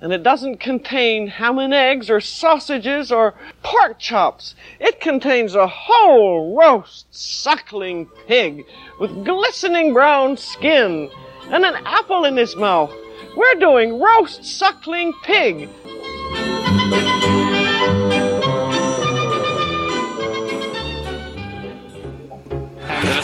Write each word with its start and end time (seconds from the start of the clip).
and 0.00 0.12
it 0.12 0.22
doesn't 0.22 0.58
contain 0.58 1.26
ham 1.26 1.58
and 1.58 1.74
eggs 1.74 2.08
or 2.08 2.20
sausages 2.20 3.12
or 3.12 3.34
pork 3.62 3.98
chops. 3.98 4.54
It 4.78 5.00
contains 5.00 5.54
a 5.54 5.66
whole 5.66 6.56
roast 6.56 7.06
suckling 7.10 8.06
pig 8.26 8.64
with 8.98 9.24
glistening 9.24 9.92
brown 9.92 10.36
skin 10.36 11.10
and 11.50 11.64
an 11.64 11.74
apple 11.84 12.24
in 12.24 12.36
his 12.36 12.56
mouth. 12.56 12.92
We're 13.36 13.54
doing 13.56 14.00
roast 14.00 14.44
suckling 14.44 15.12
pig. 15.22 15.68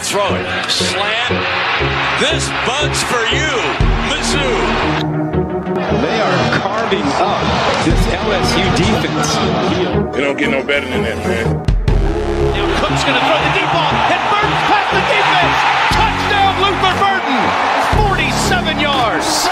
Throw 0.07 0.35
it. 0.37 0.71
Slant. 0.71 1.35
This 2.21 2.49
bud's 2.65 3.03
for 3.03 3.25
you, 3.35 3.51
Mizzou. 4.09 4.86
They 5.87 6.19
are 6.21 6.59
carving 6.59 7.07
up 7.23 7.39
this 7.87 8.03
LSU 8.11 8.67
defense. 8.77 9.31
You 10.17 10.23
don't 10.25 10.37
get 10.37 10.51
no 10.51 10.63
better 10.67 10.89
than 10.89 11.03
that, 11.03 11.19
man. 11.23 11.47
Now 12.55 12.67
Cook's 12.83 13.07
gonna 13.07 13.23
throw 13.23 13.39
the 13.39 13.51
deep 13.55 13.71
ball, 13.71 13.95
and 14.11 14.19
Burden's 14.27 14.67
past 14.67 14.91
the 14.91 14.99
defense. 15.07 15.59
Touchdown, 15.95 16.59
Luther 16.59 16.91
Burden. 16.99 17.39
47 18.03 18.83
yards. 18.83 19.47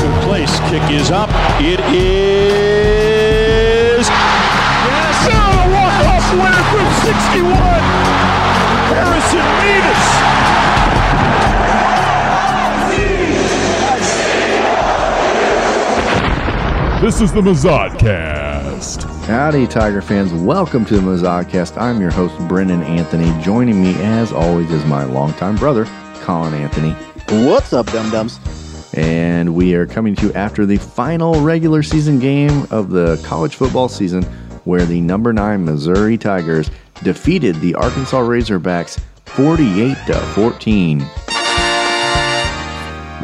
Good 0.00 0.16
place. 0.24 0.56
Kick 0.72 0.88
is 0.88 1.10
up. 1.10 1.28
It 1.60 1.80
is. 1.92 2.96
Yes. 4.08 5.28
Oh, 5.36 5.68
walk-off 5.68 6.32
winner 6.32 6.64
from 6.72 6.88
61. 7.04 7.52
Harrison 8.88 9.44
Mevis. 9.60 10.75
This 17.00 17.20
is 17.20 17.30
the 17.30 17.42
Mazodcast. 17.42 19.02
Howdy, 19.26 19.66
Tiger 19.66 20.00
fans. 20.00 20.32
Welcome 20.32 20.86
to 20.86 20.94
the 20.94 21.02
Mazodcast. 21.02 21.76
I'm 21.76 22.00
your 22.00 22.10
host, 22.10 22.36
Brendan 22.48 22.82
Anthony. 22.84 23.30
Joining 23.44 23.82
me, 23.82 23.94
as 23.96 24.32
always, 24.32 24.70
is 24.70 24.82
my 24.86 25.04
longtime 25.04 25.56
brother, 25.56 25.84
Colin 26.22 26.54
Anthony. 26.54 26.92
What's 27.46 27.74
up, 27.74 27.92
dum 27.92 28.10
dums? 28.10 28.40
And 28.94 29.54
we 29.54 29.74
are 29.74 29.86
coming 29.86 30.14
to 30.16 30.28
you 30.28 30.32
after 30.32 30.64
the 30.64 30.78
final 30.78 31.42
regular 31.42 31.82
season 31.82 32.18
game 32.18 32.66
of 32.70 32.88
the 32.88 33.22
college 33.26 33.56
football 33.56 33.90
season, 33.90 34.22
where 34.64 34.86
the 34.86 35.02
number 35.02 35.34
nine 35.34 35.66
Missouri 35.66 36.16
Tigers 36.16 36.70
defeated 37.02 37.56
the 37.56 37.74
Arkansas 37.74 38.22
Razorbacks 38.22 38.98
48 39.26 39.98
to 40.06 40.14
14. 40.34 41.00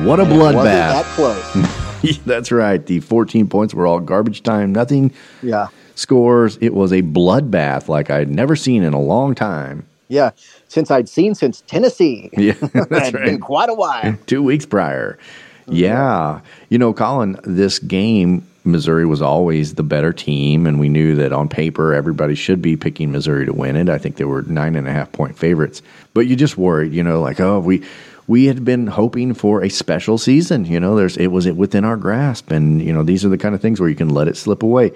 What 0.07 0.21
a 0.21 0.25
bloodbath! 0.25 0.63
That 0.63 1.05
close. 1.15 1.79
That's 2.27 2.53
right. 2.53 2.85
The 2.85 3.01
14 3.01 3.49
points 3.49 3.75
were 3.75 3.87
all 3.87 4.01
garbage 4.01 4.43
time, 4.43 4.73
nothing. 4.73 5.13
Yeah. 5.43 5.69
Scores. 5.95 6.59
It 6.61 6.75
was 6.75 6.93
a 6.93 7.03
bloodbath 7.03 7.89
like 7.89 8.11
I'd 8.11 8.29
never 8.31 8.57
seen 8.57 8.83
in 8.83 8.93
a 8.95 9.01
long 9.01 9.35
time. 9.35 9.87
Yeah, 10.09 10.33
since 10.69 10.91
I'd 10.91 11.09
seen 11.09 11.35
since 11.35 11.63
Tennessee. 11.67 12.29
Yeah, 12.37 12.53
that's 12.61 13.15
right. 13.15 13.25
been 13.25 13.41
quite 13.41 13.71
a 13.71 13.75
while. 13.75 14.17
Two 14.27 14.43
weeks 14.43 14.67
prior. 14.67 15.19
Mm-hmm. 15.63 15.73
Yeah. 15.77 16.41
You 16.69 16.79
know, 16.79 16.93
Colin, 16.93 17.39
this 17.45 17.79
game, 17.79 18.47
Missouri 18.65 19.07
was 19.07 19.23
always 19.23 19.75
the 19.75 19.83
better 19.83 20.13
team, 20.13 20.67
and 20.67 20.79
we 20.79 20.89
knew 20.89 21.15
that 21.15 21.33
on 21.33 21.49
paper 21.49 21.95
everybody 21.95 22.35
should 22.35 22.61
be 22.61 22.77
picking 22.77 23.11
Missouri 23.11 23.47
to 23.47 23.53
win 23.53 23.77
it. 23.77 23.89
I 23.89 23.97
think 23.97 24.17
they 24.17 24.25
were 24.25 24.43
nine 24.43 24.77
and 24.77 24.87
a 24.87 24.93
half 24.93 25.11
point 25.13 25.39
favorites. 25.39 25.83
But 26.15 26.27
you 26.27 26.37
just 26.37 26.59
worried, 26.59 26.93
you 26.93 27.03
know, 27.03 27.21
like, 27.21 27.41
oh, 27.41 27.61
we 27.61 27.83
we 28.27 28.47
had 28.47 28.65
been 28.65 28.87
hoping 28.87 29.35
for 29.35 29.63
a 29.63 29.69
special 29.69 30.19
season. 30.19 30.65
You 30.65 30.81
know, 30.81 30.95
there's 30.97 31.17
it 31.17 31.29
was 31.29 31.51
within 31.51 31.85
our 31.85 31.97
grasp, 31.97 32.51
and 32.51 32.81
you 32.83 32.93
know 32.93 33.03
these 33.03 33.25
are 33.25 33.29
the 33.29 33.39
kind 33.39 33.55
of 33.55 33.61
things 33.61 33.81
where 33.81 33.89
you 33.89 33.97
can 33.97 34.11
let 34.11 34.29
it 34.29 34.37
slip 34.37 34.63
away. 34.63 34.93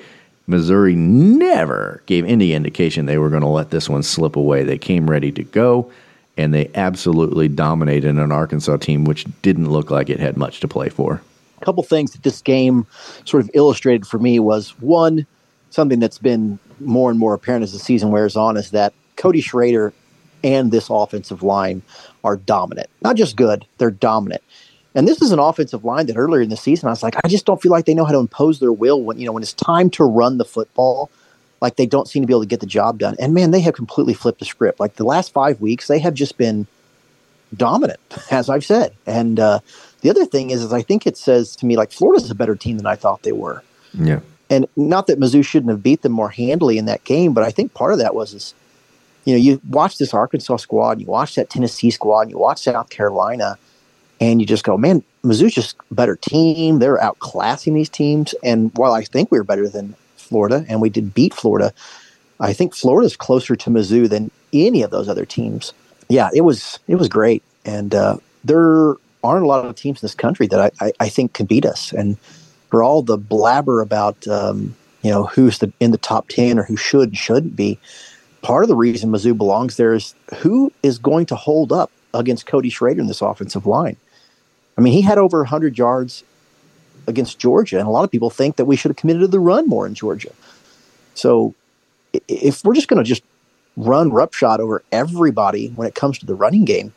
Missouri 0.46 0.94
never 0.94 2.02
gave 2.06 2.24
any 2.24 2.52
indication 2.52 3.06
they 3.06 3.18
were 3.18 3.30
going 3.30 3.42
to 3.42 3.48
let 3.48 3.70
this 3.70 3.88
one 3.88 4.02
slip 4.02 4.36
away. 4.36 4.62
They 4.62 4.78
came 4.78 5.10
ready 5.10 5.32
to 5.32 5.42
go, 5.42 5.90
and 6.36 6.54
they 6.54 6.70
absolutely 6.74 7.48
dominated 7.48 8.16
an 8.16 8.30
Arkansas 8.30 8.76
team 8.76 9.04
which 9.04 9.26
didn't 9.42 9.70
look 9.70 9.90
like 9.90 10.08
it 10.08 10.20
had 10.20 10.36
much 10.36 10.60
to 10.60 10.68
play 10.68 10.88
for. 10.88 11.20
A 11.60 11.64
couple 11.64 11.82
things 11.82 12.12
that 12.12 12.22
this 12.22 12.42
game 12.42 12.86
sort 13.24 13.42
of 13.42 13.50
illustrated 13.54 14.06
for 14.06 14.18
me 14.18 14.38
was 14.38 14.70
one, 14.80 15.26
something 15.70 15.98
that's 15.98 16.18
been 16.18 16.58
more 16.78 17.10
and 17.10 17.18
more 17.18 17.34
apparent 17.34 17.64
as 17.64 17.72
the 17.72 17.78
season 17.78 18.10
wears 18.10 18.36
on 18.36 18.56
is 18.56 18.70
that 18.70 18.92
Cody 19.16 19.40
Schrader 19.40 19.92
and 20.44 20.70
this 20.70 20.88
offensive 20.90 21.42
line 21.42 21.82
are 22.26 22.36
dominant. 22.36 22.88
Not 23.00 23.16
just 23.16 23.36
good, 23.36 23.64
they're 23.78 23.90
dominant. 23.90 24.42
And 24.96 25.06
this 25.06 25.22
is 25.22 25.30
an 25.30 25.38
offensive 25.38 25.84
line 25.84 26.06
that 26.06 26.16
earlier 26.16 26.42
in 26.42 26.48
the 26.48 26.56
season 26.56 26.88
I 26.88 26.92
was 26.92 27.02
like, 27.02 27.14
I 27.22 27.28
just 27.28 27.46
don't 27.46 27.62
feel 27.62 27.70
like 27.70 27.84
they 27.84 27.94
know 27.94 28.04
how 28.04 28.12
to 28.12 28.18
impose 28.18 28.58
their 28.58 28.72
will 28.72 29.00
when 29.00 29.18
you 29.18 29.26
know 29.26 29.32
when 29.32 29.42
it's 29.42 29.52
time 29.52 29.88
to 29.90 30.04
run 30.04 30.38
the 30.38 30.44
football. 30.44 31.10
Like 31.60 31.76
they 31.76 31.86
don't 31.86 32.08
seem 32.08 32.22
to 32.22 32.26
be 32.26 32.32
able 32.32 32.42
to 32.42 32.48
get 32.48 32.60
the 32.60 32.66
job 32.66 32.98
done. 32.98 33.16
And 33.18 33.32
man, 33.32 33.50
they 33.50 33.60
have 33.60 33.74
completely 33.74 34.12
flipped 34.12 34.40
the 34.40 34.44
script. 34.44 34.80
Like 34.80 34.96
the 34.96 35.04
last 35.04 35.32
five 35.32 35.60
weeks, 35.60 35.86
they 35.86 35.98
have 36.00 36.14
just 36.14 36.36
been 36.36 36.66
dominant, 37.56 38.00
as 38.30 38.50
I've 38.50 38.64
said. 38.64 38.92
And 39.06 39.38
uh, 39.38 39.60
the 40.00 40.10
other 40.10 40.26
thing 40.26 40.50
is, 40.50 40.62
is 40.62 40.72
I 40.72 40.82
think 40.82 41.06
it 41.06 41.16
says 41.16 41.54
to 41.56 41.66
me 41.66 41.76
like 41.76 41.92
Florida's 41.92 42.30
a 42.30 42.34
better 42.34 42.56
team 42.56 42.76
than 42.76 42.86
I 42.86 42.96
thought 42.96 43.22
they 43.22 43.32
were. 43.32 43.62
Yeah. 43.94 44.20
And 44.50 44.66
not 44.76 45.06
that 45.06 45.20
Mizzou 45.20 45.44
shouldn't 45.44 45.70
have 45.70 45.82
beat 45.82 46.02
them 46.02 46.12
more 46.12 46.30
handily 46.30 46.78
in 46.78 46.86
that 46.86 47.04
game, 47.04 47.32
but 47.32 47.44
I 47.44 47.50
think 47.50 47.74
part 47.74 47.92
of 47.92 47.98
that 47.98 48.14
was 48.14 48.32
is, 48.32 48.54
you 49.26 49.34
know, 49.34 49.38
you 49.38 49.60
watch 49.68 49.98
this 49.98 50.14
Arkansas 50.14 50.56
squad, 50.56 51.00
you 51.00 51.06
watch 51.06 51.34
that 51.34 51.50
Tennessee 51.50 51.90
squad, 51.90 52.30
you 52.30 52.38
watch 52.38 52.62
South 52.62 52.88
Carolina, 52.88 53.58
and 54.20 54.40
you 54.40 54.46
just 54.46 54.64
go, 54.64 54.78
man, 54.78 55.02
Mizzou's 55.24 55.52
just 55.52 55.76
better 55.90 56.16
team. 56.16 56.78
They're 56.78 56.96
outclassing 56.96 57.74
these 57.74 57.88
teams. 57.88 58.34
And 58.42 58.70
while 58.76 58.94
I 58.94 59.02
think 59.02 59.30
we 59.30 59.38
were 59.38 59.44
better 59.44 59.68
than 59.68 59.94
Florida, 60.16 60.64
and 60.68 60.80
we 60.80 60.88
did 60.88 61.12
beat 61.12 61.34
Florida, 61.34 61.74
I 62.40 62.52
think 62.52 62.74
Florida's 62.74 63.16
closer 63.16 63.56
to 63.56 63.70
Mizzou 63.70 64.08
than 64.08 64.30
any 64.52 64.82
of 64.82 64.90
those 64.90 65.08
other 65.08 65.24
teams. 65.24 65.72
Yeah, 66.08 66.30
it 66.32 66.42
was 66.42 66.78
it 66.86 66.94
was 66.94 67.08
great, 67.08 67.42
and 67.64 67.94
uh, 67.94 68.18
there 68.44 68.94
aren't 69.24 69.44
a 69.44 69.48
lot 69.48 69.66
of 69.66 69.74
teams 69.74 70.02
in 70.02 70.06
this 70.06 70.14
country 70.14 70.46
that 70.46 70.60
I, 70.60 70.86
I, 70.86 70.92
I 71.00 71.08
think 71.08 71.32
can 71.32 71.46
beat 71.46 71.66
us. 71.66 71.92
And 71.92 72.16
for 72.70 72.84
all 72.84 73.02
the 73.02 73.18
blabber 73.18 73.80
about 73.80 74.26
um, 74.28 74.76
you 75.02 75.10
know 75.10 75.24
who's 75.24 75.58
the 75.58 75.72
in 75.80 75.90
the 75.90 75.98
top 75.98 76.28
ten 76.28 76.58
or 76.58 76.62
who 76.62 76.76
should 76.76 77.16
shouldn't 77.16 77.56
be, 77.56 77.78
part 78.46 78.62
of 78.62 78.68
the 78.68 78.76
reason 78.76 79.10
Mizzou 79.10 79.36
belongs 79.36 79.76
there 79.76 79.92
is 79.92 80.14
who 80.36 80.72
is 80.84 80.98
going 80.98 81.26
to 81.26 81.34
hold 81.34 81.72
up 81.72 81.90
against 82.14 82.46
Cody 82.46 82.70
Schrader 82.70 83.00
in 83.00 83.08
this 83.08 83.20
offensive 83.20 83.66
line. 83.66 83.96
I 84.78 84.82
mean, 84.82 84.92
he 84.92 85.02
had 85.02 85.18
over 85.18 85.38
100 85.38 85.76
yards 85.76 86.22
against 87.08 87.40
Georgia, 87.40 87.80
and 87.80 87.88
a 87.88 87.90
lot 87.90 88.04
of 88.04 88.10
people 88.12 88.30
think 88.30 88.54
that 88.54 88.66
we 88.66 88.76
should 88.76 88.90
have 88.90 88.96
committed 88.96 89.22
to 89.22 89.26
the 89.26 89.40
run 89.40 89.68
more 89.68 89.84
in 89.84 89.94
Georgia. 89.94 90.30
So 91.14 91.56
if 92.28 92.64
we're 92.64 92.74
just 92.74 92.86
going 92.86 93.02
to 93.02 93.08
just 93.08 93.24
run 93.76 94.12
roughshod 94.12 94.60
over 94.60 94.84
everybody 94.92 95.70
when 95.70 95.88
it 95.88 95.96
comes 95.96 96.16
to 96.20 96.26
the 96.26 96.36
running 96.36 96.64
game, 96.64 96.94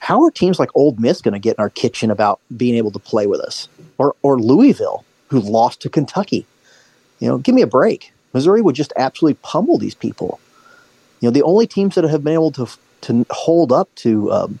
how 0.00 0.20
are 0.24 0.32
teams 0.32 0.58
like 0.58 0.70
Ole 0.74 0.96
Miss 0.98 1.22
going 1.22 1.34
to 1.34 1.38
get 1.38 1.58
in 1.58 1.62
our 1.62 1.70
kitchen 1.70 2.10
about 2.10 2.40
being 2.56 2.74
able 2.74 2.90
to 2.90 2.98
play 2.98 3.28
with 3.28 3.38
us, 3.38 3.68
or 3.98 4.16
or 4.22 4.40
Louisville, 4.40 5.04
who 5.28 5.38
lost 5.38 5.80
to 5.82 5.88
Kentucky? 5.88 6.44
You 7.20 7.28
know, 7.28 7.38
give 7.38 7.54
me 7.54 7.62
a 7.62 7.68
break. 7.68 8.12
Missouri 8.32 8.62
would 8.62 8.74
just 8.74 8.92
absolutely 8.96 9.38
pummel 9.44 9.78
these 9.78 9.94
people. 9.94 10.40
You 11.22 11.28
know, 11.28 11.32
the 11.32 11.42
only 11.44 11.68
teams 11.68 11.94
that 11.94 12.04
have 12.04 12.24
been 12.24 12.34
able 12.34 12.50
to 12.52 12.66
to 13.02 13.24
hold 13.30 13.72
up 13.72 13.92
to 13.96 14.30
um, 14.30 14.60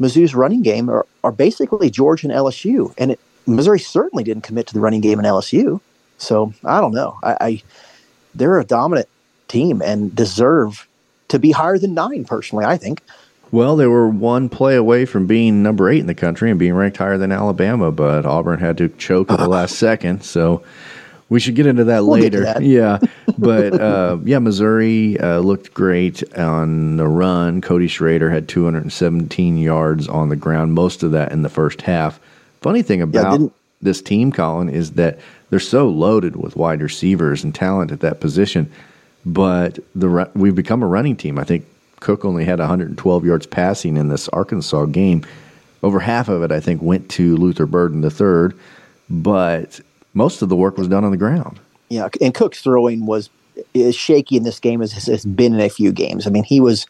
Mizzou's 0.00 0.34
running 0.34 0.62
game 0.62 0.88
are, 0.88 1.06
are 1.22 1.32
basically 1.32 1.90
Georgia 1.90 2.28
and 2.28 2.36
LSU, 2.36 2.94
and 2.98 3.12
it, 3.12 3.20
Missouri 3.46 3.80
certainly 3.80 4.22
didn't 4.22 4.42
commit 4.42 4.66
to 4.68 4.74
the 4.74 4.80
running 4.80 5.00
game 5.00 5.18
in 5.18 5.24
LSU. 5.24 5.80
So 6.18 6.52
I 6.64 6.80
don't 6.80 6.92
know. 6.92 7.18
I, 7.22 7.36
I 7.40 7.62
they're 8.34 8.60
a 8.60 8.64
dominant 8.64 9.08
team 9.48 9.80
and 9.82 10.14
deserve 10.14 10.86
to 11.28 11.38
be 11.38 11.52
higher 11.52 11.78
than 11.78 11.94
nine. 11.94 12.26
Personally, 12.26 12.66
I 12.66 12.76
think. 12.76 13.00
Well, 13.50 13.76
they 13.76 13.86
were 13.86 14.08
one 14.08 14.48
play 14.50 14.76
away 14.76 15.06
from 15.06 15.26
being 15.26 15.62
number 15.62 15.88
eight 15.88 16.00
in 16.00 16.06
the 16.06 16.14
country 16.14 16.50
and 16.50 16.58
being 16.58 16.74
ranked 16.74 16.98
higher 16.98 17.16
than 17.16 17.32
Alabama, 17.32 17.92
but 17.92 18.26
Auburn 18.26 18.58
had 18.58 18.76
to 18.78 18.88
choke 18.90 19.30
at 19.30 19.38
the 19.38 19.48
last 19.48 19.76
second. 19.76 20.22
So 20.22 20.62
we 21.28 21.40
should 21.40 21.54
get 21.54 21.66
into 21.66 21.84
that 21.84 22.00
We'll 22.04 22.20
later. 22.20 22.40
that. 22.44 22.62
Yeah, 22.62 22.98
but 23.38 23.80
uh, 23.80 24.18
yeah, 24.24 24.38
Missouri 24.38 25.18
uh, 25.18 25.38
looked 25.40 25.72
great 25.74 26.22
on 26.38 26.96
the 26.96 27.06
run. 27.08 27.60
Cody 27.60 27.88
Schrader 27.88 28.30
had 28.30 28.48
217 28.48 29.56
yards 29.58 30.08
on 30.08 30.28
the 30.28 30.36
ground, 30.36 30.74
most 30.74 31.02
of 31.02 31.12
that 31.12 31.32
in 31.32 31.42
the 31.42 31.48
first 31.48 31.82
half. 31.82 32.20
Funny 32.60 32.82
thing 32.82 33.02
about 33.02 33.32
didn't- 33.32 33.52
this 33.82 34.00
team, 34.00 34.32
Colin, 34.32 34.68
is 34.68 34.92
that 34.92 35.18
they're 35.50 35.60
so 35.60 35.88
loaded 35.88 36.36
with 36.36 36.56
wide 36.56 36.80
receivers 36.82 37.44
and 37.44 37.54
talent 37.54 37.92
at 37.92 38.00
that 38.00 38.20
position, 38.20 38.70
but 39.26 39.78
the 39.94 40.30
we've 40.34 40.54
become 40.54 40.82
a 40.82 40.86
running 40.86 41.16
team. 41.16 41.38
I 41.38 41.44
think 41.44 41.66
Cook 42.00 42.24
only 42.24 42.44
had 42.44 42.58
112 42.58 43.24
yards 43.24 43.46
passing 43.46 43.96
in 43.96 44.08
this 44.08 44.28
Arkansas 44.28 44.86
game. 44.86 45.24
Over 45.82 46.00
half 46.00 46.28
of 46.28 46.42
it, 46.42 46.50
I 46.50 46.60
think, 46.60 46.80
went 46.82 47.08
to 47.10 47.36
Luther 47.36 47.66
Burden 47.66 48.02
III, 48.02 48.58
but 49.10 49.80
most 50.14 50.42
of 50.42 50.48
the 50.48 50.56
work 50.56 50.78
was 50.78 50.88
done 50.88 51.04
on 51.04 51.10
the 51.10 51.16
ground. 51.16 51.60
Yeah, 51.88 52.08
and 52.20 52.32
Cook's 52.34 52.62
throwing 52.62 53.06
was 53.06 53.28
as 53.74 53.94
shaky 53.94 54.36
in 54.36 54.42
this 54.42 54.58
game 54.58 54.82
as 54.82 55.08
it's 55.08 55.24
been 55.24 55.54
in 55.54 55.60
a 55.60 55.68
few 55.68 55.92
games. 55.92 56.26
I 56.26 56.30
mean, 56.30 56.44
he 56.44 56.60
was 56.60 56.86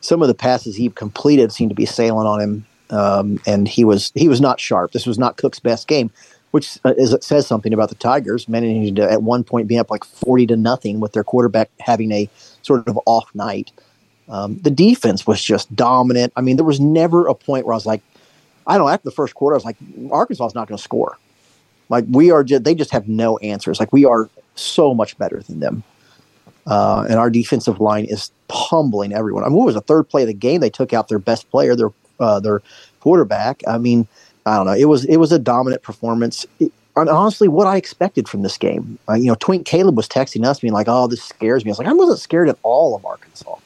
some 0.00 0.22
of 0.22 0.28
the 0.28 0.34
passes 0.34 0.76
he 0.76 0.88
completed 0.90 1.52
seemed 1.52 1.70
to 1.70 1.74
be 1.74 1.86
sailing 1.86 2.26
on 2.26 2.40
him, 2.40 2.66
um, 2.90 3.40
and 3.46 3.68
he 3.68 3.84
was 3.84 4.10
he 4.14 4.28
was 4.28 4.40
not 4.40 4.58
sharp. 4.60 4.92
This 4.92 5.06
was 5.06 5.18
not 5.18 5.36
Cook's 5.36 5.60
best 5.60 5.86
game, 5.86 6.10
which 6.50 6.78
uh, 6.84 6.94
is, 6.96 7.16
says 7.20 7.46
something 7.46 7.72
about 7.72 7.88
the 7.88 7.94
Tigers 7.94 8.48
managing 8.48 8.94
to 8.96 9.10
at 9.10 9.22
one 9.22 9.44
point 9.44 9.68
be 9.68 9.78
up 9.78 9.90
like 9.90 10.04
forty 10.04 10.46
to 10.46 10.56
nothing 10.56 11.00
with 11.00 11.12
their 11.12 11.24
quarterback 11.24 11.70
having 11.80 12.10
a 12.12 12.28
sort 12.62 12.88
of 12.88 12.98
off 13.06 13.32
night. 13.34 13.70
Um, 14.28 14.58
the 14.58 14.70
defense 14.70 15.26
was 15.26 15.42
just 15.42 15.74
dominant. 15.76 16.32
I 16.36 16.40
mean, 16.40 16.56
there 16.56 16.64
was 16.64 16.80
never 16.80 17.26
a 17.26 17.34
point 17.34 17.66
where 17.66 17.74
I 17.74 17.76
was 17.76 17.86
like, 17.86 18.00
I 18.66 18.78
don't 18.78 18.86
know. 18.86 18.92
After 18.92 19.04
the 19.04 19.14
first 19.14 19.34
quarter, 19.34 19.54
I 19.54 19.58
was 19.58 19.64
like, 19.64 19.76
Arkansas 20.10 20.46
is 20.46 20.54
not 20.54 20.68
going 20.68 20.78
to 20.78 20.82
score. 20.82 21.18
Like 21.92 22.06
we 22.08 22.30
are, 22.30 22.42
just, 22.42 22.64
they 22.64 22.74
just 22.74 22.90
have 22.90 23.06
no 23.06 23.36
answers. 23.38 23.78
Like 23.78 23.92
we 23.92 24.06
are 24.06 24.30
so 24.54 24.94
much 24.94 25.16
better 25.18 25.42
than 25.42 25.60
them, 25.60 25.82
uh, 26.66 27.04
and 27.06 27.18
our 27.18 27.28
defensive 27.28 27.80
line 27.80 28.06
is 28.06 28.30
pummeling 28.48 29.12
everyone. 29.12 29.44
I 29.44 29.48
mean, 29.48 29.58
what 29.58 29.66
was 29.66 29.74
the 29.74 29.82
third 29.82 30.08
play 30.08 30.22
of 30.22 30.28
the 30.28 30.34
game? 30.34 30.62
They 30.62 30.70
took 30.70 30.94
out 30.94 31.08
their 31.08 31.18
best 31.18 31.50
player, 31.50 31.76
their 31.76 31.90
uh, 32.18 32.40
their 32.40 32.62
quarterback. 33.00 33.62
I 33.68 33.76
mean, 33.76 34.08
I 34.46 34.56
don't 34.56 34.64
know. 34.64 34.72
It 34.72 34.86
was 34.86 35.04
it 35.04 35.18
was 35.18 35.32
a 35.32 35.38
dominant 35.38 35.82
performance. 35.82 36.46
It, 36.60 36.72
and 36.96 37.10
honestly, 37.10 37.46
what 37.46 37.66
I 37.66 37.76
expected 37.76 38.26
from 38.26 38.40
this 38.40 38.56
game, 38.56 38.98
uh, 39.06 39.14
you 39.14 39.26
know, 39.26 39.34
Twink 39.34 39.66
Caleb 39.66 39.94
was 39.94 40.08
texting 40.08 40.46
us, 40.46 40.60
being 40.60 40.72
like, 40.72 40.88
"Oh, 40.88 41.08
this 41.08 41.22
scares 41.22 41.62
me." 41.62 41.70
I 41.70 41.72
was 41.72 41.78
like, 41.78 41.88
I 41.88 41.92
wasn't 41.92 42.20
scared 42.20 42.48
at 42.48 42.58
all 42.62 42.96
of 42.96 43.04
Arkansas. 43.04 43.56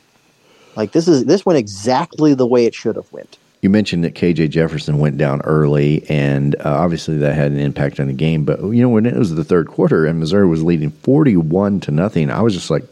Like 0.75 0.90
this 0.90 1.06
is 1.06 1.26
this 1.26 1.46
went 1.46 1.61
exactly 1.61 2.34
the 2.34 2.46
way 2.46 2.67
it 2.67 2.75
should 2.75 2.96
have 2.96 3.12
went. 3.12 3.38
You 3.67 3.71
mentioned 3.71 4.05
that 4.05 4.15
KJ 4.15 4.51
Jefferson 4.51 4.99
went 4.99 5.19
down 5.19 5.41
early, 5.43 6.09
and 6.09 6.55
uh, 6.55 6.71
obviously 6.73 7.17
that 7.17 7.35
had 7.35 7.51
an 7.51 7.59
impact 7.59 7.99
on 7.99 8.07
the 8.07 8.13
game. 8.13 8.45
But 8.45 8.61
you 8.61 8.81
know, 8.81 8.89
when 8.89 9.07
it 9.07 9.17
was 9.17 9.35
the 9.35 9.43
third 9.43 9.67
quarter 9.67 10.07
and 10.07 10.21
Missouri 10.21 10.47
was 10.47 10.63
leading 10.63 10.93
forty-one 10.93 11.81
to 11.81 11.91
nothing, 11.91 12.31
I 12.31 12.43
was 12.43 12.55
just 12.55 12.71
like, 12.71 12.85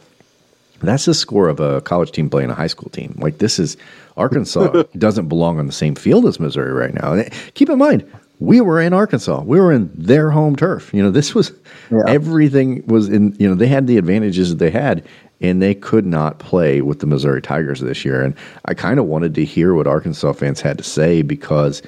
"That's 0.81 1.05
the 1.05 1.15
score 1.15 1.49
of 1.49 1.61
a 1.61 1.81
college 1.83 2.11
team 2.11 2.29
playing 2.29 2.51
a 2.51 2.57
high 2.57 2.67
school 2.67 2.91
team." 2.91 3.15
Like 3.19 3.39
this 3.39 3.61
is 3.61 3.77
Arkansas 4.17 4.83
doesn't 4.99 5.29
belong 5.29 5.61
on 5.61 5.69
the 5.69 5.73
same 5.73 5.95
field 5.95 6.27
as 6.27 6.41
Missouri 6.41 6.73
right 6.73 6.93
now. 6.93 7.13
And 7.13 7.33
keep 7.55 7.71
in 7.71 7.79
mind, 7.79 8.05
we 8.41 8.61
were 8.61 8.81
in 8.81 8.93
Arkansas. 8.93 9.45
We 9.45 9.61
were 9.61 9.73
in 9.73 9.93
their 9.95 10.33
home 10.33 10.57
turf. 10.57 10.93
You 10.93 11.05
know, 11.05 11.13
this 11.13 11.37
was 11.37 11.53
everything 12.09 12.85
was 12.89 13.09
in. 13.09 13.37
You 13.39 13.49
know, 13.49 13.55
they 13.55 13.69
had 13.69 13.87
the 13.87 13.97
advantages 13.97 14.51
that 14.51 14.57
they 14.57 14.73
had, 14.73 15.05
and 15.51 15.61
they 15.61 15.75
could 15.75 16.07
not 16.07 16.39
play 16.39 16.81
with 16.81 17.01
the 17.01 17.07
Missouri 17.07 17.43
Tigers 17.43 17.81
this 17.81 18.05
year. 18.05 18.23
And 18.23 18.35
I 18.65 18.75
kind 18.75 18.99
of 18.99 19.07
wanted 19.07 19.35
to 19.35 19.45
hear 19.45 19.75
what 19.75 19.87
Arkansas 19.87 20.33
fans 20.33 20.61
had 20.61 20.79
to 20.79 20.85
say 20.85 21.23
because 21.23 21.83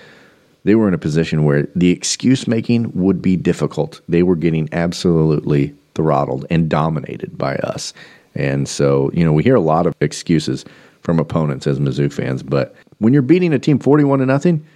they 0.64 0.74
were 0.74 0.88
in 0.88 0.94
a 0.94 0.98
position 0.98 1.44
where 1.44 1.66
the 1.74 1.90
excuse 1.90 2.46
making 2.46 2.92
would 2.92 3.22
be 3.22 3.36
difficult. 3.36 4.00
They 4.08 4.22
were 4.22 4.36
getting 4.36 4.68
absolutely 4.72 5.74
throttled 5.94 6.44
and 6.50 6.68
dominated 6.68 7.38
by 7.38 7.56
us. 7.56 7.94
And 8.34 8.68
so, 8.68 9.10
you 9.14 9.24
know, 9.24 9.32
we 9.32 9.42
hear 9.42 9.54
a 9.54 9.60
lot 9.60 9.86
of 9.86 9.94
excuses 10.00 10.64
from 11.00 11.18
opponents 11.18 11.66
as 11.66 11.78
Mizzou 11.78 12.12
fans, 12.12 12.42
but 12.42 12.74
when 12.98 13.12
you're 13.12 13.22
beating 13.22 13.52
a 13.52 13.58
team 13.58 13.78
41 13.78 14.18
to 14.18 14.26
nothing, 14.26 14.66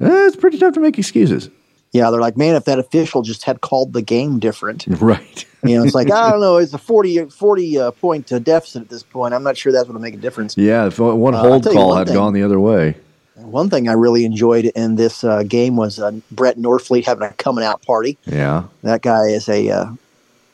eh, 0.00 0.26
it's 0.26 0.36
pretty 0.36 0.58
tough 0.58 0.74
to 0.74 0.80
make 0.80 0.98
excuses. 0.98 1.50
Yeah, 1.92 2.10
they're 2.10 2.20
like, 2.20 2.36
man, 2.36 2.54
if 2.54 2.64
that 2.66 2.78
official 2.78 3.22
just 3.22 3.42
had 3.44 3.60
called 3.60 3.92
the 3.92 4.02
game 4.02 4.38
different, 4.38 4.86
Right. 5.00 5.44
you 5.64 5.76
know, 5.76 5.84
it's 5.84 5.94
like 5.94 6.10
I 6.12 6.30
don't 6.30 6.40
know, 6.40 6.56
it's 6.58 6.72
a 6.72 6.78
40, 6.78 7.26
40 7.26 7.78
uh, 7.78 7.90
point 7.92 8.32
uh, 8.32 8.38
deficit 8.38 8.82
at 8.82 8.88
this 8.88 9.02
point. 9.02 9.34
I'm 9.34 9.42
not 9.42 9.56
sure 9.56 9.72
that's 9.72 9.86
going 9.86 9.98
to 9.98 10.02
make 10.02 10.14
a 10.14 10.18
difference. 10.18 10.56
Yeah, 10.56 10.86
if 10.86 10.98
one 10.98 11.34
Uh, 11.34 11.40
hold 11.40 11.64
you 11.64 11.72
call 11.72 11.88
one 11.88 11.98
had 11.98 12.06
thing. 12.08 12.14
gone 12.14 12.32
the 12.32 12.42
other 12.42 12.60
way. 12.60 12.94
One 13.34 13.70
thing 13.70 13.88
I 13.88 13.92
really 13.94 14.24
enjoyed 14.24 14.66
in 14.66 14.96
this 14.96 15.24
uh, 15.24 15.42
game 15.44 15.74
was 15.74 15.98
uh, 15.98 16.12
Brett 16.30 16.58
Norfleet 16.58 17.06
having 17.06 17.26
a 17.26 17.32
coming 17.32 17.64
out 17.64 17.82
party. 17.82 18.18
Yeah. 18.26 18.64
That 18.82 19.00
guy 19.02 19.28
is 19.28 19.48
a 19.48 19.70
uh, 19.70 19.92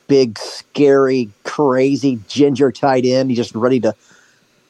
big, 0.07 0.39
scary, 0.39 1.29
crazy 1.43 2.19
ginger 2.29 2.71
tight 2.71 3.03
end. 3.05 3.29
He's 3.29 3.37
just 3.37 3.53
ready 3.53 3.79
to 3.81 3.93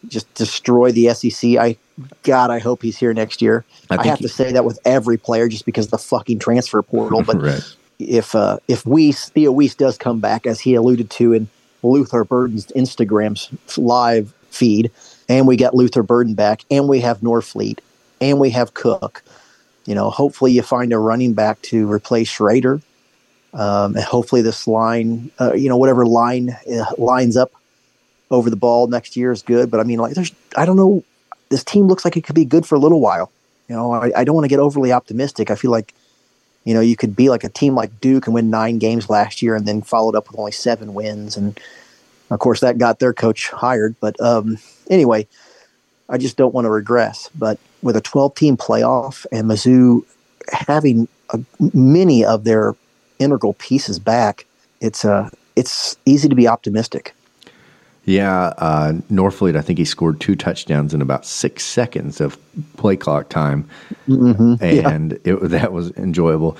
just 0.07 0.31
destroy 0.33 0.91
the 0.91 1.13
SEC. 1.13 1.57
I 1.57 1.77
God, 2.23 2.51
I 2.51 2.59
hope 2.59 2.81
he's 2.81 2.97
here 2.97 3.13
next 3.13 3.41
year. 3.41 3.65
I 3.89 3.97
I, 3.97 4.03
have 4.05 4.19
he- 4.19 4.23
to 4.23 4.29
say 4.29 4.51
that 4.51 4.65
with 4.65 4.79
every 4.85 5.17
player, 5.17 5.47
just 5.47 5.65
because 5.65 5.85
of 5.85 5.91
the 5.91 5.97
fucking 5.97 6.39
transfer 6.39 6.81
portal. 6.81 7.23
But 7.23 7.41
Right. 7.41 7.63
if 7.99 8.35
uh, 8.35 8.59
if 8.67 8.85
Wease, 8.85 9.29
Theo 9.29 9.51
Wease 9.51 9.75
does 9.75 9.97
come 9.97 10.19
back, 10.19 10.45
as 10.45 10.59
he 10.59 10.75
alluded 10.75 11.09
to 11.11 11.33
in 11.33 11.47
Luther 11.83 12.23
Burden's 12.23 12.67
Instagram's 12.67 13.49
live 13.77 14.33
feed, 14.49 14.91
and 15.27 15.47
we 15.47 15.57
got 15.57 15.73
Luther 15.75 16.03
Burden 16.03 16.33
back, 16.33 16.61
and 16.69 16.87
we 16.87 16.99
have 17.01 17.19
Norfleet, 17.21 17.79
and 18.21 18.39
we 18.39 18.49
have 18.51 18.73
Cook. 18.73 19.23
You 19.85 19.95
know, 19.95 20.09
hopefully 20.09 20.51
you 20.51 20.61
find 20.61 20.91
a 20.93 20.99
running 20.99 21.33
back 21.33 21.61
to 21.63 21.89
replace 21.91 22.29
Schrader. 22.29 22.81
Um, 23.53 23.95
and 23.95 24.03
hopefully 24.03 24.41
this 24.41 24.67
line, 24.67 25.31
uh, 25.39 25.53
you 25.53 25.69
know, 25.69 25.77
whatever 25.77 26.05
line 26.05 26.55
uh, 26.71 26.85
lines 26.97 27.37
up 27.37 27.51
over 28.29 28.49
the 28.49 28.55
ball 28.55 28.87
next 28.87 29.15
year 29.15 29.31
is 29.31 29.41
good. 29.41 29.71
But 29.71 29.79
I 29.79 29.83
mean, 29.83 29.99
like, 29.99 30.13
there's, 30.13 30.31
I 30.55 30.65
don't 30.65 30.75
know, 30.75 31.03
this 31.49 31.63
team 31.63 31.87
looks 31.87 32.05
like 32.05 32.17
it 32.17 32.23
could 32.23 32.35
be 32.35 32.45
good 32.45 32.65
for 32.65 32.75
a 32.75 32.79
little 32.79 32.99
while. 32.99 33.31
You 33.67 33.75
know, 33.75 33.91
I, 33.91 34.11
I 34.15 34.23
don't 34.23 34.35
want 34.35 34.45
to 34.45 34.49
get 34.49 34.59
overly 34.59 34.91
optimistic. 34.91 35.51
I 35.51 35.55
feel 35.55 35.71
like, 35.71 35.93
you 36.63 36.73
know, 36.73 36.81
you 36.81 36.95
could 36.95 37.15
be 37.15 37.29
like 37.29 37.43
a 37.43 37.49
team 37.49 37.75
like 37.75 37.99
Duke 38.01 38.27
and 38.27 38.33
win 38.33 38.49
nine 38.49 38.77
games 38.77 39.09
last 39.09 39.41
year 39.41 39.55
and 39.55 39.65
then 39.65 39.81
followed 39.81 40.15
up 40.15 40.29
with 40.29 40.39
only 40.39 40.51
seven 40.51 40.93
wins. 40.93 41.37
And 41.37 41.59
of 42.29 42.39
course, 42.39 42.59
that 42.59 42.77
got 42.77 42.99
their 42.99 43.13
coach 43.13 43.49
hired. 43.49 43.95
But 43.99 44.19
um, 44.21 44.57
anyway, 44.89 45.27
I 46.09 46.17
just 46.17 46.37
don't 46.37 46.53
want 46.53 46.65
to 46.65 46.69
regress. 46.69 47.29
But 47.35 47.59
with 47.81 47.95
a 47.95 48.01
12 48.01 48.35
team 48.35 48.57
playoff 48.57 49.25
and 49.31 49.49
Mizzou 49.49 50.03
having 50.51 51.07
a, 51.29 51.39
many 51.73 52.25
of 52.25 52.43
their 52.43 52.75
integral 53.19 53.53
pieces 53.53 53.99
back, 53.99 54.45
it's 54.81 55.03
uh, 55.03 55.29
it's 55.55 55.97
easy 56.05 56.29
to 56.29 56.35
be 56.35 56.47
optimistic. 56.47 57.15
Yeah, 58.07 58.53
uh, 58.57 58.93
Norfleet, 59.11 59.57
I 59.57 59.61
think 59.61 59.77
he 59.77 59.83
scored 59.85 60.21
two 60.21 60.35
touchdowns 60.37 60.93
in 60.93 61.01
about 61.01 61.25
six 61.25 61.65
seconds 61.65 62.21
of 62.21 62.37
play 62.77 62.95
clock 62.95 63.27
time, 63.27 63.67
Mhm. 64.07 64.61
Yeah. 64.61 64.89
and 64.89 65.19
it, 65.25 65.35
that 65.49 65.73
was 65.73 65.91
enjoyable. 65.97 66.55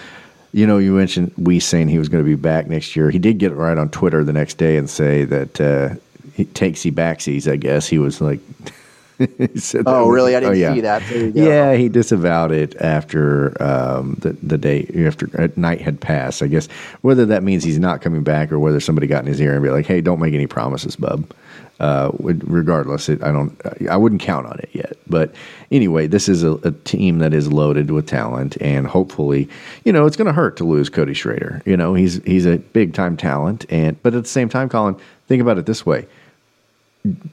You 0.51 0.68
know, 0.68 0.77
you 0.77 0.92
mentioned 0.92 1.32
we 1.38 1.62
saying 1.62 1.88
he 1.88 2.00
was 2.00 2.10
going 2.10 2.22
to 2.24 2.27
be 2.30 2.36
back 2.36 2.68
next 2.68 2.98
year. 2.98 3.10
He 3.12 3.18
did 3.20 3.38
get 3.38 3.54
it 3.54 3.56
right 3.56 3.77
on 3.77 3.88
Twitter 3.89 4.25
the 4.25 4.34
next 4.34 4.58
day 4.58 4.75
and 4.75 4.89
say 4.89 5.24
that 5.24 5.62
uh, 5.62 5.96
he 6.34 6.44
takesy 6.46 6.92
backsies. 6.92 7.50
I 7.50 7.56
guess 7.56 7.88
he 7.88 7.98
was 7.98 8.20
like, 8.20 8.42
he 9.38 9.60
said 9.60 9.84
Oh, 9.86 10.10
really? 10.10 10.36
I 10.36 10.40
didn't 10.40 10.56
oh, 10.56 10.58
yeah. 10.58 10.74
see 10.74 10.82
that. 10.82 11.36
Yeah, 11.36 11.74
he 11.76 11.90
disavowed 11.90 12.52
it 12.52 12.76
after 12.82 13.62
um, 13.62 14.16
the 14.20 14.34
the 14.44 14.58
day 14.58 14.90
after 15.06 15.30
uh, 15.42 15.48
night 15.56 15.82
had 15.82 16.00
passed. 16.00 16.44
I 16.44 16.48
guess 16.48 16.68
whether 17.02 17.26
that 17.26 17.44
means 17.44 17.64
he's 17.64 17.80
not 17.80 18.02
coming 18.02 18.24
back 18.24 18.52
or 18.52 18.60
whether 18.60 18.80
somebody 18.80 19.08
got 19.08 19.22
in 19.24 19.28
his 19.28 19.42
ear 19.42 19.54
and 19.54 19.64
be 19.64 19.70
like, 19.70 19.86
"Hey, 19.86 20.02
don't 20.02 20.20
make 20.20 20.34
any 20.34 20.48
promises, 20.48 20.96
bub." 20.96 21.32
Uh, 21.80 22.12
regardless, 22.22 23.08
it, 23.08 23.24
I 23.24 23.32
don't. 23.32 23.60
I 23.90 23.98
wouldn't 23.98 24.22
count 24.22 24.48
on 24.48 24.58
it 24.60 24.70
yet. 24.74 24.98
But 25.08 25.34
anyway, 25.72 26.08
this 26.08 26.28
is 26.28 26.44
a, 26.44 26.54
a 26.64 26.72
team 26.72 27.20
that 27.20 27.34
is 27.36 27.52
loaded 27.52 27.92
with 27.92 28.08
talent, 28.08 28.58
and 28.62 28.88
hopefully, 28.88 29.48
you 29.84 29.94
know, 29.94 30.08
it's 30.08 30.16
going 30.18 30.26
to 30.26 30.34
hurt 30.34 30.58
to 30.58 30.64
lose 30.64 30.90
Cody 30.90 31.14
Schrader. 31.14 31.62
You 31.66 31.78
know, 31.78 31.94
he's 31.94 32.24
he's 32.24 32.48
a 32.48 32.58
big 32.58 32.94
time 32.94 33.16
talent, 33.16 33.66
and 33.70 34.02
but 34.02 34.16
at 34.16 34.24
the 34.24 34.30
same 34.30 34.50
time, 34.50 34.70
Colin, 34.70 34.96
think 35.28 35.40
about 35.40 35.60
it 35.60 35.68
this 35.68 35.86
way: 35.86 36.08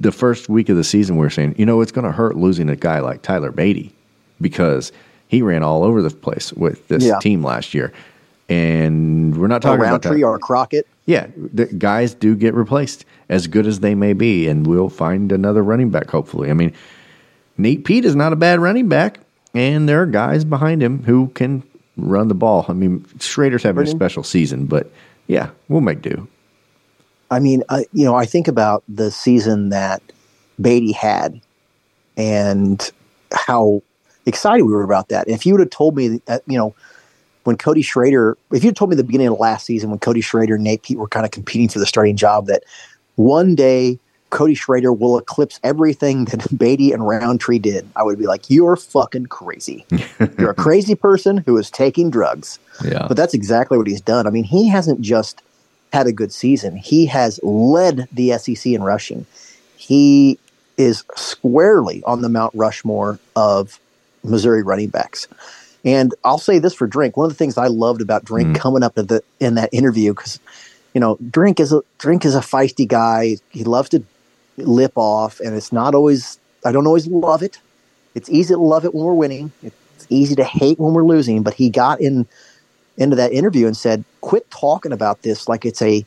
the 0.01 0.13
first 0.13 0.49
week 0.49 0.69
of 0.69 0.77
the 0.77 0.85
season, 0.85 1.17
we 1.17 1.27
are 1.27 1.31
saying, 1.31 1.55
you 1.59 1.67
know, 1.67 1.81
it's 1.81 1.93
going 1.93 2.05
to 2.05 2.13
hurt 2.13 2.37
losing 2.37 2.69
a 2.69 2.77
guy 2.77 3.01
like 3.01 3.23
Tyler 3.23 3.53
Badie 3.53 3.93
because 4.41 4.93
he 5.29 5.43
ran 5.43 5.63
all 5.63 5.83
over 5.85 6.03
the 6.03 6.11
place 6.11 6.53
with 6.53 6.87
this 6.89 7.05
yeah. 7.05 7.19
team 7.21 7.43
last 7.43 7.75
year. 7.75 7.93
And 8.49 9.37
we're 9.37 9.47
not 9.47 9.63
talking 9.63 9.81
or 9.81 9.87
about 9.87 10.05
Rountree 10.05 10.23
or 10.23 10.39
Crockett. 10.39 10.87
Yeah, 11.07 11.29
the 11.37 11.67
guys 11.67 12.15
do 12.15 12.35
get 12.35 12.55
replaced 12.55 13.05
as 13.29 13.47
good 13.47 13.67
as 13.67 13.81
they 13.81 13.95
may 13.95 14.13
be, 14.13 14.49
and 14.49 14.67
we'll 14.67 14.89
find 14.89 15.33
another 15.33 15.63
running 15.63 15.91
back. 15.91 16.11
Hopefully, 16.11 16.51
I 16.51 16.55
mean, 16.55 16.73
Nate 17.57 17.85
Peat 17.85 18.05
is 18.05 18.15
not 18.15 18.33
a 18.33 18.37
bad 18.37 18.61
running 18.61 18.89
back, 18.89 19.21
and 19.55 19.89
there 19.89 20.03
are 20.03 20.07
guys 20.07 20.45
behind 20.45 20.83
him 20.83 21.03
who 21.05 21.29
can 21.29 21.63
run 21.97 22.29
the 22.29 22.35
ball. 22.35 22.67
I 22.69 22.73
mean, 22.73 23.05
Schrader's 23.19 23.63
having 23.63 23.77
Brilliant. 23.77 23.97
a 23.97 24.05
special 24.05 24.23
season, 24.23 24.67
but 24.67 24.91
yeah, 25.27 25.51
we'll 25.69 25.81
make 25.81 26.03
do. 26.03 26.27
I 27.35 27.41
mean, 27.41 27.63
I, 27.69 27.87
you 27.93 28.05
know, 28.05 28.15
I 28.15 28.25
think 28.25 28.49
about 28.49 28.85
the 28.89 29.11
season 29.11 29.71
that 29.71 30.03
Badie 30.61 30.95
had, 30.95 31.41
and 32.17 32.91
how 33.33 33.83
excited 34.27 34.65
we 34.65 34.73
were 34.73 34.85
about 34.85 35.09
that. 35.09 35.29
if 35.29 35.45
you 35.45 35.53
would 35.53 35.61
have 35.61 35.71
told 35.71 35.97
me 35.97 36.21
that, 36.27 36.43
you 36.47 36.57
know, 36.57 36.75
when 37.43 37.57
Cody 37.57 37.83
Schrader, 37.83 38.39
if 38.53 38.65
you 38.65 38.73
told 38.73 38.91
me 38.91 38.97
the 38.97 39.05
beginning 39.05 39.29
of 39.29 39.39
last 39.39 39.67
season 39.67 39.91
when 39.91 39.99
Cody 39.99 40.21
Schrader 40.21 40.55
and 40.55 40.65
Nate 40.65 40.83
Peat 40.83 40.97
were 40.97 41.09
kind 41.09 41.27
of 41.27 41.33
competing 41.33 41.69
for 41.69 41.79
the 41.79 41.87
starting 41.87 42.17
job, 42.17 42.47
that 42.47 42.63
one 43.17 43.55
day 43.55 43.99
Cody 44.31 44.55
Schrader 44.55 44.93
will 44.93 45.19
eclipse 45.19 45.61
everything 45.63 46.25
that 46.27 46.41
Badie 46.55 46.95
and 46.95 47.07
Rountree 47.07 47.59
did, 47.59 47.89
I 47.97 48.03
would 48.03 48.19
be 48.19 48.27
like, 48.27 48.49
you're 48.49 48.77
fucking 48.77 49.27
crazy. 49.27 49.85
you're 50.39 50.51
a 50.51 50.55
crazy 50.55 50.95
person 50.95 51.39
who 51.39 51.59
is 51.59 51.71
taking 51.71 52.11
drugs. 52.11 52.59
Yeah. 52.85 53.07
But 53.07 53.17
that's 53.17 53.35
exactly 53.35 53.77
what 53.77 53.87
he's 53.87 54.01
done. 54.01 54.27
I 54.27 54.31
mean, 54.31 54.45
he 54.45 54.69
hasn't 54.69 55.01
just 55.01 55.43
had 55.95 56.07
a 56.07 56.13
good 56.13 56.33
season, 56.33 56.77
he 56.77 57.07
has 57.07 57.41
led 57.43 58.09
the 58.13 58.37
SEC 58.37 58.67
in 58.67 58.83
rushing. 58.83 59.25
He 59.77 60.39
is 60.77 61.05
squarely 61.15 62.03
on 62.05 62.21
the 62.21 62.29
Mount 62.29 62.53
Rushmore 62.55 63.19
of 63.37 63.79
Missouri 64.25 64.63
running 64.63 64.89
backs. 64.89 65.29
And 65.85 66.15
I'll 66.25 66.39
say 66.39 66.59
this 66.59 66.75
for 66.75 66.87
Drink. 66.87 67.17
One 67.17 67.27
of 67.27 67.31
the 67.31 67.37
things 67.37 67.57
I 67.57 67.69
loved 67.69 68.01
about 68.01 68.25
Drink 68.25 68.57
mm. 68.57 68.61
coming 68.61 68.83
up 68.83 68.95
the, 68.95 69.23
in 69.39 69.55
that 69.55 69.71
interview, 69.73 70.13
because 70.13 70.41
you 70.95 71.01
know, 71.01 71.17
Drink 71.31 71.61
is 71.61 71.73
a 71.73 71.83
Drink 71.99 72.25
is 72.25 72.35
a 72.35 72.41
feisty 72.41 72.89
guy. 72.89 73.37
He 73.51 73.65
loves 73.65 73.91
to 73.91 74.03
lip 74.57 74.93
off, 74.97 75.41
and 75.41 75.55
it's 75.55 75.73
not 75.73 75.95
always. 75.95 76.39
I 76.65 76.73
don't 76.73 76.87
always 76.87 77.07
love 77.07 77.43
it. 77.43 77.59
It's 78.15 78.31
easy 78.31 78.55
to 78.55 78.61
love 78.61 78.85
it 78.85 78.95
when 78.95 79.05
we're 79.05 79.15
winning. 79.15 79.53
It's 79.63 80.07
easy 80.09 80.35
to 80.37 80.45
hate 80.45 80.79
when 80.79 80.95
we're 80.95 81.05
losing. 81.05 81.43
But 81.43 81.55
he 81.55 81.69
got 81.69 82.01
in 82.01 82.27
into 82.97 83.17
that 83.17 83.33
interview 83.33 83.67
and 83.67 83.77
said, 83.77 84.05
"Quit 84.21 84.51
talking 84.51 84.93
about 84.93 85.23
this 85.23 85.49
like 85.49 85.65
it's 85.65 85.83
a." 85.83 86.05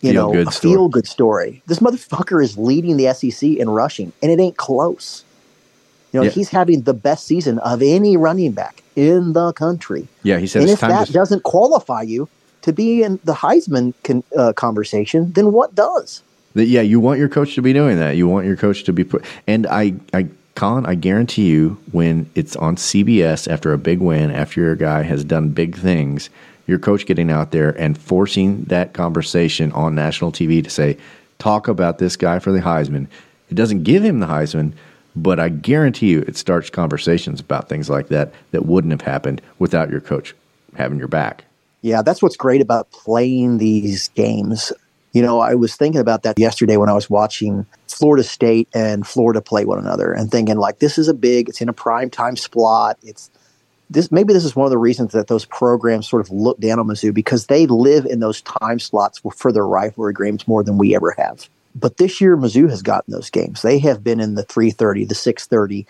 You 0.00 0.12
feel 0.12 0.32
know, 0.32 0.40
a 0.42 0.50
feel 0.52 0.88
good 0.88 1.08
story. 1.08 1.60
This 1.66 1.80
motherfucker 1.80 2.40
is 2.40 2.56
leading 2.56 2.98
the 2.98 3.12
SEC 3.12 3.42
in 3.42 3.68
rushing, 3.68 4.12
and 4.22 4.30
it 4.30 4.38
ain't 4.38 4.56
close. 4.56 5.24
You 6.12 6.20
know, 6.20 6.24
yeah. 6.24 6.30
he's 6.30 6.50
having 6.50 6.82
the 6.82 6.94
best 6.94 7.26
season 7.26 7.58
of 7.58 7.82
any 7.82 8.16
running 8.16 8.52
back 8.52 8.84
in 8.94 9.32
the 9.32 9.52
country. 9.52 10.06
Yeah, 10.22 10.38
he 10.38 10.46
said. 10.46 10.62
And 10.62 10.70
if 10.70 10.80
that 10.80 11.08
to... 11.08 11.12
doesn't 11.12 11.42
qualify 11.42 12.02
you 12.02 12.28
to 12.62 12.72
be 12.72 13.02
in 13.02 13.18
the 13.24 13.34
Heisman 13.34 13.92
con- 14.04 14.24
uh, 14.36 14.52
conversation, 14.52 15.32
then 15.32 15.52
what 15.52 15.74
does? 15.74 16.22
The, 16.54 16.64
yeah, 16.64 16.80
you 16.80 16.98
want 16.98 17.18
your 17.18 17.28
coach 17.28 17.54
to 17.56 17.62
be 17.62 17.72
doing 17.72 17.98
that. 17.98 18.16
You 18.16 18.26
want 18.26 18.46
your 18.46 18.56
coach 18.56 18.84
to 18.84 18.92
be 18.92 19.04
put. 19.04 19.24
And 19.46 19.66
I, 19.66 19.94
I, 20.14 20.28
Colin, 20.58 20.86
I 20.86 20.96
guarantee 20.96 21.46
you, 21.46 21.78
when 21.92 22.28
it's 22.34 22.56
on 22.56 22.74
CBS 22.74 23.46
after 23.46 23.72
a 23.72 23.78
big 23.78 24.00
win, 24.00 24.32
after 24.32 24.60
your 24.60 24.74
guy 24.74 25.02
has 25.02 25.22
done 25.22 25.50
big 25.50 25.76
things, 25.76 26.30
your 26.66 26.80
coach 26.80 27.06
getting 27.06 27.30
out 27.30 27.52
there 27.52 27.80
and 27.80 27.96
forcing 27.96 28.64
that 28.64 28.92
conversation 28.92 29.70
on 29.70 29.94
national 29.94 30.32
TV 30.32 30.64
to 30.64 30.68
say, 30.68 30.98
talk 31.38 31.68
about 31.68 31.98
this 31.98 32.16
guy 32.16 32.40
for 32.40 32.50
the 32.50 32.58
Heisman. 32.58 33.06
It 33.48 33.54
doesn't 33.54 33.84
give 33.84 34.02
him 34.02 34.18
the 34.18 34.26
Heisman, 34.26 34.72
but 35.14 35.38
I 35.38 35.48
guarantee 35.48 36.08
you, 36.08 36.22
it 36.22 36.36
starts 36.36 36.70
conversations 36.70 37.38
about 37.38 37.68
things 37.68 37.88
like 37.88 38.08
that 38.08 38.34
that 38.50 38.66
wouldn't 38.66 38.90
have 38.90 39.02
happened 39.02 39.40
without 39.60 39.90
your 39.90 40.00
coach 40.00 40.34
having 40.74 40.98
your 40.98 41.06
back. 41.06 41.44
Yeah, 41.82 42.02
that's 42.02 42.20
what's 42.20 42.36
great 42.36 42.60
about 42.60 42.90
playing 42.90 43.58
these 43.58 44.08
games. 44.08 44.72
You 45.12 45.22
know, 45.22 45.40
I 45.40 45.54
was 45.54 45.74
thinking 45.74 46.00
about 46.00 46.22
that 46.22 46.38
yesterday 46.38 46.76
when 46.76 46.88
I 46.88 46.92
was 46.92 47.08
watching 47.08 47.66
Florida 47.88 48.22
State 48.22 48.68
and 48.74 49.06
Florida 49.06 49.40
play 49.40 49.64
one 49.64 49.78
another 49.78 50.12
and 50.12 50.30
thinking 50.30 50.56
like 50.56 50.78
this 50.78 50.98
is 50.98 51.08
a 51.08 51.14
big, 51.14 51.48
it's 51.48 51.60
in 51.60 51.68
a 51.68 51.72
prime 51.72 52.10
time 52.10 52.36
slot. 52.36 52.98
It's 53.02 53.30
this 53.90 54.12
maybe 54.12 54.32
this 54.32 54.44
is 54.44 54.54
one 54.54 54.66
of 54.66 54.70
the 54.70 54.78
reasons 54.78 55.12
that 55.12 55.28
those 55.28 55.46
programs 55.46 56.08
sort 56.08 56.20
of 56.20 56.30
look 56.30 56.60
down 56.60 56.78
on 56.78 56.86
Mizzou 56.86 57.12
because 57.14 57.46
they 57.46 57.66
live 57.66 58.04
in 58.04 58.20
those 58.20 58.42
time 58.42 58.78
slots 58.78 59.20
for 59.34 59.50
their 59.50 59.66
rivalry 59.66 60.12
games 60.12 60.46
more 60.46 60.62
than 60.62 60.78
we 60.78 60.94
ever 60.94 61.14
have. 61.16 61.48
But 61.74 61.96
this 61.96 62.20
year, 62.20 62.36
Mizzou 62.36 62.68
has 62.70 62.82
gotten 62.82 63.12
those 63.12 63.30
games. 63.30 63.62
They 63.62 63.78
have 63.80 64.02
been 64.02 64.20
in 64.20 64.34
the 64.34 64.42
330, 64.42 65.04
the 65.04 65.14
630, 65.14 65.86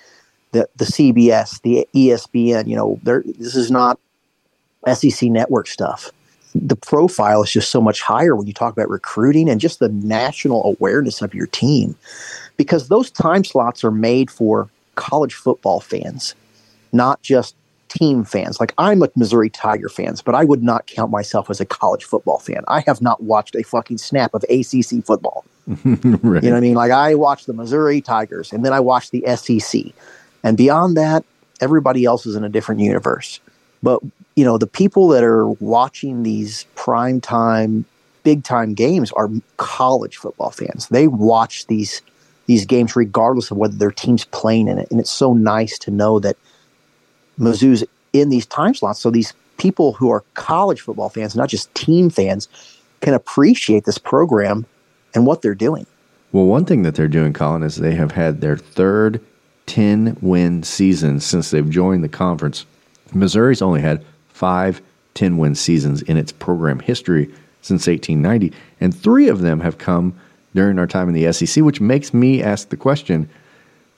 the, 0.52 0.68
the 0.76 0.84
CBS, 0.84 1.62
the 1.62 1.88
ESPN. 1.94 2.68
You 2.68 2.76
know, 2.76 3.00
this 3.02 3.56
is 3.56 3.70
not 3.70 3.98
SEC 4.92 5.30
network 5.30 5.66
stuff. 5.66 6.10
The 6.60 6.76
profile 6.76 7.42
is 7.42 7.50
just 7.50 7.70
so 7.70 7.80
much 7.80 8.00
higher 8.00 8.34
when 8.34 8.46
you 8.46 8.52
talk 8.52 8.72
about 8.72 8.88
recruiting 8.88 9.48
and 9.48 9.60
just 9.60 9.78
the 9.78 9.88
national 9.88 10.64
awareness 10.64 11.22
of 11.22 11.34
your 11.34 11.46
team 11.46 11.94
because 12.56 12.88
those 12.88 13.10
time 13.10 13.44
slots 13.44 13.84
are 13.84 13.90
made 13.90 14.30
for 14.30 14.68
college 14.96 15.34
football 15.34 15.80
fans, 15.80 16.34
not 16.92 17.22
just 17.22 17.54
team 17.88 18.24
fans. 18.24 18.60
Like 18.60 18.74
I'm 18.78 19.02
a 19.02 19.08
Missouri 19.16 19.50
Tiger 19.50 19.88
fans, 19.88 20.20
but 20.20 20.34
I 20.34 20.44
would 20.44 20.62
not 20.62 20.86
count 20.86 21.10
myself 21.10 21.50
as 21.50 21.60
a 21.60 21.66
college 21.66 22.04
football 22.04 22.38
fan. 22.38 22.62
I 22.68 22.80
have 22.80 23.00
not 23.00 23.22
watched 23.22 23.54
a 23.54 23.62
fucking 23.62 23.98
snap 23.98 24.34
of 24.34 24.44
ACC 24.44 25.04
football. 25.04 25.44
right. 25.66 25.84
You 26.04 26.10
know 26.12 26.22
what 26.22 26.54
I 26.54 26.60
mean? 26.60 26.74
Like 26.74 26.92
I 26.92 27.14
watch 27.14 27.46
the 27.46 27.52
Missouri 27.52 28.00
Tigers 28.00 28.52
and 28.52 28.64
then 28.64 28.72
I 28.72 28.80
watch 28.80 29.10
the 29.10 29.24
SEC. 29.36 29.92
And 30.44 30.56
beyond 30.56 30.96
that, 30.96 31.24
everybody 31.60 32.04
else 32.04 32.26
is 32.26 32.36
in 32.36 32.44
a 32.44 32.48
different 32.48 32.80
universe. 32.80 33.40
But, 33.82 34.00
you 34.36 34.44
know, 34.44 34.58
the 34.58 34.66
people 34.66 35.08
that 35.08 35.24
are 35.24 35.46
watching 35.46 36.22
these 36.22 36.64
prime 36.74 37.20
time, 37.20 37.84
big 38.22 38.44
time 38.44 38.74
games 38.74 39.12
are 39.12 39.30
college 39.56 40.16
football 40.16 40.50
fans. 40.50 40.88
They 40.88 41.08
watch 41.08 41.66
these 41.66 42.02
these 42.46 42.64
games 42.64 42.96
regardless 42.96 43.50
of 43.50 43.58
whether 43.58 43.76
their 43.76 43.92
team's 43.92 44.24
playing 44.24 44.68
in 44.68 44.78
it. 44.78 44.90
And 44.90 44.98
it's 44.98 45.10
so 45.10 45.34
nice 45.34 45.78
to 45.80 45.90
know 45.90 46.18
that 46.20 46.36
Mizzou's 47.38 47.84
in 48.14 48.30
these 48.30 48.46
time 48.46 48.74
slots. 48.74 49.00
So 49.00 49.10
these 49.10 49.34
people 49.58 49.92
who 49.92 50.10
are 50.10 50.24
college 50.32 50.80
football 50.80 51.10
fans, 51.10 51.36
not 51.36 51.50
just 51.50 51.72
team 51.74 52.08
fans, 52.08 52.48
can 53.00 53.12
appreciate 53.12 53.84
this 53.84 53.98
program 53.98 54.64
and 55.14 55.26
what 55.26 55.42
they're 55.42 55.54
doing. 55.54 55.86
Well, 56.32 56.46
one 56.46 56.64
thing 56.64 56.82
that 56.82 56.94
they're 56.94 57.06
doing, 57.06 57.32
Colin, 57.32 57.62
is 57.62 57.76
they 57.76 57.94
have 57.94 58.12
had 58.12 58.40
their 58.40 58.56
third 58.56 59.20
10 59.66 60.16
win 60.22 60.62
season 60.62 61.20
since 61.20 61.50
they've 61.50 61.68
joined 61.68 62.02
the 62.02 62.08
conference. 62.08 62.64
Missouri's 63.14 63.62
only 63.62 63.80
had 63.80 64.04
five 64.28 64.82
10 65.14 65.36
win 65.36 65.54
seasons 65.54 66.02
in 66.02 66.16
its 66.16 66.32
program 66.32 66.78
history 66.78 67.26
since 67.60 67.86
1890, 67.86 68.56
and 68.80 68.96
three 68.96 69.28
of 69.28 69.40
them 69.40 69.60
have 69.60 69.78
come 69.78 70.18
during 70.54 70.78
our 70.78 70.86
time 70.86 71.08
in 71.08 71.14
the 71.14 71.32
SEC, 71.32 71.62
which 71.64 71.80
makes 71.80 72.14
me 72.14 72.42
ask 72.42 72.68
the 72.68 72.76
question 72.76 73.28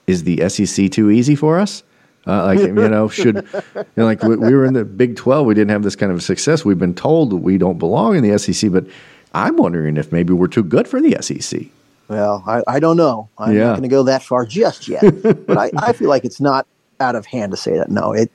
is 0.06 0.24
the 0.24 0.48
SEC 0.48 0.90
too 0.90 1.10
easy 1.10 1.34
for 1.34 1.58
us? 1.58 1.82
Uh, 2.26 2.44
like 2.44 2.58
you 2.58 2.72
know, 2.74 3.08
should 3.08 3.36
you 3.54 3.84
know, 3.96 4.04
like 4.04 4.22
we, 4.22 4.36
we, 4.36 4.54
were 4.54 4.64
in 4.64 4.74
the 4.74 4.84
Big 4.84 5.16
Twelve, 5.16 5.46
we 5.46 5.54
didn't 5.54 5.70
have 5.70 5.82
this 5.82 5.96
kind 5.96 6.12
of 6.12 6.22
success. 6.22 6.64
We've 6.64 6.78
been 6.78 6.94
told 6.94 7.32
we 7.32 7.58
don't 7.58 7.78
belong 7.78 8.16
in 8.16 8.28
the 8.28 8.38
SEC, 8.38 8.70
but 8.72 8.86
I'm 9.32 9.56
wondering 9.56 9.96
if 9.96 10.12
maybe 10.12 10.32
we're 10.32 10.48
too 10.48 10.64
good 10.64 10.88
for 10.88 11.00
the 11.00 11.16
SEC. 11.20 11.62
Well, 12.08 12.42
I, 12.46 12.62
I 12.66 12.80
don't 12.80 12.96
know. 12.96 13.28
I'm 13.38 13.54
yeah. 13.54 13.66
not 13.66 13.70
going 13.76 13.82
to 13.82 13.88
go 13.88 14.02
that 14.02 14.22
far 14.22 14.44
just 14.44 14.88
yet, 14.88 15.02
but 15.22 15.56
I, 15.56 15.70
I 15.76 15.92
feel 15.92 16.08
like 16.08 16.24
it's 16.24 16.40
not 16.40 16.66
out 16.98 17.14
of 17.14 17.24
hand 17.24 17.52
to 17.52 17.56
say 17.56 17.76
that. 17.78 17.88
No, 17.88 18.12
it 18.12 18.32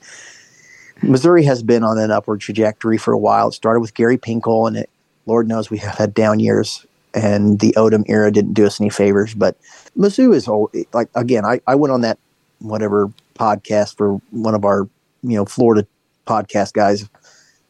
Missouri 1.01 1.43
has 1.43 1.63
been 1.63 1.83
on 1.83 1.97
an 1.97 2.11
upward 2.11 2.41
trajectory 2.41 2.97
for 2.97 3.13
a 3.13 3.17
while. 3.17 3.49
It 3.49 3.53
started 3.53 3.79
with 3.79 3.93
Gary 3.93 4.17
Pinkel, 4.17 4.67
and 4.67 4.77
it, 4.77 4.89
Lord 5.25 5.47
knows 5.47 5.69
we 5.69 5.77
have 5.79 5.95
had 5.95 6.13
down 6.13 6.39
years, 6.39 6.85
and 7.13 7.59
the 7.59 7.73
Odom 7.73 8.03
era 8.07 8.31
didn't 8.31 8.53
do 8.53 8.65
us 8.65 8.79
any 8.79 8.89
favors. 8.89 9.33
But 9.33 9.57
Mizzou 9.97 10.33
is 10.33 10.47
like 10.93 11.09
again, 11.15 11.45
I, 11.45 11.59
I 11.67 11.75
went 11.75 11.91
on 11.91 12.01
that 12.01 12.17
whatever 12.59 13.11
podcast 13.35 13.97
for 13.97 14.21
one 14.31 14.55
of 14.55 14.65
our 14.65 14.87
you 15.23 15.35
know 15.35 15.45
Florida 15.45 15.85
podcast 16.25 16.73
guys 16.73 17.07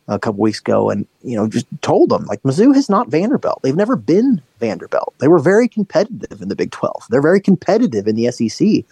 a 0.08 0.20
couple 0.20 0.40
weeks 0.40 0.60
ago 0.60 0.90
and 0.90 1.08
you 1.24 1.36
know 1.36 1.48
just 1.48 1.66
told 1.82 2.10
them 2.10 2.26
like 2.26 2.42
Mizzou 2.44 2.76
is 2.76 2.90
not 2.90 3.10
Vanderbilt. 3.10 3.62
They've 3.64 3.76
never 3.76 3.96
been 3.96 4.42
Vanderbilt. 4.60 5.14
They 5.20 5.28
were 5.28 5.40
very 5.40 5.68
competitive 5.68 6.42
in 6.42 6.50
the 6.50 6.56
Big 6.56 6.72
12. 6.72 7.06
They're 7.10 7.22
very 7.22 7.42
competitive 7.42 8.08
in 8.08 8.16
the 8.16 8.32
SEC. 8.32 8.86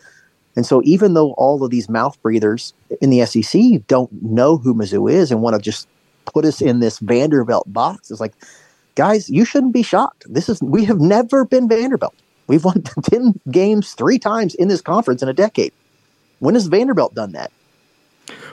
And 0.55 0.65
so 0.65 0.81
even 0.83 1.13
though 1.13 1.31
all 1.33 1.63
of 1.63 1.71
these 1.71 1.89
mouth 1.89 2.21
breathers 2.21 2.73
in 3.01 3.09
the 3.09 3.25
SEC 3.25 3.87
don't 3.87 4.11
know 4.21 4.57
who 4.57 4.73
Mizzou 4.73 5.11
is 5.11 5.31
and 5.31 5.41
want 5.41 5.55
to 5.55 5.61
just 5.61 5.87
put 6.25 6.45
us 6.45 6.61
in 6.61 6.79
this 6.79 6.99
Vanderbilt 6.99 7.71
box, 7.71 8.11
it's 8.11 8.19
like 8.19 8.33
guys, 8.95 9.29
you 9.29 9.45
shouldn't 9.45 9.73
be 9.73 9.83
shocked. 9.83 10.25
This 10.31 10.49
is 10.49 10.61
we 10.61 10.85
have 10.85 10.99
never 10.99 11.45
been 11.45 11.67
Vanderbilt. 11.67 12.15
We've 12.47 12.63
won 12.63 12.83
10 13.03 13.39
games 13.51 13.93
three 13.93 14.19
times 14.19 14.55
in 14.55 14.67
this 14.67 14.81
conference 14.81 15.23
in 15.23 15.29
a 15.29 15.33
decade. 15.33 15.73
When 16.39 16.55
has 16.55 16.67
Vanderbilt 16.67 17.15
done 17.15 17.31
that? 17.31 17.51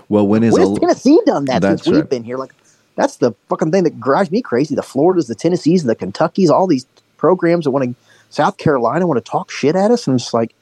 Well, 0.08 0.26
when 0.26 0.42
is 0.42 0.54
when 0.54 0.62
has 0.62 0.78
Tennessee 0.78 1.20
done 1.26 1.44
that 1.46 1.62
since 1.62 1.86
we've 1.86 1.96
right. 1.96 2.10
been 2.10 2.24
here? 2.24 2.36
Like 2.36 2.54
that's 2.96 3.16
the 3.16 3.32
fucking 3.48 3.70
thing 3.70 3.84
that 3.84 4.00
drives 4.00 4.30
me 4.30 4.42
crazy. 4.42 4.74
The 4.74 4.82
Floridas, 4.82 5.28
the 5.28 5.34
Tennessees, 5.34 5.84
the 5.84 5.94
Kentuckies, 5.94 6.50
all 6.50 6.66
these 6.66 6.86
programs 7.16 7.64
that 7.64 7.70
want 7.70 7.84
to 7.84 7.94
South 8.30 8.56
Carolina 8.56 9.06
want 9.06 9.24
to 9.24 9.30
talk 9.30 9.50
shit 9.50 9.76
at 9.76 9.90
us. 9.90 10.06
And 10.06 10.18
it's 10.18 10.32
like, 10.32 10.54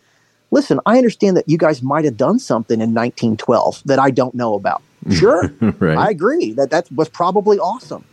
listen, 0.51 0.81
I 0.87 0.99
understand 0.99 1.37
that 1.37 1.49
you 1.49 1.59
guys 1.59 1.83
might 1.83 2.05
have 2.05 2.17
done 2.17 2.39
something 2.39 2.81
in 2.81 2.95
1912 2.95 3.83
that 3.85 3.99
I 3.99 4.11
don't 4.11 4.35
know 4.35 4.55
about. 4.55 4.83
Sure, 5.11 5.51
right. 5.79 5.97
I 5.97 6.11
agree 6.11 6.53
that 6.53 6.71
that 6.71 6.91
was 6.93 7.09
probably 7.09 7.59
awesome. 7.59 8.05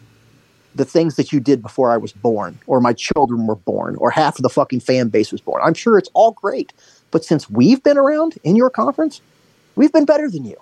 The 0.75 0.85
things 0.85 1.15
that 1.15 1.33
you 1.33 1.39
did 1.39 1.61
before 1.61 1.91
I 1.91 1.97
was 1.97 2.13
born, 2.13 2.57
or 2.67 2.79
my 2.79 2.93
children 2.93 3.47
were 3.47 3.55
born, 3.55 3.95
or 3.97 4.11
half 4.11 4.37
of 4.37 4.43
the 4.43 4.49
fucking 4.49 4.79
fan 4.81 5.09
base 5.09 5.31
was 5.31 5.41
born. 5.41 5.61
I'm 5.65 5.73
sure 5.73 5.97
it's 5.97 6.09
all 6.13 6.31
great. 6.31 6.71
But 7.11 7.25
since 7.25 7.49
we've 7.49 7.81
been 7.81 7.97
around 7.97 8.37
in 8.43 8.55
your 8.55 8.69
conference, 8.69 9.19
we've 9.75 9.91
been 9.91 10.05
better 10.05 10.29
than 10.29 10.45
you. 10.45 10.55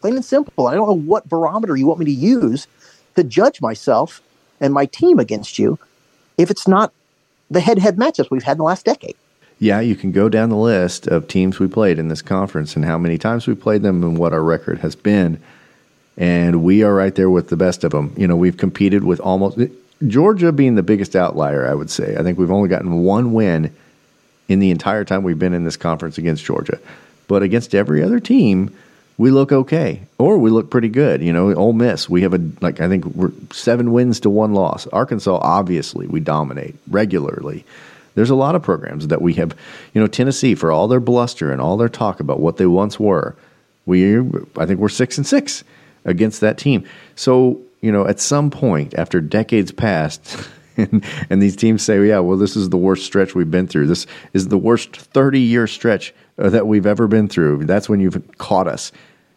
Plain 0.00 0.14
and 0.14 0.24
simple. 0.24 0.68
I 0.68 0.74
don't 0.74 0.86
know 0.86 0.96
what 0.96 1.28
barometer 1.28 1.76
you 1.76 1.86
want 1.86 1.98
me 1.98 2.06
to 2.06 2.12
use 2.12 2.66
to 3.16 3.24
judge 3.24 3.60
myself 3.60 4.22
and 4.60 4.72
my 4.72 4.86
team 4.86 5.18
against 5.18 5.58
you 5.58 5.78
if 6.38 6.50
it's 6.50 6.68
not 6.68 6.92
the 7.50 7.60
head 7.60 7.76
to 7.76 7.82
head 7.82 7.96
matchups 7.96 8.30
we've 8.30 8.42
had 8.42 8.52
in 8.52 8.58
the 8.58 8.64
last 8.64 8.84
decade. 8.84 9.16
Yeah, 9.58 9.80
you 9.80 9.96
can 9.96 10.12
go 10.12 10.28
down 10.28 10.50
the 10.50 10.56
list 10.56 11.06
of 11.06 11.28
teams 11.28 11.58
we 11.58 11.68
played 11.68 11.98
in 11.98 12.08
this 12.08 12.22
conference 12.22 12.76
and 12.76 12.84
how 12.84 12.98
many 12.98 13.18
times 13.18 13.46
we 13.46 13.54
played 13.54 13.82
them 13.82 14.02
and 14.02 14.18
what 14.18 14.32
our 14.32 14.42
record 14.42 14.78
has 14.78 14.96
been. 14.96 15.40
And 16.16 16.62
we 16.62 16.82
are 16.82 16.94
right 16.94 17.14
there 17.14 17.30
with 17.30 17.48
the 17.48 17.56
best 17.56 17.84
of 17.84 17.92
them. 17.92 18.14
You 18.16 18.26
know, 18.26 18.36
we've 18.36 18.56
competed 18.56 19.04
with 19.04 19.20
almost 19.20 19.58
Georgia 20.06 20.52
being 20.52 20.74
the 20.74 20.82
biggest 20.82 21.16
outlier, 21.16 21.66
I 21.66 21.74
would 21.74 21.90
say. 21.90 22.16
I 22.16 22.22
think 22.22 22.38
we've 22.38 22.50
only 22.50 22.68
gotten 22.68 23.02
one 23.02 23.32
win 23.32 23.74
in 24.48 24.58
the 24.58 24.70
entire 24.70 25.04
time 25.04 25.22
we've 25.22 25.38
been 25.38 25.54
in 25.54 25.64
this 25.64 25.76
conference 25.76 26.18
against 26.18 26.44
Georgia. 26.44 26.78
But 27.26 27.42
against 27.42 27.74
every 27.74 28.02
other 28.02 28.20
team, 28.20 28.76
we 29.16 29.30
look 29.30 29.52
okay, 29.52 30.02
or 30.18 30.38
we 30.38 30.50
look 30.50 30.70
pretty 30.70 30.88
good. 30.88 31.22
You 31.22 31.32
know, 31.32 31.54
Ole 31.54 31.72
Miss, 31.72 32.08
we 32.08 32.22
have 32.22 32.34
a 32.34 32.40
like 32.60 32.80
I 32.80 32.88
think 32.88 33.04
we're 33.06 33.32
seven 33.52 33.92
wins 33.92 34.20
to 34.20 34.30
one 34.30 34.54
loss. 34.54 34.86
Arkansas, 34.88 35.38
obviously, 35.40 36.06
we 36.06 36.20
dominate 36.20 36.74
regularly. 36.90 37.64
There's 38.14 38.30
a 38.30 38.34
lot 38.34 38.54
of 38.54 38.62
programs 38.62 39.08
that 39.08 39.22
we 39.22 39.34
have. 39.34 39.56
You 39.92 40.00
know, 40.00 40.06
Tennessee, 40.06 40.54
for 40.54 40.70
all 40.70 40.88
their 40.88 41.00
bluster 41.00 41.52
and 41.52 41.60
all 41.60 41.76
their 41.76 41.88
talk 41.88 42.20
about 42.20 42.40
what 42.40 42.56
they 42.56 42.66
once 42.66 42.98
were, 42.98 43.36
we 43.86 44.18
I 44.56 44.66
think 44.66 44.80
we're 44.80 44.88
six 44.88 45.18
and 45.18 45.26
six 45.26 45.64
against 46.04 46.40
that 46.40 46.58
team. 46.58 46.84
So 47.16 47.60
you 47.80 47.92
know, 47.92 48.06
at 48.06 48.18
some 48.18 48.50
point 48.50 48.94
after 48.94 49.20
decades 49.20 49.72
passed. 49.72 50.48
And, 50.76 51.04
and 51.30 51.40
these 51.40 51.54
teams 51.54 51.84
say, 51.84 52.04
yeah, 52.04 52.18
well, 52.18 52.36
this 52.36 52.56
is 52.56 52.70
the 52.70 52.76
worst 52.76 53.06
stretch 53.06 53.36
we've 53.36 53.48
been 53.48 53.68
through. 53.68 53.86
This 53.86 54.08
is 54.32 54.48
the 54.48 54.58
worst 54.58 54.96
30 54.96 55.38
year 55.38 55.68
stretch 55.68 56.12
uh, 56.36 56.50
that 56.50 56.66
we've 56.66 56.84
ever 56.84 57.06
been 57.06 57.28
through. 57.28 57.64
That's 57.66 57.88
when 57.88 58.00
you've 58.00 58.20
caught 58.38 58.66
us. 58.66 58.90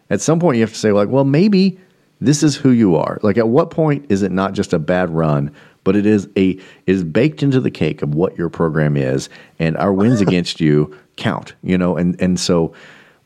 At 0.10 0.19
some 0.19 0.39
point, 0.39 0.57
you 0.57 0.63
have 0.63 0.74
to 0.74 0.79
say, 0.79 0.91
like, 0.91 1.10
well, 1.10 1.25
maybe 1.25 1.77
this 2.19 2.43
is 2.43 2.55
who 2.55 2.71
you 2.71 2.95
are. 2.95 3.19
Like, 3.21 3.38
at 3.38 3.47
what 3.47 3.69
point 3.69 4.05
is 4.09 4.24
it 4.24 4.31
not 4.31 4.53
just 4.53 4.74
a 4.74 4.79
bad 4.79 5.09
run, 5.09 5.51
but 5.83 5.95
it 5.95 6.05
is 6.05 6.27
a 6.36 6.50
it 6.51 6.62
is 6.86 7.03
baked 7.03 7.43
into 7.43 7.62
the 7.62 7.71
cake 7.71 8.01
of 8.01 8.13
what 8.13 8.38
your 8.38 8.50
program 8.50 8.97
is, 8.97 9.29
and 9.59 9.77
our 9.77 9.93
wins 9.93 10.21
against 10.21 10.59
you 10.59 10.95
count. 11.15 11.53
You 11.63 11.77
know, 11.77 11.95
and 11.95 12.19
and 12.21 12.39
so 12.39 12.74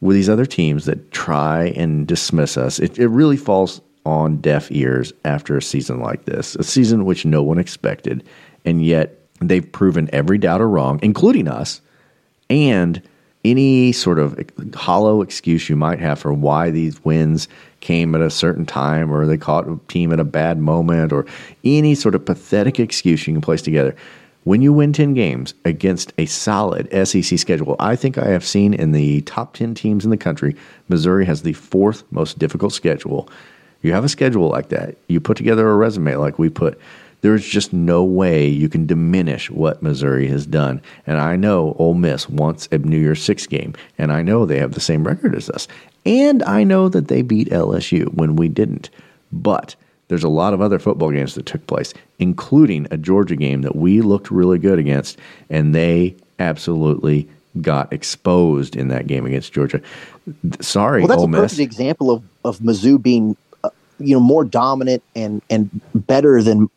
with 0.02 0.16
these 0.16 0.30
other 0.30 0.46
teams 0.46 0.86
that 0.86 1.12
try 1.12 1.66
and 1.76 2.08
dismiss 2.08 2.58
us, 2.58 2.80
it, 2.80 2.98
it 2.98 3.08
really 3.08 3.38
falls 3.38 3.82
on 4.06 4.38
deaf 4.38 4.72
ears 4.72 5.14
after 5.26 5.56
a 5.56 5.62
season 5.62 6.00
like 6.00 6.26
this, 6.26 6.56
a 6.56 6.64
season 6.64 7.06
which 7.06 7.26
no 7.26 7.44
one 7.44 7.60
expected, 7.60 8.24
and 8.66 8.84
yet 8.84 9.20
they've 9.40 9.72
proven 9.72 10.10
every 10.12 10.38
doubter 10.38 10.68
wrong, 10.68 11.00
including 11.02 11.48
us, 11.48 11.82
and 12.50 13.02
any 13.44 13.92
sort 13.92 14.20
of 14.20 14.40
hollow 14.76 15.22
excuse 15.22 15.70
you 15.70 15.76
might 15.76 16.00
have 16.00 16.20
for 16.20 16.34
why 16.34 16.70
these 16.70 17.04
wins 17.04 17.48
came 17.82 18.16
at 18.16 18.22
a 18.22 18.30
certain 18.30 18.66
time 18.66 19.12
or 19.12 19.26
they 19.26 19.38
caught 19.38 19.68
a 19.68 19.80
team 19.88 20.14
at 20.14 20.20
a 20.20 20.24
bad 20.24 20.58
moment 20.58 21.12
or 21.12 21.26
any 21.64 21.96
sort 21.96 22.16
of 22.16 22.26
pathetic 22.26 22.80
excuse 22.80 23.28
you 23.28 23.34
can 23.34 23.42
place 23.42 23.62
together. 23.62 23.96
When 24.44 24.62
you 24.62 24.74
win 24.74 24.94
10 24.94 25.14
games 25.14 25.54
against 25.66 26.14
a 26.18 26.26
solid 26.26 26.88
SEC 27.08 27.38
schedule, 27.38 27.76
I 27.80 27.96
think 27.96 28.18
I 28.18 28.28
have 28.30 28.46
seen 28.46 28.74
in 28.74 28.92
the 28.92 29.22
top 29.22 29.54
10 29.54 29.76
teams 29.76 30.04
in 30.04 30.10
the 30.10 30.18
country, 30.18 30.56
Missouri 30.90 31.26
has 31.26 31.44
the 31.44 31.54
fourth 31.54 32.04
most 32.12 32.40
difficult 32.40 32.74
schedule 32.74 33.30
you 33.82 33.94
have 33.94 34.04
a 34.04 34.10
schedule 34.10 34.50
like 34.50 34.70
that, 34.70 34.96
you 35.08 35.20
put 35.20 35.38
together 35.38 35.70
a 35.70 35.76
resume 35.76 36.16
like 36.16 36.38
we 36.38 36.50
put, 36.50 36.80
there's 37.22 37.46
just 37.46 37.72
no 37.72 38.04
way 38.04 38.48
you 38.48 38.68
can 38.68 38.88
diminish 38.88 39.50
what 39.52 39.84
Missouri 39.84 40.28
has 40.28 40.46
done. 40.46 40.82
And 41.06 41.20
I 41.20 41.36
know 41.36 41.76
Ole 41.78 41.94
Miss 41.94 42.28
wants 42.28 42.68
a 42.72 42.80
New 42.80 43.00
Year's 43.00 43.24
Six 43.24 43.46
game, 43.46 43.76
and 43.98 44.12
I 44.12 44.24
know 44.24 44.46
they 44.46 44.60
have 44.60 44.74
the 44.74 44.80
same 44.80 45.06
record 45.06 45.36
as 45.36 45.50
us. 45.50 45.68
And 46.06 46.44
I 46.44 46.64
know 46.64 46.90
that 46.90 47.08
they 47.08 47.22
beat 47.22 47.50
LSU 47.50 48.14
when 48.14 48.36
we 48.36 48.48
didn't. 48.48 48.90
But 49.32 49.76
there's 50.08 50.24
a 50.24 50.30
lot 50.30 50.54
of 50.54 50.62
other 50.62 50.80
football 50.80 51.12
games 51.12 51.36
that 51.36 51.46
took 51.46 51.66
place, 51.68 51.94
including 52.20 52.88
a 52.92 52.98
Georgia 52.98 53.36
game 53.36 53.62
that 53.62 53.76
we 53.76 54.02
looked 54.02 54.30
really 54.30 54.60
good 54.60 54.80
against, 54.80 55.18
and 55.50 55.74
they 55.74 56.16
absolutely 56.40 57.30
got 57.62 57.92
exposed 57.94 58.76
in 58.76 58.88
that 58.90 59.08
game 59.08 59.26
against 59.26 59.54
Georgia. 59.54 59.82
Sorry, 60.60 61.02
well, 61.02 61.08
that's 61.08 61.22
Ole 61.22 61.30
a 61.30 61.38
perfect 61.38 61.62
example 61.62 62.12
of 62.12 62.24
of 62.44 62.60
Mizzou 62.60 63.02
being 63.02 63.38
you 64.00 64.16
know 64.16 64.20
more 64.20 64.44
dominant 64.44 65.04
and 65.16 65.42
and 65.50 65.70
better 65.94 66.42
than 66.42 66.70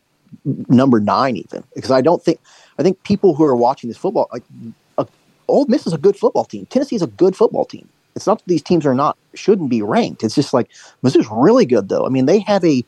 number 0.69 0.99
nine 0.99 1.37
even 1.37 1.63
because 1.73 1.91
I 1.91 2.01
don't 2.01 2.23
think 2.23 2.39
I 2.77 2.83
think 2.83 3.01
people 3.03 3.35
who 3.35 3.43
are 3.43 3.55
watching 3.55 3.89
this 3.89 3.97
football 3.97 4.29
like 4.31 4.43
uh, 4.97 5.05
Ole 5.47 5.65
Miss 5.65 5.87
is 5.87 5.93
a 5.93 5.97
good 5.97 6.15
football 6.15 6.45
team. 6.45 6.65
Tennessee 6.67 6.95
is 6.95 7.01
a 7.01 7.07
good 7.07 7.35
football 7.35 7.65
team. 7.65 7.89
It's 8.15 8.27
not 8.27 8.39
that 8.39 8.47
these 8.47 8.61
teams 8.61 8.85
are 8.85 8.95
not 8.95 9.17
shouldn't 9.33 9.69
be 9.69 9.81
ranked. 9.81 10.23
It's 10.23 10.35
just 10.35 10.53
like 10.53 10.71
Mizzou's 11.03 11.27
really 11.31 11.65
good 11.65 11.89
though. 11.89 12.05
I 12.05 12.09
mean 12.09 12.25
they 12.25 12.39
have 12.39 12.63
a 12.63 12.83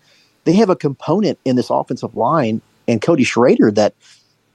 they 0.45 0.53
have 0.53 0.69
a 0.69 0.75
component 0.75 1.37
in 1.45 1.55
this 1.55 1.69
offensive 1.69 2.15
line 2.15 2.61
and 2.87 3.01
Cody 3.01 3.23
Schrader 3.23 3.71
that 3.71 3.93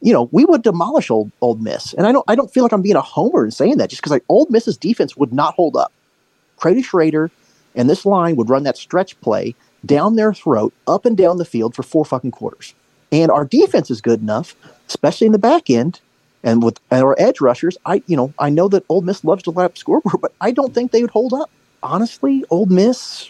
you 0.00 0.12
know 0.12 0.28
we 0.32 0.44
would 0.44 0.62
demolish 0.62 1.10
old 1.10 1.30
Ole 1.40 1.56
Miss. 1.56 1.92
And 1.94 2.06
I 2.06 2.12
don't 2.12 2.24
I 2.28 2.34
don't 2.34 2.52
feel 2.52 2.62
like 2.62 2.72
I'm 2.72 2.82
being 2.82 2.96
a 2.96 3.02
homer 3.02 3.44
in 3.44 3.50
saying 3.50 3.76
that 3.78 3.90
just 3.90 4.02
because 4.02 4.12
like 4.12 4.24
Ole 4.28 4.46
Miss's 4.50 4.76
defense 4.76 5.16
would 5.16 5.32
not 5.32 5.54
hold 5.54 5.76
up. 5.76 5.92
Cody 6.56 6.82
Schrader 6.82 7.30
and 7.74 7.88
this 7.88 8.04
line 8.06 8.36
would 8.36 8.50
run 8.50 8.64
that 8.64 8.76
stretch 8.76 9.18
play 9.20 9.54
down 9.84 10.16
their 10.16 10.32
throat, 10.32 10.72
up 10.86 11.04
and 11.04 11.16
down 11.16 11.38
the 11.38 11.44
field 11.44 11.74
for 11.74 11.82
four 11.82 12.04
fucking 12.04 12.30
quarters. 12.30 12.74
And 13.10 13.30
our 13.30 13.44
defense 13.44 13.90
is 13.90 14.00
good 14.00 14.20
enough, 14.20 14.54
especially 14.88 15.26
in 15.26 15.32
the 15.32 15.38
back 15.38 15.68
end, 15.68 16.00
and 16.42 16.62
with 16.62 16.80
our 16.90 17.14
edge 17.18 17.40
rushers. 17.40 17.76
I, 17.86 18.02
you 18.06 18.16
know, 18.16 18.32
I 18.38 18.50
know 18.50 18.68
that 18.68 18.84
Ole 18.88 19.02
Miss 19.02 19.24
loves 19.24 19.42
to 19.44 19.50
let 19.50 19.64
up 19.64 19.78
scoreboard, 19.78 20.20
but 20.20 20.32
I 20.40 20.50
don't 20.50 20.74
think 20.74 20.92
they 20.92 21.02
would 21.02 21.10
hold 21.10 21.32
up. 21.32 21.50
Honestly, 21.82 22.44
Ole 22.50 22.66
Miss, 22.66 23.28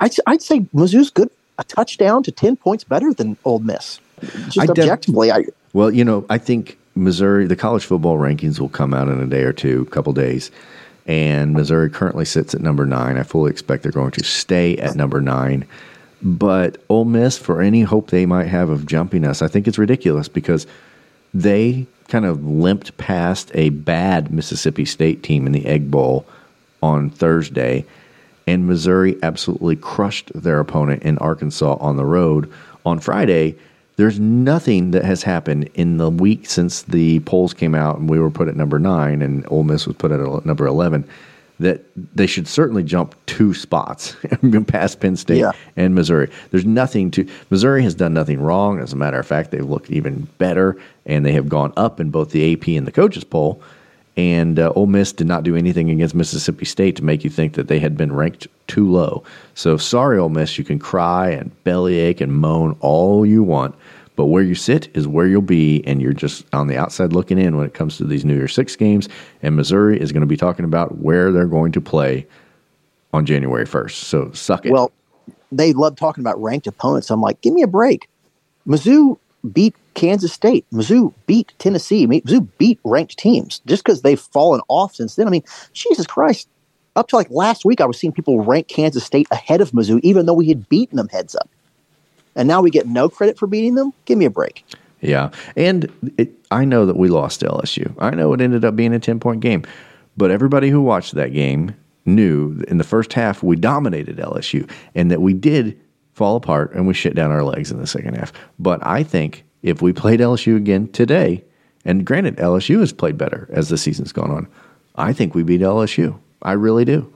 I'd, 0.00 0.12
I'd 0.26 0.42
say 0.42 0.60
Mizzou's 0.74 1.10
good, 1.10 1.30
a 1.58 1.64
touchdown 1.64 2.22
to 2.24 2.32
ten 2.32 2.56
points 2.56 2.84
better 2.84 3.12
than 3.12 3.36
Ole 3.44 3.60
Miss. 3.60 4.00
Just 4.20 4.58
I 4.58 4.66
def- 4.66 4.78
objectively, 4.78 5.30
I. 5.30 5.44
Well, 5.72 5.90
you 5.90 6.04
know, 6.04 6.26
I 6.28 6.38
think 6.38 6.78
Missouri, 6.96 7.46
the 7.46 7.56
college 7.56 7.84
football 7.84 8.18
rankings 8.18 8.58
will 8.58 8.68
come 8.68 8.92
out 8.92 9.08
in 9.08 9.20
a 9.20 9.26
day 9.26 9.42
or 9.42 9.52
two, 9.52 9.86
a 9.88 9.90
couple 9.90 10.12
days 10.12 10.50
and 11.08 11.54
Missouri 11.54 11.88
currently 11.88 12.26
sits 12.26 12.54
at 12.54 12.60
number 12.60 12.84
nine. 12.84 13.16
I 13.16 13.22
fully 13.22 13.50
expect 13.50 13.82
they're 13.82 13.90
going 13.90 14.10
to 14.12 14.22
stay 14.22 14.76
at 14.76 14.94
number 14.94 15.22
nine. 15.22 15.66
But 16.20 16.82
Ole 16.90 17.06
Miss, 17.06 17.38
for 17.38 17.62
any 17.62 17.82
hope 17.82 18.10
they 18.10 18.26
might 18.26 18.48
have 18.48 18.68
of 18.68 18.86
jumping 18.86 19.24
us, 19.24 19.40
I 19.40 19.48
think 19.48 19.66
it's 19.66 19.78
ridiculous 19.78 20.28
because 20.28 20.66
they 21.42 21.86
kind 22.08 22.24
of 22.24 22.44
limped 22.44 22.96
past 22.96 23.50
a 23.54 23.70
bad 23.70 24.32
Mississippi 24.32 24.84
State 24.84 25.22
team 25.22 25.46
in 25.46 25.52
the 25.52 25.66
Egg 25.66 25.90
Bowl 25.90 26.26
on 26.82 27.10
Thursday, 27.10 27.84
and 28.46 28.66
Missouri 28.66 29.16
absolutely 29.22 29.76
crushed 29.76 30.32
their 30.34 30.58
opponent 30.58 31.02
in 31.02 31.18
Arkansas 31.18 31.76
on 31.80 31.96
the 31.96 32.04
road 32.04 32.50
on 32.86 32.98
Friday. 32.98 33.56
There's 33.96 34.18
nothing 34.18 34.92
that 34.92 35.04
has 35.04 35.22
happened 35.22 35.68
in 35.74 35.98
the 35.98 36.08
week 36.08 36.48
since 36.48 36.82
the 36.82 37.20
polls 37.20 37.52
came 37.52 37.74
out 37.74 37.98
and 37.98 38.08
we 38.08 38.20
were 38.20 38.30
put 38.30 38.48
at 38.48 38.56
number 38.56 38.78
nine 38.78 39.22
and 39.22 39.44
Ole 39.48 39.64
Miss 39.64 39.86
was 39.86 39.96
put 39.96 40.12
at 40.12 40.46
number 40.46 40.66
11 40.66 41.06
that 41.60 41.82
they 42.14 42.26
should 42.26 42.46
certainly 42.46 42.82
jump 42.84 43.14
two 43.26 43.52
spots 43.54 44.16
past 44.68 45.00
Penn 45.00 45.16
State 45.16 45.38
Yeah. 45.38 45.52
and 45.76 45.94
Missouri. 45.94 46.30
There's 46.50 46.64
nothing 46.64 47.10
to 47.12 47.26
Missouri 47.50 47.82
has 47.82 47.94
done 47.94 48.14
nothing 48.14 48.40
wrong. 48.40 48.78
As 48.78 48.92
a 48.92 48.96
matter 48.96 49.18
of 49.18 49.26
fact, 49.26 49.50
they've 49.50 49.64
looked 49.64 49.90
even 49.90 50.28
better 50.38 50.76
and 51.04 51.26
they 51.26 51.32
have 51.32 51.48
gone 51.48 51.72
up 51.76 51.98
in 52.00 52.10
both 52.10 52.30
the 52.30 52.52
AP 52.52 52.68
and 52.68 52.86
the 52.86 52.92
coaches 52.92 53.24
poll. 53.24 53.60
And 54.16 54.58
uh, 54.58 54.72
Ole 54.74 54.86
Miss 54.88 55.12
did 55.12 55.28
not 55.28 55.44
do 55.44 55.54
anything 55.54 55.90
against 55.90 56.12
Mississippi 56.14 56.64
State 56.64 56.96
to 56.96 57.04
make 57.04 57.22
you 57.22 57.30
think 57.30 57.54
that 57.54 57.68
they 57.68 57.78
had 57.78 57.96
been 57.96 58.12
ranked 58.12 58.48
too 58.66 58.90
low. 58.90 59.22
So 59.54 59.76
sorry, 59.76 60.18
Ole 60.18 60.28
Miss, 60.28 60.58
you 60.58 60.64
can 60.64 60.80
cry 60.80 61.30
and 61.30 61.52
bellyache 61.62 62.20
and 62.20 62.32
moan 62.32 62.76
all 62.80 63.24
you 63.24 63.44
want, 63.44 63.76
but 64.18 64.26
where 64.26 64.42
you 64.42 64.56
sit 64.56 64.88
is 64.96 65.06
where 65.06 65.28
you'll 65.28 65.40
be, 65.40 65.80
and 65.86 66.02
you're 66.02 66.12
just 66.12 66.44
on 66.52 66.66
the 66.66 66.76
outside 66.76 67.12
looking 67.12 67.38
in 67.38 67.56
when 67.56 67.64
it 67.64 67.72
comes 67.72 67.98
to 67.98 68.04
these 68.04 68.24
New 68.24 68.34
Year's 68.34 68.52
Six 68.52 68.74
games. 68.74 69.08
And 69.44 69.54
Missouri 69.54 69.96
is 69.98 70.10
going 70.10 70.22
to 70.22 70.26
be 70.26 70.36
talking 70.36 70.64
about 70.64 70.98
where 70.98 71.30
they're 71.30 71.46
going 71.46 71.70
to 71.70 71.80
play 71.80 72.26
on 73.12 73.24
January 73.24 73.64
1st. 73.64 73.92
So 73.92 74.32
suck 74.32 74.66
it. 74.66 74.72
Well, 74.72 74.90
they 75.52 75.72
love 75.72 75.94
talking 75.94 76.20
about 76.20 76.42
ranked 76.42 76.66
opponents. 76.66 77.12
I'm 77.12 77.20
like, 77.20 77.40
give 77.42 77.54
me 77.54 77.62
a 77.62 77.68
break. 77.68 78.08
Mizzou 78.66 79.16
beat 79.52 79.76
Kansas 79.94 80.32
State. 80.32 80.66
Mizzou 80.72 81.14
beat 81.26 81.52
Tennessee. 81.60 82.08
Mizzou 82.08 82.48
beat 82.58 82.80
ranked 82.82 83.18
teams 83.18 83.60
just 83.66 83.84
because 83.84 84.02
they've 84.02 84.18
fallen 84.18 84.60
off 84.66 84.96
since 84.96 85.14
then. 85.14 85.28
I 85.28 85.30
mean, 85.30 85.44
Jesus 85.74 86.08
Christ. 86.08 86.48
Up 86.96 87.06
to 87.06 87.14
like 87.14 87.30
last 87.30 87.64
week, 87.64 87.80
I 87.80 87.86
was 87.86 87.96
seeing 87.96 88.12
people 88.12 88.40
rank 88.40 88.66
Kansas 88.66 89.04
State 89.04 89.28
ahead 89.30 89.60
of 89.60 89.70
Mizzou, 89.70 90.00
even 90.02 90.26
though 90.26 90.34
we 90.34 90.48
had 90.48 90.68
beaten 90.68 90.96
them 90.96 91.08
heads 91.08 91.36
up. 91.36 91.48
And 92.38 92.46
now 92.46 92.62
we 92.62 92.70
get 92.70 92.86
no 92.86 93.08
credit 93.08 93.36
for 93.36 93.46
beating 93.46 93.74
them? 93.74 93.92
Give 94.04 94.16
me 94.16 94.24
a 94.24 94.30
break. 94.30 94.64
Yeah. 95.00 95.30
And 95.56 95.92
it, 96.16 96.30
I 96.50 96.64
know 96.64 96.86
that 96.86 96.96
we 96.96 97.08
lost 97.08 97.40
to 97.40 97.46
LSU. 97.46 97.92
I 97.98 98.10
know 98.10 98.32
it 98.32 98.40
ended 98.40 98.64
up 98.64 98.76
being 98.76 98.94
a 98.94 99.00
10 99.00 99.20
point 99.20 99.40
game. 99.40 99.64
But 100.16 100.30
everybody 100.30 100.70
who 100.70 100.80
watched 100.80 101.14
that 101.16 101.32
game 101.32 101.74
knew 102.06 102.62
in 102.68 102.78
the 102.78 102.84
first 102.84 103.12
half 103.12 103.42
we 103.42 103.56
dominated 103.56 104.16
LSU 104.16 104.70
and 104.94 105.10
that 105.10 105.20
we 105.20 105.34
did 105.34 105.78
fall 106.14 106.36
apart 106.36 106.72
and 106.72 106.86
we 106.86 106.94
shit 106.94 107.14
down 107.14 107.30
our 107.30 107.44
legs 107.44 107.70
in 107.70 107.78
the 107.78 107.86
second 107.86 108.14
half. 108.14 108.32
But 108.58 108.84
I 108.86 109.02
think 109.02 109.44
if 109.62 109.82
we 109.82 109.92
played 109.92 110.20
LSU 110.20 110.56
again 110.56 110.88
today, 110.88 111.44
and 111.84 112.04
granted, 112.04 112.36
LSU 112.36 112.80
has 112.80 112.92
played 112.92 113.18
better 113.18 113.48
as 113.52 113.68
the 113.68 113.78
season's 113.78 114.12
gone 114.12 114.30
on, 114.30 114.48
I 114.96 115.12
think 115.12 115.34
we 115.34 115.42
beat 115.42 115.60
LSU. 115.60 116.18
I 116.42 116.52
really 116.52 116.84
do. 116.84 117.12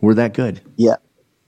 We're 0.00 0.14
that 0.14 0.34
good. 0.34 0.60
Yeah. 0.76 0.96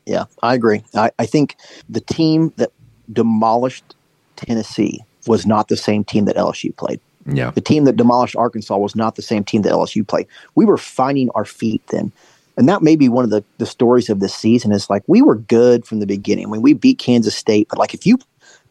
Yeah, 0.06 0.24
I 0.42 0.54
agree. 0.54 0.82
I, 0.94 1.10
I 1.18 1.26
think 1.26 1.56
the 1.88 2.00
team 2.00 2.52
that 2.56 2.72
demolished 3.12 3.94
Tennessee 4.36 5.00
was 5.26 5.46
not 5.46 5.68
the 5.68 5.76
same 5.76 6.04
team 6.04 6.24
that 6.24 6.36
LSU 6.36 6.74
played. 6.76 7.00
Yeah. 7.26 7.50
The 7.50 7.60
team 7.60 7.84
that 7.84 7.96
demolished 7.96 8.36
Arkansas 8.36 8.76
was 8.76 8.96
not 8.96 9.16
the 9.16 9.22
same 9.22 9.44
team 9.44 9.62
that 9.62 9.72
LSU 9.72 10.06
played. 10.06 10.26
We 10.54 10.64
were 10.64 10.78
finding 10.78 11.30
our 11.30 11.44
feet 11.44 11.86
then. 11.88 12.12
And 12.56 12.68
that 12.68 12.82
may 12.82 12.96
be 12.96 13.08
one 13.08 13.24
of 13.24 13.30
the, 13.30 13.44
the 13.58 13.66
stories 13.66 14.10
of 14.10 14.20
this 14.20 14.34
season 14.34 14.72
is 14.72 14.90
like 14.90 15.02
we 15.06 15.22
were 15.22 15.36
good 15.36 15.86
from 15.86 16.00
the 16.00 16.06
beginning. 16.06 16.46
I 16.46 16.50
mean, 16.50 16.62
we 16.62 16.74
beat 16.74 16.98
Kansas 16.98 17.34
State, 17.34 17.68
but 17.68 17.78
like 17.78 17.94
if 17.94 18.06
you, 18.06 18.18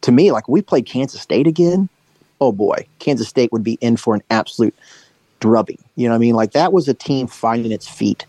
to 0.02 0.12
me, 0.12 0.32
like 0.32 0.48
we 0.48 0.62
played 0.62 0.86
Kansas 0.86 1.20
State 1.20 1.46
again, 1.46 1.88
oh 2.40 2.52
boy, 2.52 2.86
Kansas 2.98 3.28
State 3.28 3.52
would 3.52 3.64
be 3.64 3.78
in 3.80 3.96
for 3.96 4.14
an 4.14 4.22
absolute 4.30 4.74
drubbing. 5.40 5.78
You 5.96 6.08
know 6.08 6.12
what 6.12 6.16
I 6.16 6.20
mean? 6.20 6.34
Like 6.34 6.52
that 6.52 6.72
was 6.72 6.88
a 6.88 6.94
team 6.94 7.26
finding 7.26 7.72
its 7.72 7.88
feet. 7.88 8.26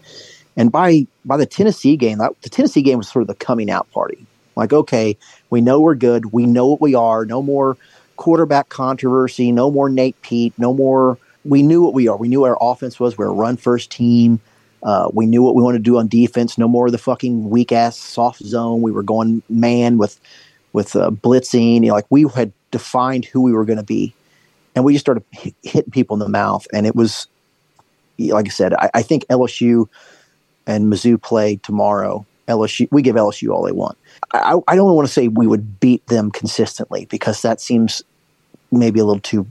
And 0.57 0.71
by 0.71 1.05
by 1.25 1.37
the 1.37 1.45
Tennessee 1.45 1.95
game, 1.95 2.17
that, 2.17 2.39
the 2.41 2.49
Tennessee 2.49 2.81
game 2.81 2.97
was 2.97 3.07
sort 3.07 3.21
of 3.21 3.27
the 3.27 3.35
coming 3.35 3.69
out 3.69 3.89
party. 3.91 4.25
Like, 4.55 4.73
okay, 4.73 5.17
we 5.49 5.61
know 5.61 5.79
we're 5.79 5.95
good. 5.95 6.33
We 6.33 6.45
know 6.45 6.67
what 6.67 6.81
we 6.81 6.95
are. 6.95 7.25
No 7.25 7.41
more 7.41 7.77
quarterback 8.17 8.69
controversy. 8.69 9.51
No 9.51 9.71
more 9.71 9.89
Nate 9.89 10.21
Peat. 10.21 10.53
No 10.57 10.73
more. 10.73 11.17
We 11.43 11.63
knew 11.63 11.81
what 11.81 11.93
we 11.93 12.07
are. 12.07 12.17
We 12.17 12.27
knew 12.27 12.41
what 12.41 12.51
our 12.51 12.57
offense 12.61 12.99
was. 12.99 13.17
We're 13.17 13.27
a 13.27 13.33
run 13.33 13.57
first 13.57 13.89
team. 13.89 14.39
Uh, 14.83 15.09
we 15.13 15.25
knew 15.25 15.43
what 15.43 15.55
we 15.55 15.63
wanted 15.63 15.79
to 15.79 15.83
do 15.83 15.97
on 15.97 16.07
defense. 16.07 16.57
No 16.57 16.67
more 16.67 16.87
of 16.87 16.91
the 16.91 16.97
fucking 16.97 17.49
weak 17.49 17.71
ass 17.71 17.97
soft 17.97 18.43
zone. 18.43 18.81
We 18.81 18.91
were 18.91 19.03
going 19.03 19.41
man 19.49 19.97
with 19.97 20.19
with 20.73 20.95
uh, 20.95 21.11
blitzing. 21.11 21.75
You 21.75 21.89
know, 21.89 21.93
like 21.93 22.07
we 22.09 22.27
had 22.35 22.51
defined 22.71 23.25
who 23.25 23.41
we 23.41 23.53
were 23.53 23.65
going 23.65 23.77
to 23.77 23.83
be, 23.83 24.13
and 24.75 24.83
we 24.83 24.93
just 24.93 25.05
started 25.05 25.23
hitting 25.61 25.91
people 25.91 26.15
in 26.15 26.19
the 26.19 26.29
mouth. 26.29 26.65
And 26.73 26.85
it 26.85 26.95
was, 26.95 27.27
like 28.17 28.47
I 28.47 28.49
said, 28.49 28.73
I, 28.73 28.89
I 28.95 29.01
think 29.01 29.25
LSU 29.27 29.87
and 30.65 30.91
Mizzou 30.91 31.21
play 31.21 31.57
tomorrow. 31.57 32.25
LSU, 32.51 32.87
we 32.91 33.01
give 33.01 33.15
LSU 33.15 33.53
all 33.53 33.63
they 33.63 33.71
want. 33.71 33.97
I, 34.33 34.59
I 34.67 34.75
don't 34.75 34.93
want 34.93 35.07
to 35.07 35.13
say 35.13 35.27
we 35.27 35.47
would 35.47 35.79
beat 35.79 36.05
them 36.07 36.31
consistently 36.31 37.05
because 37.05 37.41
that 37.41 37.61
seems 37.61 38.03
maybe 38.71 38.99
a 38.99 39.05
little 39.05 39.21
too 39.21 39.45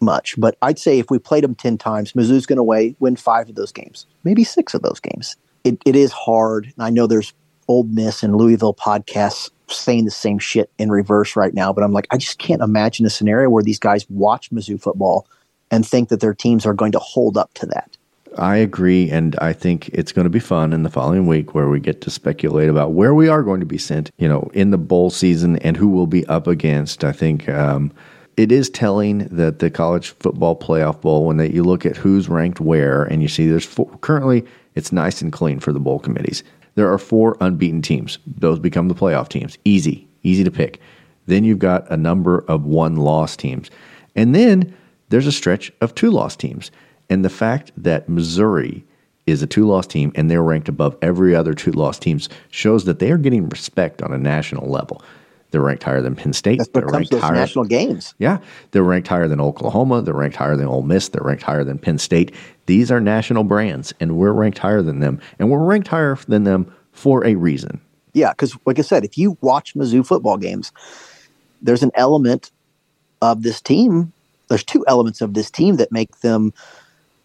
much. 0.00 0.34
But 0.38 0.56
I'd 0.62 0.78
say 0.78 0.98
if 0.98 1.10
we 1.10 1.18
played 1.18 1.44
them 1.44 1.54
10 1.54 1.78
times, 1.78 2.12
Mizzou's 2.12 2.46
going 2.46 2.56
to 2.56 2.94
win 2.98 3.16
five 3.16 3.48
of 3.48 3.54
those 3.54 3.72
games, 3.72 4.06
maybe 4.24 4.44
six 4.44 4.74
of 4.74 4.82
those 4.82 5.00
games. 5.00 5.36
It, 5.64 5.80
it 5.84 5.96
is 5.96 6.12
hard. 6.12 6.64
And 6.64 6.84
I 6.84 6.90
know 6.90 7.06
there's 7.06 7.32
Ole 7.66 7.84
Miss 7.84 8.22
and 8.22 8.36
Louisville 8.36 8.74
podcasts 8.74 9.50
saying 9.68 10.04
the 10.04 10.10
same 10.10 10.38
shit 10.38 10.70
in 10.78 10.90
reverse 10.90 11.36
right 11.36 11.52
now, 11.52 11.72
but 11.72 11.84
I'm 11.84 11.92
like, 11.92 12.06
I 12.10 12.16
just 12.16 12.38
can't 12.38 12.62
imagine 12.62 13.04
a 13.04 13.10
scenario 13.10 13.50
where 13.50 13.62
these 13.62 13.78
guys 13.78 14.08
watch 14.08 14.50
Mizzou 14.50 14.80
football 14.80 15.26
and 15.70 15.86
think 15.86 16.08
that 16.08 16.20
their 16.20 16.32
teams 16.32 16.64
are 16.64 16.72
going 16.72 16.92
to 16.92 16.98
hold 16.98 17.36
up 17.36 17.52
to 17.54 17.66
that. 17.66 17.97
I 18.36 18.56
agree, 18.56 19.10
and 19.10 19.36
I 19.40 19.52
think 19.52 19.88
it's 19.90 20.12
going 20.12 20.24
to 20.24 20.30
be 20.30 20.38
fun 20.38 20.72
in 20.72 20.82
the 20.82 20.90
following 20.90 21.26
week 21.26 21.54
where 21.54 21.68
we 21.68 21.80
get 21.80 22.00
to 22.02 22.10
speculate 22.10 22.68
about 22.68 22.92
where 22.92 23.14
we 23.14 23.28
are 23.28 23.42
going 23.42 23.60
to 23.60 23.66
be 23.66 23.78
sent, 23.78 24.10
you 24.18 24.28
know, 24.28 24.50
in 24.52 24.70
the 24.70 24.78
bowl 24.78 25.10
season 25.10 25.56
and 25.58 25.76
who 25.76 25.88
we'll 25.88 26.06
be 26.06 26.26
up 26.26 26.46
against. 26.46 27.04
I 27.04 27.12
think 27.12 27.48
um, 27.48 27.92
it 28.36 28.52
is 28.52 28.70
telling 28.70 29.26
that 29.28 29.58
the 29.58 29.70
college 29.70 30.10
football 30.20 30.56
playoff 30.56 31.00
bowl, 31.00 31.26
when 31.26 31.38
you 31.52 31.64
look 31.64 31.84
at 31.84 31.96
who's 31.96 32.28
ranked 32.28 32.60
where, 32.60 33.04
and 33.04 33.22
you 33.22 33.28
see 33.28 33.46
there's 33.48 33.64
four, 33.64 33.86
currently 34.00 34.44
it's 34.74 34.92
nice 34.92 35.20
and 35.20 35.32
clean 35.32 35.58
for 35.58 35.72
the 35.72 35.80
bowl 35.80 35.98
committees. 35.98 36.44
There 36.76 36.92
are 36.92 36.98
four 36.98 37.36
unbeaten 37.40 37.82
teams; 37.82 38.18
those 38.26 38.58
become 38.60 38.88
the 38.88 38.94
playoff 38.94 39.28
teams. 39.28 39.58
Easy, 39.64 40.06
easy 40.22 40.44
to 40.44 40.50
pick. 40.50 40.80
Then 41.26 41.42
you've 41.44 41.58
got 41.58 41.90
a 41.90 41.96
number 41.96 42.44
of 42.46 42.64
one 42.64 42.96
loss 42.96 43.36
teams, 43.36 43.70
and 44.14 44.34
then 44.34 44.72
there's 45.08 45.26
a 45.26 45.32
stretch 45.32 45.72
of 45.80 45.94
two 45.94 46.10
loss 46.10 46.36
teams. 46.36 46.70
And 47.10 47.24
the 47.24 47.30
fact 47.30 47.72
that 47.76 48.08
Missouri 48.08 48.84
is 49.26 49.42
a 49.42 49.46
two 49.46 49.66
loss 49.66 49.86
team 49.86 50.12
and 50.14 50.30
they're 50.30 50.42
ranked 50.42 50.68
above 50.68 50.96
every 51.02 51.34
other 51.34 51.54
two 51.54 51.72
loss 51.72 51.98
teams 51.98 52.28
shows 52.50 52.84
that 52.84 52.98
they 52.98 53.10
are 53.10 53.18
getting 53.18 53.48
respect 53.48 54.02
on 54.02 54.12
a 54.12 54.18
national 54.18 54.68
level. 54.70 55.02
They're 55.50 55.62
ranked 55.62 55.82
higher 55.82 56.02
than 56.02 56.14
Penn 56.14 56.34
State. 56.34 56.58
That's 56.58 56.68
they're 56.70 56.86
ranked 56.86 57.14
higher, 57.14 57.34
national 57.34 57.64
games. 57.64 58.14
Yeah, 58.18 58.38
they're 58.72 58.82
ranked 58.82 59.08
higher 59.08 59.28
than 59.28 59.40
Oklahoma. 59.40 60.02
They're 60.02 60.14
ranked 60.14 60.36
higher 60.36 60.56
than 60.56 60.66
Ole 60.66 60.82
Miss. 60.82 61.08
They're 61.08 61.24
ranked 61.24 61.42
higher 61.42 61.64
than 61.64 61.78
Penn 61.78 61.96
State. 61.98 62.34
These 62.66 62.90
are 62.90 63.00
national 63.00 63.44
brands, 63.44 63.94
and 63.98 64.18
we're 64.18 64.32
ranked 64.32 64.58
higher 64.58 64.82
than 64.82 65.00
them, 65.00 65.20
and 65.38 65.50
we're 65.50 65.64
ranked 65.64 65.88
higher 65.88 66.18
than 66.28 66.44
them 66.44 66.70
for 66.92 67.24
a 67.24 67.34
reason. 67.34 67.80
Yeah, 68.12 68.30
because 68.32 68.56
like 68.66 68.78
I 68.78 68.82
said, 68.82 69.04
if 69.04 69.16
you 69.16 69.38
watch 69.40 69.74
Mizzou 69.74 70.06
football 70.06 70.36
games, 70.36 70.70
there's 71.62 71.82
an 71.82 71.92
element 71.94 72.50
of 73.22 73.42
this 73.42 73.60
team. 73.62 74.12
There's 74.48 74.64
two 74.64 74.84
elements 74.86 75.22
of 75.22 75.32
this 75.32 75.50
team 75.50 75.76
that 75.76 75.92
make 75.92 76.20
them 76.20 76.52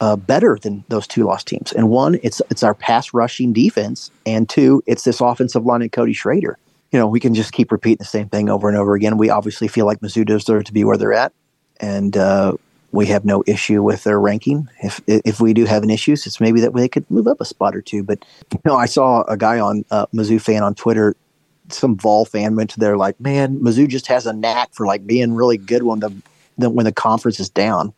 uh, 0.03 0.17
better 0.17 0.57
than 0.61 0.83
those 0.89 1.07
two 1.07 1.23
lost 1.23 1.47
teams. 1.47 1.71
And 1.71 1.89
one, 1.89 2.19
it's 2.23 2.41
it's 2.49 2.61
our 2.61 2.73
pass 2.73 3.13
rushing 3.13 3.53
defense, 3.53 4.11
and 4.25 4.49
two, 4.49 4.83
it's 4.85 5.05
this 5.05 5.21
offensive 5.21 5.65
line 5.65 5.81
and 5.81 5.93
Cody 5.93 6.11
Schrader. 6.11 6.57
You 6.91 6.99
know, 6.99 7.07
we 7.07 7.21
can 7.21 7.33
just 7.33 7.53
keep 7.53 7.71
repeating 7.71 7.99
the 7.99 8.05
same 8.05 8.27
thing 8.27 8.49
over 8.49 8.67
and 8.67 8.77
over 8.77 8.95
again. 8.95 9.17
We 9.17 9.29
obviously 9.29 9.69
feel 9.69 9.85
like 9.85 10.01
Mizzou 10.01 10.25
deserves 10.25 10.65
to 10.65 10.73
be 10.73 10.83
where 10.83 10.97
they're 10.97 11.13
at, 11.13 11.31
and 11.79 12.17
uh, 12.17 12.57
we 12.91 13.05
have 13.05 13.23
no 13.23 13.45
issue 13.47 13.81
with 13.81 14.03
their 14.03 14.19
ranking. 14.19 14.67
If 14.83 14.99
if 15.07 15.39
we 15.39 15.53
do 15.53 15.63
have 15.63 15.83
an 15.83 15.89
issue, 15.89 16.11
it's 16.11 16.41
maybe 16.41 16.59
that 16.59 16.73
they 16.73 16.89
could 16.89 17.09
move 17.09 17.27
up 17.27 17.39
a 17.39 17.45
spot 17.45 17.73
or 17.73 17.81
two. 17.81 18.03
But 18.03 18.25
you 18.51 18.59
know, 18.65 18.75
I 18.75 18.87
saw 18.87 19.21
a 19.29 19.37
guy 19.37 19.61
on 19.61 19.85
uh, 19.89 20.07
Mizzou 20.07 20.41
fan 20.41 20.63
on 20.63 20.75
Twitter. 20.75 21.15
Some 21.69 21.95
Vol 21.95 22.25
fan 22.25 22.57
went 22.57 22.71
to 22.71 22.79
there 22.81 22.97
like, 22.97 23.17
man, 23.21 23.57
Mizzou 23.61 23.87
just 23.87 24.07
has 24.07 24.25
a 24.25 24.33
knack 24.33 24.73
for 24.73 24.85
like 24.85 25.07
being 25.07 25.33
really 25.33 25.57
good 25.57 25.83
when 25.83 26.01
the 26.01 26.11
when 26.57 26.83
the 26.83 26.91
conference 26.91 27.39
is 27.39 27.47
down. 27.49 27.93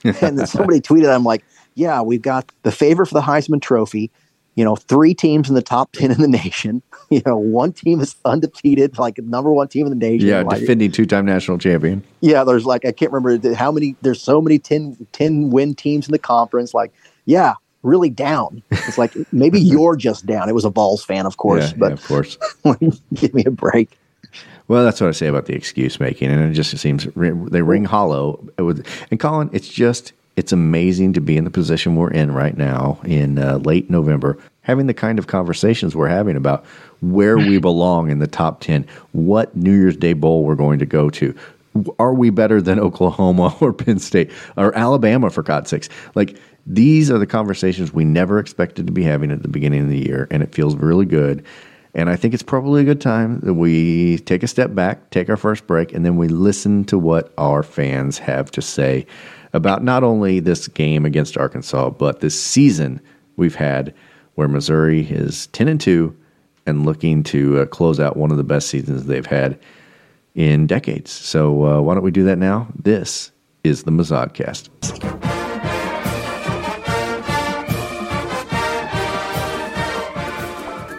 and 0.22 0.38
then 0.38 0.46
somebody 0.46 0.80
tweeted, 0.80 1.12
I'm 1.12 1.24
like, 1.24 1.44
yeah, 1.74 2.00
we've 2.02 2.22
got 2.22 2.50
the 2.62 2.72
favor 2.72 3.04
for 3.06 3.14
the 3.14 3.20
Heisman 3.20 3.62
Trophy. 3.62 4.10
You 4.56 4.64
know, 4.64 4.74
three 4.74 5.14
teams 5.14 5.48
in 5.48 5.54
the 5.54 5.62
top 5.62 5.92
ten 5.92 6.10
in 6.10 6.20
the 6.20 6.28
nation. 6.28 6.82
You 7.10 7.22
know, 7.24 7.38
one 7.38 7.72
team 7.72 8.02
is 8.02 8.16
undefeated, 8.26 8.98
like 8.98 9.16
number 9.16 9.50
one 9.50 9.68
team 9.68 9.86
in 9.86 9.90
the 9.90 9.96
nation. 9.96 10.28
Yeah, 10.28 10.42
like, 10.42 10.60
defending 10.60 10.92
two-time 10.92 11.24
national 11.24 11.56
champion. 11.56 12.04
Yeah, 12.20 12.44
there's 12.44 12.66
like 12.66 12.84
I 12.84 12.92
can't 12.92 13.10
remember 13.10 13.54
how 13.54 13.72
many. 13.72 13.96
There's 14.02 14.20
so 14.20 14.42
many 14.42 14.58
10, 14.58 15.06
10 15.12 15.48
win 15.48 15.74
teams 15.74 16.06
in 16.06 16.12
the 16.12 16.18
conference. 16.18 16.74
Like, 16.74 16.92
yeah, 17.24 17.54
really 17.82 18.10
down. 18.10 18.62
It's 18.70 18.98
like 18.98 19.14
maybe 19.32 19.58
you're 19.72 19.96
just 19.96 20.26
down. 20.26 20.48
It 20.50 20.54
was 20.54 20.66
a 20.66 20.70
balls 20.70 21.02
fan, 21.02 21.24
of 21.24 21.38
course, 21.38 21.70
yeah, 21.70 21.76
but 21.78 21.86
yeah, 21.86 21.92
of 21.94 22.04
course, 22.04 22.38
give 23.14 23.32
me 23.32 23.44
a 23.46 23.50
break. 23.50 23.98
Well, 24.68 24.84
that's 24.84 25.00
what 25.00 25.08
I 25.08 25.12
say 25.12 25.26
about 25.26 25.46
the 25.46 25.54
excuse 25.54 25.98
making, 25.98 26.30
and 26.30 26.50
it 26.50 26.54
just 26.54 26.76
seems 26.76 27.08
they 27.16 27.62
ring 27.62 27.84
hollow. 27.84 28.46
And 28.58 29.18
Colin, 29.18 29.48
it's 29.52 29.68
just 29.68 30.12
it's 30.36 30.52
amazing 30.52 31.14
to 31.14 31.20
be 31.20 31.36
in 31.36 31.44
the 31.44 31.50
position 31.50 31.96
we're 31.96 32.10
in 32.10 32.32
right 32.32 32.56
now 32.56 33.00
in 33.04 33.38
uh, 33.38 33.56
late 33.58 33.90
November, 33.90 34.38
having 34.60 34.86
the 34.86 34.94
kind 34.94 35.18
of 35.18 35.26
conversations 35.26 35.96
we're 35.96 36.08
having 36.08 36.36
about 36.36 36.64
where 37.00 37.38
we 37.38 37.58
belong 37.70 38.10
in 38.10 38.18
the 38.18 38.26
top 38.26 38.60
ten, 38.60 38.86
what 39.12 39.56
New 39.56 39.72
Year's 39.72 39.96
Day 39.96 40.12
bowl 40.12 40.44
we're 40.44 40.54
going 40.54 40.78
to 40.78 40.86
go 40.86 41.08
to. 41.10 41.34
Are 41.98 42.12
we 42.12 42.28
better 42.28 42.60
than 42.60 42.78
Oklahoma 42.78 43.56
or 43.60 43.72
Penn 43.72 43.98
State 43.98 44.30
or 44.56 44.76
Alabama 44.76 45.30
for 45.30 45.42
God's 45.42 45.70
sakes? 45.70 45.88
Like 46.14 46.36
these 46.66 47.10
are 47.10 47.18
the 47.18 47.26
conversations 47.26 47.94
we 47.94 48.04
never 48.04 48.38
expected 48.38 48.86
to 48.86 48.92
be 48.92 49.02
having 49.02 49.30
at 49.30 49.40
the 49.40 49.48
beginning 49.48 49.82
of 49.84 49.88
the 49.88 50.06
year, 50.06 50.28
and 50.30 50.42
it 50.42 50.54
feels 50.54 50.76
really 50.76 51.06
good. 51.06 51.42
And 51.94 52.10
I 52.10 52.16
think 52.16 52.34
it's 52.34 52.42
probably 52.42 52.82
a 52.82 52.84
good 52.84 53.00
time 53.00 53.40
that 53.40 53.54
we 53.54 54.18
take 54.18 54.42
a 54.42 54.46
step 54.46 54.74
back, 54.74 55.10
take 55.10 55.28
our 55.28 55.36
first 55.36 55.66
break, 55.66 55.92
and 55.92 56.04
then 56.04 56.16
we 56.16 56.28
listen 56.28 56.84
to 56.84 56.98
what 56.98 57.32
our 57.38 57.62
fans 57.62 58.18
have 58.18 58.50
to 58.52 58.62
say 58.62 59.06
about 59.52 59.82
not 59.82 60.04
only 60.04 60.40
this 60.40 60.68
game 60.68 61.04
against 61.04 61.38
Arkansas, 61.38 61.90
but 61.90 62.20
this 62.20 62.40
season 62.40 63.00
we've 63.36 63.54
had 63.54 63.94
where 64.34 64.48
Missouri 64.48 65.00
is 65.10 65.48
10 65.48 65.68
and 65.68 65.80
2 65.80 66.16
and 66.66 66.84
looking 66.84 67.22
to 67.24 67.60
uh, 67.60 67.66
close 67.66 67.98
out 67.98 68.16
one 68.16 68.30
of 68.30 68.36
the 68.36 68.44
best 68.44 68.68
seasons 68.68 69.06
they've 69.06 69.26
had 69.26 69.58
in 70.34 70.66
decades. 70.66 71.10
So 71.10 71.64
uh, 71.64 71.80
why 71.80 71.94
don't 71.94 72.04
we 72.04 72.10
do 72.10 72.24
that 72.24 72.38
now? 72.38 72.68
This 72.76 73.32
is 73.64 73.84
the 73.84 73.90
Mazodcast. 73.90 75.27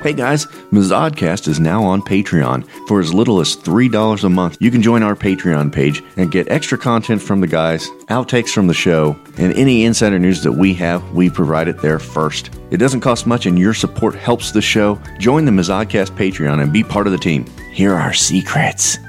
Hey 0.01 0.13
guys, 0.13 0.45
Mazodcast 0.71 1.49
is 1.49 1.59
now 1.59 1.83
on 1.83 2.01
Patreon. 2.01 2.65
For 2.87 3.01
as 3.01 3.13
little 3.13 3.41
as 3.41 3.57
$3 3.57 4.23
a 4.23 4.29
month, 4.29 4.55
you 4.61 4.71
can 4.71 4.81
join 4.81 5.03
our 5.03 5.13
Patreon 5.13 5.73
page 5.73 6.01
and 6.15 6.31
get 6.31 6.49
extra 6.49 6.77
content 6.77 7.21
from 7.21 7.41
the 7.41 7.47
guys, 7.47 7.89
outtakes 8.07 8.53
from 8.53 8.67
the 8.67 8.73
show, 8.73 9.19
and 9.37 9.53
any 9.55 9.83
insider 9.83 10.17
news 10.17 10.41
that 10.43 10.53
we 10.53 10.73
have, 10.75 11.03
we 11.11 11.29
provide 11.29 11.67
it 11.67 11.81
there 11.81 11.99
first. 11.99 12.49
It 12.71 12.77
doesn't 12.77 13.01
cost 13.01 13.27
much 13.27 13.45
and 13.45 13.59
your 13.59 13.73
support 13.73 14.15
helps 14.15 14.53
the 14.53 14.61
show. 14.61 14.97
Join 15.19 15.43
the 15.43 15.51
Mazodcast 15.51 16.15
Patreon 16.15 16.63
and 16.63 16.71
be 16.71 16.81
part 16.81 17.05
of 17.05 17.11
the 17.11 17.19
team. 17.19 17.45
Here 17.73 17.93
are 17.93 17.99
our 17.99 18.13
secrets. 18.13 18.99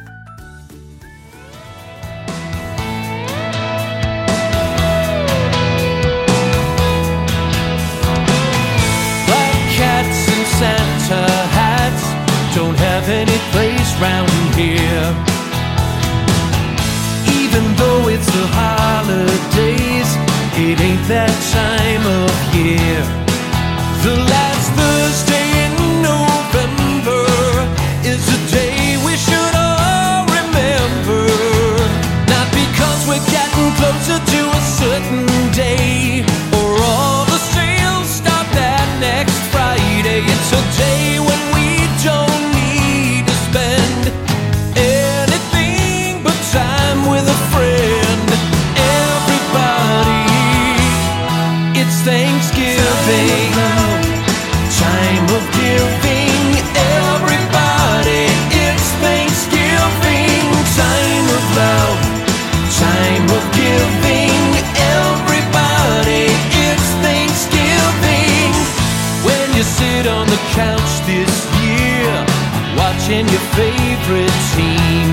Watching 73.10 73.28
your 73.28 73.46
favorite 73.58 74.38
team. 74.54 75.10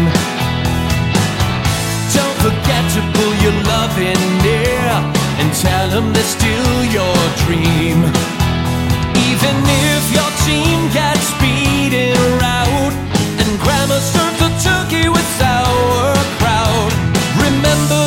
Don't 2.13 2.37
forget 2.45 2.83
to 2.93 3.01
pull 3.13 3.33
your 3.41 3.53
love 3.63 3.97
in 3.97 4.19
near 4.43 4.81
and 5.39 5.53
tell 5.53 5.89
them 5.89 6.13
they're 6.13 6.23
still 6.23 6.85
your 6.85 7.17
dream. 7.45 8.03
Even 9.29 9.55
if 9.65 10.03
your 10.13 10.31
team 10.45 10.77
gets 10.93 11.31
beaten 11.41 12.41
out 12.41 12.93
and 13.41 13.59
grandma 13.59 13.97
serves 13.99 14.41
a 14.41 14.49
turkey 14.63 15.09
with 15.09 15.27
sauerkraut, 15.39 16.93
remember 17.41 18.06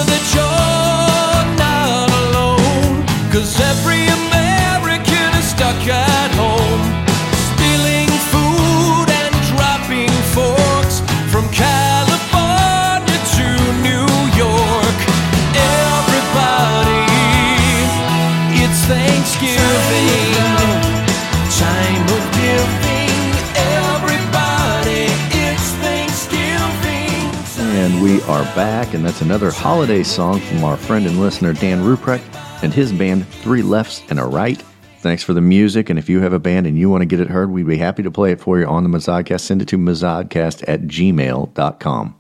we 28.01 28.23
are 28.23 28.45
back, 28.55 28.95
and 28.95 29.05
that's 29.05 29.21
another 29.21 29.51
holiday 29.51 30.03
song 30.03 30.41
from 30.41 30.65
our 30.65 30.77
friend 30.77 31.07
and 31.07 31.21
listener 31.21 31.53
Dan 31.53 31.83
Ruprecht 31.83 32.23
and 32.63 32.73
his 32.73 32.93
band 32.93 33.27
Three 33.29 33.63
Lefts 33.63 34.03
and 34.09 34.19
a 34.19 34.25
Right. 34.25 34.63
Thanks 35.01 35.23
for 35.23 35.35
the 35.35 35.41
music, 35.41 35.91
and 35.91 35.99
if 35.99 36.09
you 36.09 36.21
have 36.21 36.33
a 36.33 36.39
band 36.39 36.67
and 36.67 36.79
you 36.79 36.89
want 36.89 37.03
to 37.03 37.07
get 37.07 37.21
it 37.21 37.29
heard, 37.29 37.51
we'd 37.51 37.67
be 37.67 37.77
happy 37.77 38.03
to 38.03 38.11
play 38.11 38.33
it 38.33 38.41
for 38.41 38.59
you 38.59 38.67
on 38.67 38.85
the 38.85 38.91
Mazodcast. 38.91 39.41
Send 39.41 39.63
it 39.63 39.69
to 39.69 39.79
mazodcast 39.79 40.65
at 40.69 40.83
gmail.com. 40.83 42.17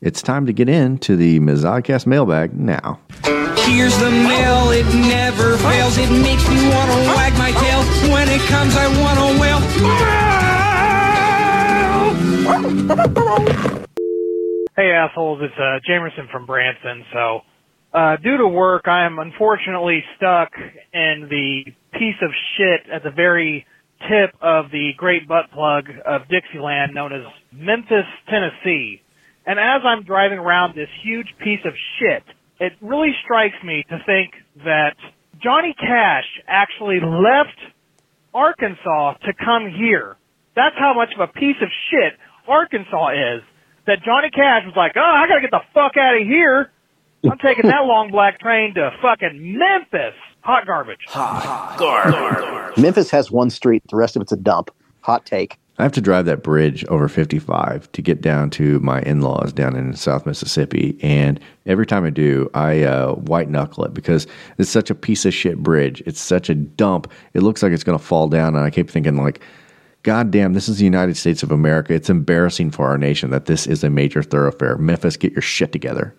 It's 0.00 0.22
time 0.22 0.46
to 0.46 0.52
get 0.52 0.68
into 0.68 1.16
the 1.16 1.40
Mazodcast 1.40 2.06
mailbag 2.06 2.54
now. 2.58 3.00
Here's 3.56 3.98
the 3.98 4.10
mail, 4.10 4.70
it 4.70 4.86
never 4.94 5.56
fails. 5.58 5.98
It 5.98 6.10
makes 6.10 6.48
me 6.48 6.68
want 6.68 6.90
to 6.90 6.98
wag 7.14 7.32
my 7.38 7.50
tail. 7.52 7.82
When 8.12 8.28
it 8.28 8.40
comes, 8.42 8.74
I 8.76 8.88
want 9.02 9.18
to 9.18 9.40
wail. 13.84 13.97
Hey 14.78 14.92
assholes, 14.92 15.40
it's 15.42 15.58
uh, 15.58 15.80
Jamerson 15.90 16.30
from 16.30 16.46
Branson. 16.46 17.04
So, 17.12 17.40
uh, 17.92 18.14
due 18.22 18.36
to 18.36 18.46
work, 18.46 18.86
I 18.86 19.06
am 19.06 19.18
unfortunately 19.18 20.04
stuck 20.16 20.52
in 20.94 21.26
the 21.28 21.64
piece 21.98 22.14
of 22.22 22.30
shit 22.54 22.88
at 22.88 23.02
the 23.02 23.10
very 23.10 23.66
tip 24.08 24.36
of 24.40 24.70
the 24.70 24.92
great 24.96 25.26
butt 25.26 25.50
plug 25.52 25.86
of 26.06 26.28
Dixieland 26.28 26.94
known 26.94 27.12
as 27.12 27.22
Memphis, 27.50 28.06
Tennessee. 28.30 29.02
And 29.44 29.58
as 29.58 29.82
I'm 29.84 30.04
driving 30.04 30.38
around 30.38 30.76
this 30.76 30.90
huge 31.02 31.26
piece 31.42 31.64
of 31.64 31.72
shit, 31.98 32.22
it 32.60 32.74
really 32.80 33.10
strikes 33.24 33.60
me 33.64 33.84
to 33.90 33.98
think 34.06 34.30
that 34.62 34.94
Johnny 35.42 35.74
Cash 35.74 36.26
actually 36.46 37.00
left 37.02 37.58
Arkansas 38.32 39.14
to 39.26 39.32
come 39.44 39.74
here. 39.76 40.14
That's 40.54 40.76
how 40.78 40.94
much 40.94 41.08
of 41.18 41.28
a 41.28 41.32
piece 41.32 41.58
of 41.60 41.68
shit 41.90 42.12
Arkansas 42.46 43.38
is. 43.38 43.42
That 43.88 44.02
Johnny 44.04 44.28
Cash 44.28 44.66
was 44.66 44.74
like, 44.76 44.92
oh, 44.96 45.00
I 45.00 45.26
gotta 45.26 45.40
get 45.40 45.50
the 45.50 45.62
fuck 45.72 45.96
out 45.96 46.20
of 46.20 46.26
here. 46.26 46.70
I'm 47.24 47.38
taking 47.38 47.70
that 47.70 47.80
long 47.86 48.10
black 48.10 48.38
train 48.38 48.74
to 48.74 48.90
fucking 49.00 49.58
Memphis. 49.58 50.14
Hot 50.42 50.66
garbage. 50.66 51.00
Hot 51.08 51.76
garbage. 51.78 52.76
Memphis 52.76 53.10
has 53.10 53.30
one 53.30 53.48
street. 53.48 53.82
The 53.88 53.96
rest 53.96 54.14
of 54.14 54.20
it's 54.20 54.30
a 54.30 54.36
dump. 54.36 54.70
Hot 55.00 55.24
take. 55.24 55.56
I 55.78 55.84
have 55.84 55.92
to 55.92 56.02
drive 56.02 56.26
that 56.26 56.42
bridge 56.42 56.84
over 56.86 57.08
55 57.08 57.90
to 57.92 58.02
get 58.02 58.20
down 58.20 58.50
to 58.50 58.78
my 58.80 59.00
in 59.02 59.22
laws 59.22 59.54
down 59.54 59.74
in 59.74 59.94
South 59.94 60.26
Mississippi. 60.26 60.98
And 61.02 61.40
every 61.64 61.86
time 61.86 62.04
I 62.04 62.10
do, 62.10 62.50
I 62.52 62.82
uh, 62.82 63.14
white 63.14 63.48
knuckle 63.48 63.84
it 63.84 63.94
because 63.94 64.26
it's 64.58 64.68
such 64.68 64.90
a 64.90 64.94
piece 64.94 65.24
of 65.24 65.32
shit 65.32 65.62
bridge. 65.62 66.02
It's 66.04 66.20
such 66.20 66.50
a 66.50 66.54
dump. 66.54 67.10
It 67.32 67.42
looks 67.42 67.62
like 67.62 67.72
it's 67.72 67.84
going 67.84 67.98
to 67.98 68.04
fall 68.04 68.28
down. 68.28 68.54
And 68.54 68.64
I 68.66 68.70
keep 68.70 68.90
thinking, 68.90 69.16
like, 69.16 69.40
God 70.02 70.30
damn, 70.30 70.52
this 70.52 70.68
is 70.68 70.78
the 70.78 70.84
United 70.84 71.16
States 71.16 71.42
of 71.42 71.50
America. 71.50 71.92
It's 71.92 72.08
embarrassing 72.08 72.70
for 72.70 72.86
our 72.86 72.98
nation 72.98 73.30
that 73.30 73.46
this 73.46 73.66
is 73.66 73.82
a 73.82 73.90
major 73.90 74.22
thoroughfare. 74.22 74.76
Memphis, 74.78 75.16
get 75.16 75.32
your 75.32 75.42
shit 75.42 75.72
together. 75.72 76.14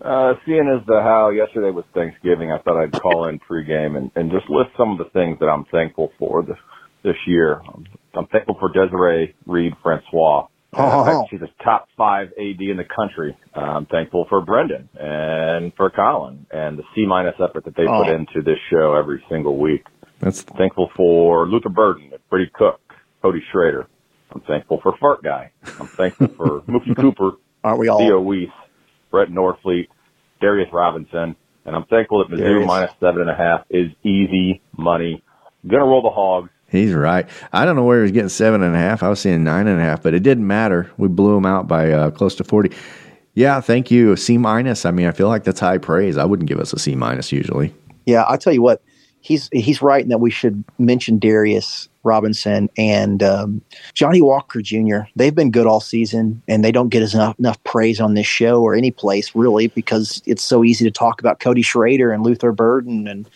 Uh, 0.00 0.34
seeing 0.46 0.68
as 0.68 0.84
the 0.86 1.00
how 1.02 1.30
yesterday 1.30 1.70
was 1.70 1.84
Thanksgiving, 1.94 2.50
I 2.50 2.58
thought 2.58 2.80
I'd 2.80 2.92
call 2.92 3.28
in 3.28 3.38
pregame 3.38 3.96
and, 3.96 4.10
and 4.16 4.30
just 4.30 4.48
list 4.50 4.70
some 4.76 4.92
of 4.92 4.98
the 4.98 5.10
things 5.12 5.38
that 5.40 5.46
I'm 5.46 5.64
thankful 5.66 6.12
for 6.18 6.42
this 6.42 6.56
this 7.04 7.16
year. 7.26 7.60
I'm, 7.72 7.84
I'm 8.14 8.26
thankful 8.26 8.56
for 8.58 8.72
Desiree 8.72 9.34
Reed 9.46 9.72
Francois. 9.82 10.46
Oh. 10.74 11.26
She's 11.30 11.42
a 11.42 11.62
top 11.62 11.88
five 11.96 12.28
AD 12.38 12.60
in 12.60 12.76
the 12.78 12.84
country. 12.96 13.36
Uh, 13.54 13.60
I'm 13.60 13.86
thankful 13.86 14.26
for 14.28 14.40
Brendan 14.40 14.88
and 14.98 15.72
for 15.76 15.90
Colin 15.90 16.46
and 16.50 16.78
the 16.78 16.82
C 16.94 17.04
minus 17.06 17.34
effort 17.38 17.64
that 17.64 17.76
they 17.76 17.84
Oh. 17.86 18.04
put 18.04 18.12
into 18.14 18.42
this 18.42 18.58
show 18.70 18.94
every 18.94 19.22
single 19.28 19.58
week. 19.58 19.84
That's 20.20 20.42
thankful 20.42 20.90
for 20.96 21.46
Luther 21.48 21.68
Burden, 21.68 22.04
and 22.12 22.20
Brady 22.30 22.50
Cook, 22.54 22.80
Cody 23.22 23.42
Schrader. 23.52 23.86
I'm 24.34 24.40
thankful 24.42 24.80
for 24.82 24.96
Fart 24.98 25.22
Guy. 25.22 25.52
I'm 25.78 25.86
thankful 25.86 26.28
for 26.28 26.60
Mookie 26.68 26.96
Cooper, 26.96 27.32
Aren't 27.62 27.78
we 27.78 27.88
all? 27.88 27.98
Theo 27.98 28.20
Wease, 28.20 28.50
Brett 29.10 29.28
Norfleet, 29.28 29.88
Darius 30.40 30.68
Robinson, 30.72 31.36
and 31.64 31.76
I'm 31.76 31.84
thankful 31.84 32.18
that 32.26 32.34
Mizzou 32.34 32.38
Darius. 32.38 32.66
minus 32.66 32.90
seven 32.98 33.20
and 33.22 33.30
a 33.30 33.34
half 33.34 33.64
is 33.70 33.90
easy 34.02 34.60
money. 34.76 35.22
Gonna 35.66 35.84
roll 35.84 36.02
the 36.02 36.10
hogs. 36.10 36.50
He's 36.68 36.94
right. 36.94 37.28
I 37.52 37.64
don't 37.66 37.76
know 37.76 37.84
where 37.84 37.98
he 37.98 38.02
was 38.02 38.12
getting 38.12 38.30
seven 38.30 38.62
and 38.62 38.74
a 38.74 38.78
half. 38.78 39.02
I 39.02 39.10
was 39.10 39.20
seeing 39.20 39.44
nine 39.44 39.66
and 39.66 39.78
a 39.78 39.82
half, 39.84 40.02
but 40.02 40.14
it 40.14 40.20
didn't 40.22 40.46
matter. 40.46 40.90
We 40.96 41.08
blew 41.08 41.36
him 41.36 41.44
out 41.44 41.68
by 41.68 41.92
uh, 41.92 42.10
close 42.10 42.34
to 42.36 42.44
40. 42.44 42.74
Yeah, 43.34 43.60
thank 43.60 43.90
you. 43.90 44.16
C 44.16 44.38
minus. 44.38 44.86
I 44.86 44.90
mean, 44.90 45.06
I 45.06 45.12
feel 45.12 45.28
like 45.28 45.44
that's 45.44 45.60
high 45.60 45.76
praise. 45.78 46.16
I 46.16 46.24
wouldn't 46.24 46.48
give 46.48 46.58
us 46.58 46.72
a 46.72 46.78
C 46.78 46.94
minus 46.96 47.30
usually. 47.30 47.74
Yeah, 48.06 48.22
I'll 48.22 48.38
tell 48.38 48.54
you 48.54 48.62
what. 48.62 48.82
He's 49.22 49.48
he's 49.52 49.80
right 49.80 50.02
in 50.02 50.08
that 50.08 50.18
we 50.18 50.30
should 50.30 50.62
mention 50.78 51.18
Darius 51.18 51.88
Robinson 52.02 52.68
and 52.76 53.22
um, 53.22 53.62
Johnny 53.94 54.20
Walker 54.20 54.60
Jr. 54.60 55.00
They've 55.14 55.34
been 55.34 55.52
good 55.52 55.66
all 55.66 55.80
season, 55.80 56.42
and 56.48 56.64
they 56.64 56.72
don't 56.72 56.88
get 56.88 57.14
enough, 57.14 57.38
enough 57.38 57.62
praise 57.64 58.00
on 58.00 58.14
this 58.14 58.26
show 58.26 58.60
or 58.62 58.74
any 58.74 58.90
place 58.90 59.34
really 59.34 59.68
because 59.68 60.20
it's 60.26 60.42
so 60.42 60.64
easy 60.64 60.84
to 60.84 60.90
talk 60.90 61.20
about 61.20 61.38
Cody 61.40 61.62
Schrader 61.62 62.12
and 62.12 62.24
Luther 62.24 62.52
Burden, 62.52 63.06
and 63.06 63.30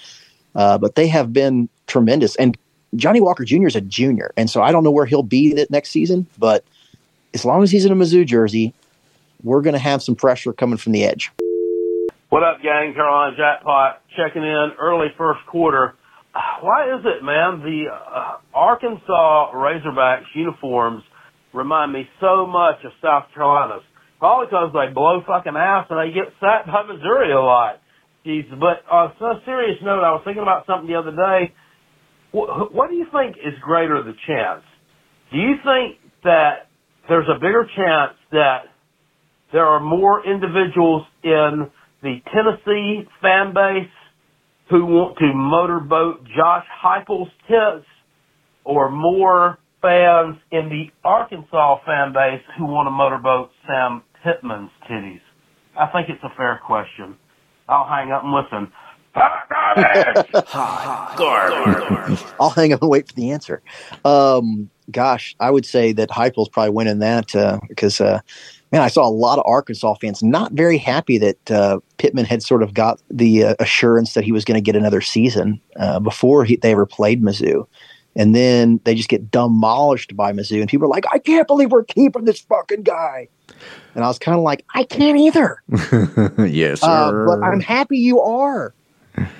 uh, 0.57 0.77
but 0.77 0.97
they 0.97 1.07
have 1.07 1.33
been 1.33 1.69
tremendous. 1.87 2.35
And 2.37 2.59
Johnny 2.97 3.21
Walker 3.21 3.45
Jr. 3.45 3.69
is 3.69 3.77
a 3.77 3.81
junior, 3.81 4.33
and 4.37 4.51
so 4.51 4.63
I 4.63 4.73
don't 4.73 4.83
know 4.83 4.91
where 4.91 5.07
he'll 5.07 5.23
be 5.23 5.55
that 5.55 5.71
next 5.71 5.91
season. 5.91 6.27
But 6.39 6.65
as 7.33 7.45
long 7.45 7.63
as 7.63 7.71
he's 7.71 7.85
in 7.85 7.93
a 7.93 7.97
Mizzou 7.97 8.27
jersey, 8.27 8.75
we're 9.43 9.63
going 9.63 9.75
to 9.75 9.79
have 9.79 10.03
some 10.03 10.17
pressure 10.17 10.53
coming 10.53 10.79
from 10.79 10.93
the 10.93 11.05
edge. 11.05 11.31
What 12.29 12.43
up, 12.43 12.59
gang? 12.61 12.93
Carolina 12.93 13.37
Jackpot 13.37 14.03
checking 14.17 14.43
in 14.43 14.71
early 14.81 15.07
first 15.17 15.39
quarter. 15.47 15.95
Why 16.61 16.93
is 16.99 17.05
it, 17.05 17.23
man? 17.23 17.63
The 17.63 17.85
uh, 17.87 18.39
Arkansas 18.53 19.53
Razorbacks 19.55 20.27
uniforms 20.35 21.05
remind 21.55 21.93
me 21.93 22.03
so 22.21 22.45
much 22.45 22.83
of 22.85 22.91
South 23.01 23.27
Carolina's. 23.33 23.83
Probably 24.19 24.47
because 24.47 24.73
they 24.75 24.93
blow 24.93 25.23
fucking 25.25 25.55
ass 25.55 25.87
and 25.89 26.01
they 26.01 26.13
get 26.13 26.33
sacked 26.41 26.67
by 26.67 26.83
Missouri 26.83 27.31
a 27.31 27.41
lot. 27.41 27.81
Jeez, 28.27 28.51
but 28.59 28.83
on 28.91 29.13
a 29.21 29.41
serious 29.45 29.79
note, 29.85 30.03
I 30.03 30.11
was 30.11 30.23
thinking 30.25 30.43
about 30.43 30.67
something 30.67 30.89
the 30.89 30.99
other 30.99 31.15
day. 31.15 31.55
What, 32.33 32.75
what 32.75 32.91
do 32.91 32.97
you 32.97 33.07
think 33.13 33.37
is 33.37 33.55
greater 33.63 34.03
the 34.03 34.15
chance? 34.27 34.65
Do 35.31 35.39
you 35.39 35.55
think 35.63 35.99
that 36.25 36.67
there's 37.09 37.29
a 37.31 37.39
bigger 37.39 37.69
chance 37.77 38.19
that 38.33 38.67
there 39.53 39.67
are 39.67 39.79
more 39.79 40.27
individuals 40.27 41.07
in 41.23 41.71
the 42.03 42.21
Tennessee 42.33 43.09
fan 43.21 43.55
base 43.55 43.91
who 44.71 44.85
want 44.85 45.19
to 45.19 45.33
motorboat 45.33 46.25
Josh 46.25 46.67
Heupel's 46.83 47.31
tits 47.49 47.87
or 48.65 48.91
more 48.91 49.59
fans 49.81 50.37
in 50.51 50.69
the 50.69 50.91
Arkansas 51.05 51.79
fan 51.87 52.13
base 52.13 52.43
who 52.59 52.67
want 52.67 52.87
to 52.87 52.91
motorboat 52.91 53.51
Sam 53.67 54.03
Pittman's 54.25 54.71
titties? 54.91 55.21
I 55.79 55.87
think 55.87 56.09
it's 56.09 56.23
a 56.25 56.35
fair 56.37 56.61
question. 56.67 57.17
I'll 57.69 57.87
hang 57.87 58.11
up 58.11 58.25
and 58.25 58.33
listen. 58.33 58.73
I'll 62.39 62.51
hang 62.51 62.73
up 62.73 62.83
and 62.83 62.91
wait 62.91 63.09
for 63.09 63.15
the 63.15 63.31
answer. 63.31 63.63
Um, 64.05 64.69
gosh, 64.91 65.35
I 65.41 65.51
would 65.51 65.65
say 65.65 65.93
that 65.93 66.11
Heupel's 66.11 66.49
probably 66.49 66.71
winning 66.71 66.99
that 66.99 67.61
because, 67.69 68.01
uh, 68.01 68.21
man, 68.77 68.85
I 68.85 68.89
saw 68.89 69.09
a 69.09 69.11
lot 69.11 69.39
of 69.39 69.45
Arkansas 69.47 69.95
fans 69.95 70.23
not 70.23 70.53
very 70.53 70.77
happy 70.77 71.17
that 71.17 71.51
uh, 71.51 71.81
Pittman 71.97 72.27
had 72.27 72.43
sort 72.43 72.63
of 72.63 72.75
got 72.75 73.01
the 73.11 73.45
uh, 73.45 73.55
assurance 73.59 74.13
that 74.13 74.23
he 74.23 74.33
was 74.33 74.45
going 74.45 74.57
to 74.57 74.61
get 74.61 74.77
another 74.77 75.01
season 75.01 75.59
uh, 75.77 75.99
before 75.99 76.45
he, 76.45 76.57
they 76.57 76.73
ever 76.73 76.85
played 76.85 77.23
Mizzou. 77.23 77.67
And 78.17 78.35
then 78.35 78.81
they 78.85 78.95
just 78.95 79.09
get 79.09 79.31
demolished 79.31 80.15
by 80.15 80.33
Mizzou. 80.33 80.61
And 80.61 80.69
people 80.69 80.87
are 80.87 80.91
like, 80.91 81.05
I 81.11 81.19
can't 81.19 81.47
believe 81.47 81.73
we're 81.73 81.85
keeping 81.85 82.27
this 82.27 82.41
fucking 82.41 82.83
guy. 82.83 83.29
And 83.95 84.05
I 84.05 84.09
was 84.09 84.19
kind 84.19 84.37
of 84.37 84.45
like, 84.45 84.63
I 84.75 84.85
can't 84.85 85.19
either. 85.19 85.63
yes, 86.47 86.83
uh, 86.83 87.13
but 87.27 87.43
I'm 87.43 87.61
happy 87.61 87.97
you 87.97 88.21
are. 88.21 88.75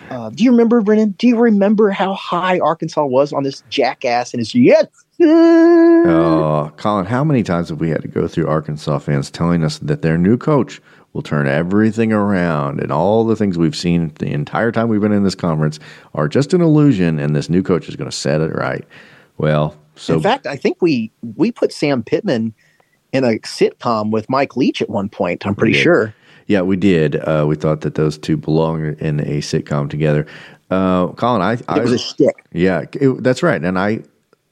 Uh, 0.09 0.31
do 0.31 0.45
you 0.45 0.51
remember, 0.51 0.81
Brennan? 0.81 1.11
Do 1.19 1.27
you 1.27 1.39
remember 1.39 1.91
how 1.91 2.15
high 2.15 2.59
Arkansas 2.61 3.05
was 3.05 3.35
on 3.35 3.43
this 3.43 3.63
jackass 3.69 4.33
and 4.33 4.41
his 4.41 4.55
yes? 4.55 4.87
Oh, 5.21 6.73
Colin, 6.77 7.07
how 7.07 7.25
many 7.25 7.43
times 7.43 7.71
have 7.71 7.81
we 7.81 7.91
had 7.91 8.03
to 8.03 8.09
go 8.09 8.29
through 8.29 8.49
Arkansas 8.49 8.99
fans 8.99 9.31
telling 9.31 9.65
us 9.65 9.79
that 9.79 10.03
their 10.03 10.19
new 10.19 10.37
coach 10.37 10.81
will 11.13 11.23
turn 11.23 11.49
everything 11.49 12.13
around 12.13 12.81
and 12.81 12.93
all 12.93 13.25
the 13.25 13.37
things 13.37 13.57
we've 13.57 13.77
seen 13.77 14.13
the 14.19 14.31
entire 14.31 14.71
time 14.71 14.89
we've 14.89 15.01
been 15.01 15.13
in 15.13 15.25
this 15.25 15.35
conference 15.35 15.79
are 16.15 16.29
just 16.29 16.53
an 16.53 16.61
illusion 16.61 17.19
and 17.19 17.35
this 17.35 17.49
new 17.49 17.63
coach 17.63 17.89
is 17.89 17.97
going 17.97 18.11
to 18.11 18.17
set 18.17 18.43
it 18.43 18.55
right? 18.55 18.85
Well, 19.39 19.75
so 19.97 20.15
in 20.15 20.21
fact, 20.21 20.47
I 20.47 20.57
think 20.57 20.83
we 20.83 21.11
we 21.37 21.51
put 21.51 21.73
Sam 21.73 22.03
Pittman 22.03 22.55
in 23.13 23.25
a 23.25 23.39
sitcom 23.41 24.11
with 24.11 24.29
Mike 24.29 24.57
Leach 24.57 24.83
at 24.83 24.91
one 24.91 25.09
point. 25.09 25.47
I'm 25.47 25.55
pretty 25.55 25.75
sure. 25.75 26.15
Yeah, 26.47 26.61
we 26.61 26.77
did. 26.77 27.17
Uh, 27.17 27.45
we 27.49 27.57
thought 27.57 27.81
that 27.81 27.97
those 27.97 28.19
two 28.19 28.37
belong 28.37 28.95
in 28.99 29.21
a 29.21 29.41
sitcom 29.41 29.91
together. 29.91 30.27
Uh, 30.71 31.09
Colin, 31.09 31.43
I, 31.43 31.59
I 31.69 31.79
it 31.79 31.83
was 31.83 31.93
a 31.93 31.99
shtick. 31.99 32.45
Yeah, 32.53 32.85
it, 32.93 33.23
that's 33.23 33.43
right. 33.43 33.63
And 33.63 33.79
I, 33.79 34.03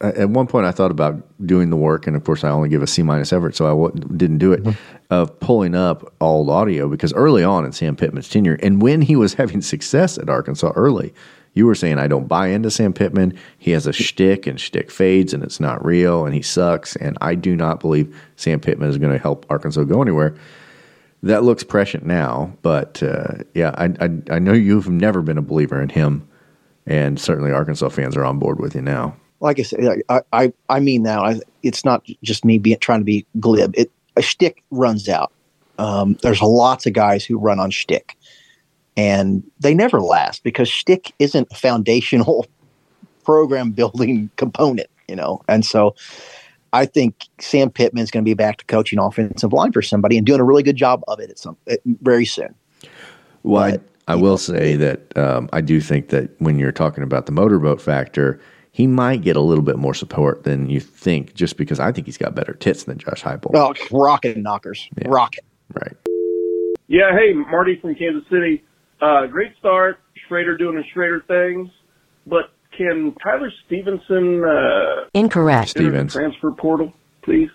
at 0.08 0.30
one 0.30 0.46
point, 0.46 0.66
I 0.66 0.72
thought 0.72 0.90
about 0.90 1.22
doing 1.46 1.70
the 1.70 1.76
work, 1.76 2.06
and 2.06 2.16
of 2.16 2.24
course, 2.24 2.44
I 2.44 2.50
only 2.50 2.68
give 2.68 2.82
a 2.82 2.86
C 2.86 3.02
minus 3.02 3.32
effort, 3.32 3.56
so 3.56 3.66
I 3.66 3.70
w- 3.70 3.92
didn't 4.16 4.38
do 4.38 4.52
it. 4.52 4.62
Mm-hmm. 4.62 4.78
Of 5.10 5.38
pulling 5.38 5.74
up 5.74 6.12
all 6.18 6.50
audio 6.50 6.88
because 6.88 7.12
early 7.12 7.44
on 7.44 7.64
in 7.64 7.72
Sam 7.72 7.94
Pittman's 7.94 8.28
tenure, 8.28 8.58
and 8.62 8.82
when 8.82 9.02
he 9.02 9.16
was 9.16 9.34
having 9.42 9.60
success 9.60 10.18
at 10.18 10.28
Arkansas 10.28 10.72
early, 10.74 11.14
you 11.52 11.66
were 11.66 11.74
saying 11.74 11.98
I 11.98 12.08
don't 12.08 12.26
buy 12.26 12.48
into 12.48 12.70
Sam 12.70 12.92
Pittman. 12.92 13.38
He 13.58 13.70
has 13.72 13.86
a 13.86 13.92
shtick, 13.92 14.46
and 14.46 14.60
shtick 14.60 14.90
fades, 14.90 15.32
and 15.32 15.44
it's 15.44 15.60
not 15.60 15.84
real, 15.84 16.24
and 16.24 16.34
he 16.34 16.42
sucks. 16.42 16.96
And 16.96 17.16
I 17.20 17.34
do 17.34 17.54
not 17.54 17.80
believe 17.80 18.16
Sam 18.36 18.60
Pittman 18.60 18.88
is 18.88 18.98
going 18.98 19.12
to 19.12 19.18
help 19.18 19.46
Arkansas 19.50 19.84
go 19.84 20.02
anywhere 20.02 20.34
that 21.24 21.42
looks 21.42 21.64
prescient 21.64 22.04
now, 22.04 22.52
but 22.60 23.02
uh, 23.02 23.38
yeah, 23.54 23.74
I, 23.78 23.86
I, 23.98 24.10
I 24.30 24.38
know 24.38 24.52
you've 24.52 24.90
never 24.90 25.22
been 25.22 25.38
a 25.38 25.42
believer 25.42 25.80
in 25.80 25.88
him, 25.88 26.28
and 26.86 27.18
certainly 27.18 27.50
Arkansas 27.50 27.88
fans 27.88 28.14
are 28.14 28.26
on 28.26 28.38
board 28.38 28.60
with 28.60 28.74
you 28.74 28.82
now. 28.82 29.16
Like 29.44 29.60
I 29.60 29.62
said, 29.62 30.02
I 30.08 30.22
I, 30.32 30.52
I 30.70 30.80
mean 30.80 31.02
now, 31.02 31.22
I, 31.22 31.38
it's 31.62 31.84
not 31.84 32.04
just 32.22 32.44
me 32.44 32.58
being 32.58 32.78
trying 32.78 33.00
to 33.00 33.04
be 33.04 33.26
glib. 33.38 33.74
It 33.76 33.92
a 34.16 34.22
shtick 34.22 34.64
runs 34.70 35.08
out. 35.08 35.32
Um, 35.78 36.16
there's 36.22 36.40
lots 36.40 36.86
of 36.86 36.94
guys 36.94 37.24
who 37.24 37.38
run 37.38 37.60
on 37.60 37.70
shtick, 37.70 38.16
and 38.96 39.42
they 39.60 39.74
never 39.74 40.00
last 40.00 40.44
because 40.44 40.68
shtick 40.68 41.12
isn't 41.18 41.48
a 41.50 41.54
foundational 41.54 42.46
program 43.24 43.72
building 43.72 44.30
component, 44.36 44.88
you 45.08 45.16
know, 45.16 45.42
and 45.46 45.64
so 45.64 45.94
I 46.72 46.86
think 46.86 47.26
Sam 47.38 47.70
Pittman's 47.70 48.10
going 48.10 48.24
to 48.24 48.28
be 48.28 48.34
back 48.34 48.56
to 48.58 48.64
coaching 48.64 48.98
offensive 48.98 49.52
line 49.52 49.72
for 49.72 49.82
somebody 49.82 50.16
and 50.16 50.26
doing 50.26 50.40
a 50.40 50.44
really 50.44 50.62
good 50.62 50.76
job 50.76 51.04
of 51.06 51.20
it 51.20 51.30
at 51.30 51.38
some 51.38 51.56
at, 51.68 51.80
very 51.84 52.24
soon. 52.24 52.54
Well, 53.42 53.72
but, 53.72 53.82
I, 54.08 54.12
I 54.12 54.16
will 54.16 54.32
know, 54.32 54.36
say 54.36 54.76
that 54.76 55.16
um, 55.18 55.50
I 55.52 55.60
do 55.60 55.80
think 55.80 56.08
that 56.08 56.30
when 56.40 56.58
you're 56.58 56.72
talking 56.72 57.04
about 57.04 57.26
the 57.26 57.32
motorboat 57.32 57.80
factor, 57.80 58.40
he 58.74 58.88
might 58.88 59.22
get 59.22 59.36
a 59.36 59.40
little 59.40 59.62
bit 59.62 59.76
more 59.78 59.94
support 59.94 60.42
than 60.42 60.68
you 60.68 60.80
think, 60.80 61.32
just 61.34 61.56
because 61.56 61.78
I 61.78 61.92
think 61.92 62.08
he's 62.08 62.18
got 62.18 62.34
better 62.34 62.54
tits 62.54 62.82
than 62.82 62.98
Josh 62.98 63.22
Heupel. 63.22 63.52
Oh, 63.54 63.72
rocket 63.96 64.36
knockers, 64.36 64.88
yeah. 65.00 65.06
rocket. 65.06 65.44
Right. 65.72 65.94
Yeah. 66.88 67.12
Hey, 67.16 67.34
Marty 67.34 67.78
from 67.80 67.94
Kansas 67.94 68.28
City. 68.28 68.64
Uh, 69.00 69.26
great 69.26 69.52
start. 69.60 70.00
Schrader 70.26 70.56
doing 70.56 70.76
his 70.76 70.86
Schrader 70.92 71.22
things, 71.28 71.70
but 72.26 72.50
can 72.76 73.14
Tyler 73.22 73.52
Stephenson 73.64 74.42
uh, 74.44 75.08
incorrect 75.14 75.70
Stevens 75.70 76.12
transfer 76.12 76.50
portal, 76.50 76.92
please? 77.22 77.50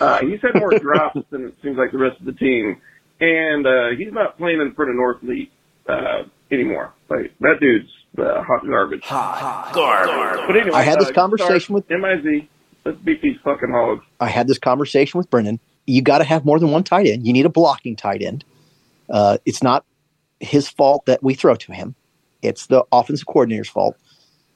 Uh, 0.00 0.20
he's 0.20 0.40
had 0.42 0.54
more 0.60 0.78
drops 0.78 1.18
than 1.30 1.46
it 1.46 1.54
seems 1.60 1.76
like 1.76 1.90
the 1.90 1.98
rest 1.98 2.20
of 2.20 2.26
the 2.26 2.34
team, 2.34 2.80
and 3.18 3.66
uh, 3.66 3.88
he's 3.98 4.12
not 4.12 4.38
playing 4.38 4.60
in 4.60 4.72
front 4.74 4.92
of 4.92 4.96
Norfleet 4.96 5.50
uh, 5.88 6.28
anymore. 6.52 6.92
Like 7.08 7.32
that 7.40 7.56
dude's 7.60 7.90
uh, 8.18 8.42
hot 8.42 8.66
garbage. 8.66 9.04
Hot 9.04 9.72
garbage. 9.72 10.46
But 10.46 10.56
anyway, 10.56 10.76
I 10.76 10.82
had 10.82 10.98
this 11.00 11.08
uh, 11.08 11.12
conversation 11.12 11.74
with 11.74 11.88
MIZ. 11.88 12.46
Let's 12.84 12.98
beat 12.98 13.22
these 13.22 13.36
fucking 13.44 13.70
hogs. 13.70 14.04
I 14.20 14.28
had 14.28 14.48
this 14.48 14.58
conversation 14.58 15.18
with 15.18 15.30
Brennan. 15.30 15.60
You 15.86 16.02
got 16.02 16.18
to 16.18 16.24
have 16.24 16.44
more 16.44 16.58
than 16.58 16.70
one 16.70 16.84
tight 16.84 17.06
end. 17.06 17.26
You 17.26 17.32
need 17.32 17.46
a 17.46 17.50
blocking 17.50 17.96
tight 17.96 18.22
end. 18.22 18.44
Uh, 19.08 19.38
it's 19.46 19.62
not 19.62 19.84
his 20.40 20.68
fault 20.68 21.06
that 21.06 21.22
we 21.22 21.34
throw 21.34 21.54
to 21.54 21.72
him. 21.72 21.94
It's 22.42 22.66
the 22.66 22.84
offensive 22.90 23.26
coordinator's 23.26 23.68
fault. 23.68 23.96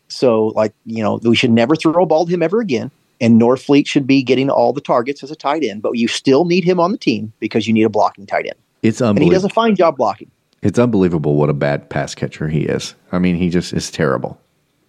So, 0.09 0.47
like, 0.49 0.75
you 0.85 1.03
know, 1.03 1.21
we 1.23 1.37
should 1.37 1.51
never 1.51 1.77
throw 1.77 2.03
a 2.03 2.07
ball 2.07 2.27
to 2.27 2.33
him 2.33 2.43
ever 2.43 2.61
again. 2.61 2.91
And 3.21 3.41
Norfleet 3.41 3.87
should 3.87 4.07
be 4.07 4.23
getting 4.23 4.51
all 4.51 4.73
the 4.73 4.81
targets 4.81 5.23
as 5.23 5.31
a 5.31 5.37
tight 5.37 5.65
end, 5.65 5.83
but 5.83 5.93
you 5.93 6.07
still 6.07 6.45
need 6.45 6.65
him 6.65 6.79
on 6.79 6.93
the 6.93 6.99
team 6.99 7.33
because 7.41 7.67
you 7.67 7.73
need 7.73 7.85
a 7.85 7.89
blocking 7.89 8.27
tight 8.27 8.47
end. 8.47 8.57
It's 8.83 9.01
unbelievable. 9.01 9.23
And 9.23 9.33
he 9.33 9.35
does 9.35 9.45
a 9.45 9.49
fine 9.49 9.75
job 9.75 9.97
blocking. 9.97 10.31
It's 10.63 10.79
unbelievable 10.79 11.37
what 11.37 11.51
a 11.51 11.55
bad 11.55 11.89
pass 11.91 12.15
catcher 12.15 12.49
he 12.49 12.63
is. 12.63 12.95
I 13.13 13.19
mean, 13.19 13.37
he 13.37 13.51
just 13.51 13.73
is 13.73 13.91
terrible. 13.91 14.41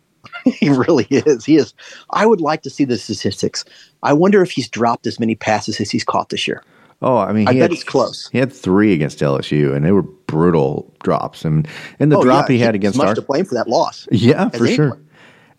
he 0.45 0.69
really 0.69 1.08
is. 1.10 1.45
He 1.45 1.58
is. 1.58 1.73
I 2.12 2.25
would 2.25 2.41
like 2.41 2.62
to 2.63 2.69
see 2.69 2.86
the 2.86 2.97
statistics. 2.97 3.65
I 4.03 4.13
wonder 4.13 4.41
if 4.41 4.51
he's 4.51 4.69
dropped 4.69 5.08
as 5.08 5.19
many 5.19 5.36
passes 5.36 5.80
as 5.80 5.91
he's 5.91 6.03
caught 6.03 6.30
this 6.30 6.47
year. 6.47 6.63
Oh, 7.01 7.17
I 7.17 7.32
mean, 7.32 7.47
I 7.47 7.53
bet 7.53 7.62
had, 7.63 7.71
it's 7.73 7.84
close. 7.84 8.27
He 8.32 8.39
had 8.39 8.51
three 8.51 8.91
against 8.93 9.19
LSU, 9.19 9.75
and 9.75 9.86
they 9.86 9.91
were 9.91 10.01
brutal 10.01 10.91
drops. 11.03 11.45
And 11.45 11.67
and 11.99 12.12
the 12.12 12.17
oh, 12.17 12.23
drop 12.23 12.49
yeah, 12.49 12.56
he 12.56 12.60
had 12.60 12.75
against 12.75 12.97
much 12.97 13.10
Ar- 13.10 13.15
to 13.15 13.21
blame 13.21 13.45
for 13.45 13.53
that 13.56 13.67
loss. 13.67 14.08
Yeah, 14.12 14.49
for 14.49 14.67
sure. 14.67 14.99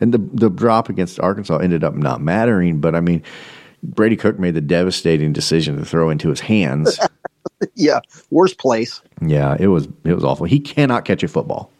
And 0.01 0.12
the 0.12 0.18
the 0.18 0.51
drop 0.51 0.88
against 0.88 1.21
Arkansas 1.21 1.59
ended 1.59 1.85
up 1.85 1.94
not 1.94 2.21
mattering, 2.21 2.81
but 2.81 2.97
I 2.97 3.01
mean, 3.01 3.23
Brady 3.85 4.16
Cook 4.16 4.38
made 4.38 4.55
the 4.55 4.61
devastating 4.61 5.33
decision 5.33 5.77
to 5.79 5.85
throw 5.85 6.11
into 6.11 6.29
his 6.29 6.40
hands. 6.40 6.99
yeah, 7.75 8.01
worst 8.31 8.59
place. 8.59 9.03
Yeah, 9.21 9.57
it 9.59 9.68
was 9.68 9.88
it 10.05 10.14
was 10.14 10.25
awful. 10.25 10.47
He 10.47 10.61
cannot 10.61 11.05
catch 11.05 11.23
a 11.23 11.29
football. 11.29 11.70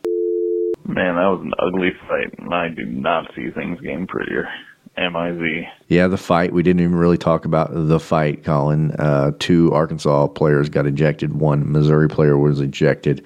Man, 0.87 1.17
that 1.17 1.27
was 1.27 1.41
an 1.43 1.53
ugly 1.59 1.91
fight, 2.09 2.39
and 2.39 2.55
I 2.55 2.69
do 2.69 2.85
not 2.85 3.31
see 3.35 3.51
things 3.51 3.81
getting 3.81 4.07
prettier. 4.07 4.49
MIZ. 4.97 5.69
Yeah, 5.89 6.09
the 6.09 6.17
fight. 6.17 6.53
We 6.53 6.63
didn't 6.63 6.81
even 6.81 6.97
really 6.97 7.19
talk 7.19 7.45
about 7.45 7.71
the 7.73 8.01
fight, 8.01 8.43
Colin. 8.43 8.93
Uh, 8.93 9.33
two 9.39 9.73
Arkansas 9.73 10.29
players 10.29 10.69
got 10.69 10.87
ejected. 10.87 11.35
One 11.35 11.71
Missouri 11.71 12.09
player 12.09 12.37
was 12.37 12.61
ejected. 12.61 13.25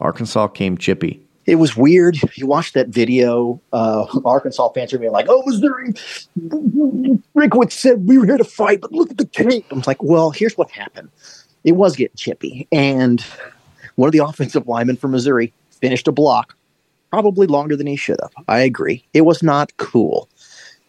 Arkansas 0.00 0.48
came 0.48 0.78
chippy 0.78 1.22
it 1.46 1.56
was 1.56 1.76
weird. 1.76 2.16
You 2.36 2.46
watched 2.46 2.74
that 2.74 2.88
video. 2.88 3.60
Uh, 3.72 4.06
Arkansas 4.24 4.68
fans 4.70 4.92
are 4.92 4.98
being 4.98 5.12
like, 5.12 5.26
"Oh, 5.28 5.42
Missouri." 5.44 5.92
Drinkwitz 7.36 7.72
said 7.72 8.06
we 8.06 8.18
were 8.18 8.26
here 8.26 8.36
to 8.36 8.44
fight, 8.44 8.80
but 8.80 8.92
look 8.92 9.10
at 9.10 9.18
the 9.18 9.24
tape. 9.24 9.66
I 9.70 9.74
was 9.74 9.86
like, 9.86 10.02
"Well, 10.02 10.30
here's 10.30 10.56
what 10.56 10.70
happened. 10.70 11.08
It 11.64 11.72
was 11.72 11.96
getting 11.96 12.16
chippy, 12.16 12.66
and 12.72 13.24
one 13.96 14.08
of 14.08 14.12
the 14.12 14.18
offensive 14.24 14.66
linemen 14.66 14.96
from 14.96 15.12
Missouri 15.12 15.52
finished 15.70 16.08
a 16.08 16.12
block, 16.12 16.56
probably 17.10 17.46
longer 17.46 17.76
than 17.76 17.86
he 17.86 17.96
should 17.96 18.18
have. 18.20 18.32
I 18.48 18.60
agree. 18.60 19.04
It 19.12 19.22
was 19.22 19.42
not 19.42 19.76
cool, 19.76 20.28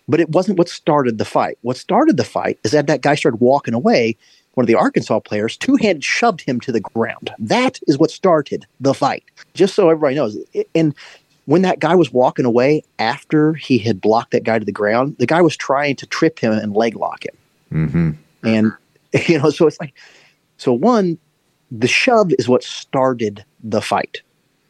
but 0.07 0.19
it 0.19 0.30
wasn't 0.30 0.57
what 0.57 0.69
started 0.69 1.17
the 1.17 1.26
fight. 1.26 1.57
What 1.61 1.78
started 1.78 2.17
the 2.17 2.24
fight 2.24 2.59
is 2.63 2.71
that 2.71 2.88
that 2.88 3.01
guy 3.01 3.15
started 3.15 3.39
walking 3.39 3.74
away. 3.74 4.15
One 4.53 4.63
of 4.63 4.67
the 4.67 4.76
Arkansas 4.76 5.19
players 5.21 5.57
two 5.57 5.78
handed 5.78 6.03
shoved 6.03 6.41
him 6.41 6.59
to 6.61 6.71
the 6.71 6.82
ground. 6.82 7.32
That 7.39 7.80
is 7.88 7.97
what 7.97 8.11
started 8.11 8.65
the 8.80 8.93
fight. 8.93 9.24
Just 9.55 9.74
so 9.74 9.89
everybody 9.89 10.15
knows. 10.15 10.38
And 10.76 10.93
when 11.45 11.63
that 11.63 11.80
guy 11.80 11.95
was 11.95 12.11
walking 12.11 12.45
away 12.45 12.84
after 12.99 13.53
he 13.53 13.78
had 13.78 13.99
blocked 13.99 14.32
that 14.32 14.43
guy 14.43 14.59
to 14.59 14.65
the 14.65 14.71
ground, 14.71 15.15
the 15.19 15.26
guy 15.26 15.41
was 15.41 15.57
trying 15.57 15.95
to 15.97 16.05
trip 16.05 16.39
him 16.39 16.53
and 16.53 16.76
leg 16.76 16.95
lock 16.95 17.26
him. 17.26 17.36
Mm-hmm. 17.71 18.11
And, 18.47 18.74
you 19.28 19.39
know, 19.39 19.49
so 19.49 19.67
it's 19.67 19.80
like, 19.80 19.93
so 20.57 20.73
one, 20.73 21.17
the 21.71 21.87
shove 21.87 22.31
is 22.37 22.47
what 22.47 22.63
started 22.63 23.43
the 23.63 23.81
fight. 23.81 24.21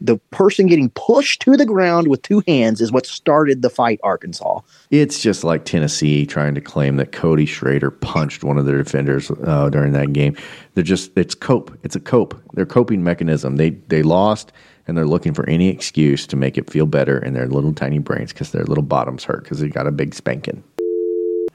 The 0.02 0.18
person 0.32 0.68
getting 0.68 0.90
pushed 0.90 1.42
to 1.44 1.56
the 1.56 1.66
ground 1.66 2.10
with 2.10 2.22
two 2.24 2.44
hands 2.46 2.82
is 2.82 2.92
what 2.92 3.06
started 3.06 3.62
the 3.62 3.70
fight, 3.70 4.02
Arkansas. 4.04 4.60
It's 4.92 5.22
just 5.22 5.46
like 5.46 5.64
Tennessee 5.64 6.26
trying 6.26 6.56
to 6.56 6.62
claim 6.62 6.98
that 6.98 7.14
Cody 7.14 7.46
Schrader 7.46 7.90
punched 7.90 8.44
one 8.44 8.58
of 8.58 8.66
their 8.66 8.78
defenders 8.84 9.32
uh, 9.46 9.70
during 9.70 9.94
that 9.94 10.12
game. 10.12 10.36
They're 10.74 10.84
just, 10.84 11.18
it's 11.18 11.36
cope. 11.36 11.78
It's 11.84 11.96
a 11.96 12.02
cope. 12.02 12.36
Their 12.54 12.66
coping 12.66 13.02
mechanism. 13.04 13.56
They, 13.56 13.70
they 13.70 14.04
lost 14.04 14.52
and 14.88 14.98
they're 14.98 15.08
looking 15.08 15.34
for 15.34 15.48
any 15.50 15.70
excuse 15.70 16.28
to 16.28 16.36
make 16.36 16.58
it 16.58 16.70
feel 16.70 16.86
better 16.86 17.18
in 17.20 17.34
their 17.34 17.48
little 17.48 17.74
tiny 17.74 18.00
brains 18.00 18.34
because 18.34 18.52
their 18.52 18.66
little 18.66 18.84
bottoms 18.84 19.24
hurt 19.24 19.44
because 19.44 19.60
they 19.60 19.70
got 19.70 19.88
a 19.88 19.92
big 19.92 20.14
spanking. 20.14 20.64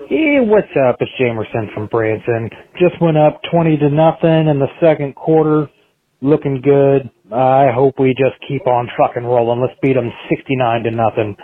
Hey, 0.08 0.38
what's 0.40 0.72
up? 0.88 0.96
It's 1.00 1.10
Jamerson 1.20 1.74
from 1.74 1.86
Branson. 1.88 2.48
Just 2.80 2.98
went 2.98 3.18
up 3.18 3.42
20 3.52 3.76
to 3.76 3.90
nothing 3.90 4.48
in 4.48 4.58
the 4.58 4.68
second 4.80 5.14
quarter. 5.14 5.68
Looking 6.22 6.62
good. 6.62 7.10
I 7.30 7.66
hope 7.74 7.96
we 7.98 8.14
just 8.16 8.40
keep 8.48 8.66
on 8.66 8.88
fucking 8.96 9.24
rolling. 9.24 9.60
Let's 9.60 9.78
beat 9.82 9.92
them 9.92 10.10
69 10.30 10.84
to 10.84 10.90
nothing. 10.92 11.36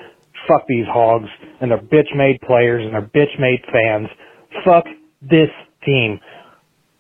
Fuck 0.49 0.65
these 0.67 0.87
hogs 0.89 1.29
and 1.61 1.71
their 1.73 1.79
bitch 1.79 2.17
made 2.17 2.41
players 2.41 2.83
and 2.87 2.95
their 2.95 3.03
bitch 3.03 3.39
made 3.39 3.61
fans. 3.71 4.09
Fuck 4.65 4.87
this 5.21 5.51
team. 5.85 6.19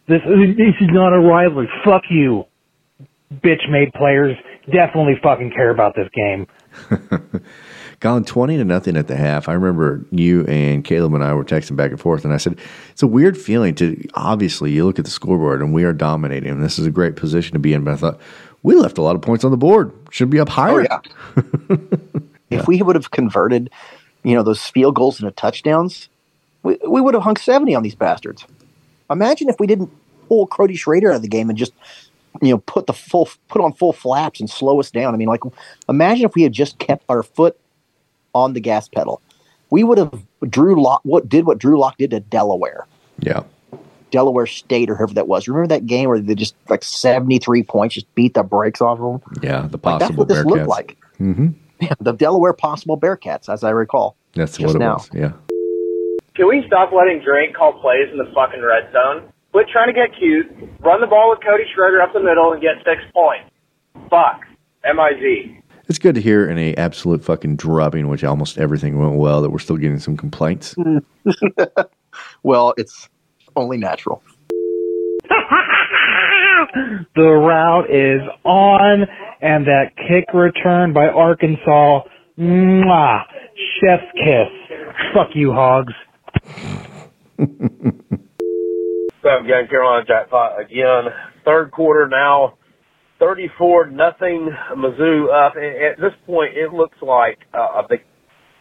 This, 0.07 0.21
this 0.27 0.77
is 0.83 0.89
not 0.93 1.15
a 1.15 1.19
rivalry. 1.19 1.71
Fuck 1.83 2.03
you. 2.11 2.45
Bitch 3.43 3.71
made 3.71 3.91
players 3.95 4.37
definitely 4.67 5.15
fucking 5.23 5.51
care 5.57 5.71
about 5.71 5.95
this 5.97 6.11
game. 6.15 6.47
Gone 8.05 8.23
20 8.23 8.59
to 8.59 8.65
nothing 8.67 8.99
at 8.99 9.09
the 9.09 9.17
half. 9.17 9.49
I 9.49 9.55
remember 9.55 10.05
you 10.11 10.45
and 10.45 10.85
Caleb 10.85 11.15
and 11.15 11.25
I 11.25 11.33
were 11.33 11.43
texting 11.43 11.75
back 11.75 11.91
and 11.91 11.99
forth, 11.99 12.23
and 12.23 12.35
I 12.35 12.37
said, 12.37 12.59
It's 12.91 13.03
a 13.03 13.07
weird 13.07 13.35
feeling 13.35 13.75
to 13.77 13.99
obviously 14.13 14.73
you 14.73 14.85
look 14.85 14.99
at 14.99 15.07
the 15.07 15.11
scoreboard 15.11 15.63
and 15.63 15.73
we 15.73 15.85
are 15.85 15.95
dominating, 15.95 16.51
and 16.51 16.63
this 16.63 16.79
is 16.79 16.85
a 16.85 16.91
great 16.91 17.17
position 17.17 17.55
to 17.55 17.59
be 17.59 17.73
in. 17.73 17.83
But 17.83 17.95
I 17.95 17.97
thought, 17.97 18.21
we 18.63 18.75
left 18.75 18.99
a 18.99 19.01
lot 19.03 19.17
of 19.17 19.23
points 19.23 19.43
on 19.43 19.53
the 19.53 19.57
board. 19.57 19.91
Should 20.11 20.29
be 20.29 20.39
up 20.39 20.51
oh, 20.51 20.53
higher. 20.53 20.87
Oh, 20.91 21.01
yeah. 21.71 21.77
if 22.51 22.69
we 22.69 22.83
would 22.83 22.95
have 22.95 23.11
converted, 23.11 23.71
you 24.23 24.35
know, 24.35 24.43
those 24.43 24.63
field 24.63 24.97
goals 24.97 25.19
into 25.19 25.31
touchdowns, 25.31 26.11
we, 26.63 26.77
we 26.87 27.01
would 27.01 27.15
have 27.15 27.23
hung 27.23 27.39
70 27.39 27.75
on 27.75 27.83
these 27.83 27.95
bastards. 27.95 28.45
Imagine 29.09 29.49
if 29.49 29.59
we 29.59 29.67
didn't 29.67 29.91
pull 30.29 30.47
Cody 30.47 30.77
Schrader 30.77 31.09
out 31.09 31.17
of 31.17 31.23
the 31.23 31.29
game 31.29 31.49
and 31.49 31.57
just 31.57 31.73
you 32.43 32.51
know 32.51 32.59
put 32.59 32.87
the 32.87 32.93
full 32.93 33.31
put 33.49 33.63
on 33.63 33.73
full 33.73 33.95
flaps 33.95 34.41
and 34.41 34.51
slow 34.51 34.79
us 34.79 34.91
down. 34.91 35.15
I 35.15 35.17
mean, 35.17 35.29
like 35.29 35.41
imagine 35.89 36.27
if 36.27 36.35
we 36.35 36.43
had 36.43 36.53
just 36.53 36.79
kept 36.79 37.03
our 37.09 37.23
foot 37.23 37.59
on 38.35 38.53
the 38.53 38.61
gas 38.61 38.89
pedal. 38.89 39.20
We 39.70 39.85
would 39.85 39.99
have 39.99 40.12
Drew 40.49 40.80
Lock 40.82 41.01
what 41.05 41.28
did 41.28 41.47
what 41.47 41.59
Drew 41.59 41.78
Lock 41.78 41.97
did 41.99 42.11
to 42.11 42.20
Delaware. 42.20 42.87
Yeah. 43.18 43.43
Delaware 44.11 44.47
State 44.47 44.91
or 44.91 44.95
whoever 44.95 45.14
that 45.14 45.26
was. 45.26 45.49
Remember 45.49 45.66
that 45.68 45.87
game 45.87 46.09
where 46.09 46.20
they 46.20 46.35
just 46.37 46.55
like 46.68 46.85
seventy 46.85 47.39
three 47.39 47.62
points, 47.64 47.95
just 47.97 48.14
beat 48.14 48.35
the 48.35 48.43
brakes 48.45 48.80
off 48.80 49.01
of 49.01 49.20
them. 49.22 49.41
Yeah, 49.43 49.62
the 49.62 49.76
like, 49.78 49.82
possible 49.82 49.99
that's 49.99 50.12
what 50.16 50.28
this 50.28 50.39
Bearcats. 50.39 50.51
looked 50.51 50.68
like. 50.68 50.97
Mm-hmm. 51.18 51.49
Yeah, 51.80 51.95
the 52.01 52.12
Delaware 52.12 52.53
possible 52.53 52.99
Bearcats, 52.99 53.49
as 53.49 53.64
I 53.64 53.70
recall. 53.70 54.16
That's 54.35 54.57
Just 54.57 54.74
what 54.74 54.76
it 54.76 54.78
now. 54.78 54.95
was. 54.95 55.11
Yeah. 55.12 55.32
Can 56.37 56.49
we 56.49 56.62
stop 56.66 56.93
letting 56.93 57.22
Drake 57.24 57.55
call 57.55 57.72
plays 57.80 58.09
in 58.11 58.18
the 58.18 58.30
fucking 58.35 58.62
red 58.62 58.93
zone? 58.93 59.32
Quit 59.53 59.66
trying 59.72 59.87
to 59.87 59.95
get 59.95 60.16
cute. 60.18 60.47
Run 60.80 61.01
the 61.01 61.07
ball 61.07 61.30
with 61.30 61.41
Cody 61.45 61.64
Schrader 61.74 62.01
up 62.01 62.12
the 62.12 62.20
middle 62.20 62.53
and 62.53 62.61
get 62.62 62.76
six 62.85 63.03
points. 63.12 63.51
Fuck. 64.11 64.43
M-I-Z. 64.85 65.61
It's 65.87 65.99
good 65.99 66.14
to 66.14 66.20
hear 66.20 66.49
in 66.49 66.59
a 66.59 66.74
absolute 66.74 67.24
fucking 67.24 67.57
drubbing, 67.57 68.09
which 68.09 68.24
almost 68.24 68.57
everything 68.57 68.99
went 68.99 69.16
well, 69.16 69.43
that 69.43 69.51
we're 69.51 69.59
still 69.59 69.76
getting 69.76 69.99
some 69.99 70.16
complaints. 70.16 70.74
well, 72.43 72.72
it's 72.78 73.09
only 73.55 73.76
natural. 73.76 74.22
the 77.14 77.22
route 77.22 77.91
is 77.91 78.22
on, 78.45 79.07
and 79.43 79.66
that 79.66 79.93
kick 79.97 80.32
return 80.32 80.93
by 80.95 81.07
Arkansas, 81.07 82.01
mwah, 82.39 83.22
chef's 83.80 84.11
kiss. 84.14 84.49
Fuck 85.12 85.28
you, 85.35 85.53
hogs. 85.53 85.93
Seven 89.22 89.47
game 89.47 89.66
Carolina 89.68 90.05
jackpot 90.07 90.61
again. 90.61 91.05
Third 91.45 91.70
quarter 91.72 92.09
now, 92.09 92.55
34 93.25 93.91
nothing. 93.91 94.51
Mizzou 94.77 95.33
up. 95.33 95.55
At 95.57 96.01
this 96.01 96.12
point, 96.27 96.57
it 96.57 96.72
looks 96.72 96.99
like 97.01 97.39
a 97.55 97.83
big 97.89 98.01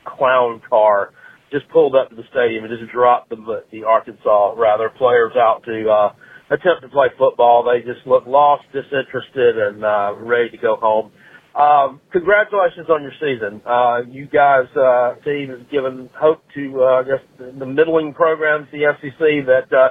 clown 0.05 0.61
car 0.69 1.11
just 1.51 1.69
pulled 1.69 1.95
up 1.95 2.09
to 2.09 2.15
the 2.15 2.23
stadium 2.31 2.63
and 2.63 2.73
just 2.79 2.91
dropped 2.91 3.29
the 3.29 3.63
the 3.71 3.83
Arkansas 3.83 4.55
rather 4.57 4.89
players 4.89 5.33
out 5.35 5.63
to 5.65 5.89
uh, 5.89 6.13
attempt 6.49 6.81
to 6.81 6.89
play 6.89 7.07
football. 7.17 7.63
They 7.63 7.85
just 7.85 8.07
look 8.07 8.25
lost, 8.25 8.63
disinterested, 8.73 9.57
and 9.57 9.83
uh, 9.83 10.15
ready 10.17 10.49
to 10.49 10.57
go 10.57 10.77
home. 10.77 11.11
Um, 11.53 12.01
congratulations 12.11 12.87
on 12.89 13.03
your 13.03 13.13
season. 13.21 13.61
Uh, 13.67 14.01
you 14.09 14.25
guys, 14.25 14.65
uh, 14.75 15.15
team 15.23 15.49
has 15.49 15.59
given 15.71 16.09
hope 16.17 16.41
to, 16.55 16.81
uh, 16.81 17.03
guess, 17.03 17.21
the, 17.37 17.65
middling 17.65 18.15
programs, 18.15 18.67
the 18.71 18.89
SEC, 18.99 19.45
that, 19.45 19.69
uh, 19.71 19.89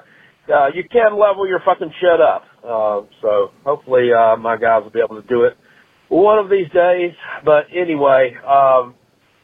uh, 0.48 0.68
you 0.74 0.84
can 0.90 1.18
level 1.18 1.46
your 1.46 1.60
fucking 1.64 1.92
shit 2.00 2.20
up. 2.20 2.44
Uh, 2.64 3.02
so 3.20 3.50
hopefully, 3.64 4.12
uh, 4.12 4.36
my 4.36 4.56
guys 4.56 4.82
will 4.82 4.90
be 4.90 5.00
able 5.00 5.20
to 5.20 5.28
do 5.28 5.42
it 5.44 5.56
one 6.08 6.38
of 6.38 6.48
these 6.50 6.70
days. 6.72 7.12
But 7.44 7.66
anyway, 7.74 8.34
um, 8.46 8.94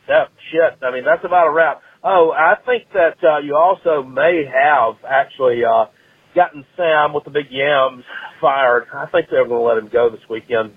that 0.09 0.29
shit, 0.51 0.79
I 0.83 0.93
mean, 0.93 1.05
that's 1.05 1.25
about 1.25 1.49
a 1.49 1.53
wrap. 1.53 1.83
Oh, 2.03 2.33
I 2.33 2.55
think 2.65 2.85
that, 2.95 3.17
uh, 3.23 3.39
you 3.39 3.57
also 3.57 4.03
may 4.03 4.45
have 4.47 4.95
actually, 5.09 5.65
uh, 5.65 5.87
gotten 6.35 6.65
Sam 6.77 7.13
with 7.13 7.25
the 7.25 7.31
big 7.31 7.47
yams 7.51 8.05
fired. 8.41 8.87
I 8.95 9.07
think 9.07 9.27
they're 9.31 9.49
going 9.49 9.61
to 9.61 9.67
let 9.67 9.79
him 9.79 9.91
go 9.93 10.11
this 10.11 10.21
weekend. 10.31 10.73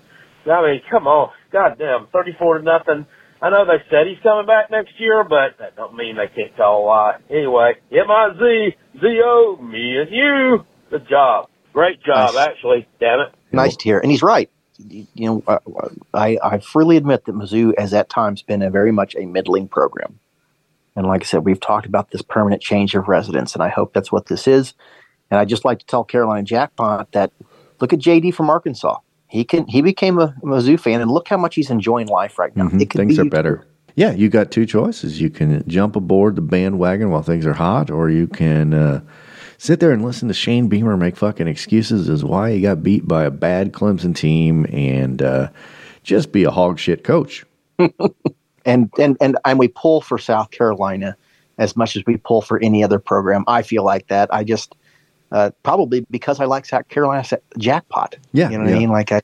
I 0.50 0.62
mean, 0.62 0.80
come 0.90 1.06
on, 1.06 1.30
goddamn, 1.52 2.08
thirty-four 2.12 2.58
to 2.58 2.64
nothing. 2.64 3.06
I 3.42 3.50
know 3.50 3.64
they 3.66 3.82
said 3.90 4.06
he's 4.06 4.22
coming 4.22 4.46
back 4.46 4.70
next 4.70 4.92
year, 5.00 5.24
but 5.24 5.58
that 5.58 5.74
don't 5.74 5.94
mean 5.96 6.16
they 6.16 6.28
can't 6.28 6.54
tell 6.56 6.78
a 6.78 6.82
lie. 6.84 7.16
Anyway, 7.28 7.72
M 7.90 8.08
I 8.10 8.28
Z 8.38 8.76
Z 9.00 9.20
O, 9.24 9.56
me 9.60 9.98
and 9.98 10.10
you. 10.10 10.64
Good 10.90 11.08
job, 11.08 11.48
great 11.72 12.00
job, 12.02 12.34
Nice. 12.34 12.46
actually. 12.48 12.86
Damn 13.00 13.20
it. 13.20 13.34
Nice 13.50 13.76
to 13.76 13.84
hear, 13.84 13.98
and 13.98 14.10
he's 14.10 14.22
right. 14.22 14.48
You 14.78 15.06
know, 15.16 15.42
uh, 15.46 15.58
I 16.14 16.38
I 16.42 16.58
freely 16.58 16.96
admit 16.96 17.24
that 17.24 17.34
Mizzou 17.34 17.72
has 17.78 17.92
at 17.92 18.08
times 18.08 18.42
been 18.42 18.62
a 18.62 18.70
very 18.70 18.92
much 18.92 19.16
a 19.16 19.26
middling 19.26 19.66
program, 19.68 20.20
and 20.94 21.06
like 21.06 21.22
I 21.22 21.24
said, 21.24 21.44
we've 21.44 21.60
talked 21.60 21.86
about 21.86 22.10
this 22.12 22.22
permanent 22.22 22.62
change 22.62 22.94
of 22.94 23.08
residence, 23.08 23.54
and 23.54 23.62
I 23.62 23.68
hope 23.70 23.92
that's 23.92 24.12
what 24.12 24.26
this 24.26 24.46
is. 24.46 24.74
And 25.30 25.40
I 25.40 25.44
just 25.46 25.64
like 25.64 25.78
to 25.80 25.86
tell 25.86 26.04
Carolina 26.04 26.42
Jackpot 26.44 27.10
that 27.12 27.32
look 27.80 27.92
at 27.92 27.98
JD 27.98 28.34
from 28.34 28.50
Arkansas. 28.50 28.98
He 29.32 29.44
can 29.44 29.66
he 29.66 29.80
became 29.80 30.18
a 30.18 30.34
Mizzou 30.42 30.78
fan, 30.78 31.00
and 31.00 31.10
look 31.10 31.26
how 31.26 31.38
much 31.38 31.54
he's 31.54 31.70
enjoying 31.70 32.06
life 32.06 32.38
right 32.38 32.54
now. 32.54 32.68
Mhm. 32.68 32.92
Things 32.92 33.16
be 33.16 33.22
are 33.22 33.30
better. 33.30 33.64
Yeah, 33.96 34.12
you 34.12 34.28
got 34.28 34.50
two 34.50 34.66
choices. 34.66 35.22
You 35.22 35.30
can 35.30 35.64
jump 35.66 35.96
aboard 35.96 36.36
the 36.36 36.42
bandwagon 36.42 37.08
while 37.08 37.22
things 37.22 37.46
are 37.46 37.54
hot, 37.54 37.90
or 37.90 38.10
you 38.10 38.26
can 38.26 38.74
uh, 38.74 39.00
sit 39.56 39.80
there 39.80 39.90
and 39.90 40.04
listen 40.04 40.28
to 40.28 40.34
Shane 40.34 40.68
Beamer 40.68 40.98
make 40.98 41.16
fucking 41.16 41.48
excuses 41.48 42.10
as 42.10 42.22
why 42.22 42.52
he 42.52 42.60
got 42.60 42.82
beat 42.82 43.08
by 43.08 43.24
a 43.24 43.30
bad 43.30 43.72
Clemson 43.72 44.14
team 44.14 44.66
and 44.70 45.22
uh, 45.22 45.48
just 46.02 46.30
be 46.30 46.44
a 46.44 46.50
hog 46.50 46.78
shit 46.78 47.02
coach. 47.02 47.46
and 47.78 48.90
and 48.98 49.16
and 49.18 49.38
and 49.46 49.58
we 49.58 49.68
pull 49.68 50.02
for 50.02 50.18
South 50.18 50.50
Carolina 50.50 51.16
as 51.56 51.74
much 51.74 51.96
as 51.96 52.02
we 52.06 52.18
pull 52.18 52.42
for 52.42 52.62
any 52.62 52.84
other 52.84 52.98
program. 52.98 53.44
I 53.46 53.62
feel 53.62 53.82
like 53.82 54.08
that. 54.08 54.28
I 54.30 54.44
just 54.44 54.74
uh, 55.32 55.50
probably 55.62 56.06
because 56.10 56.40
I 56.40 56.44
like 56.44 56.66
South 56.66 56.88
Carolina 56.88 57.26
jackpot. 57.58 58.16
Yeah, 58.32 58.50
you 58.50 58.58
know 58.58 58.64
what 58.64 58.70
yeah. 58.70 58.76
I 58.76 58.78
mean. 58.78 58.90
Like 58.90 59.12
I, 59.12 59.22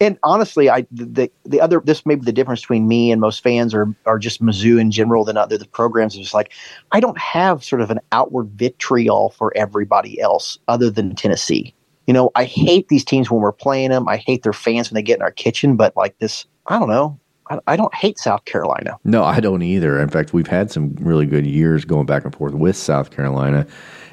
and 0.00 0.18
honestly, 0.24 0.68
I 0.68 0.86
the 0.90 1.30
the 1.44 1.60
other 1.60 1.80
this 1.84 2.04
may 2.04 2.16
be 2.16 2.24
the 2.24 2.32
difference 2.32 2.62
between 2.62 2.88
me 2.88 3.12
and 3.12 3.20
most 3.20 3.42
fans 3.42 3.72
or 3.72 3.94
or 4.06 4.18
just 4.18 4.42
Mizzou 4.42 4.80
in 4.80 4.90
general 4.90 5.24
than 5.24 5.36
other 5.36 5.56
the 5.56 5.66
programs. 5.66 6.16
Is 6.16 6.34
like 6.34 6.52
I 6.92 7.00
don't 7.00 7.18
have 7.18 7.62
sort 7.62 7.80
of 7.80 7.90
an 7.90 8.00
outward 8.10 8.50
vitriol 8.50 9.30
for 9.30 9.56
everybody 9.56 10.20
else 10.20 10.58
other 10.68 10.90
than 10.90 11.14
Tennessee. 11.14 11.74
You 12.06 12.14
know, 12.14 12.32
I 12.34 12.44
hate 12.44 12.88
these 12.88 13.04
teams 13.04 13.30
when 13.30 13.40
we're 13.40 13.52
playing 13.52 13.90
them. 13.90 14.08
I 14.08 14.16
hate 14.16 14.42
their 14.42 14.52
fans 14.52 14.90
when 14.90 14.96
they 14.96 15.02
get 15.02 15.18
in 15.18 15.22
our 15.22 15.30
kitchen. 15.30 15.76
But 15.76 15.96
like 15.96 16.18
this, 16.18 16.44
I 16.66 16.78
don't 16.78 16.88
know. 16.88 17.20
I, 17.50 17.58
I 17.68 17.76
don't 17.76 17.94
hate 17.94 18.18
South 18.18 18.46
Carolina. 18.46 18.98
No, 19.04 19.22
I 19.22 19.38
don't 19.38 19.62
either. 19.62 20.00
In 20.00 20.08
fact, 20.08 20.32
we've 20.32 20.48
had 20.48 20.72
some 20.72 20.94
really 20.98 21.26
good 21.26 21.46
years 21.46 21.84
going 21.84 22.06
back 22.06 22.24
and 22.24 22.34
forth 22.34 22.54
with 22.54 22.76
South 22.76 23.10
Carolina. 23.10 23.66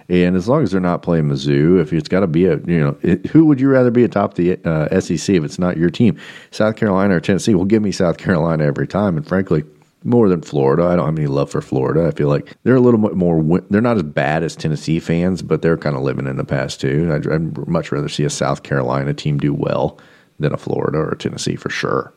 And 0.09 0.35
as 0.37 0.47
long 0.47 0.63
as 0.63 0.71
they're 0.71 0.79
not 0.79 1.01
playing 1.01 1.25
Mizzou, 1.25 1.81
if 1.81 1.91
it's 1.91 2.07
got 2.07 2.21
to 2.21 2.27
be 2.27 2.45
a, 2.45 2.57
you 2.65 2.79
know, 2.79 2.97
it, 3.01 3.25
who 3.27 3.45
would 3.45 3.59
you 3.59 3.69
rather 3.69 3.91
be 3.91 4.03
atop 4.03 4.35
the 4.35 4.57
uh, 4.63 4.99
SEC 5.01 5.35
if 5.35 5.43
it's 5.43 5.59
not 5.59 5.77
your 5.77 5.89
team? 5.89 6.17
South 6.51 6.77
Carolina 6.77 7.15
or 7.15 7.19
Tennessee? 7.19 7.55
Well, 7.55 7.65
give 7.65 7.83
me 7.83 7.91
South 7.91 8.17
Carolina 8.17 8.63
every 8.63 8.87
time. 8.87 9.17
And 9.17 9.27
frankly, 9.27 9.63
more 10.03 10.29
than 10.29 10.41
Florida. 10.41 10.85
I 10.85 10.95
don't 10.95 11.05
have 11.05 11.17
any 11.17 11.27
love 11.27 11.51
for 11.51 11.61
Florida. 11.61 12.07
I 12.07 12.11
feel 12.11 12.29
like 12.29 12.55
they're 12.63 12.75
a 12.75 12.79
little 12.81 12.99
bit 12.99 13.15
more. 13.15 13.61
They're 13.69 13.81
not 13.81 13.97
as 13.97 14.03
bad 14.03 14.43
as 14.43 14.55
Tennessee 14.55 14.99
fans, 14.99 15.41
but 15.41 15.61
they're 15.61 15.77
kind 15.77 15.95
of 15.95 16.03
living 16.03 16.27
in 16.27 16.37
the 16.37 16.45
past 16.45 16.79
too. 16.79 17.11
I'd, 17.13 17.27
I'd 17.27 17.67
much 17.67 17.91
rather 17.91 18.07
see 18.07 18.23
a 18.23 18.29
South 18.29 18.63
Carolina 18.63 19.13
team 19.13 19.37
do 19.37 19.53
well 19.53 19.99
than 20.39 20.53
a 20.53 20.57
Florida 20.57 20.99
or 20.99 21.09
a 21.09 21.17
Tennessee 21.17 21.55
for 21.55 21.69
sure. 21.69 22.13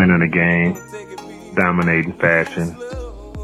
We 0.00 0.06
win 0.06 0.14
in 0.14 0.22
a 0.22 0.28
game, 0.28 1.54
dominating 1.54 2.14
fashion. 2.14 2.74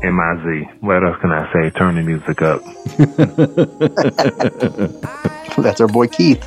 MIZ. 0.02 0.66
What 0.80 1.04
else 1.04 1.16
can 1.20 1.30
I 1.30 1.52
say? 1.52 1.68
Turn 1.70 1.96
the 1.96 2.02
music 2.02 2.40
up. 2.40 2.62
That's 5.59 5.80
our 5.82 5.88
boy 5.88 6.07
Keith. 6.07 6.42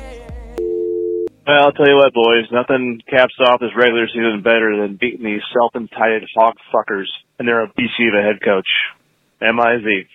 Well, 1.46 1.62
I'll 1.62 1.72
tell 1.72 1.86
you 1.86 1.94
what, 1.94 2.12
boys. 2.12 2.50
Nothing 2.50 3.00
caps 3.08 3.34
off 3.44 3.60
this 3.60 3.70
regular 3.76 4.08
season 4.08 4.42
better 4.42 4.76
than 4.80 4.96
beating 5.00 5.24
these 5.24 5.42
self-entitled 5.52 6.28
hog 6.36 6.54
fuckers 6.74 7.06
and 7.38 7.46
their 7.46 7.64
BC 7.68 8.08
of 8.08 8.14
a 8.18 8.22
head 8.22 8.40
coach. 8.44 8.66
M-I-Z. 9.40 10.08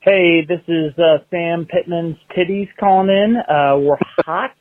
Hey, 0.00 0.46
this 0.48 0.62
is 0.68 0.98
uh, 0.98 1.18
Sam 1.30 1.66
Pittman's 1.66 2.16
titties 2.34 2.68
calling 2.80 3.10
in. 3.10 3.36
Uh, 3.36 3.76
we're 3.78 3.98
hot 4.24 4.54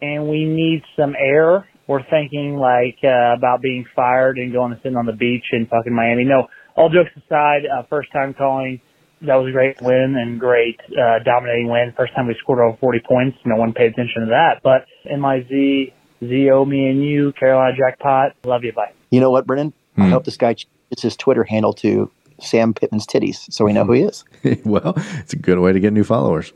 and 0.00 0.28
we 0.28 0.46
need 0.46 0.82
some 0.98 1.14
air. 1.14 1.68
We're 1.86 2.02
thinking 2.08 2.56
like 2.56 2.98
uh, 3.04 3.34
about 3.36 3.60
being 3.62 3.84
fired 3.94 4.38
and 4.38 4.52
going 4.52 4.74
to 4.74 4.80
sit 4.82 4.94
on 4.96 5.06
the 5.06 5.12
beach 5.12 5.44
in 5.52 5.66
fucking 5.66 5.94
Miami. 5.94 6.24
No, 6.24 6.48
all 6.76 6.88
jokes 6.88 7.10
aside, 7.16 7.62
uh, 7.66 7.84
first 7.88 8.12
time 8.12 8.34
calling, 8.34 8.80
that 9.22 9.36
was 9.36 9.48
a 9.48 9.52
great 9.52 9.80
win 9.80 10.16
and 10.18 10.38
great 10.40 10.80
uh, 10.90 11.22
dominating 11.24 11.68
win. 11.70 11.94
First 11.96 12.14
time 12.14 12.26
we 12.26 12.34
scored 12.42 12.58
over 12.60 12.76
40 12.78 13.00
points. 13.08 13.38
No 13.44 13.56
one 13.56 13.72
paid 13.72 13.92
attention 13.92 14.22
to 14.22 14.26
that. 14.30 14.60
But 14.62 14.86
MIZ, 15.10 15.92
ZO, 16.20 16.64
me 16.64 16.88
and 16.88 17.02
you, 17.04 17.32
Carolina 17.32 17.76
Jackpot. 17.76 18.32
Love 18.44 18.64
you. 18.64 18.72
Bye. 18.72 18.92
You 19.10 19.20
know 19.20 19.30
what, 19.30 19.46
Brennan? 19.46 19.72
I 19.96 20.06
Hmm. 20.06 20.10
hope 20.10 20.24
this 20.24 20.36
guy 20.36 20.54
changes 20.54 21.02
his 21.02 21.16
Twitter 21.16 21.44
handle 21.44 21.72
to 21.74 22.10
Sam 22.40 22.74
Pittman's 22.74 23.06
titties 23.06 23.50
so 23.52 23.64
we 23.64 23.72
know 23.72 23.84
who 23.84 23.92
he 23.92 24.02
is. 24.02 24.24
well, 24.64 24.92
it's 25.20 25.32
a 25.32 25.38
good 25.38 25.58
way 25.60 25.72
to 25.72 25.80
get 25.80 25.92
new 25.92 26.04
followers. 26.04 26.52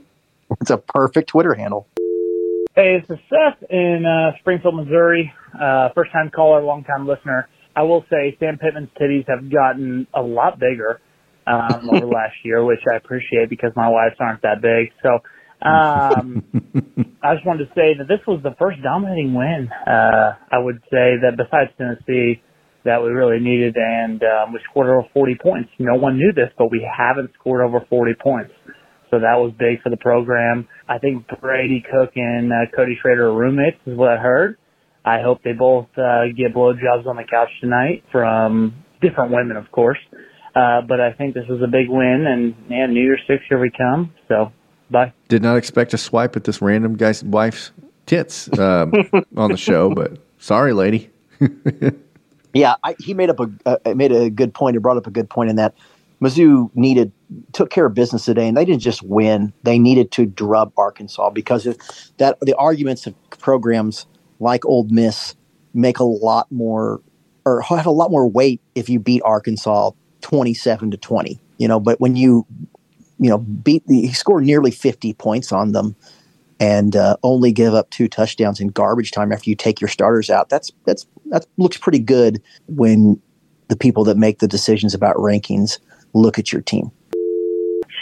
It's 0.61 0.71
a 0.71 0.77
perfect 0.79 1.29
Twitter 1.29 1.55
handle. 1.55 1.87
Hey, 2.77 2.99
this 3.01 3.19
is 3.19 3.25
Seth 3.29 3.69
in 3.69 4.05
uh, 4.07 4.39
Springfield, 4.39 4.77
Missouri. 4.77 5.33
Uh, 5.53 5.89
first 5.93 6.13
time 6.13 6.31
caller, 6.31 6.63
long 6.63 6.85
time 6.85 7.05
listener. 7.05 7.49
I 7.75 7.83
will 7.83 8.05
say 8.09 8.37
Sam 8.39 8.59
Pittman's 8.59 8.91
titties 8.95 9.27
have 9.27 9.51
gotten 9.51 10.07
a 10.15 10.23
lot 10.23 10.61
bigger 10.61 11.01
um, 11.49 11.91
over 11.91 12.07
last 12.15 12.37
year, 12.45 12.65
which 12.65 12.79
I 12.89 12.95
appreciate 12.95 13.51
because 13.51 13.73
my 13.75 13.89
wife's 13.89 14.21
aren't 14.21 14.43
that 14.43 14.63
big. 14.63 14.93
So 15.03 15.19
um, 15.67 16.45
I 17.25 17.35
just 17.35 17.45
wanted 17.45 17.67
to 17.67 17.75
say 17.75 17.99
that 17.99 18.07
this 18.07 18.21
was 18.29 18.41
the 18.45 18.55
first 18.57 18.79
dominating 18.85 19.35
win. 19.35 19.69
Uh, 19.85 20.39
I 20.53 20.63
would 20.63 20.79
say 20.95 21.19
that 21.27 21.35
besides 21.37 21.75
Tennessee, 21.77 22.41
that 22.85 23.03
we 23.03 23.11
really 23.11 23.41
needed, 23.43 23.75
and 23.77 24.23
um, 24.23 24.53
we 24.53 24.61
scored 24.71 24.89
over 24.89 25.09
40 25.13 25.37
points. 25.43 25.71
No 25.81 25.97
one 25.97 26.17
knew 26.17 26.33
this, 26.33 26.49
but 26.57 26.71
we 26.71 26.87
haven't 26.87 27.31
scored 27.35 27.63
over 27.67 27.85
40 27.91 28.15
points. 28.23 28.53
So 29.11 29.19
that 29.19 29.37
was 29.37 29.53
big 29.59 29.83
for 29.83 29.91
the 29.91 29.97
program. 29.97 30.69
I 30.89 30.99
think 30.99 31.27
Brady 31.41 31.85
Cook 31.91 32.13
and 32.17 32.53
uh, 32.53 32.71
Cody 32.75 32.97
Schrader 33.01 33.29
are 33.29 33.35
roommates, 33.35 33.79
is 33.87 33.97
what 33.97 34.09
I 34.09 34.17
heard. 34.17 34.57
I 35.05 35.21
hope 35.23 35.43
they 35.43 35.53
both 35.53 35.87
uh, 35.97 36.27
get 36.37 36.55
blowjobs 36.55 37.07
on 37.07 37.17
the 37.17 37.25
couch 37.29 37.49
tonight 37.61 38.05
from 38.13 38.75
different 39.01 39.33
women, 39.33 39.57
of 39.57 39.71
course. 39.73 39.99
Uh, 40.55 40.83
but 40.87 41.01
I 41.01 41.13
think 41.13 41.35
this 41.35 41.45
was 41.49 41.61
a 41.63 41.69
big 41.69 41.89
win, 41.89 42.27
and 42.27 42.69
man, 42.69 42.93
New 42.93 43.03
Year's 43.03 43.21
Six, 43.27 43.43
here 43.49 43.59
we 43.59 43.71
come. 43.71 44.13
So, 44.29 44.53
bye. 44.91 45.13
Did 45.29 45.43
not 45.43 45.57
expect 45.57 45.93
to 45.93 45.99
swipe 45.99 46.37
at 46.37 46.45
this 46.45 46.61
random 46.61 46.97
guy's 46.97 47.25
wife's 47.25 47.73
tits 48.07 48.49
um, 48.59 48.93
on 49.37 49.51
the 49.51 49.57
show, 49.57 49.95
but 49.95 50.19
sorry, 50.39 50.73
lady. 50.73 51.11
Yeah, 52.53 52.75
I, 52.83 52.97
he 52.99 53.15
made 53.15 53.31
up 53.31 53.41
a 53.41 53.49
uh, 53.65 53.95
made 53.95 54.13
a 54.13 54.29
good 54.31 54.53
point. 54.53 54.75
He 54.75 54.79
brought 54.79 54.97
up 54.97 55.07
a 55.07 55.11
good 55.11 55.31
point 55.31 55.51
in 55.51 55.57
that 55.57 55.75
Mizzou 56.21 56.71
needed 56.75 57.13
took 57.53 57.71
care 57.71 57.87
of 57.87 57.95
business 57.95 58.25
today, 58.25 58.47
and 58.47 58.57
they 58.57 58.65
didn't 58.65 58.83
just 58.83 59.03
win; 59.03 59.53
they 59.63 59.79
needed 59.79 60.11
to 60.13 60.27
drub 60.27 60.73
Arkansas 60.77 61.31
because 61.31 61.65
that. 62.19 62.39
The 62.41 62.55
arguments 62.57 63.07
of 63.07 63.15
programs 63.39 64.07
like 64.39 64.65
Ole 64.67 64.85
Miss 64.85 65.35
make 65.73 65.99
a 65.99 66.05
lot 66.05 66.51
more 66.51 67.01
or 67.47 67.63
have 67.63 67.87
a 67.87 67.91
lot 67.91 68.11
more 68.11 68.29
weight 68.29 68.61
if 68.75 68.89
you 68.89 69.01
beat 69.01 69.23
Arkansas 69.25 69.93
twenty 70.21 70.55
seven 70.55 70.91
to 70.91 70.97
twenty. 70.97 71.41
You 71.59 71.69
know, 71.69 71.81
but 71.81 72.01
when 72.01 72.17
you 72.17 72.47
you 73.19 73.31
know 73.31 73.39
beat 73.39 73.87
the 73.87 74.03
he 74.03 74.13
scored 74.13 74.45
nearly 74.45 74.71
fifty 74.71 75.15
points 75.15 75.53
on 75.53 75.73
them 75.73 75.97
and 76.61 76.95
uh, 76.95 77.17
only 77.23 77.53
give 77.53 77.73
up 77.73 77.89
two 77.89 78.07
touchdowns 78.07 78.61
in 78.61 78.69
garbage 78.69 79.11
time 79.11 79.33
after 79.33 79.49
you 79.49 79.57
take 79.57 79.81
your 79.81 79.89
starters 79.89 80.29
out. 80.29 80.51
That's 80.51 80.71
that's 80.85 81.07
that 81.27 81.47
looks 81.57 81.79
pretty 81.79 81.99
good 81.99 82.43
when 82.67 83.21
the 83.69 83.77
people 83.77 84.05
that 84.05 84.17
make 84.17 84.41
the 84.41 84.49
decisions 84.49 84.95
about 84.95 85.17
rankings 85.17 85.79
look 86.13 86.39
at 86.39 86.53
your 86.53 86.63
team. 86.63 86.91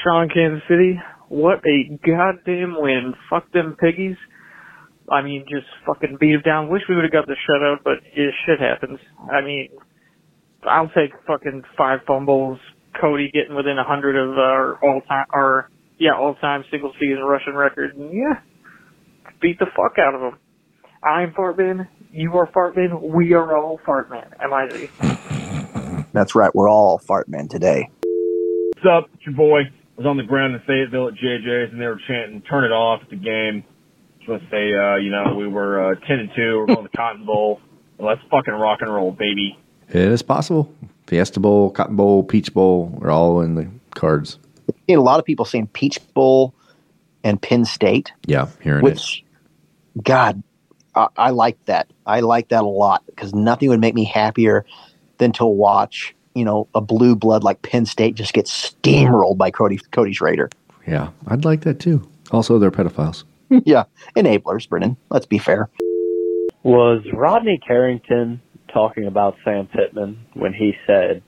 Sean, 0.02 0.28
Kansas 0.28 0.62
City. 0.68 1.00
What 1.28 1.62
a 1.66 1.98
goddamn 2.06 2.76
win. 2.78 3.14
Fuck 3.28 3.52
them 3.52 3.76
piggies. 3.78 4.16
I 5.11 5.22
mean, 5.22 5.44
just 5.48 5.66
fucking 5.86 6.18
beat 6.20 6.32
them 6.32 6.42
down. 6.44 6.68
Wish 6.68 6.82
we 6.88 6.94
would 6.94 7.04
have 7.04 7.12
got 7.12 7.26
the 7.26 7.36
shutout, 7.48 7.82
but 7.84 7.98
yeah, 8.16 8.30
shit 8.46 8.61
happens. 8.61 8.98
I 9.30 9.40
mean, 9.42 9.70
I'll 10.64 10.88
take 10.88 11.12
fucking 11.26 11.64
five 11.76 12.00
fumbles. 12.06 12.59
Cody 13.00 13.30
getting 13.32 13.54
within 13.54 13.78
a 13.78 13.84
hundred 13.84 14.16
of 14.16 14.36
our 14.38 14.74
all 14.82 15.00
time, 15.02 15.26
or 15.32 15.70
yeah, 15.98 16.14
all 16.14 16.34
time 16.34 16.64
single 16.70 16.92
season 16.98 17.22
rushing 17.22 17.54
record. 17.54 17.96
And 17.96 18.12
yeah, 18.12 18.40
beat 19.40 19.59
the 19.59 19.66
fuck 19.66 19.98
out 19.98 20.14
of 20.14 20.20
them. 20.20 20.38
I'm 21.02 21.32
Fartman. 21.32 21.88
You 22.11 22.36
are 22.38 22.46
Fartman. 22.50 23.00
We 23.00 23.34
are 23.34 23.56
all 23.56 23.78
Fartman. 23.86 24.32
M-I-Z. 24.42 24.90
That's 26.12 26.34
right. 26.34 26.52
We're 26.54 26.68
all 26.68 26.98
Fartman 26.98 27.48
today. 27.48 27.90
What's 28.80 29.04
up? 29.04 29.10
It's 29.14 29.26
your 29.26 29.34
boy. 29.34 29.62
I 29.62 29.70
was 29.96 30.06
on 30.06 30.18
the 30.18 30.22
ground 30.22 30.54
in 30.54 30.60
Fayetteville 30.60 31.08
at 31.08 31.14
JJ's 31.14 31.72
and 31.72 31.80
they 31.80 31.86
were 31.86 32.00
chanting, 32.06 32.42
turn 32.42 32.62
it 32.62 32.70
off 32.70 33.02
at 33.02 33.10
the 33.10 33.16
game. 33.16 33.64
Just 34.18 34.28
want 34.28 34.42
to 34.42 34.50
say, 34.50 34.72
uh, 34.72 34.94
you 34.96 35.10
know, 35.10 35.34
we 35.34 35.48
were, 35.48 35.94
uh, 35.94 35.94
10 36.06 36.18
and 36.20 36.30
2. 36.36 36.58
We're 36.58 36.66
going 36.66 36.84
to 36.84 36.90
the 36.92 36.96
Cotton 36.96 37.26
Bowl. 37.26 37.60
Let's 37.98 38.20
fucking 38.30 38.54
rock 38.54 38.78
and 38.80 38.94
roll, 38.94 39.10
baby. 39.10 39.58
It 39.88 39.96
is 39.96 40.22
possible. 40.22 40.72
Fiesta 41.08 41.40
Bowl, 41.40 41.72
Cotton 41.72 41.96
Bowl, 41.96 42.22
Peach 42.22 42.54
Bowl 42.54 42.96
are 43.02 43.10
all 43.10 43.40
in 43.40 43.56
the 43.56 43.68
cards. 43.96 44.38
You 44.86 44.94
know, 44.94 45.02
a 45.02 45.02
lot 45.02 45.18
of 45.18 45.24
people 45.24 45.44
saying 45.44 45.70
Peach 45.72 45.98
Bowl 46.14 46.54
and 47.24 47.42
Penn 47.42 47.64
State. 47.64 48.12
Yeah, 48.26 48.46
hearing 48.62 48.86
it. 48.86 48.90
Which, 48.90 49.24
God, 50.00 50.40
I, 50.94 51.08
I 51.16 51.30
like 51.30 51.64
that. 51.64 51.90
I 52.06 52.20
like 52.20 52.50
that 52.50 52.62
a 52.62 52.68
lot 52.68 53.04
because 53.06 53.34
nothing 53.34 53.70
would 53.70 53.80
make 53.80 53.96
me 53.96 54.04
happier 54.04 54.64
than 55.16 55.32
to 55.32 55.46
watch, 55.46 56.14
you 56.34 56.44
know, 56.44 56.68
a 56.74 56.80
blue 56.80 57.16
blood 57.16 57.44
like 57.44 57.62
Penn 57.62 57.86
State 57.86 58.14
just 58.14 58.32
get 58.32 58.46
steamrolled 58.46 59.38
by 59.38 59.50
Cody 59.50 59.78
Cody 59.92 60.12
Schrader. 60.12 60.50
Yeah, 60.86 61.10
I'd 61.26 61.44
like 61.44 61.62
that 61.62 61.80
too. 61.80 62.08
Also, 62.30 62.58
they're 62.58 62.70
pedophiles. 62.70 63.24
yeah, 63.64 63.84
enablers, 64.16 64.68
Brennan. 64.68 64.96
Let's 65.10 65.26
be 65.26 65.38
fair. 65.38 65.68
Was 66.62 67.02
Rodney 67.12 67.58
Carrington 67.66 68.42
talking 68.72 69.06
about 69.06 69.36
Sam 69.44 69.68
Pittman 69.68 70.18
when 70.34 70.52
he 70.52 70.72
said, 70.86 71.22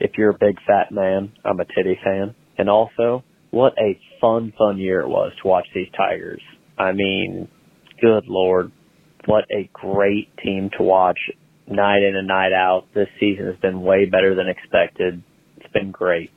if 0.00 0.12
you're 0.16 0.30
a 0.30 0.38
big 0.38 0.58
fat 0.66 0.90
man, 0.90 1.32
I'm 1.44 1.60
a 1.60 1.64
titty 1.64 1.98
fan? 2.02 2.34
And 2.56 2.70
also, 2.70 3.24
what 3.50 3.74
a 3.78 3.98
fun, 4.20 4.52
fun 4.56 4.78
year 4.78 5.00
it 5.00 5.08
was 5.08 5.32
to 5.42 5.48
watch 5.48 5.66
these 5.74 5.88
Tigers. 5.96 6.42
I 6.78 6.92
mean, 6.92 7.48
good 8.00 8.26
lord, 8.26 8.70
what 9.26 9.44
a 9.50 9.68
great 9.72 10.34
team 10.42 10.70
to 10.76 10.82
watch 10.82 11.18
night 11.70 12.02
in 12.02 12.16
and 12.16 12.28
night 12.28 12.52
out. 12.52 12.86
This 12.94 13.08
season 13.20 13.46
has 13.46 13.56
been 13.56 13.82
way 13.82 14.06
better 14.06 14.34
than 14.34 14.48
expected. 14.48 15.22
It's 15.56 15.72
been 15.72 15.90
great. 15.90 16.30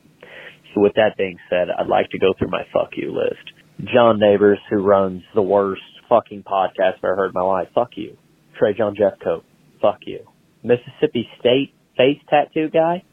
So 0.74 0.82
with 0.82 0.94
that 0.96 1.18
being 1.18 1.38
said, 1.50 1.68
I'd 1.70 1.88
like 1.88 2.10
to 2.10 2.20
go 2.20 2.34
through 2.38 2.50
my 2.50 2.64
fuck 2.74 2.92
you 2.96 3.14
list. 3.14 3.90
John 3.94 4.20
Neighbors, 4.20 4.60
who 4.70 4.84
runs 4.84 5.24
the 5.34 5.42
worst 5.42 5.82
fucking 6.08 6.44
podcast 6.44 6.98
I've 6.98 7.04
ever 7.04 7.16
heard 7.16 7.28
in 7.28 7.34
my 7.34 7.42
life, 7.42 7.68
fuck 7.74 7.92
you. 7.96 8.18
Trajan 8.58 8.96
Jeffcoat, 8.96 9.44
fuck 9.82 10.00
you. 10.06 10.26
Mississippi 10.64 11.28
State 11.40 11.74
face 11.98 12.22
tattoo 12.30 12.70
guy, 12.70 13.04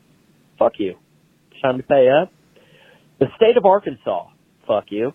fuck 0.59 0.73
you. 0.79 0.95
Time 1.63 1.79
to 1.79 1.83
pay 1.83 2.09
up. 2.09 2.33
The 3.19 3.27
state 3.37 3.57
of 3.57 3.65
Arkansas, 3.65 4.29
fuck 4.67 4.85
you. 4.91 5.13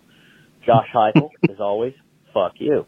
Josh 0.66 0.86
Heupel, 0.94 1.30
as 1.50 1.56
always, 1.60 1.94
fuck 2.32 2.52
you. 2.58 2.86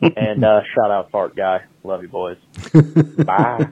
And 0.00 0.44
uh, 0.44 0.62
shout 0.74 0.90
out 0.90 1.10
Fart 1.10 1.36
Guy. 1.36 1.62
Love 1.82 2.02
you, 2.02 2.08
boys. 2.08 2.38
Bye. 3.24 3.68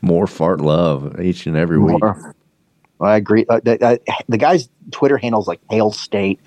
More 0.00 0.26
fart 0.26 0.60
love 0.60 1.20
each 1.20 1.46
and 1.46 1.56
every 1.56 1.78
week. 1.78 2.00
More. 2.00 2.34
I 3.00 3.16
agree. 3.16 3.44
Uh, 3.48 3.60
the, 3.62 3.84
uh, 3.84 3.96
the 4.28 4.38
guy's 4.38 4.68
Twitter 4.90 5.16
handle's 5.16 5.48
like 5.48 5.60
Hail 5.70 5.92
State, 5.92 6.40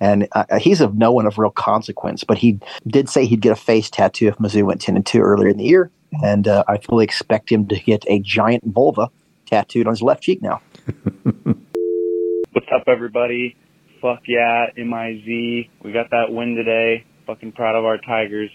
and 0.00 0.28
uh, 0.32 0.58
he's 0.58 0.80
of 0.80 0.96
no 0.96 1.12
one 1.12 1.26
of 1.26 1.38
real 1.38 1.50
consequence. 1.50 2.24
But 2.24 2.38
he 2.38 2.58
did 2.86 3.08
say 3.08 3.24
he'd 3.24 3.40
get 3.40 3.52
a 3.52 3.56
face 3.56 3.88
tattoo 3.88 4.28
if 4.28 4.36
Mizzou 4.38 4.64
went 4.64 4.80
ten 4.80 4.96
and 4.96 5.06
two 5.06 5.20
earlier 5.20 5.48
in 5.48 5.58
the 5.58 5.64
year, 5.64 5.90
and 6.24 6.48
uh, 6.48 6.64
I 6.68 6.78
fully 6.78 7.04
expect 7.04 7.50
him 7.50 7.68
to 7.68 7.78
get 7.78 8.04
a 8.08 8.18
giant 8.20 8.64
vulva 8.66 9.10
tattooed 9.46 9.86
on 9.86 9.92
his 9.92 10.02
left 10.02 10.22
cheek 10.22 10.42
now. 10.42 10.60
What's 11.22 12.68
up, 12.74 12.84
everybody? 12.86 13.56
Fuck 14.02 14.22
yeah, 14.26 14.66
MIZ. 14.76 15.68
We 15.84 15.92
got 15.92 16.10
that 16.10 16.26
win 16.28 16.56
today. 16.56 17.04
Fucking 17.24 17.52
proud 17.52 17.76
of 17.76 17.84
our 17.84 17.98
Tigers. 17.98 18.50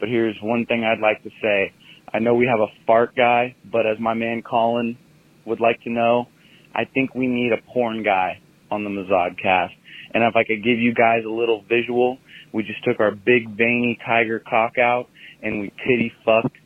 But 0.00 0.08
here's 0.08 0.34
one 0.42 0.66
thing 0.66 0.82
I'd 0.82 1.00
like 1.00 1.22
to 1.22 1.30
say. 1.40 1.72
I 2.12 2.18
know 2.18 2.34
we 2.34 2.46
have 2.46 2.58
a 2.58 2.66
fart 2.84 3.14
guy, 3.14 3.54
but 3.70 3.86
as 3.86 4.00
my 4.00 4.14
man 4.14 4.42
Colin 4.42 4.98
would 5.46 5.60
like 5.60 5.80
to 5.84 5.90
know, 5.90 6.26
I 6.74 6.84
think 6.84 7.14
we 7.14 7.28
need 7.28 7.52
a 7.52 7.62
porn 7.72 8.02
guy 8.02 8.40
on 8.72 8.82
the 8.82 8.90
Mazodcast. 8.90 9.70
And 10.14 10.24
if 10.24 10.34
I 10.34 10.42
could 10.42 10.64
give 10.64 10.80
you 10.80 10.92
guys 10.94 11.22
a 11.24 11.30
little 11.30 11.62
visual, 11.68 12.18
we 12.52 12.64
just 12.64 12.82
took 12.82 12.98
our 12.98 13.12
big 13.12 13.56
veiny 13.56 13.98
tiger 14.04 14.40
cock 14.40 14.78
out 14.78 15.08
and 15.40 15.60
we 15.60 15.72
titty 15.86 16.12
fucked 16.24 16.56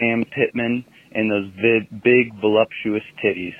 Sam 0.00 0.24
Pittman 0.24 0.86
and 1.12 1.30
those 1.30 1.50
big 2.02 2.40
voluptuous 2.40 3.02
titties. 3.22 3.54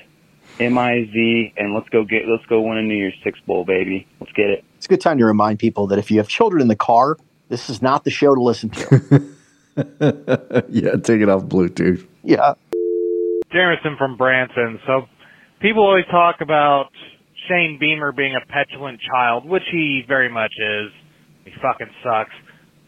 M-I-Z 0.59 1.53
and 1.57 1.73
let's 1.73 1.89
go 1.89 2.03
get, 2.03 2.23
let's 2.27 2.45
go 2.47 2.61
win 2.61 2.77
a 2.77 2.81
New 2.83 2.95
Year's 2.95 3.15
Six 3.23 3.39
Bowl, 3.41 3.65
baby. 3.65 4.07
Let's 4.19 4.33
get 4.33 4.49
it. 4.49 4.63
It's 4.77 4.85
a 4.85 4.89
good 4.89 5.01
time 5.01 5.17
to 5.17 5.25
remind 5.25 5.59
people 5.59 5.87
that 5.87 5.99
if 5.99 6.11
you 6.11 6.17
have 6.17 6.27
children 6.27 6.61
in 6.61 6.67
the 6.67 6.75
car, 6.75 7.17
this 7.49 7.69
is 7.69 7.81
not 7.81 8.03
the 8.03 8.11
show 8.11 8.35
to 8.35 8.41
listen 8.41 8.69
to. 8.69 9.35
yeah, 10.69 10.91
take 11.03 11.21
it 11.21 11.29
off 11.29 11.43
Bluetooth. 11.43 12.05
yeah. 12.23 12.53
Jameson 13.51 13.95
from 13.97 14.17
Branson. 14.17 14.79
So 14.87 15.07
people 15.59 15.83
always 15.83 16.05
talk 16.09 16.37
about 16.41 16.89
Shane 17.47 17.77
Beamer 17.79 18.11
being 18.11 18.35
a 18.35 18.45
petulant 18.51 18.99
child, 19.01 19.47
which 19.47 19.63
he 19.71 20.03
very 20.07 20.29
much 20.29 20.53
is. 20.57 20.91
He 21.45 21.51
fucking 21.61 21.93
sucks. 22.03 22.33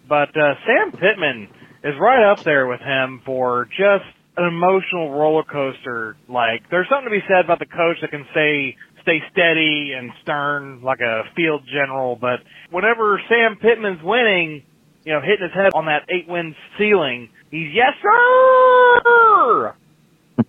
But 0.07 0.29
uh, 0.35 0.55
Sam 0.65 0.91
Pittman 0.91 1.49
is 1.83 1.93
right 1.99 2.31
up 2.31 2.43
there 2.43 2.67
with 2.67 2.81
him 2.81 3.21
for 3.25 3.65
just 3.65 4.05
an 4.37 4.45
emotional 4.45 5.11
roller 5.11 5.43
coaster. 5.43 6.17
Like, 6.27 6.69
there's 6.69 6.87
something 6.89 7.05
to 7.05 7.11
be 7.11 7.23
said 7.27 7.45
about 7.45 7.59
the 7.59 7.65
coach 7.65 7.97
that 8.01 8.11
can 8.11 8.25
say 8.33 8.75
stay 9.05 9.19
steady 9.31 9.93
and 9.95 10.11
stern 10.23 10.81
like 10.81 10.99
a 10.99 11.23
field 11.35 11.61
general, 11.67 12.15
but 12.15 12.39
whenever 12.71 13.21
Sam 13.29 13.57
Pittman's 13.61 14.03
winning, 14.03 14.63
you 15.05 15.13
know, 15.13 15.21
hitting 15.21 15.43
his 15.43 15.53
head 15.53 15.71
on 15.75 15.85
that 15.85 16.09
eight 16.09 16.27
win 16.27 16.55
ceiling, 16.77 17.29
he's 17.51 17.69
yes 17.71 17.93
sir. 18.01 19.75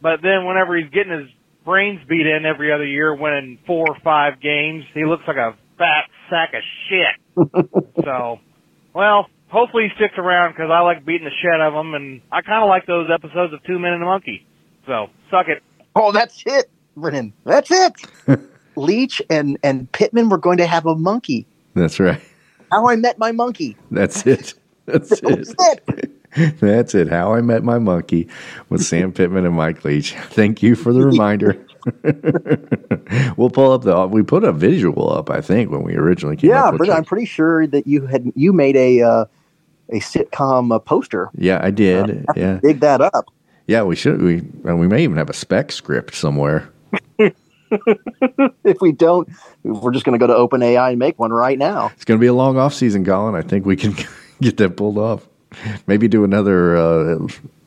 but 0.01 0.22
then 0.22 0.47
whenever 0.47 0.76
he's 0.76 0.91
getting 0.91 1.12
his 1.12 1.28
brains 1.66 2.01
beat 2.09 2.26
in 2.26 2.47
every 2.47 2.72
other 2.72 2.87
year, 2.87 3.14
winning 3.14 3.59
four 3.66 3.84
or 3.89 3.99
five 4.03 4.41
games, 4.41 4.84
he 4.95 5.05
looks 5.05 5.24
like 5.28 5.37
a 5.37 5.55
fat 5.76 6.09
sack 6.30 6.55
of 6.55 6.62
shit. 6.89 7.84
so, 8.05 8.39
well, 8.95 9.26
hopefully 9.49 9.84
he 9.84 9.94
sticks 9.97 10.14
around 10.18 10.53
because 10.53 10.70
I 10.72 10.80
like 10.80 11.05
beating 11.05 11.24
the 11.24 11.30
shit 11.30 11.61
out 11.61 11.72
of 11.72 11.74
him, 11.74 11.94
and 11.94 12.20
I 12.32 12.42
kind 12.42 12.62
of 12.62 12.68
like 12.68 12.86
those 12.86 13.09
episodes 13.12 13.53
of 13.53 13.62
Two 13.64 13.78
Men 13.78 13.92
and 13.92 14.03
a 14.03 14.07
Monkey. 14.07 14.47
So, 14.86 15.09
suck 15.30 15.49
it. 15.49 15.62
Oh, 15.94 16.12
that's 16.12 16.42
it, 16.47 16.70
Brennan. 16.97 17.32
That's 17.44 17.70
it. 17.70 17.92
Leach 18.76 19.22
and 19.30 19.59
and 19.62 19.90
Pittman 19.92 20.28
were 20.28 20.38
going 20.38 20.59
to 20.59 20.66
have 20.66 20.86
a 20.86 20.94
monkey. 20.94 21.47
That's 21.74 21.99
right. 21.99 22.20
How 22.70 22.88
I 22.88 22.97
met 22.97 23.18
my 23.18 23.32
monkey. 23.32 23.76
That's 23.90 24.26
it. 24.26 24.55
That's 24.86 25.12
it. 25.22 26.11
That's 26.61 26.94
it. 26.94 27.09
How 27.09 27.32
I 27.32 27.40
Met 27.40 27.64
My 27.64 27.78
Monkey 27.78 28.28
with 28.68 28.84
Sam 28.84 29.12
Pittman 29.12 29.47
and 29.47 29.55
Mike 29.55 29.84
Leach. 29.84 30.12
Thank 30.12 30.62
you 30.62 30.74
for 30.74 30.92
the 30.92 31.01
reminder. 31.07 31.65
we'll 33.37 33.51
pull 33.51 33.72
up 33.72 33.82
the. 33.82 34.07
We 34.11 34.22
put 34.22 34.45
a 34.45 34.53
visual 34.53 35.12
up, 35.12 35.30
I 35.30 35.41
think, 35.41 35.70
when 35.70 35.82
we 35.82 35.95
originally 35.95 36.37
came 36.37 36.51
Yeah, 36.51 36.64
I'm 36.64 37.05
pretty 37.05 37.26
sure 37.26 37.66
that 37.66 37.87
you 37.87 38.07
had 38.07 38.32
you 38.34 38.53
made 38.53 38.76
a 38.76 39.03
uh, 39.03 39.24
a 39.91 40.01
sitcom 40.01 40.74
uh, 40.74 40.78
poster. 40.78 41.30
Yeah, 41.37 41.61
I 41.62 41.70
did. 41.70 42.26
yeah, 42.34 42.59
Dig 42.62 42.80
that 42.80 43.01
up. 43.01 43.26
yeah. 43.66 43.82
We 43.82 43.97
should. 43.97 44.20
We 44.20 44.39
and 44.64 44.80
we 44.80 44.89
may 44.89 45.05
even 45.05 45.16
have 45.16 45.30
a 45.30 45.34
spec 45.34 45.70
script 45.72 46.14
somewhere. 46.14 46.70
if 48.64 48.80
we 48.80 48.93
don't, 48.93 49.28
we're 49.62 49.93
just 49.93 50.05
going 50.05 50.18
to 50.18 50.24
go 50.24 50.26
to 50.26 50.34
OpenAI 50.34 50.91
and 50.91 50.99
make 50.99 51.18
one 51.18 51.32
right 51.32 51.59
now. 51.59 51.91
It's 51.95 52.05
going 52.05 52.18
to 52.18 52.22
be 52.22 52.28
a 52.28 52.34
long 52.34 52.59
off 52.59 52.74
season, 52.74 53.05
Colin. 53.05 53.34
I 53.34 53.43
think 53.43 53.64
we 53.66 53.76
can 53.76 53.95
get 54.41 54.57
that 54.59 54.76
pulled 54.76 54.99
off. 54.99 55.26
Maybe 55.87 56.09
do 56.09 56.24
another 56.24 56.76
uh, 56.76 57.18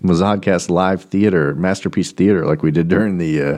Mazodcast 0.04 0.70
live 0.70 1.04
theater, 1.04 1.56
masterpiece 1.56 2.12
theater, 2.12 2.46
like 2.46 2.62
we 2.62 2.72
did 2.72 2.88
during 2.88 3.18
the 3.18 3.42
uh, 3.42 3.58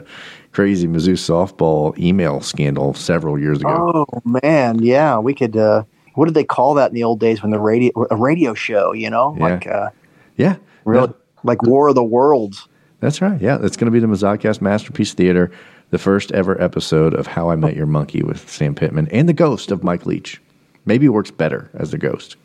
crazy 0.52 0.86
Mizzou 0.86 1.14
softball 1.14 1.96
email 1.98 2.40
scandal 2.40 2.94
several 2.94 3.38
years 3.38 3.60
ago. 3.60 4.06
Oh 4.24 4.40
man, 4.42 4.82
yeah, 4.82 5.18
we 5.18 5.34
could. 5.34 5.56
Uh, 5.56 5.84
what 6.14 6.26
did 6.26 6.34
they 6.34 6.44
call 6.44 6.74
that 6.74 6.90
in 6.90 6.94
the 6.94 7.04
old 7.04 7.20
days 7.20 7.42
when 7.42 7.50
the 7.50 7.58
radio 7.58 7.90
a 8.10 8.16
radio 8.16 8.54
show? 8.54 8.92
You 8.92 9.10
know, 9.10 9.34
Yeah. 9.38 9.42
like 9.44 9.66
uh, 9.66 9.90
yeah, 10.36 10.56
really 10.84 11.12
like 11.42 11.62
War 11.62 11.88
of 11.88 11.94
the 11.94 12.04
Worlds. 12.04 12.68
That's 13.00 13.20
right. 13.20 13.40
Yeah, 13.40 13.58
it's 13.62 13.76
going 13.76 13.86
to 13.86 13.90
be 13.90 13.98
the 13.98 14.06
Mazodcast 14.06 14.60
Masterpiece 14.60 15.12
Theater, 15.12 15.50
the 15.90 15.98
first 15.98 16.30
ever 16.32 16.60
episode 16.62 17.14
of 17.14 17.26
How 17.26 17.50
I 17.50 17.56
Met 17.56 17.74
Your 17.74 17.86
Monkey 17.86 18.22
with 18.22 18.48
Sam 18.48 18.74
Pittman 18.76 19.08
and 19.08 19.28
the 19.28 19.32
ghost 19.32 19.72
of 19.72 19.82
Mike 19.82 20.06
Leach. 20.06 20.40
Maybe 20.84 21.06
it 21.06 21.10
works 21.10 21.30
better 21.32 21.68
as 21.74 21.90
the 21.90 21.98
ghost. 21.98 22.36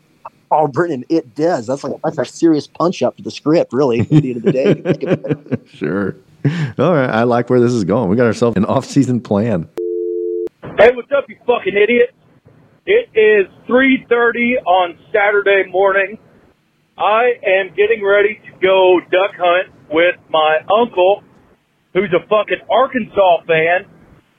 Oh, 0.50 0.66
Brennan, 0.66 1.04
it 1.10 1.34
does. 1.34 1.66
That's 1.66 1.84
like 1.84 2.00
that's 2.02 2.18
a 2.18 2.24
serious 2.24 2.66
punch 2.66 3.02
up 3.02 3.16
to 3.18 3.22
the 3.22 3.30
script, 3.30 3.72
really. 3.72 4.00
At 4.00 4.08
the 4.08 4.16
end 4.32 4.36
of 4.38 4.42
the 4.44 4.52
day, 4.52 4.74
Think 4.82 5.02
about 5.04 5.52
it. 5.52 5.68
Sure. 5.68 6.16
All 6.78 6.94
right. 6.94 7.10
I 7.10 7.24
like 7.24 7.50
where 7.50 7.60
this 7.60 7.72
is 7.72 7.84
going. 7.84 8.08
We 8.08 8.16
got 8.16 8.26
ourselves 8.26 8.56
an 8.56 8.64
off 8.64 8.84
season 8.84 9.20
plan. 9.20 9.68
Hey, 10.78 10.90
what's 10.94 11.10
up, 11.16 11.24
you 11.28 11.36
fucking 11.46 11.74
idiot? 11.74 12.14
It 12.86 13.10
is 13.12 13.50
3.30 13.68 14.62
on 14.64 14.98
Saturday 15.12 15.64
morning. 15.70 16.18
I 16.96 17.34
am 17.44 17.74
getting 17.74 18.04
ready 18.04 18.40
to 18.46 18.52
go 18.62 19.00
duck 19.10 19.34
hunt 19.36 19.74
with 19.90 20.16
my 20.30 20.58
uncle, 20.70 21.22
who's 21.94 22.12
a 22.14 22.22
fucking 22.28 22.62
Arkansas 22.70 23.42
fan. 23.46 23.90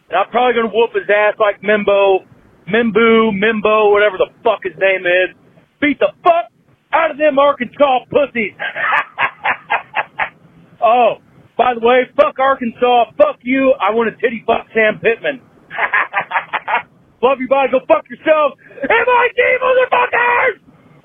And 0.09 0.17
I'm 0.17 0.29
probably 0.31 0.53
going 0.53 0.71
to 0.71 0.73
whoop 0.73 0.91
his 0.95 1.07
ass 1.09 1.35
like 1.39 1.61
Mimbo, 1.61 2.25
Mimbu, 2.67 3.31
Mimbo, 3.35 3.91
whatever 3.91 4.17
the 4.17 4.31
fuck 4.43 4.63
his 4.63 4.73
name 4.79 5.05
is. 5.05 5.35
Beat 5.81 5.99
the 5.99 6.11
fuck 6.23 6.49
out 6.91 7.11
of 7.11 7.17
them 7.17 7.37
Arkansas 7.37 8.05
pussies. 8.09 8.55
oh, 10.81 11.15
by 11.59 11.73
the 11.73 11.81
way, 11.85 12.07
fuck 12.15 12.39
Arkansas, 12.39 13.11
fuck 13.17 13.35
you. 13.43 13.73
I 13.73 13.91
want 13.93 14.09
to 14.15 14.21
titty 14.21 14.43
fuck 14.47 14.67
Sam 14.73 14.97
Pittman. 15.03 15.41
Love 17.21 17.39
you, 17.41 17.49
bye. 17.49 17.67
Go 17.69 17.79
fuck 17.85 18.05
yourselves. 18.09 18.55
MIT 18.81 19.57
motherfuckers! 19.61 20.59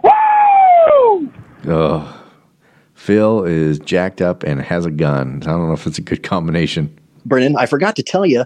Woo! 0.05 1.33
Oh, 1.67 2.25
Phil 2.95 3.43
is 3.45 3.81
jacked 3.81 4.23
up 4.23 4.45
and 4.45 4.63
has 4.63 4.87
a 4.87 4.93
gun. 4.93 5.43
I 5.43 5.47
don't 5.47 5.67
know 5.67 5.73
if 5.73 5.87
it's 5.89 5.99
a 5.99 6.03
good 6.03 6.23
combination. 6.23 6.97
Brennan, 7.27 7.57
I 7.57 7.67
forgot 7.67 7.97
to 7.97 8.03
tell 8.05 8.25
you, 8.25 8.45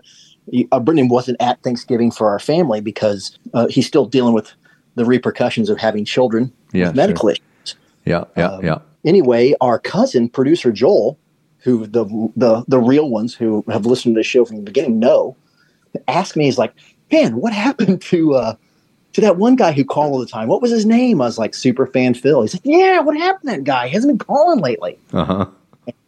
uh, 0.72 0.80
Brennan 0.80 1.08
wasn't 1.08 1.36
at 1.40 1.62
Thanksgiving 1.62 2.10
for 2.10 2.30
our 2.30 2.38
family 2.38 2.80
because 2.80 3.38
uh, 3.52 3.66
he's 3.68 3.86
still 3.86 4.06
dealing 4.06 4.32
with 4.32 4.50
the 4.94 5.04
repercussions 5.04 5.68
of 5.68 5.78
having 5.78 6.04
children 6.06 6.52
Yeah, 6.72 6.86
with 6.88 6.96
medical 6.96 7.28
sure. 7.28 7.32
issues. 7.32 7.76
Yeah, 8.06 8.24
yeah, 8.36 8.46
Um, 8.52 8.64
yeah. 8.64 8.78
Anyway, 9.04 9.54
our 9.60 9.78
cousin, 9.78 10.28
producer 10.30 10.72
Joel, 10.72 11.18
who 11.58 11.86
the 11.86 12.04
the 12.36 12.64
the 12.68 12.78
real 12.78 13.08
ones 13.08 13.34
who 13.34 13.64
have 13.68 13.86
listened 13.86 14.14
to 14.14 14.18
the 14.20 14.24
show 14.24 14.44
from 14.44 14.56
the 14.56 14.62
beginning 14.62 14.98
know, 14.98 15.36
ask 16.06 16.36
me, 16.36 16.44
he's 16.44 16.58
like, 16.58 16.74
"Man, 17.12 17.36
what 17.36 17.52
happened 17.52 18.02
to 18.10 18.34
uh, 18.34 18.54
to 19.14 19.20
that 19.20 19.36
one 19.36 19.56
guy 19.56 19.72
who 19.72 19.84
called 19.84 20.12
all 20.12 20.18
the 20.18 20.26
time? 20.26 20.48
What 20.48 20.62
was 20.62 20.70
his 20.70 20.86
name?" 20.86 21.20
I 21.20 21.26
was 21.26 21.38
like, 21.38 21.54
"Super 21.54 21.86
fan 21.86 22.14
Phil." 22.14 22.42
He's 22.42 22.54
like, 22.54 22.62
"Yeah, 22.64 23.00
what 23.00 23.16
happened 23.16 23.50
to 23.50 23.56
that 23.56 23.64
guy? 23.64 23.88
He 23.88 23.94
hasn't 23.94 24.18
been 24.18 24.26
calling 24.26 24.60
lately." 24.60 24.98
Uh 25.12 25.24
huh. 25.24 25.46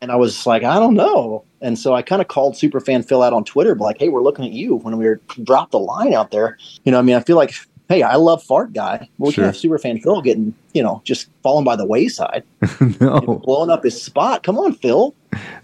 And 0.00 0.10
I 0.10 0.16
was 0.16 0.46
like, 0.46 0.62
I 0.62 0.78
don't 0.78 0.94
know. 0.94 1.44
And 1.60 1.78
so 1.78 1.94
I 1.94 2.02
kind 2.02 2.22
of 2.22 2.28
called 2.28 2.54
Superfan 2.54 3.06
Phil 3.06 3.22
out 3.22 3.32
on 3.32 3.44
Twitter, 3.44 3.74
like, 3.74 3.98
hey, 3.98 4.08
we're 4.08 4.22
looking 4.22 4.44
at 4.44 4.52
you 4.52 4.76
when 4.76 4.96
we 4.96 5.06
were 5.06 5.20
dropped 5.42 5.72
the 5.72 5.78
line 5.78 6.14
out 6.14 6.30
there. 6.30 6.58
You 6.84 6.92
know, 6.92 6.98
I 6.98 7.02
mean, 7.02 7.16
I 7.16 7.20
feel 7.20 7.36
like, 7.36 7.54
hey, 7.90 8.02
I 8.02 8.14
love 8.14 8.42
Fart 8.42 8.72
Guy. 8.72 9.08
But 9.18 9.26
we 9.26 9.32
Sure. 9.32 9.44
can 9.44 9.52
have 9.52 9.56
Superfan 9.60 10.02
Phil 10.02 10.22
getting, 10.22 10.54
you 10.72 10.82
know, 10.82 11.02
just 11.04 11.28
falling 11.42 11.64
by 11.64 11.76
the 11.76 11.84
wayside, 11.84 12.44
no, 13.00 13.20
blowing 13.44 13.68
up 13.68 13.82
his 13.84 14.00
spot. 14.00 14.42
Come 14.44 14.56
on, 14.58 14.72
Phil. 14.72 15.14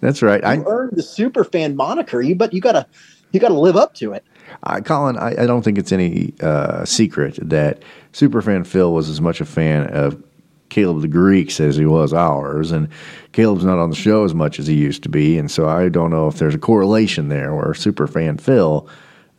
that's 0.00 0.20
right. 0.20 0.44
I, 0.44 0.58
earned 0.66 0.92
the 0.96 1.02
Superfan 1.02 1.76
moniker. 1.76 2.20
You 2.20 2.34
but 2.34 2.52
you 2.52 2.60
gotta 2.60 2.86
you 3.32 3.40
gotta 3.40 3.54
live 3.58 3.76
up 3.76 3.94
to 3.94 4.12
it. 4.12 4.24
I, 4.64 4.80
Colin, 4.80 5.16
I, 5.16 5.42
I 5.42 5.46
don't 5.46 5.62
think 5.62 5.78
it's 5.78 5.92
any 5.92 6.34
uh, 6.40 6.84
secret 6.84 7.38
that 7.42 7.82
Superfan 8.12 8.66
Phil 8.66 8.92
was 8.92 9.08
as 9.08 9.20
much 9.20 9.40
a 9.40 9.44
fan 9.44 9.86
of 9.88 10.22
Caleb 10.68 11.02
the 11.02 11.08
Greeks 11.08 11.60
as 11.60 11.76
he 11.76 11.86
was 11.86 12.12
ours, 12.12 12.72
and 12.72 12.88
Caleb's 13.32 13.64
not 13.64 13.78
on 13.78 13.90
the 13.90 13.96
show 13.96 14.24
as 14.24 14.34
much 14.34 14.58
as 14.58 14.66
he 14.66 14.74
used 14.74 15.02
to 15.04 15.08
be, 15.08 15.38
and 15.38 15.48
so 15.50 15.68
I 15.68 15.88
don't 15.88 16.10
know 16.10 16.26
if 16.26 16.38
there's 16.38 16.54
a 16.54 16.58
correlation 16.58 17.28
there 17.28 17.54
where 17.54 17.66
Superfan 17.72 18.40
Phil 18.40 18.88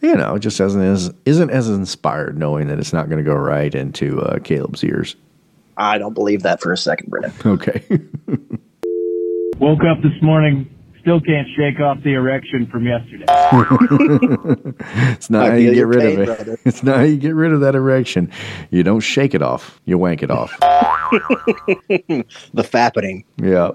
you 0.02 0.16
know, 0.16 0.36
it 0.36 0.40
just 0.40 0.60
isn't 0.60 0.82
as 0.82 1.14
isn't 1.26 1.50
as 1.50 1.70
inspired 1.70 2.38
knowing 2.38 2.68
that 2.68 2.80
it's 2.80 2.94
not 2.94 3.10
going 3.10 3.24
to 3.24 3.30
go 3.30 3.36
right 3.36 3.74
into 3.74 4.22
uh, 4.22 4.40
Caleb's 4.40 4.84
ears. 4.84 5.16
I 5.78 5.98
don't 5.98 6.14
believe 6.14 6.44
that 6.44 6.62
for 6.62 6.72
a 6.72 6.78
second, 6.78 7.10
Brennan. 7.10 7.34
Okay. 7.46 7.84
Woke 9.60 9.82
up 9.84 10.02
this 10.04 10.22
morning, 10.22 10.70
still 11.02 11.20
can't 11.22 11.48
shake 11.56 11.80
off 11.80 11.98
the 12.04 12.14
erection 12.14 12.68
from 12.68 12.86
yesterday. 12.86 13.26
it's 15.14 15.30
not 15.30 15.48
I 15.48 15.50
how 15.52 15.56
you 15.56 15.74
get 15.74 15.88
rid 15.88 16.00
pain, 16.00 16.14
of 16.14 16.20
it. 16.20 16.26
brother. 16.26 16.58
It's 16.66 16.84
not 16.84 16.98
how 16.98 17.04
you 17.04 17.18
get 17.18 17.34
rid 17.34 17.54
of 17.54 17.62
that 17.62 17.76
erection. 17.76 18.32
You 18.72 18.84
don't 18.84 19.00
shake 19.00 19.34
it 19.34 19.42
off. 19.42 19.80
You 19.86 19.98
wank 19.98 20.22
it 20.22 20.30
off. 20.30 20.52
the 20.60 22.24
fappening. 22.58 23.24
Yeah. 23.38 23.72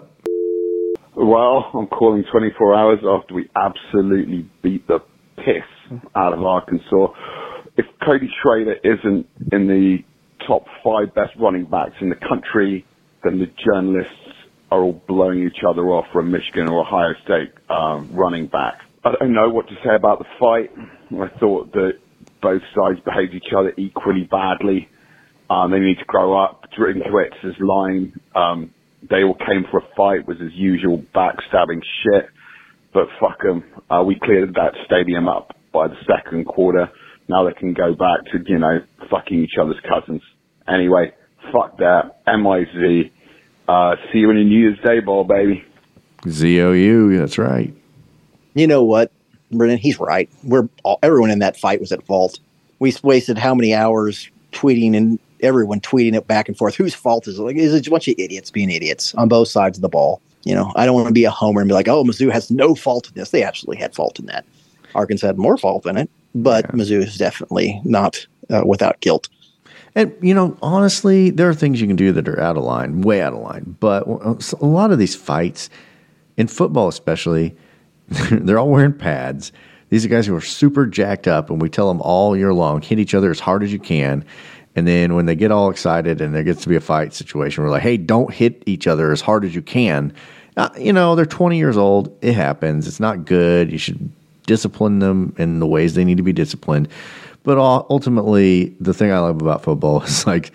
Well, 1.14 1.70
I'm 1.74 1.86
calling 1.88 2.24
24 2.30 2.74
hours 2.74 2.98
after 3.06 3.34
we 3.34 3.48
absolutely 3.56 4.48
beat 4.62 4.86
the 4.86 5.00
piss 5.36 5.64
out 6.14 6.32
of 6.32 6.42
Arkansas. 6.42 7.12
If 7.76 7.86
Cody 8.04 8.30
Schrader 8.42 8.76
isn't 8.84 9.26
in 9.52 9.66
the 9.66 9.98
top 10.46 10.64
five 10.84 11.14
best 11.14 11.32
running 11.40 11.64
backs 11.64 11.94
in 12.00 12.10
the 12.10 12.16
country, 12.16 12.84
then 13.24 13.38
the 13.38 13.46
journalists 13.64 14.12
are 14.70 14.80
all 14.80 15.00
blowing 15.06 15.46
each 15.46 15.62
other 15.68 15.82
off 15.82 16.06
from 16.12 16.30
Michigan 16.30 16.68
or 16.68 16.80
Ohio 16.80 17.12
State 17.24 17.52
um, 17.68 18.10
running 18.14 18.46
back. 18.46 18.74
I 19.04 19.12
don't 19.18 19.32
know 19.32 19.50
what 19.50 19.68
to 19.68 19.74
say 19.84 19.94
about 19.94 20.18
the 20.18 20.24
fight. 20.38 20.70
I 21.12 21.38
thought 21.38 21.72
that 21.72 21.92
both 22.40 22.62
sides 22.74 22.98
behaved 23.04 23.34
each 23.34 23.52
other 23.56 23.72
equally 23.76 24.28
badly. 24.30 24.88
Um, 25.50 25.70
they 25.70 25.80
need 25.80 25.98
to 25.98 26.04
grow 26.06 26.42
up. 26.42 26.64
Drinkwitz's 26.78 27.56
line, 27.60 28.14
um, 28.34 28.70
they 29.08 29.22
all 29.22 29.34
came 29.34 29.64
for 29.70 29.78
a 29.78 29.88
fight, 29.96 30.26
was 30.26 30.38
as 30.40 30.52
usual 30.54 31.02
backstabbing 31.14 31.82
shit. 32.02 32.28
But 32.94 33.08
fuck 33.20 33.42
them. 33.42 33.64
Uh, 33.90 34.02
we 34.06 34.18
cleared 34.22 34.54
that 34.54 34.72
stadium 34.86 35.28
up 35.28 35.54
by 35.72 35.88
the 35.88 35.96
second 36.06 36.46
quarter. 36.46 36.90
Now 37.28 37.44
they 37.44 37.52
can 37.52 37.72
go 37.72 37.94
back 37.94 38.24
to, 38.32 38.38
you 38.46 38.58
know, 38.58 38.80
fucking 39.10 39.38
each 39.38 39.54
other's 39.60 39.80
cousins. 39.88 40.22
Anyway, 40.68 41.12
fuck 41.52 41.78
that. 41.78 42.22
MIZ. 42.26 43.10
Uh, 43.68 43.96
see 44.12 44.18
you 44.18 44.30
in 44.30 44.36
the 44.36 44.44
New 44.44 44.58
Year's 44.58 44.78
Day 44.84 45.00
ball, 45.00 45.24
baby. 45.24 45.64
ZOU. 46.28 47.16
That's 47.18 47.38
right. 47.38 47.74
You 48.54 48.66
know 48.66 48.84
what, 48.84 49.10
Brennan? 49.50 49.78
He's 49.78 49.98
right. 49.98 50.28
We're 50.44 50.68
all, 50.82 50.98
everyone 51.02 51.30
in 51.30 51.38
that 51.40 51.56
fight 51.56 51.80
was 51.80 51.92
at 51.92 52.04
fault. 52.04 52.38
We 52.78 52.94
wasted 53.02 53.38
how 53.38 53.54
many 53.54 53.74
hours 53.74 54.28
tweeting 54.52 54.96
and 54.96 55.18
everyone 55.40 55.80
tweeting 55.80 56.14
it 56.14 56.26
back 56.26 56.48
and 56.48 56.56
forth. 56.56 56.74
Whose 56.74 56.94
fault 56.94 57.26
is 57.26 57.38
it? 57.38 57.42
Like, 57.42 57.56
is 57.56 57.74
it 57.74 57.86
a 57.86 57.90
bunch 57.90 58.08
of 58.08 58.14
idiots 58.18 58.50
being 58.50 58.70
idiots 58.70 59.14
on 59.14 59.28
both 59.28 59.48
sides 59.48 59.78
of 59.78 59.82
the 59.82 59.88
ball? 59.88 60.20
You 60.44 60.54
know, 60.54 60.72
I 60.74 60.86
don't 60.86 60.94
want 60.94 61.06
to 61.06 61.12
be 61.12 61.24
a 61.24 61.30
homer 61.30 61.60
and 61.60 61.68
be 61.68 61.74
like, 61.74 61.88
"Oh, 61.88 62.02
Mizzou 62.02 62.32
has 62.32 62.50
no 62.50 62.74
fault 62.74 63.08
in 63.08 63.14
this." 63.14 63.30
They 63.30 63.44
absolutely 63.44 63.80
had 63.80 63.94
fault 63.94 64.18
in 64.18 64.26
that. 64.26 64.44
Arkansas 64.94 65.26
had 65.26 65.38
more 65.38 65.56
fault 65.56 65.86
in 65.86 65.96
it, 65.96 66.10
but 66.34 66.66
Mizzou 66.72 67.02
is 67.02 67.16
definitely 67.16 67.80
not 67.84 68.26
uh, 68.50 68.62
without 68.66 69.00
guilt. 69.00 69.28
And 69.94 70.14
you 70.22 70.34
know, 70.34 70.56
honestly, 70.62 71.30
there 71.30 71.48
are 71.48 71.54
things 71.54 71.80
you 71.80 71.86
can 71.86 71.96
do 71.96 72.12
that 72.12 72.28
are 72.28 72.40
out 72.40 72.56
of 72.56 72.64
line, 72.64 73.02
way 73.02 73.20
out 73.20 73.34
of 73.34 73.40
line. 73.40 73.76
But 73.78 74.06
a 74.06 74.66
lot 74.66 74.90
of 74.90 74.98
these 74.98 75.14
fights, 75.14 75.68
in 76.36 76.46
football 76.46 76.88
especially, 76.88 77.54
they're 78.30 78.58
all 78.58 78.70
wearing 78.70 78.94
pads. 78.94 79.52
These 79.90 80.06
are 80.06 80.08
guys 80.08 80.26
who 80.26 80.34
are 80.34 80.40
super 80.40 80.86
jacked 80.86 81.28
up, 81.28 81.50
and 81.50 81.60
we 81.60 81.68
tell 81.68 81.88
them 81.88 82.00
all 82.00 82.34
year 82.34 82.54
long, 82.54 82.80
hit 82.80 82.98
each 82.98 83.14
other 83.14 83.30
as 83.30 83.40
hard 83.40 83.62
as 83.62 83.72
you 83.72 83.78
can. 83.78 84.24
And 84.74 84.88
then 84.88 85.14
when 85.14 85.26
they 85.26 85.36
get 85.36 85.50
all 85.50 85.68
excited 85.68 86.22
and 86.22 86.34
there 86.34 86.42
gets 86.42 86.62
to 86.62 86.68
be 86.70 86.76
a 86.76 86.80
fight 86.80 87.12
situation, 87.12 87.62
we're 87.62 87.68
like, 87.68 87.82
hey, 87.82 87.98
don't 87.98 88.32
hit 88.32 88.62
each 88.64 88.86
other 88.86 89.12
as 89.12 89.20
hard 89.20 89.44
as 89.44 89.54
you 89.54 89.60
can. 89.60 90.14
Uh, 90.56 90.70
you 90.78 90.94
know, 90.94 91.14
they're 91.14 91.26
20 91.26 91.58
years 91.58 91.76
old. 91.76 92.16
It 92.22 92.32
happens. 92.32 92.88
It's 92.88 93.00
not 93.00 93.26
good. 93.26 93.70
You 93.70 93.76
should 93.76 94.10
discipline 94.46 94.98
them 94.98 95.34
in 95.38 95.58
the 95.58 95.66
ways 95.66 95.94
they 95.94 96.04
need 96.04 96.16
to 96.16 96.22
be 96.22 96.32
disciplined. 96.32 96.88
But 97.44 97.58
ultimately, 97.58 98.76
the 98.80 98.94
thing 98.94 99.10
I 99.10 99.18
love 99.18 99.40
about 99.40 99.62
football 99.62 100.02
is 100.04 100.26
like 100.26 100.52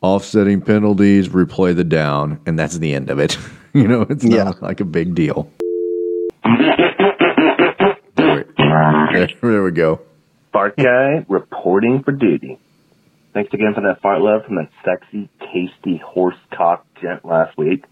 offsetting 0.00 0.60
penalties, 0.62 1.28
replay 1.28 1.74
the 1.74 1.84
down, 1.84 2.40
and 2.46 2.58
that's 2.58 2.78
the 2.78 2.94
end 2.94 3.10
of 3.10 3.18
it. 3.18 3.36
you 3.72 3.86
know, 3.86 4.02
it's 4.08 4.24
not 4.24 4.62
like 4.62 4.80
a 4.80 4.84
big 4.84 5.14
deal. 5.14 5.50
There 8.16 8.36
we, 8.36 8.44
there, 9.12 9.28
there 9.40 9.62
we 9.62 9.72
go. 9.72 10.00
Fart 10.52 10.76
guy 10.76 11.24
reporting 11.28 12.02
for 12.02 12.12
duty. 12.12 12.58
Thanks 13.32 13.54
again 13.54 13.74
for 13.74 13.82
that 13.82 14.00
fart 14.02 14.20
love 14.20 14.44
from 14.44 14.56
that 14.56 14.70
sexy, 14.84 15.28
tasty 15.52 15.98
horse 15.98 16.36
cock 16.52 16.84
gent 17.00 17.24
last 17.24 17.56
week. 17.56 17.84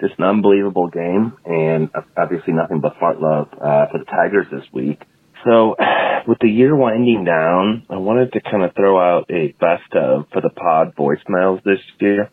Just 0.00 0.14
an 0.18 0.24
unbelievable 0.24 0.88
game, 0.88 1.34
and 1.44 1.90
obviously 2.16 2.54
nothing 2.54 2.80
but 2.80 2.98
fart 2.98 3.20
love 3.20 3.48
uh, 3.52 3.86
for 3.92 3.98
the 3.98 4.06
Tigers 4.06 4.46
this 4.50 4.64
week. 4.72 5.02
So, 5.44 5.76
with 6.26 6.38
the 6.40 6.48
year 6.48 6.74
winding 6.74 7.24
down, 7.24 7.84
I 7.90 7.96
wanted 7.96 8.32
to 8.32 8.40
kind 8.40 8.64
of 8.64 8.74
throw 8.74 8.98
out 8.98 9.30
a 9.30 9.52
best 9.60 9.92
of 9.94 10.26
for 10.32 10.40
the 10.40 10.50
pod 10.50 10.94
voicemails 10.96 11.62
this 11.64 11.80
year, 11.98 12.30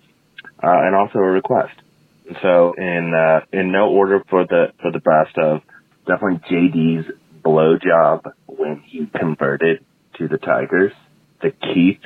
uh, 0.64 0.80
and 0.86 0.96
also 0.96 1.20
a 1.20 1.22
request. 1.22 1.76
So, 2.42 2.74
in 2.78 3.14
uh, 3.14 3.46
in 3.52 3.72
no 3.72 3.90
order 3.90 4.24
for 4.30 4.46
the 4.46 4.68
for 4.82 4.92
the 4.92 5.00
best 5.00 5.38
of, 5.38 5.62
definitely 6.06 6.40
JD's 6.50 7.12
blowjob 7.44 8.32
when 8.46 8.82
he 8.86 9.08
converted 9.08 9.84
to 10.18 10.28
the 10.28 10.38
Tigers, 10.38 10.94
the 11.42 11.52
Keith 11.52 12.00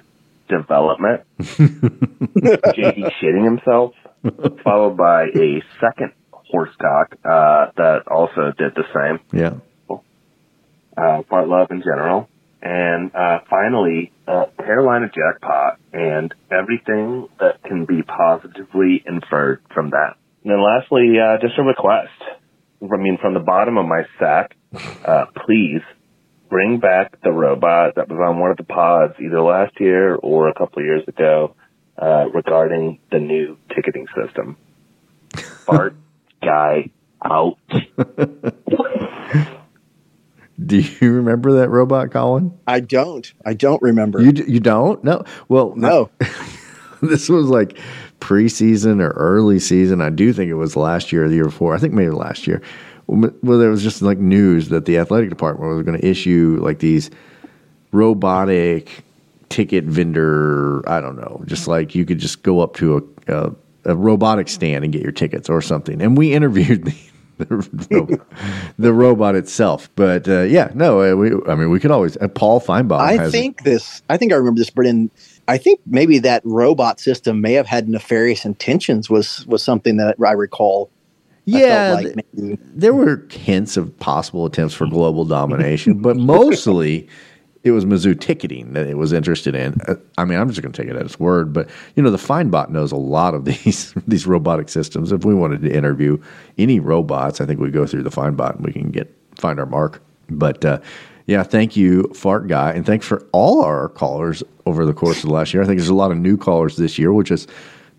development, 0.48 1.22
JD 1.40 3.12
shitting 3.22 3.46
himself, 3.46 3.94
followed 4.64 4.98
by 4.98 5.24
a 5.24 5.64
second 5.80 6.14
horsecock 6.54 7.14
uh, 7.24 7.72
that 7.78 8.04
also 8.08 8.52
did 8.58 8.74
the 8.76 8.84
same. 8.94 9.20
Yeah. 9.38 9.56
Uh, 10.98 11.24
part 11.24 11.48
love 11.48 11.72
in 11.72 11.80
general. 11.80 12.28
And 12.62 13.12
uh, 13.16 13.40
finally, 13.50 14.12
uh, 14.28 14.46
Carolina 14.58 15.08
jackpot 15.08 15.80
and 15.94 16.34
everything 16.52 17.28
that 17.40 17.64
can 17.64 17.86
be 17.86 18.04
positively 18.04 19.04
inferred 19.06 19.62
from 19.74 19.92
that. 19.92 20.16
And 20.44 20.52
then 20.52 20.62
lastly, 20.62 21.16
uh, 21.18 21.38
just 21.42 21.58
a 21.58 21.64
request. 21.64 22.10
I 22.84 22.98
mean, 22.98 23.18
from 23.22 23.34
the 23.34 23.40
bottom 23.40 23.78
of 23.78 23.86
my 23.88 24.04
sack, 24.20 24.56
uh, 25.06 25.26
please 25.46 25.82
bring 26.50 26.80
back 26.80 27.22
the 27.24 27.32
robot 27.32 27.96
that 27.96 28.10
was 28.10 28.20
on 28.20 28.40
one 28.40 28.52
of 28.52 28.58
the 28.58 28.64
pods 28.64 29.14
either 29.20 29.42
last 29.42 29.80
year 29.80 30.16
or 30.16 30.50
a 30.50 30.54
couple 30.54 30.80
of 30.80 30.86
years 30.86 31.04
ago 31.08 31.56
uh, 32.02 32.30
regarding 32.34 33.00
the 33.12 33.20
new 33.20 33.58
ticketing 33.74 34.08
system. 34.16 34.58
Fart 35.66 35.96
guy 36.42 36.90
out. 37.24 37.58
Do 40.64 40.78
you 40.78 41.14
remember 41.14 41.54
that 41.54 41.70
robot, 41.70 42.12
Colin? 42.12 42.58
I 42.68 42.82
don't. 42.82 43.32
I 43.46 43.54
don't 43.54 43.82
remember. 43.82 44.22
You 44.22 44.32
d- 44.32 44.52
you 44.52 44.60
don't? 44.60 45.04
No. 45.04 45.24
Well, 45.48 45.74
no. 45.76 46.10
this 47.02 47.30
was 47.30 47.48
like 47.48 47.78
preseason 48.20 49.02
or 49.02 49.10
early 49.12 49.60
season. 49.60 50.02
I 50.02 50.10
do 50.10 50.34
think 50.34 50.50
it 50.50 50.56
was 50.56 50.76
last 50.76 51.12
year 51.12 51.26
or 51.26 51.30
the 51.30 51.36
year 51.36 51.46
before. 51.46 51.74
I 51.74 51.80
think 51.80 51.94
maybe 51.94 52.12
last 52.12 52.48
year. 52.48 52.62
Well, 53.08 53.60
there 53.60 53.70
was 53.70 53.84
just 53.84 54.02
like 54.02 54.20
news 54.20 54.70
that 54.70 54.86
the 54.86 54.98
athletic 54.98 55.30
department 55.30 55.76
was 55.76 55.84
going 55.84 56.00
to 56.00 56.08
issue 56.08 56.60
like 56.62 56.80
these 56.80 57.10
robotic 57.92 59.04
ticket 59.52 59.84
vendor. 59.86 60.88
I 60.90 61.02
don't 61.02 61.16
know, 61.16 61.44
just 61.46 61.68
like 61.68 61.94
you 61.94 62.06
could 62.06 62.20
just 62.20 62.44
go 62.44 62.60
up 62.62 62.76
to 62.78 63.12
a, 63.28 63.34
a, 63.34 63.56
a 63.86 63.96
robotic 63.96 64.48
stand 64.48 64.84
and 64.84 64.92
get 64.92 65.02
your 65.02 65.12
tickets 65.12 65.50
or 65.50 65.62
something. 65.62 66.02
And 66.02 66.18
we 66.18 66.34
interviewed 66.34 66.86
the 67.38 67.46
the, 67.48 68.22
the 68.78 68.94
robot 68.94 69.36
itself. 69.36 69.90
But 69.96 70.28
uh, 70.28 70.42
yeah, 70.42 70.72
no, 70.74 71.02
uh, 71.02 71.16
we, 71.16 71.32
I 71.48 71.56
mean, 71.56 71.70
we 71.70 71.80
could 71.80 71.92
always. 71.92 72.18
Uh, 72.18 72.28
Paul 72.28 72.62
Finebaum. 72.62 73.00
I 73.00 73.30
think 73.30 73.64
this. 73.64 74.02
I 74.10 74.18
think 74.18 74.32
I 74.32 74.36
remember 74.36 74.60
this, 74.60 74.70
Britain. 74.70 75.12
I 75.48 75.58
think 75.58 75.80
maybe 75.86 76.20
that 76.20 76.42
robot 76.46 77.00
system 77.00 77.42
may 77.42 77.54
have 77.54 77.68
had 77.68 77.90
nefarious 77.90 78.46
intentions. 78.46 79.10
Was 79.10 79.46
was 79.48 79.64
something 79.64 79.98
that 79.98 80.16
I 80.26 80.32
recall. 80.32 80.90
Yeah, 81.46 81.94
like 81.96 82.14
th- 82.14 82.60
there 82.62 82.94
were 82.94 83.26
hints 83.32 83.76
of 83.76 83.98
possible 84.00 84.46
attempts 84.46 84.76
for 84.76 84.86
global 84.86 85.26
domination, 85.26 85.96
but 86.02 86.16
mostly 86.16 87.10
it 87.64 87.72
was 87.72 87.86
Mizzou 87.86 88.20
ticketing 88.20 88.74
that 88.74 88.88
it 88.88 88.98
was 88.98 89.14
interested 89.14 89.54
in. 89.56 89.80
Uh, 89.88 89.96
I 90.18 90.26
mean, 90.26 90.40
I'm 90.40 90.50
just 90.50 90.62
going 90.62 90.72
to 90.72 90.82
take 90.82 90.90
it 90.90 90.96
at 90.96 91.06
its 91.06 91.20
word, 91.20 91.54
but 91.54 91.70
you 91.96 92.02
know, 92.02 92.10
the 92.10 92.18
Feinbot 92.18 92.70
knows 92.70 92.92
a 92.92 92.98
lot 92.98 93.34
of 93.34 93.46
these 93.64 93.94
these 94.08 94.26
robotic 94.26 94.70
systems. 94.70 95.12
If 95.12 95.26
we 95.26 95.34
wanted 95.34 95.62
to 95.62 95.72
interview 95.72 96.22
any 96.58 96.80
robots, 96.80 97.42
I 97.42 97.46
think 97.46 97.60
we 97.60 97.70
go 97.70 97.86
through 97.86 98.04
the 98.04 98.10
Feinbot 98.10 98.56
and 98.56 98.66
we 98.66 98.74
can 98.74 98.90
get 98.90 99.14
find 99.36 99.60
our 99.60 99.66
mark. 99.66 100.02
But 100.30 100.64
uh, 100.66 100.80
yeah, 101.28 101.44
thank 101.44 101.76
you, 101.76 102.12
Fart 102.16 102.48
Guy, 102.48 102.72
and 102.72 102.86
thanks 102.86 103.06
for 103.06 103.26
all 103.32 103.64
our 103.64 103.90
callers 103.90 104.44
over 104.66 104.86
the 104.86 104.94
course 104.94 105.18
of 105.18 105.30
the 105.30 105.34
last 105.34 105.54
year. 105.54 105.62
I 105.62 105.66
think 105.66 105.80
there's 105.80 105.90
a 105.90 105.94
lot 105.94 106.12
of 106.12 106.18
new 106.18 106.38
callers 106.38 106.78
this 106.78 106.98
year, 106.98 107.14
which 107.14 107.32
is 107.32 107.48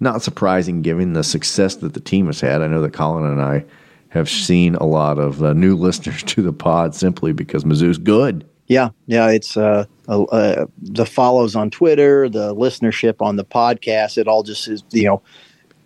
not 0.01 0.23
surprising 0.23 0.83
given 0.83 1.13
the 1.13 1.23
success 1.23 1.77
that 1.77 1.95
the 1.95 2.01
team 2.01 2.27
has 2.27 2.41
had. 2.41 2.63
I 2.63 2.67
know 2.67 2.83
that 2.83 2.93
Colin 2.93 3.31
and 3.31 3.41
I 3.41 3.65
have 4.09 4.29
seen 4.29 4.75
a 4.75 4.85
lot 4.85 5.19
of 5.19 5.43
uh, 5.43 5.53
new 5.53 5.77
listeners 5.79 6.23
to 6.25 6.43
the 6.43 6.53
pod 6.53 6.95
simply 6.95 7.33
because 7.33 7.65
Mizzou's 7.65 7.99
good. 7.99 8.45
Yeah, 8.73 8.89
yeah, 9.07 9.29
it's 9.29 9.59
uh, 9.59 9.85
uh, 10.09 10.65
the 10.81 11.05
follows 11.05 11.55
on 11.55 11.71
Twitter, 11.71 12.31
the 12.31 12.55
listenership 12.55 13.21
on 13.21 13.37
the 13.37 13.45
podcast. 13.45 14.17
It 14.17 14.27
all 14.27 14.43
just 14.43 14.67
is, 14.67 14.83
you 14.93 15.05
know, 15.05 15.23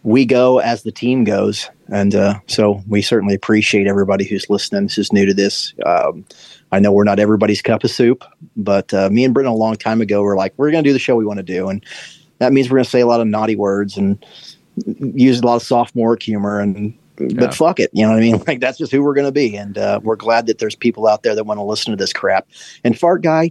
we 0.04 0.24
go 0.24 0.60
as 0.60 0.84
the 0.84 0.92
team 0.92 1.24
goes, 1.24 1.68
and 1.88 2.14
uh, 2.14 2.38
so 2.46 2.84
we 2.86 3.02
certainly 3.02 3.34
appreciate 3.34 3.88
everybody 3.88 4.24
who's 4.24 4.48
listening. 4.48 4.84
This 4.84 4.98
is 4.98 5.12
new 5.12 5.26
to 5.26 5.34
this. 5.34 5.74
Um, 5.84 6.24
I 6.70 6.78
know 6.78 6.92
we're 6.92 7.02
not 7.02 7.18
everybody's 7.18 7.60
cup 7.60 7.82
of 7.82 7.90
soup, 7.90 8.22
but 8.56 8.94
uh, 8.94 9.10
me 9.10 9.24
and 9.24 9.34
Britton 9.34 9.50
a 9.50 9.56
long 9.56 9.74
time 9.74 10.00
ago 10.00 10.22
were 10.22 10.36
like, 10.36 10.54
we're 10.56 10.70
going 10.70 10.84
to 10.84 10.88
do 10.88 10.92
the 10.92 11.00
show 11.00 11.16
we 11.16 11.26
want 11.26 11.38
to 11.38 11.42
do, 11.42 11.68
and 11.68 11.84
that 12.38 12.52
means 12.52 12.70
we're 12.70 12.76
going 12.76 12.84
to 12.84 12.90
say 12.90 13.00
a 13.00 13.06
lot 13.08 13.20
of 13.20 13.26
naughty 13.26 13.56
words 13.56 13.96
and 13.96 14.24
use 14.86 15.40
a 15.40 15.44
lot 15.44 15.56
of 15.56 15.62
sophomore 15.64 16.16
humor 16.20 16.60
and. 16.60 16.96
Yeah. 17.18 17.28
But 17.38 17.54
fuck 17.54 17.80
it, 17.80 17.90
you 17.92 18.02
know 18.04 18.10
what 18.10 18.18
I 18.18 18.20
mean? 18.20 18.42
Like 18.46 18.60
that's 18.60 18.78
just 18.78 18.92
who 18.92 19.02
we're 19.02 19.14
going 19.14 19.26
to 19.26 19.32
be, 19.32 19.56
and 19.56 19.76
uh, 19.76 20.00
we're 20.02 20.16
glad 20.16 20.46
that 20.46 20.58
there's 20.58 20.76
people 20.76 21.06
out 21.06 21.22
there 21.22 21.34
that 21.34 21.44
want 21.44 21.58
to 21.58 21.64
listen 21.64 21.90
to 21.90 21.96
this 21.96 22.12
crap. 22.12 22.46
And 22.84 22.98
fart 22.98 23.22
guy, 23.22 23.50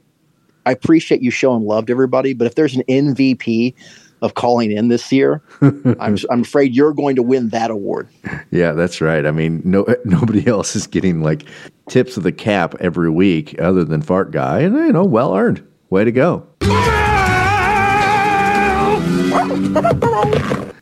I 0.65 0.71
appreciate 0.71 1.21
you 1.21 1.31
showing 1.31 1.65
love 1.65 1.87
to 1.87 1.91
everybody, 1.91 2.33
but 2.33 2.47
if 2.47 2.55
there's 2.55 2.75
an 2.75 2.83
MVP 2.83 3.73
of 4.21 4.35
calling 4.35 4.71
in 4.71 4.87
this 4.87 5.11
year, 5.11 5.41
I'm 5.61 6.17
I'm 6.29 6.41
afraid 6.41 6.73
you're 6.73 6.93
going 6.93 7.15
to 7.17 7.23
win 7.23 7.49
that 7.49 7.71
award. 7.71 8.07
Yeah, 8.51 8.71
that's 8.71 9.01
right. 9.01 9.25
I 9.25 9.31
mean, 9.31 9.61
no 9.65 9.85
nobody 10.05 10.47
else 10.47 10.75
is 10.75 10.87
getting 10.87 11.21
like 11.21 11.45
tips 11.89 12.17
of 12.17 12.23
the 12.23 12.31
cap 12.31 12.75
every 12.79 13.09
week 13.09 13.59
other 13.59 13.83
than 13.83 14.01
Fart 14.01 14.31
Guy, 14.31 14.61
and 14.61 14.75
you 14.75 14.93
know, 14.93 15.03
well 15.03 15.35
earned. 15.35 15.65
Way 15.89 16.03
to 16.03 16.11
go. 16.11 16.47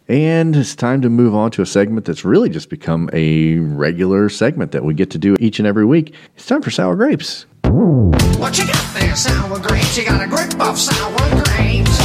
And 0.07 0.55
it's 0.55 0.75
time 0.75 1.01
to 1.01 1.09
move 1.09 1.33
on 1.33 1.51
to 1.51 1.61
a 1.61 1.65
segment 1.65 2.05
that's 2.05 2.25
really 2.25 2.49
just 2.49 2.69
become 2.69 3.09
a 3.13 3.55
regular 3.59 4.27
segment 4.27 4.73
that 4.73 4.83
we 4.83 4.93
get 4.93 5.09
to 5.11 5.17
do 5.17 5.35
each 5.39 5.59
and 5.59 5.67
every 5.67 5.85
week. 5.85 6.13
It's 6.35 6.45
time 6.45 6.61
for 6.61 6.71
Sour 6.71 6.95
Grapes. 6.95 7.45
What 7.63 8.57
you 8.57 8.67
got 8.67 8.93
there, 8.93 9.15
sour 9.15 9.59
grapes? 9.59 9.97
You 9.97 10.05
got 10.05 10.21
a 10.21 10.27
grip 10.27 10.59
of 10.59 10.77
sour 10.77 11.15
grapes. 11.45 11.99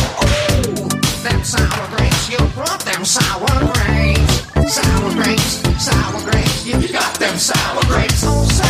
Ooh, 0.69 0.89
them 1.25 1.43
sour 1.43 1.97
grapes. 1.97 2.31
You 2.31 2.39
brought 2.55 2.81
them 2.85 3.05
sour 3.05 3.47
grapes. 3.75 4.73
Sour 4.73 5.13
grapes, 5.15 5.85
sour 5.85 6.31
grapes. 6.31 6.67
You 6.67 6.89
got 6.93 7.19
them 7.19 7.37
sour 7.37 7.83
grapes. 7.83 8.23
Oh, 8.25 8.45
sour 8.45 8.68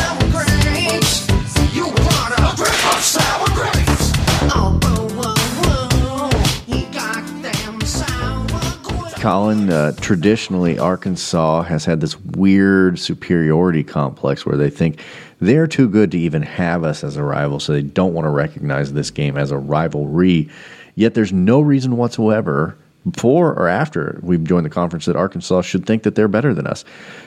Colin, 9.20 9.68
uh, 9.68 9.92
traditionally, 10.00 10.78
Arkansas 10.78 11.62
has 11.62 11.84
had 11.84 12.00
this 12.00 12.18
weird 12.20 13.00
superiority 13.00 13.82
complex 13.82 14.46
where 14.46 14.56
they 14.56 14.70
think 14.70 15.02
they're 15.40 15.66
too 15.66 15.88
good 15.88 16.12
to 16.12 16.18
even 16.18 16.42
have 16.42 16.84
us 16.84 17.02
as 17.02 17.16
a 17.16 17.22
rival, 17.24 17.58
so 17.58 17.72
they 17.72 17.82
don't 17.82 18.14
want 18.14 18.26
to 18.26 18.30
recognize 18.30 18.92
this 18.92 19.10
game 19.10 19.36
as 19.36 19.50
a 19.50 19.58
rivalry. 19.58 20.48
Yet 20.94 21.14
there's 21.14 21.32
no 21.32 21.60
reason 21.60 21.96
whatsoever 21.96 22.78
before 23.10 23.54
or 23.54 23.66
after 23.66 24.20
we've 24.22 24.44
joined 24.44 24.66
the 24.66 24.70
conference 24.70 25.06
that 25.06 25.16
Arkansas 25.16 25.62
should 25.62 25.84
think 25.84 26.04
that 26.04 26.14
they're 26.14 26.28
better 26.28 26.54
than 26.54 26.68
us. 26.68 26.84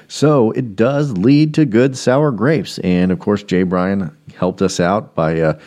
So 0.07 0.51
it 0.51 0.77
does 0.77 1.11
lead 1.17 1.53
to 1.55 1.65
good 1.65 1.97
sour 1.97 2.31
grapes. 2.31 2.79
And 2.79 3.11
of 3.11 3.19
course, 3.19 3.43
Jay 3.43 3.63
Bryan 3.63 4.15
helped 4.37 4.61
us 4.61 4.79
out 4.79 5.13
by 5.13 5.41
uh, 5.41 5.59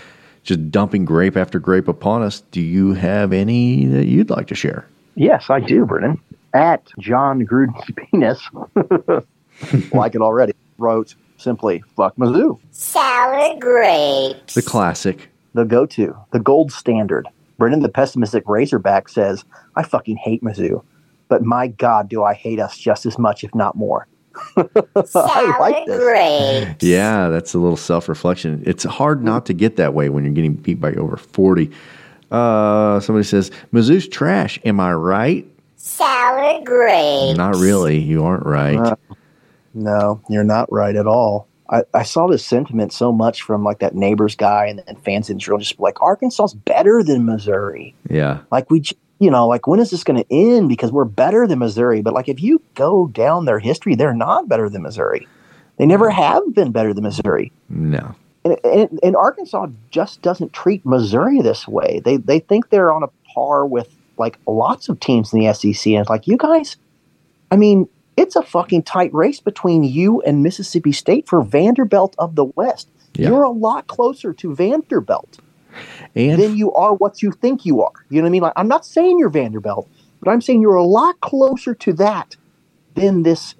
just 0.42 0.70
dumping 0.70 1.04
grape 1.04 1.36
after 1.36 1.58
grape 1.58 1.88
upon 1.88 2.22
us. 2.22 2.40
Do 2.50 2.62
you 2.62 2.94
have 2.94 3.34
any 3.34 3.84
that 3.86 4.06
you'd 4.06 4.30
like 4.30 4.46
to 4.46 4.54
share? 4.54 4.86
Yes, 5.16 5.50
I 5.50 5.60
do, 5.60 5.84
Brennan. 5.84 6.20
At 6.54 6.90
John 6.98 7.44
Gruden's 7.46 7.84
penis, 8.10 8.40
like 9.92 10.14
it 10.14 10.20
already, 10.20 10.52
wrote 10.78 11.14
simply, 11.36 11.82
fuck 11.96 12.16
Mizzou. 12.16 12.58
Sour 12.70 13.58
grapes. 13.58 14.54
The 14.54 14.62
classic. 14.62 15.30
The 15.54 15.64
go 15.64 15.86
to, 15.86 16.16
the 16.32 16.40
gold 16.40 16.72
standard. 16.72 17.28
Brennan, 17.58 17.80
the 17.80 17.88
pessimistic 17.88 18.44
Razorback, 18.48 19.08
says, 19.08 19.44
I 19.76 19.84
fucking 19.84 20.16
hate 20.16 20.42
Mizzou, 20.42 20.82
but 21.28 21.44
my 21.44 21.68
God, 21.68 22.08
do 22.08 22.24
I 22.24 22.34
hate 22.34 22.58
us 22.58 22.76
just 22.76 23.06
as 23.06 23.18
much, 23.18 23.44
if 23.44 23.54
not 23.54 23.76
more. 23.76 24.08
I 24.56 25.56
like 25.60 25.86
this. 25.86 26.00
grapes. 26.02 26.84
Yeah, 26.84 27.28
that's 27.28 27.54
a 27.54 27.58
little 27.58 27.76
self 27.76 28.08
reflection. 28.08 28.62
It's 28.66 28.82
hard 28.84 29.22
not 29.22 29.46
to 29.46 29.52
get 29.54 29.76
that 29.76 29.94
way 29.94 30.08
when 30.08 30.24
you're 30.24 30.32
getting 30.32 30.54
beat 30.54 30.80
by 30.80 30.92
over 30.94 31.16
40. 31.16 31.70
Uh, 32.30 33.00
somebody 33.00 33.24
says, 33.24 33.50
Mizzou's 33.72 34.08
trash. 34.08 34.58
Am 34.64 34.80
I 34.80 34.92
right? 34.92 35.46
Sour 35.76 36.62
grapes. 36.64 37.36
Not 37.36 37.56
really. 37.56 37.98
You 37.98 38.24
aren't 38.24 38.46
right. 38.46 38.76
Uh, 38.76 38.96
no, 39.74 40.20
you're 40.28 40.44
not 40.44 40.70
right 40.72 40.96
at 40.96 41.06
all. 41.06 41.46
I, 41.70 41.82
I 41.92 42.02
saw 42.02 42.26
this 42.26 42.44
sentiment 42.44 42.92
so 42.92 43.10
much 43.12 43.42
from 43.42 43.64
like 43.64 43.78
that 43.80 43.94
neighbors 43.94 44.36
guy 44.36 44.66
and, 44.66 44.82
and 44.86 45.02
fans 45.02 45.30
in 45.30 45.38
general, 45.38 45.58
just 45.58 45.78
like 45.80 46.00
Arkansas's 46.00 46.54
better 46.54 47.02
than 47.02 47.24
Missouri. 47.24 47.94
yeah. 48.08 48.40
Like 48.50 48.70
we, 48.70 48.82
you 49.18 49.30
know, 49.30 49.46
like 49.46 49.66
when 49.66 49.80
is 49.80 49.90
this 49.90 50.04
going 50.04 50.22
to 50.22 50.32
end? 50.32 50.68
Because 50.68 50.92
we're 50.92 51.04
better 51.04 51.46
than 51.46 51.58
Missouri. 51.58 52.02
But 52.02 52.14
like 52.14 52.28
if 52.28 52.40
you 52.42 52.60
go 52.74 53.08
down 53.08 53.44
their 53.46 53.58
history, 53.58 53.94
they're 53.94 54.14
not 54.14 54.48
better 54.48 54.68
than 54.68 54.82
Missouri. 54.82 55.26
They 55.76 55.86
never 55.86 56.10
have 56.10 56.54
been 56.54 56.70
better 56.70 56.94
than 56.94 57.02
Missouri. 57.02 57.50
No. 57.68 58.14
And, 58.44 59.00
and, 59.02 59.16
Arkansas 59.16 59.68
just 59.90 60.20
doesn't 60.20 60.52
treat 60.52 60.84
Missouri 60.84 61.40
this 61.40 61.66
way. 61.66 62.02
They 62.04 62.18
they 62.18 62.40
think 62.40 62.68
they're 62.68 62.92
on 62.92 63.02
a 63.02 63.08
par 63.32 63.64
with 63.64 63.94
like 64.18 64.38
lots 64.46 64.88
of 64.88 65.00
teams 65.00 65.32
in 65.32 65.40
the 65.40 65.52
SEC. 65.54 65.86
And 65.92 66.00
it's 66.00 66.10
like 66.10 66.26
you 66.26 66.36
guys, 66.36 66.76
I 67.50 67.56
mean, 67.56 67.88
it's 68.16 68.36
a 68.36 68.42
fucking 68.42 68.82
tight 68.84 69.12
race 69.12 69.40
between 69.40 69.82
you 69.82 70.20
and 70.22 70.42
Mississippi 70.42 70.92
State 70.92 71.28
for 71.28 71.42
Vanderbilt 71.42 72.14
of 72.18 72.34
the 72.34 72.44
West. 72.44 72.88
Yeah. 73.14 73.28
You're 73.28 73.42
a 73.42 73.50
lot 73.50 73.86
closer 73.86 74.32
to 74.32 74.54
Vanderbilt 74.54 75.38
And 76.14 76.40
than 76.40 76.56
you 76.56 76.72
are 76.72 76.94
what 76.94 77.22
you 77.22 77.32
think 77.32 77.64
you 77.64 77.82
are. 77.82 77.92
You 78.10 78.20
know 78.20 78.24
what 78.24 78.28
I 78.28 78.32
mean? 78.32 78.42
Like 78.42 78.52
I'm 78.56 78.68
not 78.68 78.84
saying 78.84 79.18
you're 79.18 79.30
Vanderbilt, 79.30 79.88
but 80.20 80.30
I'm 80.30 80.40
saying 80.40 80.60
you're 80.60 80.74
a 80.74 80.84
lot 80.84 81.20
closer 81.20 81.74
to 81.74 81.92
that 81.94 82.36
than 82.94 83.22
this 83.22 83.54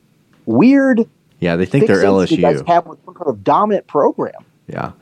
weird. 0.46 1.08
Yeah, 1.40 1.56
they 1.56 1.66
think 1.66 1.86
they're 1.86 2.00
fixation 2.00 2.36
You 2.36 2.42
guys 2.42 2.62
LSU. 2.62 2.66
have 2.68 2.86
with 2.86 3.04
some 3.04 3.14
kind 3.14 3.28
of 3.28 3.44
dominant 3.44 3.86
program. 3.86 4.44
Yeah. 4.66 4.92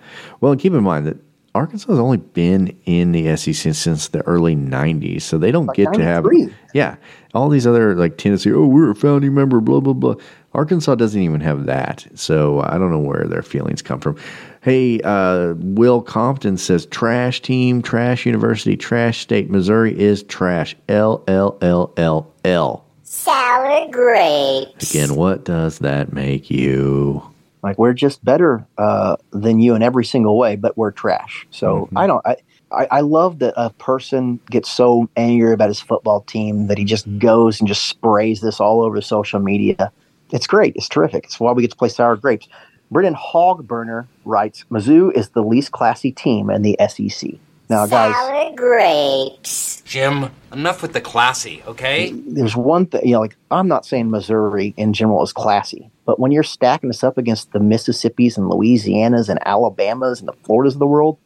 Well, 0.40 0.56
keep 0.56 0.72
in 0.72 0.82
mind 0.82 1.06
that 1.06 1.18
Arkansas 1.54 1.92
has 1.92 1.98
only 1.98 2.16
been 2.16 2.76
in 2.86 3.12
the 3.12 3.36
SEC 3.36 3.74
since 3.74 4.08
the 4.08 4.22
early 4.22 4.56
90s, 4.56 5.22
so 5.22 5.36
they 5.36 5.50
don't 5.50 5.66
Like 5.66 5.76
get 5.76 5.92
to 5.94 6.02
have. 6.02 6.24
Yeah. 6.72 6.96
All 7.34 7.50
these 7.50 7.66
other, 7.66 7.94
like 7.94 8.16
Tennessee, 8.16 8.52
oh, 8.52 8.66
we're 8.66 8.90
a 8.90 8.94
founding 8.94 9.34
member, 9.34 9.60
blah, 9.60 9.80
blah, 9.80 9.92
blah. 9.92 10.14
Arkansas 10.54 10.94
doesn't 10.94 11.20
even 11.20 11.40
have 11.42 11.66
that. 11.66 12.06
So 12.14 12.60
I 12.60 12.78
don't 12.78 12.90
know 12.90 12.98
where 12.98 13.26
their 13.26 13.42
feelings 13.42 13.82
come 13.82 14.00
from. 14.00 14.16
Hey, 14.62 15.00
uh, 15.02 15.54
Will 15.58 16.00
Compton 16.00 16.56
says 16.56 16.86
trash 16.86 17.42
team, 17.42 17.82
trash 17.82 18.24
university, 18.24 18.76
trash 18.76 19.20
state. 19.20 19.50
Missouri 19.50 19.98
is 19.98 20.22
trash. 20.24 20.74
L, 20.88 21.22
L, 21.28 21.58
L, 21.60 21.92
L, 21.98 22.32
L. 22.44 22.84
Sour 23.02 23.88
grapes. 23.90 24.90
Again, 24.90 25.16
what 25.16 25.44
does 25.44 25.80
that 25.80 26.14
make 26.14 26.50
you? 26.50 27.22
Like 27.62 27.78
we're 27.78 27.92
just 27.92 28.24
better 28.24 28.66
uh, 28.78 29.16
than 29.32 29.60
you 29.60 29.74
in 29.74 29.82
every 29.82 30.04
single 30.04 30.36
way, 30.38 30.56
but 30.56 30.76
we're 30.76 30.90
trash. 30.92 31.46
So 31.50 31.82
Mm-hmm. 31.86 31.98
I 31.98 32.06
don't. 32.06 32.26
I, 32.26 32.36
I 32.72 32.88
I 32.90 33.00
love 33.00 33.38
that 33.40 33.54
a 33.56 33.70
person 33.70 34.40
gets 34.50 34.70
so 34.70 35.08
angry 35.16 35.52
about 35.52 35.68
his 35.68 35.80
football 35.80 36.22
team 36.22 36.66
that 36.68 36.78
he 36.78 36.84
just 36.84 37.06
goes 37.18 37.60
and 37.60 37.68
just 37.68 37.84
sprays 37.86 38.40
this 38.40 38.60
all 38.60 38.82
over 38.82 39.00
social 39.00 39.40
media. 39.40 39.92
It's 40.32 40.46
great. 40.46 40.74
It's 40.76 40.88
terrific. 40.88 41.24
It's 41.24 41.38
why 41.38 41.52
we 41.52 41.62
get 41.62 41.70
to 41.70 41.76
play 41.76 41.88
sour 41.90 42.16
grapes. 42.16 42.48
Brennan 42.90 43.14
Hogburner 43.14 44.06
writes, 44.24 44.64
Mizzou 44.70 45.12
is 45.14 45.30
the 45.30 45.42
least 45.42 45.72
classy 45.72 46.12
team 46.12 46.50
in 46.50 46.62
the 46.62 46.76
SEC. 46.88 47.32
Now, 47.72 47.86
guys, 47.86 48.14
Sour 48.14 48.54
grapes. 48.54 49.80
Jim, 49.86 50.30
enough 50.52 50.82
with 50.82 50.92
the 50.92 51.00
classy, 51.00 51.62
okay? 51.66 52.12
there's 52.12 52.54
one 52.54 52.84
thing, 52.84 53.00
you 53.06 53.12
know, 53.14 53.20
like 53.20 53.34
I'm 53.50 53.66
not 53.66 53.86
saying 53.86 54.10
Missouri 54.10 54.74
in 54.76 54.92
general 54.92 55.22
is 55.22 55.32
classy, 55.32 55.90
but 56.04 56.20
when 56.20 56.32
you're 56.32 56.42
stacking 56.42 56.90
us 56.90 57.02
up 57.02 57.16
against 57.16 57.52
the 57.52 57.60
Mississippis 57.60 58.36
and 58.36 58.50
Louisianas 58.50 59.30
and 59.30 59.38
Alabamas 59.46 60.20
and 60.20 60.28
the 60.28 60.34
Floridas 60.44 60.74
of 60.74 60.80
the 60.80 60.86
world, 60.86 61.16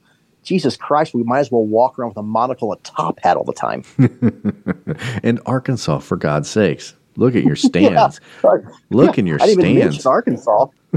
Jesus 0.45 0.77
Christ, 0.77 1.15
we 1.15 1.25
might 1.25 1.41
as 1.41 1.51
well 1.51 1.67
walk 1.67 1.99
around 1.99 2.11
with 2.11 2.19
a 2.19 2.23
monocle 2.23 2.71
and 2.73 2.81
a 2.81 2.85
top 2.85 3.19
hat 3.25 3.37
all 3.37 3.43
the 3.43 3.53
time. 3.53 3.83
and 5.25 5.41
Arkansas, 5.47 5.99
for 5.99 6.17
God's 6.17 6.49
sakes. 6.49 6.95
Look 7.17 7.35
at 7.35 7.43
your 7.43 7.57
stands. 7.57 8.21
Yeah. 8.45 8.51
Look 8.91 9.17
Yeah, 9.17 9.21
in 9.21 9.27
your 9.27 9.43
I 9.43 9.47
didn't 9.47 9.63
stands. 9.63 9.79
mention 9.97 10.07
Arkansas. 10.07 10.67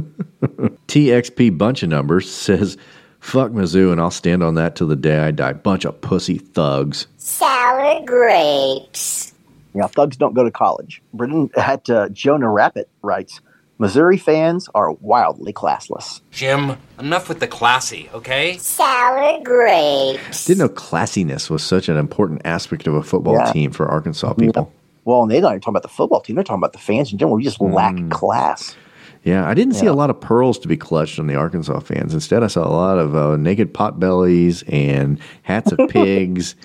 TXP 0.88 1.58
bunch 1.58 1.82
of 1.84 1.90
numbers 1.90 2.30
says, 2.32 2.78
fuck 3.20 3.52
Mizzou, 3.52 3.92
and 3.92 4.00
I'll 4.02 4.12
stand 4.12 4.44
on 4.44 4.56
that 4.56 4.76
till 4.76 4.88
the 4.88 4.96
day 4.96 5.20
I 5.20 5.32
die. 5.32 5.54
Bunch 5.54 5.86
of 5.86 6.00
pussy 6.02 6.38
thugs. 6.38 7.08
Sour 7.18 8.04
grapes. 8.06 9.34
You 9.74 9.82
know, 9.82 9.88
thugs 9.88 10.18
don't 10.18 10.34
go 10.34 10.44
to 10.44 10.52
college. 10.52 11.02
Brendan 11.14 11.50
at 11.56 11.90
uh, 11.90 12.10
Jonah 12.10 12.50
Rapid 12.50 12.88
writes, 13.02 13.40
Missouri 13.78 14.18
fans 14.18 14.68
are 14.76 14.92
wildly 14.94 15.54
classless. 15.54 16.20
Jim, 16.32 16.76
enough 17.00 17.30
with 17.30 17.40
the 17.40 17.48
classy, 17.48 18.10
okay? 18.14 18.58
Sour 18.58 19.42
grapes. 19.44 20.46
Didn't 20.46 20.60
know 20.60 20.70
classiness 20.70 21.50
was 21.50 21.64
such 21.64 21.88
an 21.88 21.96
important 21.98 22.42
aspect 22.44 22.88
of 22.88 22.96
a 22.96 23.04
football 23.04 23.36
Yeah. 23.36 23.52
team 23.54 23.72
for 23.72 23.88
Arkansas 23.88 24.34
people. 24.34 24.72
Well, 25.06 25.22
and 25.22 25.32
they're 25.32 25.40
not 25.42 25.52
even 25.52 25.62
talking 25.62 25.72
about 25.72 25.84
the 25.84 25.88
football 25.88 26.20
team; 26.20 26.36
they're 26.36 26.44
talking 26.44 26.60
about 26.60 26.74
the 26.74 26.78
fans 26.80 27.12
in 27.14 27.18
general. 27.18 27.38
We 27.38 27.44
just 27.44 27.62
lack 27.62 27.96
Mm. 27.96 28.12
class. 28.12 28.76
Yeah, 29.24 29.48
I 29.48 29.54
didn't 29.54 29.74
see 29.76 29.86
a 29.86 29.94
lot 29.94 30.10
of 30.10 30.22
pearls 30.22 30.58
to 30.60 30.68
be 30.68 30.78
clutched 30.78 31.20
on 31.20 31.28
the 31.28 31.36
Arkansas 31.36 31.80
fans. 31.82 32.14
Instead, 32.14 32.42
I 32.42 32.48
saw 32.48 32.66
a 32.66 32.72
lot 32.72 32.98
of 32.98 33.16
uh, 33.16 33.36
naked 33.38 33.74
pot 33.74 34.00
bellies 34.00 34.64
and 34.64 35.20
hats 35.44 35.72
of 35.74 35.80
pigs 35.90 36.56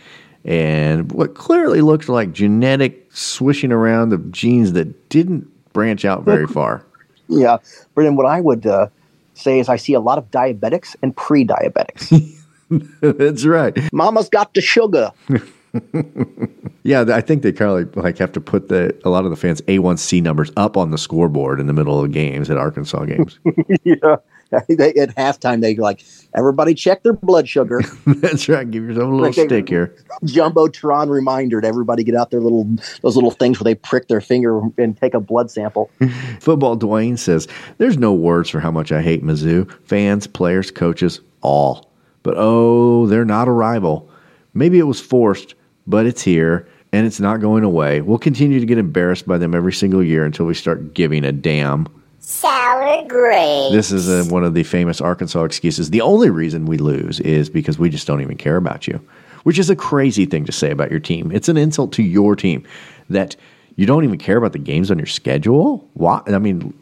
and 0.45 1.11
what 1.13 1.35
clearly 1.35 1.81
looked 1.81 2.09
like 2.09 2.33
genetic 2.33 3.09
swishing 3.13 3.73
around 3.73 4.13
of 4.13 4.31
genes 4.31 4.73
that 4.75 5.09
didn't 5.09 5.51
branch 5.73 6.05
out 6.05 6.25
very 6.25 6.47
far. 6.47 6.85
Yeah, 7.29 7.59
Brendan, 7.95 8.17
what 8.17 8.27
I 8.27 8.41
would 8.41 8.67
uh, 8.67 8.89
say 9.33 9.59
is 9.59 9.69
I 9.69 9.77
see 9.77 9.95
a 9.95 10.01
lot 10.01 10.19
of 10.19 10.31
diabetics 10.31 10.95
and 11.03 11.17
pre-diabetics. 11.17 12.39
That's 13.01 13.45
right. 13.45 13.77
Mama's 13.93 14.29
got 14.29 14.53
the 14.55 14.61
sugar. 14.61 15.11
Yeah, 16.87 17.07
I 17.09 17.23
think 17.23 17.41
they 17.43 17.51
kind 17.51 17.71
of 17.71 17.97
like, 17.97 18.05
like 18.05 18.19
have 18.19 18.33
to 18.33 18.43
put 18.43 18.69
the 18.69 18.95
a 19.07 19.09
lot 19.09 19.25
of 19.25 19.31
the 19.31 19.37
fans 19.37 19.63
A1C 19.63 20.23
numbers 20.23 20.51
up 20.55 20.77
on 20.77 20.91
the 20.91 20.99
scoreboard 20.99 21.59
in 21.59 21.67
the 21.67 21.73
middle 21.73 21.97
of 21.99 22.03
the 22.03 22.13
games 22.13 22.51
at 22.51 22.59
Arkansas 22.59 23.07
games. 23.07 23.39
yeah. 23.85 24.17
They, 24.69 24.93
at 24.95 25.17
halftime, 25.17 25.63
they 25.63 25.75
like 25.75 26.05
everybody 26.35 26.75
check 26.75 27.03
their 27.03 27.15
blood 27.15 27.49
sugar. 27.49 27.81
That's 28.07 28.49
right. 28.49 28.71
Give 28.71 28.85
yourself 28.85 29.05
a 29.05 29.09
little 29.09 29.21
Like 29.23 29.35
they- 29.35 29.47
stick 29.47 29.69
here. 29.69 29.97
Jumbotron 30.27 31.09
reminder 31.09 31.61
to 31.61 31.67
everybody 31.67 32.05
get 32.05 32.15
out 32.15 32.31
their 32.31 32.41
little 32.43 32.65
those 33.03 33.17
little 33.17 33.33
things 33.33 33.59
where 33.59 33.65
they 33.65 33.75
prick 33.75 34.07
their 34.07 34.21
finger 34.21 34.61
and 34.79 34.97
take 34.97 35.15
a 35.15 35.19
blood 35.21 35.51
sample. 35.51 35.91
Football 36.39 36.77
Dwayne 36.79 37.19
says, 37.19 37.49
There's 37.79 37.99
no 37.99 38.13
words 38.13 38.49
for 38.51 38.61
how 38.61 38.71
much 38.71 38.93
I 38.93 39.03
hate 39.03 39.25
Mizzou. 39.25 39.69
Fans, 39.87 40.27
players, 40.29 40.71
coaches, 40.71 41.21
all. 41.41 41.91
But 42.23 42.35
oh, 42.37 43.07
they're 43.07 43.25
not 43.25 43.49
a 43.49 43.53
rival. 43.53 44.09
Maybe 44.53 44.79
it 44.79 44.85
was 44.85 45.01
forced, 45.01 45.57
but 45.87 46.07
it's 46.07 46.23
here 46.23 46.69
and 46.93 47.07
it's 47.07 47.21
not 47.21 47.41
going 47.41 47.65
away. 47.65 48.01
We'll 48.01 48.19
continue 48.19 48.61
to 48.61 48.67
get 48.67 48.79
embarrassed 48.79 49.27
by 49.27 49.39
them 49.39 49.55
every 49.55 49.73
single 49.73 50.03
year 50.03 50.25
until 50.25 50.47
we 50.47 50.55
start 50.55 50.95
giving 50.95 51.25
a 51.25 51.33
damn. 51.33 51.89
Sour 52.21 53.07
grapes. 53.09 53.73
This 53.73 53.93
is 53.93 54.09
uh 54.09 54.31
one 54.33 54.45
of 54.45 54.55
the 54.55 54.63
famous 54.63 55.01
Arkansas 55.01 55.43
excuses. 55.45 55.91
The 55.91 56.01
only 56.01 56.31
reason 56.31 56.67
we 56.67 56.79
lose 56.79 57.21
is 57.21 57.51
because 57.51 57.79
we 57.79 57.91
just 57.91 58.07
don't 58.07 58.21
even 58.21 58.37
care 58.37 58.57
about 58.57 58.87
you, 58.87 59.01
which 59.43 59.59
is 59.59 59.69
a 59.71 59.77
crazy 59.77 60.25
thing 60.25 60.45
to 60.45 60.53
say 60.53 60.71
about 60.71 60.91
your 60.91 61.01
team. 61.01 61.31
It's 61.33 61.49
an 61.49 61.57
insult 61.57 61.93
to 61.95 62.03
your 62.03 62.37
team 62.37 62.65
that 63.11 63.37
you 63.77 63.87
don't 63.87 64.05
even 64.05 64.19
care 64.19 64.37
about 64.37 64.53
the 64.53 64.59
games 64.59 64.91
on 64.91 64.99
your 64.99 65.07
schedule. 65.07 65.89
What? 65.95 66.33
I 66.33 66.39
mean, 66.39 66.73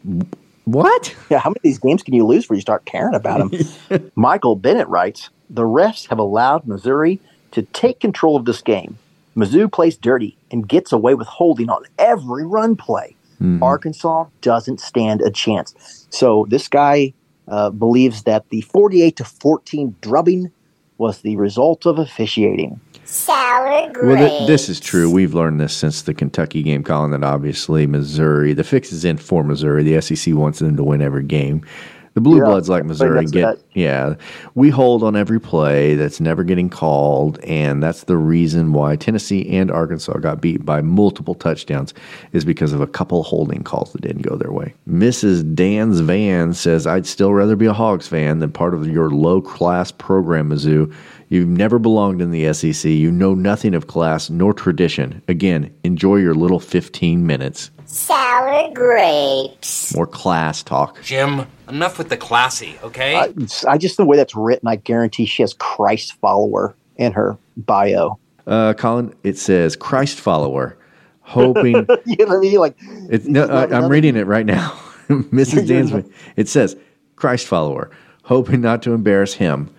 what? 0.65 1.15
Yeah, 1.29 1.39
how 1.39 1.49
many 1.49 1.57
of 1.57 1.63
these 1.63 1.79
games 1.79 2.03
can 2.03 2.13
you 2.13 2.25
lose 2.25 2.43
before 2.43 2.55
you 2.55 2.61
start 2.61 2.85
caring 2.85 3.15
about 3.15 3.51
them? 3.51 4.11
Michael 4.15 4.55
Bennett 4.55 4.87
writes 4.87 5.29
The 5.49 5.63
refs 5.63 6.07
have 6.07 6.19
allowed 6.19 6.67
Missouri 6.67 7.19
to 7.53 7.63
take 7.63 7.99
control 7.99 8.35
of 8.35 8.45
this 8.45 8.61
game. 8.61 8.97
Mizzou 9.35 9.71
plays 9.71 9.97
dirty 9.97 10.37
and 10.51 10.67
gets 10.67 10.91
away 10.91 11.15
with 11.15 11.27
holding 11.27 11.69
on 11.69 11.83
every 11.97 12.45
run 12.45 12.75
play. 12.75 13.15
Arkansas 13.61 14.25
doesn't 14.39 14.79
stand 14.79 15.21
a 15.21 15.29
chance. 15.29 16.07
So 16.09 16.45
this 16.49 16.69
guy 16.69 17.13
uh, 17.49 17.71
believes 17.71 18.23
that 18.23 18.47
the 18.49 18.61
48 18.61 19.17
to 19.17 19.25
14 19.25 19.95
drubbing 19.99 20.49
was 20.97 21.21
the 21.21 21.35
result 21.35 21.85
of 21.85 21.99
officiating. 21.99 22.79
Sour 23.03 23.91
grapes. 23.91 23.99
Well, 24.01 24.15
th- 24.15 24.47
this 24.47 24.69
is 24.69 24.79
true. 24.79 25.11
We've 25.11 25.33
learned 25.33 25.59
this 25.59 25.75
since 25.75 26.03
the 26.03 26.13
Kentucky 26.13 26.63
game, 26.63 26.83
Colin, 26.83 27.11
that 27.11 27.23
obviously 27.23 27.85
Missouri, 27.85 28.53
the 28.53 28.63
fix 28.63 28.93
is 28.93 29.03
in 29.03 29.17
for 29.17 29.43
Missouri. 29.43 29.83
The 29.83 29.99
SEC 29.99 30.33
wants 30.33 30.59
them 30.59 30.77
to 30.77 30.83
win 30.83 31.01
every 31.01 31.23
game. 31.23 31.65
The 32.13 32.21
Blue 32.21 32.37
Yeah, 32.37 32.45
Bloods 32.45 32.69
like 32.69 32.85
Missouri 32.85 33.25
get, 33.25 33.57
that. 33.57 33.59
yeah, 33.73 34.15
we 34.53 34.69
hold 34.69 35.01
on 35.03 35.15
every 35.15 35.39
play 35.39 35.95
that's 35.95 36.19
never 36.19 36.43
getting 36.43 36.69
called, 36.69 37.39
and 37.43 37.81
that's 37.81 38.03
the 38.03 38.17
reason 38.17 38.71
why 38.71 38.95
Tennessee 38.95 39.49
and 39.49 39.71
Arkansas 39.71 40.17
got 40.19 40.39
beat 40.39 40.63
by 40.63 40.81
multiple 40.81 41.33
touchdowns 41.33 41.93
is 42.31 42.45
because 42.45 42.71
of 42.71 42.81
a 42.81 42.87
couple 42.87 43.23
holding 43.23 43.63
calls 43.63 43.91
that 43.93 44.01
didn't 44.01 44.21
go 44.21 44.35
their 44.35 44.51
way. 44.51 44.73
Mrs. 44.87 45.55
Dan's 45.55 46.01
Van 46.01 46.53
says, 46.53 46.85
I'd 46.85 47.07
still 47.07 47.33
rather 47.33 47.55
be 47.55 47.65
a 47.65 47.73
Hogs 47.73 48.07
fan 48.07 48.37
than 48.39 48.51
part 48.51 48.75
of 48.75 48.87
your 48.87 49.09
low 49.09 49.41
class 49.41 49.91
program, 49.91 50.49
Mizzou. 50.49 50.93
You've 51.33 51.47
never 51.47 51.79
belonged 51.79 52.21
in 52.21 52.29
the 52.29 52.53
SEC. 52.53 52.87
You 52.91 53.11
know 53.11 53.33
nothing 53.33 53.73
of 53.73 53.87
class 53.87 54.29
nor 54.29 54.53
tradition. 54.53 55.23
Again, 55.27 55.73
enjoy 55.83 56.17
your 56.17 56.35
little 56.35 56.59
15 56.59 57.25
minutes. 57.25 57.71
Sour 57.85 58.71
grapes. 58.71 59.95
More 59.95 60.05
class 60.05 60.61
talk. 60.61 61.01
Jim, 61.01 61.47
enough 61.67 61.97
with 61.97 62.09
the 62.09 62.17
classy, 62.17 62.77
okay? 62.83 63.15
I, 63.15 63.33
I 63.67 63.79
just 63.79 63.97
the 63.97 64.05
way 64.05 64.15
that's 64.15 64.35
written, 64.35 64.67
I 64.67 64.75
guarantee 64.75 65.25
she 65.25 65.41
has 65.41 65.55
Christ 65.55 66.13
follower 66.21 66.75
in 66.97 67.13
her 67.13 67.35
bio. 67.57 68.19
Uh, 68.45 68.75
Colin, 68.75 69.15
it 69.23 69.39
says 69.39 69.75
Christ 69.75 70.19
follower, 70.19 70.77
hoping. 71.21 71.73
you 72.05 72.15
know 72.17 72.25
what 72.27 72.37
I 72.37 72.39
mean? 72.41 72.59
Like 72.59 72.77
It, 73.09 73.25
no, 73.25 73.45
I, 73.45 73.75
I'm 73.75 73.89
reading 73.89 74.17
it 74.17 74.27
right 74.27 74.45
now. 74.45 74.79
Mrs. 75.07 75.67
Dansby. 75.67 76.13
It 76.35 76.47
says 76.47 76.77
Christ 77.15 77.47
follower, 77.47 77.89
hoping 78.21 78.61
not 78.61 78.83
to 78.83 78.93
embarrass 78.93 79.33
him. 79.33 79.73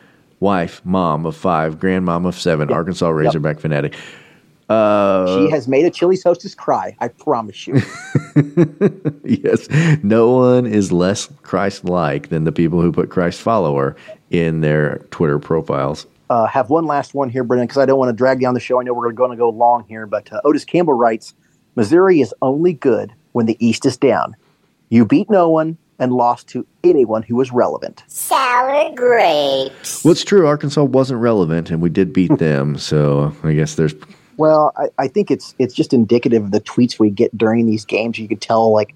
Wife, 0.45 0.84
mom 0.84 1.24
of 1.24 1.34
five, 1.34 1.78
grandmom 1.78 2.26
of 2.28 2.38
seven, 2.38 2.70
Arkansas 2.70 3.09
Razorback 3.09 3.59
fanatic. 3.61 3.95
Uh, 4.68 5.38
she 5.38 5.51
has 5.51 5.66
made 5.66 5.86
a 5.86 5.90
Chili's 5.90 6.22
hostess 6.22 6.55
cry. 6.55 6.95
I 7.01 7.09
promise 7.09 7.66
you. 7.66 7.80
yes, 9.24 9.66
no 10.03 10.32
one 10.32 10.66
is 10.66 10.92
less 10.92 11.30
Christ-like 11.45 12.28
than 12.28 12.45
the 12.45 12.53
people 12.53 12.82
who 12.82 12.92
put 12.92 13.09
Christ 13.09 13.40
follower 13.40 13.97
in 14.30 14.61
their 14.61 14.99
Twitter 15.11 15.38
profiles. 15.38 16.05
uh, 16.28 16.47
have 16.47 16.68
one 16.68 16.84
last 16.84 17.14
one 17.14 17.30
here, 17.30 17.42
Brendan, 17.42 17.66
because 17.66 17.78
I 17.78 17.86
don't 17.86 17.99
want 17.99 18.11
to 18.11 18.16
drag 18.16 18.38
down 18.38 18.53
the 18.53 18.61
show. 18.61 18.78
I 18.78 18.82
know 18.84 18.92
we're 18.92 19.12
going 19.12 19.30
to 19.30 19.38
go 19.38 19.49
long 19.49 19.86
here, 19.88 20.05
but 20.07 20.30
uh, 20.30 20.42
Otis 20.45 20.66
Campbell 20.66 20.92
writes 20.92 21.32
Missouri 21.74 22.20
is 22.20 22.34
only 22.42 22.74
good 22.74 23.14
when 23.32 23.47
the 23.47 23.57
East 23.66 23.86
is 23.86 23.97
down. 23.97 24.36
You 24.90 25.07
beat 25.07 25.30
no 25.30 25.49
one 25.49 25.78
and 25.99 26.12
lost 26.12 26.49
to 26.49 26.66
anyone 26.82 27.22
who 27.22 27.36
was 27.36 27.53
relevant. 27.53 28.03
Sour 28.07 28.92
grapes. 28.95 30.05
Well, 30.05 30.12
it's 30.12 30.24
true. 30.24 30.47
Arkansas 30.47 30.82
wasn't 30.82 31.20
relevant, 31.20 31.70
and 31.70 31.80
we 31.80 31.90
did 31.90 32.12
beat 32.12 32.38
them. 32.38 32.76
So 32.78 33.34
I 33.42 33.53
guess 33.53 33.74
there's 33.74 33.95
Well, 34.36 34.72
I, 34.76 34.88
I 34.99 35.09
think 35.09 35.30
it's 35.30 35.55
it's 35.59 35.74
just 35.74 35.92
indicative 35.92 36.45
of 36.45 36.51
the 36.51 36.61
tweets 36.61 36.99
we 36.99 37.11
get 37.11 37.36
during 37.36 37.66
these 37.66 37.84
games. 37.84 38.18
You 38.18 38.28
can 38.28 38.38
tell 38.38 38.72
like 38.72 38.95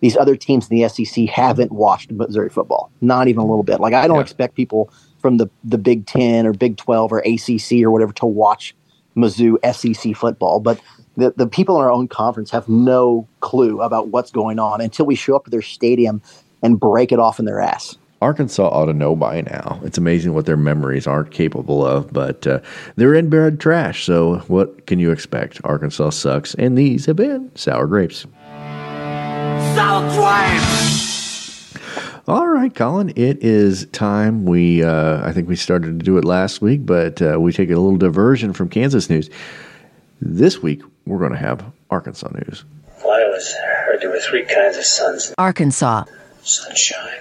these 0.00 0.16
other 0.16 0.36
teams 0.36 0.68
in 0.70 0.76
the 0.76 0.88
SEC 0.88 1.26
haven't 1.26 1.72
watched 1.72 2.10
Missouri 2.12 2.50
football, 2.50 2.90
not 3.00 3.28
even 3.28 3.40
a 3.40 3.46
little 3.46 3.62
bit. 3.62 3.80
Like 3.80 3.94
I 3.94 4.06
don't 4.06 4.20
expect 4.20 4.54
people 4.54 4.92
from 5.18 5.38
the 5.38 5.48
the 5.64 5.78
Big 5.78 6.06
Ten 6.06 6.46
or 6.46 6.52
Big 6.52 6.76
Twelve 6.76 7.12
or 7.12 7.18
ACC 7.20 7.82
or 7.82 7.90
whatever 7.90 8.12
to 8.14 8.26
watch 8.26 8.74
Mizzou 9.16 9.56
SEC 9.74 10.14
football, 10.14 10.60
but 10.60 10.80
the, 11.16 11.32
the 11.36 11.46
people 11.46 11.76
in 11.76 11.82
our 11.82 11.90
own 11.90 12.08
conference 12.08 12.50
have 12.50 12.68
no 12.68 13.26
clue 13.40 13.80
about 13.80 14.08
what's 14.08 14.30
going 14.30 14.58
on 14.58 14.80
until 14.80 15.06
we 15.06 15.14
show 15.14 15.36
up 15.36 15.44
to 15.44 15.50
their 15.50 15.62
stadium 15.62 16.20
and 16.62 16.78
break 16.78 17.12
it 17.12 17.18
off 17.18 17.38
in 17.38 17.44
their 17.44 17.60
ass. 17.60 17.96
Arkansas 18.22 18.66
ought 18.66 18.86
to 18.86 18.94
know 18.94 19.14
by 19.14 19.42
now. 19.42 19.78
It's 19.84 19.98
amazing 19.98 20.32
what 20.32 20.46
their 20.46 20.56
memories 20.56 21.06
aren't 21.06 21.30
capable 21.30 21.84
of, 21.84 22.10
but 22.12 22.46
uh, 22.46 22.60
they're 22.96 23.14
in 23.14 23.28
bad 23.28 23.60
trash. 23.60 24.04
So 24.04 24.38
what 24.48 24.86
can 24.86 24.98
you 24.98 25.10
expect? 25.10 25.60
Arkansas 25.64 26.10
sucks, 26.10 26.54
and 26.54 26.78
these 26.78 27.04
have 27.06 27.16
been 27.16 27.54
sour 27.54 27.86
grapes. 27.86 28.26
Sour 29.74 30.08
grapes! 30.16 31.74
All 32.26 32.48
right, 32.48 32.74
Colin. 32.74 33.10
It 33.14 33.44
is 33.44 33.86
time. 33.92 34.46
We 34.46 34.82
uh, 34.82 35.24
I 35.24 35.32
think 35.32 35.48
we 35.48 35.54
started 35.54 35.98
to 35.98 36.04
do 36.04 36.16
it 36.16 36.24
last 36.24 36.62
week, 36.62 36.86
but 36.86 37.20
uh, 37.20 37.38
we 37.38 37.52
take 37.52 37.68
a 37.70 37.76
little 37.76 37.98
diversion 37.98 38.54
from 38.54 38.70
Kansas 38.70 39.10
news. 39.10 39.28
This 40.20 40.62
week 40.62 40.82
we're 41.06 41.18
going 41.18 41.32
to 41.32 41.38
have 41.38 41.64
Arkansas 41.90 42.28
news. 42.34 42.64
Well, 43.04 43.12
I 43.12 43.22
always 43.24 43.52
heard 43.52 44.00
there 44.00 44.10
were 44.10 44.18
three 44.20 44.44
kinds 44.44 44.76
of 44.76 44.84
suns 44.84 45.32
Arkansas. 45.38 46.04
sunshine, 46.42 47.20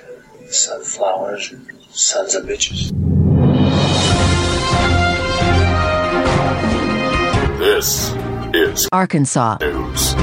sunflowers, 0.49 1.51
and 1.51 1.67
sons 1.91 2.36
of 2.36 2.45
bitches. 2.45 2.91
This 7.59 8.13
is 8.53 8.88
Arkansas 8.91 9.57
News. 9.61 10.13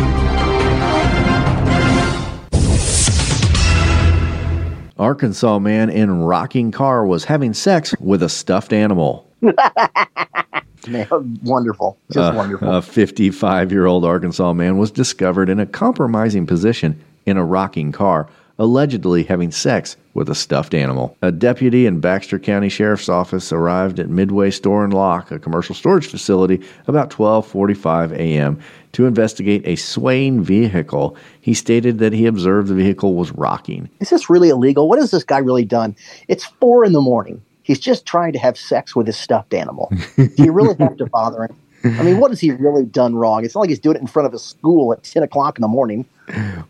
Arkansas 4.99 5.59
man 5.59 5.91
in 5.91 6.21
rocking 6.23 6.71
car 6.71 7.05
was 7.05 7.25
having 7.25 7.55
sex 7.55 7.95
with 7.99 8.23
a 8.23 8.29
stuffed 8.29 8.73
animal. 8.73 9.27
Man, 10.89 11.07
wonderful, 11.45 11.97
just 12.11 12.33
Uh, 12.33 12.37
wonderful. 12.37 12.69
A 12.69 12.83
55 12.83 13.71
year 13.73 13.87
old 13.87 14.05
Arkansas 14.05 14.53
man 14.53 14.79
was 14.79 14.91
discovered 14.91 15.49
in 15.49 15.61
a 15.61 15.67
compromising 15.67 16.47
position 16.47 16.97
in 17.27 17.37
a 17.37 17.45
rocking 17.45 17.93
car, 17.93 18.27
allegedly 18.59 19.23
having 19.25 19.51
sex 19.51 19.97
with 20.15 20.29
a 20.29 20.35
stuffed 20.35 20.75
animal. 20.75 21.17
A 21.23 21.33
deputy 21.33 21.87
in 21.87 22.01
Baxter 22.01 22.39
County 22.39 22.69
Sheriff's 22.69 23.09
Office 23.09 23.51
arrived 23.53 23.99
at 23.99 24.11
Midway 24.11 24.51
Store 24.51 24.85
and 24.85 24.93
Lock, 24.93 25.31
a 25.31 25.39
commercial 25.39 25.75
storage 25.75 26.07
facility, 26.07 26.61
about 26.87 27.11
12:45 27.11 28.13
a.m. 28.13 28.59
to 28.93 29.07
investigate 29.07 29.63
a 29.67 29.77
swaying 29.77 30.43
vehicle. 30.43 31.17
He 31.41 31.55
stated 31.55 31.99
that 32.01 32.13
he 32.13 32.27
observed 32.27 32.69
the 32.69 32.75
vehicle 32.75 33.15
was 33.15 33.33
rocking. 33.33 33.89
Is 34.01 34.11
this 34.11 34.29
really 34.29 34.51
illegal? 34.51 34.89
What 34.89 34.99
has 34.99 35.11
this 35.11 35.25
guy 35.25 35.39
really 35.39 35.65
done? 35.65 35.97
It's 36.29 36.45
four 36.45 36.85
in 36.85 36.93
the 36.93 37.01
morning. 37.01 37.41
He's 37.63 37.79
just 37.79 38.07
trying 38.07 38.33
to 38.33 38.39
have 38.39 38.57
sex 38.59 38.97
with 38.97 39.07
his 39.07 39.17
stuffed 39.17 39.55
animal. 39.55 39.93
Do 40.17 40.31
you 40.39 40.53
really 40.53 40.75
have 40.79 40.97
to 40.97 41.07
bother 41.07 41.45
him? 41.45 41.57
I 41.85 42.03
mean, 42.03 42.19
what 42.19 42.31
has 42.31 42.41
he 42.41 42.53
really 42.53 42.85
done 42.85 43.17
wrong? 43.17 43.45
It's 43.45 43.55
not 43.55 43.63
like 43.63 43.71
he's 43.71 43.81
doing 43.81 43.97
it 43.97 44.01
in 44.01 44.07
front 44.07 44.27
of 44.27 44.35
a 44.35 44.39
school 44.39 44.93
at 44.93 45.03
10 45.03 45.23
o'clock 45.25 45.59
in 45.59 45.63
the 45.63 45.69
morning. 45.69 46.05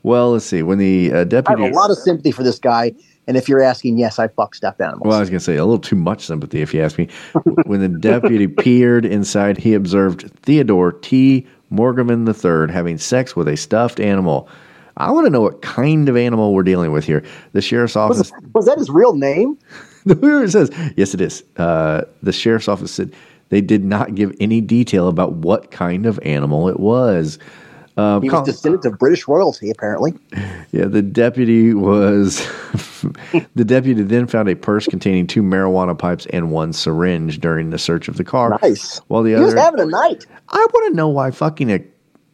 Well, 0.02 0.32
let's 0.32 0.46
see. 0.46 0.62
When 0.62 0.78
the 0.78 1.12
uh, 1.12 1.14
I 1.14 1.18
have 1.18 1.28
deputy 1.28 1.68
a 1.68 1.72
lot 1.72 1.90
of 1.90 1.98
sympathy 1.98 2.30
for 2.32 2.42
this 2.42 2.58
guy. 2.58 2.92
And 3.28 3.36
if 3.36 3.48
you're 3.48 3.62
asking, 3.62 3.98
yes, 3.98 4.18
I 4.18 4.26
fuck 4.26 4.54
stuffed 4.54 4.80
animals. 4.80 5.02
Well, 5.04 5.16
I 5.16 5.20
was 5.20 5.30
going 5.30 5.38
to 5.38 5.44
say 5.44 5.54
a 5.56 5.64
little 5.64 5.78
too 5.78 5.94
much 5.94 6.26
sympathy, 6.26 6.60
if 6.60 6.74
you 6.74 6.82
ask 6.82 6.98
me. 6.98 7.08
when 7.66 7.80
the 7.80 7.88
deputy 7.88 8.48
peered 8.48 9.04
inside, 9.04 9.58
he 9.58 9.74
observed 9.74 10.28
Theodore 10.40 10.90
T. 10.90 11.46
Morgaman 11.70 12.26
III 12.26 12.72
having 12.72 12.98
sex 12.98 13.36
with 13.36 13.46
a 13.46 13.56
stuffed 13.56 14.00
animal. 14.00 14.48
I 14.96 15.10
want 15.12 15.26
to 15.26 15.30
know 15.30 15.40
what 15.40 15.62
kind 15.62 16.08
of 16.08 16.16
animal 16.16 16.52
we're 16.52 16.64
dealing 16.64 16.90
with 16.92 17.04
here. 17.04 17.22
The 17.52 17.62
sheriff's 17.62 17.94
Was, 17.94 18.20
office. 18.20 18.32
was 18.52 18.66
that 18.66 18.78
his 18.78 18.90
real 18.90 19.14
name? 19.14 19.56
it 20.06 20.50
says 20.50 20.70
yes, 20.96 21.14
it 21.14 21.20
is. 21.20 21.44
Uh, 21.56 22.02
the 22.22 22.32
sheriff's 22.32 22.68
office 22.68 22.92
said 22.92 23.12
they 23.50 23.60
did 23.60 23.84
not 23.84 24.14
give 24.14 24.34
any 24.40 24.60
detail 24.60 25.08
about 25.08 25.32
what 25.34 25.70
kind 25.70 26.06
of 26.06 26.18
animal 26.22 26.68
it 26.68 26.80
was. 26.80 27.38
Um, 27.96 28.22
He 28.22 28.28
Col- 28.28 28.40
was 28.40 28.54
descendant 28.54 28.86
of 28.86 28.98
British 28.98 29.28
royalty, 29.28 29.70
apparently. 29.70 30.14
yeah, 30.72 30.86
the 30.86 31.02
deputy 31.02 31.74
was. 31.74 32.46
the 33.54 33.64
deputy 33.64 34.02
then 34.02 34.26
found 34.26 34.48
a 34.48 34.56
purse 34.56 34.86
containing 34.86 35.26
two 35.26 35.42
marijuana 35.42 35.98
pipes 35.98 36.26
and 36.32 36.50
one 36.50 36.72
syringe 36.72 37.38
during 37.40 37.70
the 37.70 37.78
search 37.78 38.08
of 38.08 38.16
the 38.16 38.24
car. 38.24 38.58
Nice. 38.62 38.98
While 39.08 39.22
the 39.22 39.30
he 39.30 39.34
other, 39.36 39.44
was 39.44 39.54
having 39.54 39.80
a 39.80 39.86
night. 39.86 40.26
I 40.48 40.66
want 40.72 40.92
to 40.92 40.96
know 40.96 41.08
why 41.08 41.30
fucking 41.30 41.70
a 41.70 41.80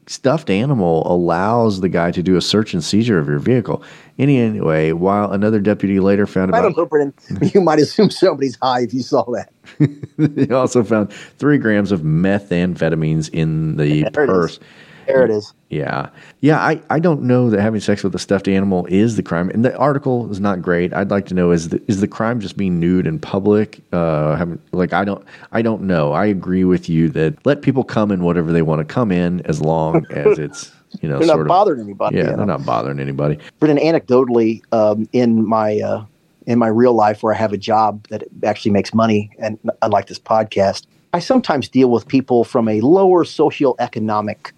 stuffed 0.09 0.51
animal 0.51 1.11
allows 1.11 1.81
the 1.81 1.89
guy 1.89 2.11
to 2.11 2.23
do 2.23 2.37
a 2.37 2.41
search 2.41 2.75
and 2.75 2.83
seizure 2.83 3.19
of 3.19 3.29
your 3.29 3.39
vehicle. 3.39 3.83
Any 4.19 4.39
anyway, 4.39 4.93
while 4.93 5.33
another 5.33 5.61
deputy 5.61 6.01
later 6.01 6.27
found 6.27 6.55
I 6.55 6.59
about 6.59 6.75
don't 6.75 6.77
know, 6.77 6.87
Brennan. 6.87 7.15
You 7.55 7.61
might 7.61 7.79
assume 7.79 8.11
somebody's 8.11 8.57
high 8.61 8.83
if 8.83 8.95
you 8.95 9.03
saw 9.03 9.25
that. 9.33 9.53
they 10.19 10.55
also 10.55 10.83
found 10.83 11.13
three 11.13 11.59
grams 11.59 11.93
of 11.93 12.01
methamphetamines 12.01 13.31
in 13.33 13.77
the 13.77 14.03
is. 14.15 14.61
There 15.09 15.25
it 15.25 15.31
is. 15.31 15.53
Yeah. 15.71 16.11
Yeah, 16.41 16.59
I, 16.59 16.81
I 16.91 16.99
don't 16.99 17.23
know 17.23 17.51
that 17.51 17.61
having 17.61 17.81
sex 17.81 18.05
with 18.05 18.15
a 18.15 18.19
stuffed 18.19 18.47
animal 18.47 18.87
is 18.87 19.17
the 19.17 19.23
crime. 19.23 19.49
And 19.51 19.65
the 19.65 19.77
article 19.77 20.31
is 20.31 20.39
not 20.39 20.63
great. 20.63 20.93
I'd 20.93 21.11
like 21.11 21.27
to 21.27 21.35
know 21.35 21.51
is 21.51 21.71
the, 21.71 21.83
is 21.89 22.01
the 22.01 22.09
crime 22.09 22.41
just 22.41 22.57
being 22.57 22.79
nude 22.79 23.07
in 23.07 23.19
public? 23.19 23.81
Uh 23.93 24.37
having, 24.37 24.61
like 24.73 24.93
I 24.93 25.05
don't 25.05 25.25
I 25.53 25.63
don't 25.63 25.83
know. 25.83 26.13
I 26.13 26.27
agree 26.27 26.65
with 26.65 26.89
you 26.89 27.09
that 27.11 27.45
let 27.47 27.63
people 27.63 27.85
come 27.85 28.11
in 28.11 28.23
whatever 28.23 28.53
they 28.53 28.63
want 28.63 28.81
to 28.81 28.85
come 28.85 29.11
in 29.11 29.41
as 29.47 29.61
long 29.63 30.07
as 30.11 30.39
it's, 30.39 30.71
you 31.01 31.09
know, 31.09 31.19
They're 31.19 31.27
not 31.27 31.41
of 31.41 31.47
bothering 31.49 31.81
anybody, 31.81 32.17
Yeah, 32.17 32.25
you 32.25 32.31
know. 32.31 32.37
they're 32.37 32.47
not 32.47 32.65
bothering 32.67 33.01
anybody. 33.01 33.39
Brennan, 33.59 33.79
anecdotally, 33.79 34.63
um, 34.73 35.09
in 35.13 35.47
my 35.47 35.81
uh, 35.81 36.05
in 36.47 36.59
my 36.59 36.69
real 36.69 36.95
life, 36.95 37.23
where 37.23 37.35
I 37.35 37.37
have 37.37 37.53
a 37.53 37.59
job 37.59 38.07
that 38.09 38.25
actually 38.43 38.71
makes 38.71 38.95
money, 38.95 39.31
and 39.39 39.59
unlike 39.83 40.07
this 40.07 40.19
podcast, 40.19 40.87
I 41.13 41.19
sometimes 41.19 41.69
deal 41.69 41.91
with 41.91 42.07
people 42.09 42.45
from 42.45 42.69
a 42.69 42.81
lower 42.81 43.25
socioeconomic 43.25 44.53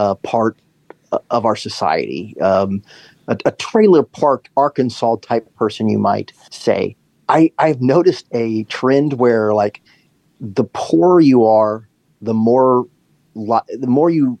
uh, 0.00 0.14
part 0.16 0.58
of 1.30 1.44
our 1.44 1.56
society, 1.56 2.36
um, 2.40 2.82
a, 3.28 3.36
a 3.44 3.52
trailer 3.52 4.02
park 4.02 4.48
Arkansas 4.56 5.16
type 5.22 5.54
person, 5.56 5.88
you 5.88 5.98
might 5.98 6.32
say. 6.50 6.96
I 7.28 7.52
I've 7.58 7.82
noticed 7.82 8.26
a 8.32 8.64
trend 8.64 9.14
where 9.14 9.54
like 9.54 9.82
the 10.40 10.64
poorer 10.64 11.20
you 11.20 11.44
are, 11.44 11.88
the 12.22 12.34
more 12.34 12.86
li- 13.34 13.60
the 13.78 13.86
more 13.86 14.10
you 14.10 14.40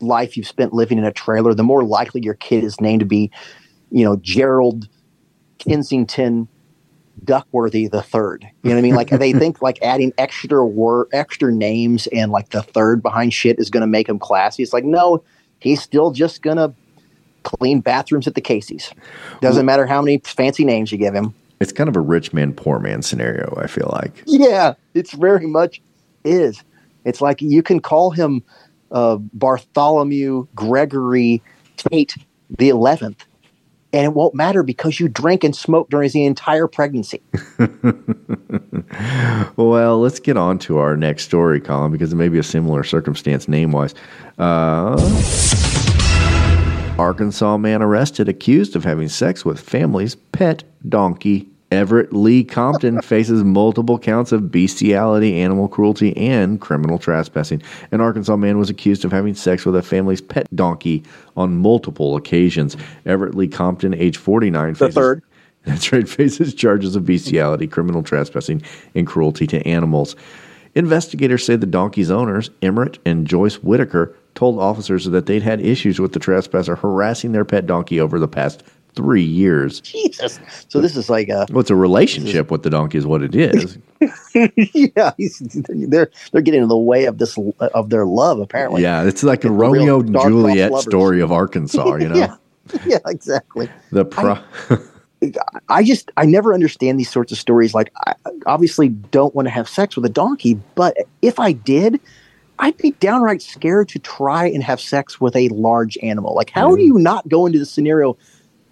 life 0.00 0.36
you've 0.36 0.46
spent 0.46 0.72
living 0.72 0.98
in 0.98 1.04
a 1.04 1.12
trailer, 1.12 1.54
the 1.54 1.64
more 1.64 1.84
likely 1.84 2.22
your 2.22 2.34
kid 2.34 2.64
is 2.64 2.80
named 2.80 3.00
to 3.00 3.06
be, 3.06 3.30
you 3.90 4.04
know, 4.04 4.16
Gerald 4.16 4.88
Kensington 5.58 6.48
Duckworthy 7.24 7.88
the 7.88 8.02
third. 8.02 8.46
You 8.62 8.70
know 8.70 8.76
what 8.76 8.78
I 8.78 8.82
mean? 8.82 8.94
Like 8.94 9.10
they 9.10 9.32
think 9.32 9.62
like 9.62 9.78
adding 9.82 10.12
extra 10.18 10.64
word, 10.64 11.08
extra 11.12 11.52
names 11.52 12.06
and 12.08 12.32
like 12.32 12.50
the 12.50 12.62
third 12.62 13.02
behind 13.02 13.34
shit 13.34 13.58
is 13.58 13.70
going 13.70 13.82
to 13.82 13.86
make 13.86 14.08
him 14.08 14.18
classy. 14.18 14.62
It's 14.62 14.72
like 14.72 14.84
no, 14.84 15.22
he's 15.60 15.82
still 15.82 16.10
just 16.10 16.42
gonna 16.42 16.74
clean 17.42 17.80
bathrooms 17.80 18.26
at 18.26 18.34
the 18.34 18.40
Casey's. 18.40 18.92
Doesn't 19.40 19.66
matter 19.66 19.86
how 19.86 20.02
many 20.02 20.18
fancy 20.24 20.64
names 20.64 20.92
you 20.92 20.98
give 20.98 21.14
him. 21.14 21.34
It's 21.60 21.72
kind 21.72 21.88
of 21.88 21.96
a 21.96 22.00
rich 22.00 22.32
man 22.32 22.54
poor 22.54 22.78
man 22.78 23.02
scenario, 23.02 23.54
I 23.60 23.66
feel 23.66 23.90
like. 23.92 24.22
Yeah, 24.26 24.74
it's 24.94 25.12
very 25.12 25.46
much 25.46 25.82
is. 26.24 26.62
It's 27.04 27.20
like 27.20 27.40
you 27.42 27.62
can 27.62 27.80
call 27.80 28.10
him 28.10 28.42
uh, 28.92 29.16
Bartholomew 29.16 30.46
Gregory 30.54 31.42
Tate 31.76 32.14
the 32.58 32.68
eleventh, 32.68 33.24
and 33.92 34.04
it 34.04 34.14
won't 34.14 34.34
matter 34.34 34.62
because 34.62 35.00
you 35.00 35.08
drank 35.08 35.44
and 35.44 35.54
smoked 35.54 35.90
during 35.90 36.10
the 36.10 36.24
entire 36.24 36.66
pregnancy. 36.66 37.22
Well, 39.56 40.00
let's 40.00 40.20
get 40.20 40.36
on 40.36 40.58
to 40.60 40.78
our 40.78 40.96
next 40.96 41.24
story, 41.24 41.60
Colin, 41.60 41.92
because 41.92 42.12
it 42.12 42.16
may 42.16 42.28
be 42.28 42.38
a 42.38 42.42
similar 42.42 42.82
circumstance 42.82 43.46
name 43.46 43.72
wise. 43.72 43.94
Uh, 44.38 44.96
Arkansas 46.98 47.56
man 47.58 47.82
arrested 47.82 48.28
accused 48.28 48.76
of 48.76 48.84
having 48.84 49.08
sex 49.08 49.44
with 49.44 49.60
family's 49.60 50.14
pet 50.14 50.64
donkey. 50.88 51.49
Everett 51.70 52.12
Lee 52.12 52.42
Compton 52.42 53.00
faces 53.02 53.44
multiple 53.44 53.98
counts 53.98 54.32
of 54.32 54.50
bestiality, 54.50 55.40
animal 55.40 55.68
cruelty, 55.68 56.16
and 56.16 56.60
criminal 56.60 56.98
trespassing. 56.98 57.62
An 57.92 58.00
Arkansas 58.00 58.36
man 58.36 58.58
was 58.58 58.70
accused 58.70 59.04
of 59.04 59.12
having 59.12 59.34
sex 59.34 59.64
with 59.64 59.76
a 59.76 59.82
family's 59.82 60.20
pet 60.20 60.48
donkey 60.54 61.02
on 61.36 61.56
multiple 61.56 62.16
occasions. 62.16 62.76
Everett 63.06 63.34
Lee 63.34 63.48
Compton, 63.48 63.94
age 63.94 64.16
49, 64.16 64.72
The 64.72 64.78
faces, 64.78 64.94
third. 64.94 65.22
that's 65.64 65.92
right, 65.92 66.08
faces 66.08 66.54
charges 66.54 66.96
of 66.96 67.06
bestiality, 67.06 67.66
criminal 67.66 68.02
trespassing, 68.02 68.62
and 68.94 69.06
cruelty 69.06 69.46
to 69.48 69.66
animals. 69.66 70.16
Investigators 70.74 71.44
say 71.44 71.56
the 71.56 71.66
donkey's 71.66 72.10
owners, 72.10 72.50
Emmert 72.62 72.98
and 73.04 73.26
Joyce 73.26 73.56
Whitaker, 73.56 74.14
told 74.34 74.58
officers 74.60 75.04
that 75.06 75.26
they'd 75.26 75.42
had 75.42 75.60
issues 75.60 75.98
with 75.98 76.12
the 76.12 76.20
trespasser 76.20 76.76
harassing 76.76 77.32
their 77.32 77.44
pet 77.44 77.66
donkey 77.66 78.00
over 78.00 78.20
the 78.20 78.28
past 78.28 78.62
three 78.94 79.22
years. 79.22 79.80
Jesus. 79.80 80.40
So 80.68 80.80
this 80.80 80.96
is 80.96 81.10
like 81.10 81.28
a 81.28 81.46
Well, 81.50 81.60
it's 81.60 81.70
a 81.70 81.76
relationship 81.76 82.50
with 82.50 82.62
the 82.62 82.70
donkey, 82.70 82.98
is 82.98 83.06
what 83.06 83.22
it 83.22 83.34
is. 83.34 83.78
yeah. 84.34 85.12
They're 85.68 86.10
they're 86.32 86.42
getting 86.42 86.62
in 86.62 86.68
the 86.68 86.76
way 86.76 87.04
of 87.04 87.18
this 87.18 87.38
of 87.74 87.90
their 87.90 88.06
love. 88.06 88.40
Apparently. 88.40 88.82
yeah, 88.82 89.04
it's 89.04 89.22
like 89.22 89.44
a 89.44 89.50
Romeo 89.50 90.00
and 90.00 90.12
Juliet 90.12 90.74
story 90.78 91.20
of 91.20 91.32
Arkansas, 91.32 91.96
you 91.96 92.08
know? 92.08 92.16
yeah. 92.16 92.36
Yeah. 92.86 92.98
Exactly. 93.06 93.68
The 93.90 94.04
pro- 94.04 94.38
I 95.68 95.82
just 95.84 96.10
I 96.16 96.24
never 96.24 96.54
understand 96.54 96.98
these 96.98 97.10
sorts 97.10 97.30
of 97.32 97.38
stories. 97.38 97.74
Like, 97.74 97.92
I 98.06 98.14
obviously 98.46 98.88
don't 98.88 99.34
want 99.34 99.46
to 99.46 99.50
have 99.50 99.68
sex 99.68 99.96
with 99.96 100.04
a 100.04 100.10
donkey, 100.10 100.58
but 100.74 100.96
if 101.20 101.38
I 101.38 101.52
did, 101.52 102.00
I'd 102.58 102.76
be 102.76 102.92
downright 102.92 103.42
scared 103.42 103.88
to 103.90 103.98
try 103.98 104.46
and 104.46 104.62
have 104.62 104.80
sex 104.80 105.20
with 105.20 105.34
a 105.36 105.48
large 105.48 105.98
animal. 106.02 106.34
Like, 106.34 106.50
how 106.50 106.74
do 106.76 106.82
you 106.82 106.98
not 106.98 107.28
go 107.28 107.46
into 107.46 107.58
the 107.58 107.66
scenario 107.66 108.16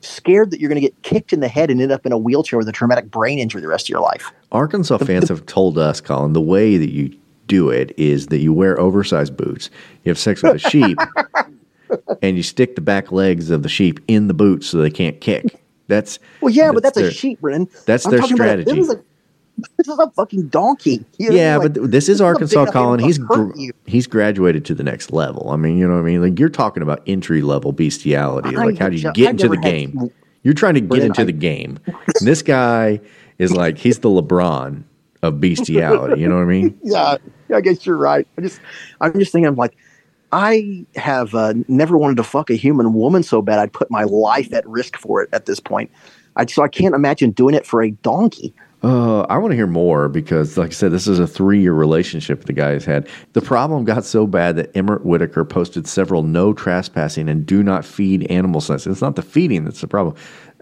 scared 0.00 0.50
that 0.50 0.60
you're 0.60 0.68
going 0.68 0.80
to 0.80 0.86
get 0.86 1.02
kicked 1.02 1.32
in 1.32 1.40
the 1.40 1.48
head 1.48 1.70
and 1.70 1.80
end 1.80 1.92
up 1.92 2.06
in 2.06 2.12
a 2.12 2.18
wheelchair 2.18 2.58
with 2.58 2.68
a 2.68 2.72
traumatic 2.72 3.10
brain 3.10 3.38
injury 3.38 3.60
the 3.60 3.68
rest 3.68 3.86
of 3.86 3.90
your 3.90 4.00
life? 4.00 4.30
Arkansas 4.52 4.98
fans 4.98 5.28
have 5.28 5.44
told 5.46 5.78
us, 5.78 6.00
Colin, 6.00 6.32
the 6.32 6.40
way 6.40 6.76
that 6.76 6.90
you 6.90 7.14
do 7.46 7.70
it 7.70 7.92
is 7.96 8.26
that 8.28 8.38
you 8.38 8.52
wear 8.52 8.78
oversized 8.78 9.36
boots, 9.36 9.70
you 10.04 10.10
have 10.10 10.18
sex 10.18 10.42
with 10.42 10.54
a 10.54 10.58
sheep, 10.58 10.98
and 12.22 12.36
you 12.36 12.42
stick 12.42 12.74
the 12.74 12.80
back 12.80 13.10
legs 13.12 13.50
of 13.50 13.62
the 13.62 13.68
sheep 13.68 14.00
in 14.08 14.28
the 14.28 14.34
boots 14.34 14.66
so 14.66 14.78
they 14.78 14.90
can't 14.90 15.20
kick. 15.20 15.44
That's 15.86 16.18
Well, 16.42 16.52
yeah, 16.52 16.70
but 16.72 16.82
that's 16.82 16.96
their- 16.98 17.08
a 17.08 17.12
sheep, 17.12 17.40
Brennan. 17.40 17.68
that's 17.86 18.04
I'm 18.04 18.10
their 18.10 18.20
talking 18.20 18.34
about- 18.36 18.44
strategy. 18.60 18.72
this, 18.72 18.88
is 18.88 18.94
a, 18.94 19.02
this 19.76 19.88
is 19.88 19.98
a 19.98 20.10
fucking 20.10 20.48
donkey. 20.48 21.04
You 21.18 21.30
know 21.30 21.32
what 21.34 21.40
I 21.40 21.42
yeah, 21.42 21.52
mean? 21.52 21.62
Like, 21.62 21.74
but 21.74 21.90
this 21.90 22.08
is 22.08 22.20
Arkansas, 22.20 22.66
Colin. 22.66 23.00
He's 23.00 23.18
gr- 23.18 23.52
he's 23.86 24.06
graduated 24.06 24.64
to 24.66 24.74
the 24.74 24.84
next 24.84 25.12
level. 25.12 25.50
I 25.50 25.56
mean, 25.56 25.78
you 25.78 25.86
know 25.86 25.94
what 25.94 26.00
I 26.00 26.04
mean? 26.04 26.22
Like 26.22 26.38
you're 26.38 26.48
talking 26.48 26.82
about 26.82 27.02
entry 27.06 27.42
level 27.42 27.72
bestiality. 27.72 28.56
I- 28.56 28.64
Like 28.64 28.78
how 28.78 28.88
do 28.88 28.96
you 28.96 29.12
get 29.12 29.30
into 29.30 29.48
the 29.48 29.56
game? 29.56 30.10
You're 30.42 30.54
trying 30.54 30.74
to 30.74 30.80
get 30.80 31.02
into 31.02 31.24
the 31.24 31.32
game. 31.32 31.78
And 31.86 32.26
this 32.26 32.42
guy 32.42 33.00
is 33.38 33.52
like 33.52 33.78
he's 33.78 33.98
the 34.00 34.08
LeBron 34.08 34.84
of 35.22 35.40
bestiality. 35.40 36.20
You 36.20 36.28
know 36.28 36.36
what 36.36 36.42
I 36.42 36.46
mean? 36.46 36.78
yeah, 36.82 37.16
yeah, 37.48 37.56
I 37.56 37.60
guess 37.60 37.84
you're 37.84 37.96
right. 37.96 38.26
I 38.36 38.42
just, 38.42 38.60
I'm 39.00 39.18
just 39.18 39.32
thinking, 39.32 39.48
I'm 39.48 39.56
like, 39.56 39.76
I 40.30 40.86
have 40.94 41.34
uh, 41.34 41.54
never 41.68 41.96
wanted 41.96 42.18
to 42.18 42.22
fuck 42.22 42.50
a 42.50 42.54
human 42.54 42.92
woman 42.92 43.22
so 43.22 43.40
bad 43.40 43.58
I'd 43.58 43.72
put 43.72 43.90
my 43.90 44.04
life 44.04 44.52
at 44.52 44.66
risk 44.68 44.96
for 44.96 45.22
it 45.22 45.30
at 45.32 45.46
this 45.46 45.58
point. 45.58 45.90
I 46.36 46.46
so 46.46 46.62
I 46.62 46.68
can't 46.68 46.94
imagine 46.94 47.30
doing 47.30 47.54
it 47.54 47.66
for 47.66 47.82
a 47.82 47.90
donkey. 47.90 48.54
Uh, 48.82 49.22
I 49.22 49.38
want 49.38 49.50
to 49.50 49.56
hear 49.56 49.66
more 49.66 50.08
because, 50.08 50.56
like 50.56 50.70
I 50.70 50.72
said, 50.72 50.92
this 50.92 51.08
is 51.08 51.18
a 51.18 51.26
three 51.26 51.60
year 51.60 51.72
relationship 51.72 52.44
the 52.44 52.52
guy 52.52 52.70
has 52.70 52.84
had. 52.84 53.08
The 53.32 53.40
problem 53.40 53.84
got 53.84 54.04
so 54.04 54.26
bad 54.26 54.54
that 54.56 54.76
Emmert 54.76 55.04
Whitaker 55.04 55.44
posted 55.44 55.88
several 55.88 56.22
no 56.22 56.52
trespassing 56.52 57.28
and 57.28 57.44
do 57.44 57.62
not 57.62 57.84
feed 57.84 58.30
animal 58.30 58.60
signs. 58.60 58.86
It's 58.86 59.02
not 59.02 59.16
the 59.16 59.22
feeding 59.22 59.64
that's 59.64 59.80
the 59.80 59.88
problem 59.88 60.14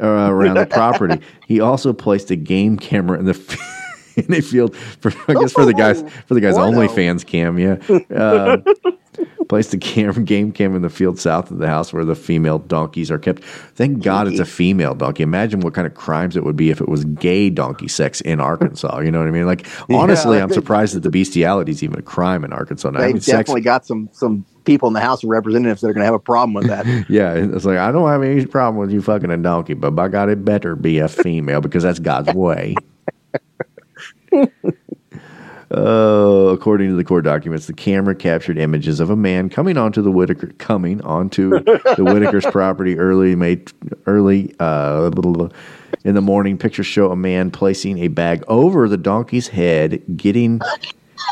uh, 0.03 0.07
around 0.31 0.55
the 0.55 0.67
property. 0.71 1.21
He 1.47 1.61
also 1.61 1.93
placed 1.93 2.31
a 2.31 2.37
game 2.37 2.79
camera 2.79 3.19
in 3.19 3.27
the. 3.27 3.33
f- 3.35 3.73
In 4.17 4.33
a 4.33 4.41
field, 4.41 4.75
for, 4.75 5.13
I 5.29 5.35
guess 5.35 5.53
for 5.53 5.67
the 5.67 5.75
guys 5.75 6.03
for 6.25 6.33
the 6.33 6.41
guys 6.41 6.55
OnlyFans 6.55 7.27
cam, 7.27 7.59
yeah. 7.59 7.77
Um, 8.19 8.65
placed 9.49 9.71
the 9.71 9.79
cam, 9.79 10.25
game 10.25 10.53
cam 10.53 10.75
in 10.75 10.83
the 10.83 10.91
field 10.91 11.19
south 11.19 11.51
of 11.51 11.59
the 11.59 11.67
house 11.67 11.93
where 11.93 12.05
the 12.05 12.15
female 12.15 12.59
donkeys 12.59 13.11
are 13.11 13.19
kept. 13.19 13.45
Thank 13.45 14.03
God 14.03 14.29
it's 14.29 14.41
a 14.41 14.45
female 14.45 14.95
donkey. 14.95 15.23
Imagine 15.23 15.61
what 15.61 15.75
kind 15.75 15.87
of 15.87 15.95
crimes 15.95 16.37
it 16.37 16.45
would 16.45 16.57
be 16.57 16.71
if 16.71 16.81
it 16.81 16.89
was 16.89 17.05
gay 17.05 17.51
donkey 17.51 17.89
sex 17.89 18.21
in 18.23 18.41
Arkansas. 18.41 19.01
You 19.01 19.11
know 19.11 19.19
what 19.19 19.29
I 19.29 19.31
mean? 19.33 19.47
Like, 19.47 19.67
honestly, 19.91 20.39
Yeah. 20.39 20.45
I'm 20.45 20.53
surprised 20.53 20.95
that 20.95 21.01
the 21.01 21.11
bestiality 21.11 21.73
is 21.73 21.83
even 21.83 21.99
a 21.99 22.03
crime 22.03 22.45
in 22.45 22.53
Arkansas. 22.53 22.91
Now, 22.91 22.99
They've 23.01 23.09
having 23.09 23.21
sex, 23.21 23.39
definitely 23.39 23.63
got 23.63 23.87
some 23.87 24.09
some 24.13 24.45
people 24.65 24.89
in 24.89 24.95
the 24.95 25.01
House 25.01 25.23
of 25.23 25.31
Representatives 25.31 25.81
that 25.81 25.89
are 25.89 25.93
going 25.93 26.03
to 26.03 26.07
have 26.07 26.15
a 26.15 26.19
problem 26.19 26.55
with 26.55 26.67
that. 26.67 26.87
yeah, 27.09 27.35
it's 27.35 27.65
like 27.65 27.79
I 27.79 27.93
don't 27.93 28.09
have 28.09 28.23
any 28.23 28.45
problem 28.47 28.81
with 28.81 28.91
you 28.91 29.01
fucking 29.01 29.31
a 29.31 29.37
donkey, 29.37 29.75
but 29.75 29.93
by 29.93 30.09
God, 30.09 30.29
it 30.29 30.45
better 30.45 30.75
be 30.77 30.99
a 30.99 31.09
female 31.09 31.61
because 31.61 31.83
that's 31.85 31.99
God's 32.01 32.35
way. 32.35 32.75
Uh, 35.77 36.49
according 36.53 36.89
to 36.89 36.95
the 36.95 37.05
court 37.05 37.23
documents, 37.25 37.67
the 37.67 37.73
camera 37.75 38.15
captured 38.15 38.57
images 38.57 38.99
of 38.99 39.11
a 39.11 39.17
man 39.17 39.51
coming 39.51 39.77
onto 39.77 40.01
the 40.01 40.11
Whitaker 40.11 40.47
coming 40.59 41.03
onto 41.03 41.51
the 41.51 41.97
Whitaker's 41.99 42.47
property 42.47 42.99
early 42.99 43.35
May 43.37 43.63
early 44.07 44.55
uh, 44.59 45.11
in 46.05 46.15
the 46.15 46.23
morning. 46.23 46.57
Pictures 46.57 46.87
show 46.87 47.11
a 47.11 47.17
man 47.17 47.51
placing 47.51 47.99
a 47.99 48.09
bag 48.09 48.43
over 48.49 48.89
the 48.89 48.97
donkey's 48.97 49.49
head, 49.49 50.03
getting 50.17 50.63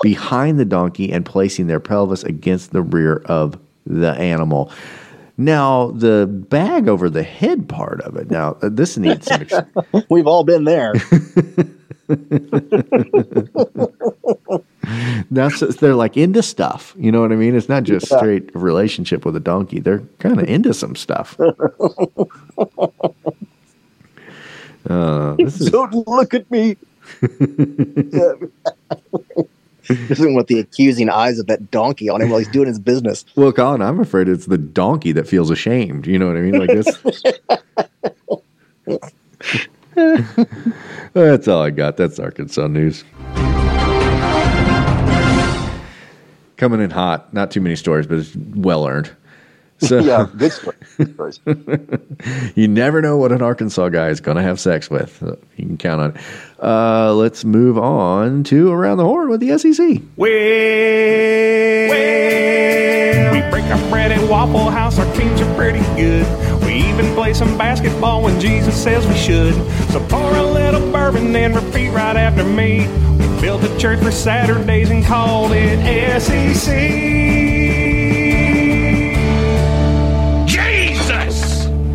behind 0.03 0.59
the 0.61 0.67
donkey, 0.67 1.11
and 1.11 1.25
placing 1.25 1.67
their 1.67 1.81
pelvis 1.81 2.23
against 2.23 2.73
the 2.73 2.83
rear 2.83 3.23
of 3.25 3.59
the 3.87 4.13
animal. 4.13 4.71
Now, 5.37 5.91
the 5.91 6.27
bag 6.27 6.87
over 6.87 7.09
the 7.11 7.23
head 7.23 7.69
part 7.69 8.01
of 8.03 8.17
it. 8.17 8.31
Now, 8.31 8.57
uh, 8.63 8.69
this 8.71 8.97
needs 8.99 9.27
some. 9.27 9.41
Ex- 9.41 10.07
We've 10.11 10.27
all 10.27 10.45
been 10.45 10.65
there. 10.65 10.93
That's 15.31 15.61
they're 15.77 15.95
like 15.95 16.17
into 16.17 16.43
stuff. 16.43 16.95
You 16.99 17.11
know 17.11 17.21
what 17.21 17.33
I 17.33 17.37
mean? 17.37 17.55
It's 17.57 17.69
not 17.69 17.85
just 17.85 18.11
Yeah. 18.11 18.19
straight 18.19 18.51
relationship 18.55 19.25
with 19.25 19.35
a 19.37 19.41
donkey. 19.41 19.81
They're 19.81 20.03
kind 20.19 20.39
of 20.41 20.49
into 20.49 20.75
some 20.75 20.95
stuff. 20.97 21.39
Uh, 24.87 25.35
this 25.37 25.63
is 25.63 25.71
Don't 25.71 25.95
look 26.07 26.35
at 26.35 26.51
me. 26.51 26.77
Isn't 29.89 30.35
with 30.35 30.47
the 30.47 30.59
accusing 30.59 31.09
eyes 31.09 31.39
of 31.39 31.47
that 31.47 31.71
donkey 31.71 32.11
on 32.11 32.21
him 32.21 32.29
while 32.29 32.39
he's 32.39 32.49
doing 32.49 32.67
his 32.69 32.79
business. 32.79 33.25
well, 33.35 33.51
Colin. 33.51 33.81
I'm 33.81 33.99
afraid 33.99 34.29
it's 34.29 34.45
the 34.45 34.59
donkey 34.59 35.13
that 35.13 35.27
feels 35.27 35.51
ashamed. 35.51 36.07
You 36.07 36.19
know 36.19 36.27
what 36.27 36.37
I 36.37 36.41
mean? 36.41 36.59
Like 36.59 36.69
this. 36.69 36.99
That's 41.13 41.47
all 41.47 41.63
I 41.63 41.71
got. 41.71 41.97
That's 41.97 42.19
Arkansas 42.19 42.67
news. 42.67 43.05
Coming 46.57 46.81
in 46.81 46.91
hot. 46.91 47.33
Not 47.33 47.51
too 47.51 47.61
many 47.61 47.77
stories, 47.77 48.07
but 48.07 48.19
it's 48.19 48.35
well 48.37 48.87
earned. 48.87 49.11
So 49.85 49.99
yeah, 50.01 50.29
good 50.37 50.53
story. 50.53 50.77
Good 50.97 51.15
stories. 51.15 51.41
you 52.57 52.69
never 52.69 53.01
know 53.03 53.17
what 53.17 53.33
an 53.33 53.43
Arkansas 53.43 53.89
guy 53.91 54.09
is 54.09 54.21
going 54.21 54.37
to 54.37 54.43
have 54.43 54.59
sex 54.61 54.91
with. 54.91 55.23
You 55.57 55.67
can 55.67 55.77
count 55.77 56.01
on 56.01 56.11
it. 56.17 56.17
Uh, 56.63 57.13
let's 57.15 57.45
move 57.45 57.77
on 57.79 58.45
to 58.45 58.73
Around 58.73 58.99
the 58.99 59.05
Horn 59.05 59.29
with 59.29 59.41
the 59.41 59.59
SEC. 59.59 60.01
We 63.35 63.41
break 63.51 63.65
our 63.65 63.91
bread 63.91 64.13
at 64.13 64.29
Waffle 64.31 64.71
House, 64.71 64.99
our 64.99 65.15
teams 65.15 65.41
are 65.41 65.55
pretty 65.55 65.81
good. 65.97 66.27
We 66.65 66.75
even 66.75 67.15
play 67.15 67.35
some 67.35 67.59
basketball 67.59 68.23
when 68.23 68.41
Jesus 68.41 68.81
says 68.81 69.07
we 69.07 69.17
should. 69.17 69.55
So 69.91 70.05
pour 70.09 70.35
a 70.35 70.43
little 70.43 70.81
bourbon 70.93 71.35
and 71.37 71.55
repeat 71.55 71.91
right 71.91 72.17
after 72.17 72.45
me. 72.45 72.87
We 73.19 73.41
built 73.41 73.63
a 73.65 73.79
church 73.79 74.01
for 74.01 74.11
Saturdays 74.11 74.91
and 74.91 75.05
called 75.05 75.53
it 75.53 76.21
SEC. 76.21 77.14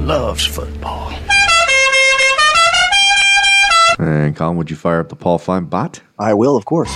Loves 0.09 0.43
football. 0.43 1.11
And 3.99 4.35
Colin, 4.35 4.57
would 4.57 4.71
you 4.71 4.75
fire 4.75 5.01
up 5.01 5.09
the 5.09 5.15
Paul 5.15 5.37
Fine 5.37 5.65
bot? 5.65 6.01
I 6.17 6.33
will, 6.33 6.57
of 6.57 6.65
course. 6.65 6.89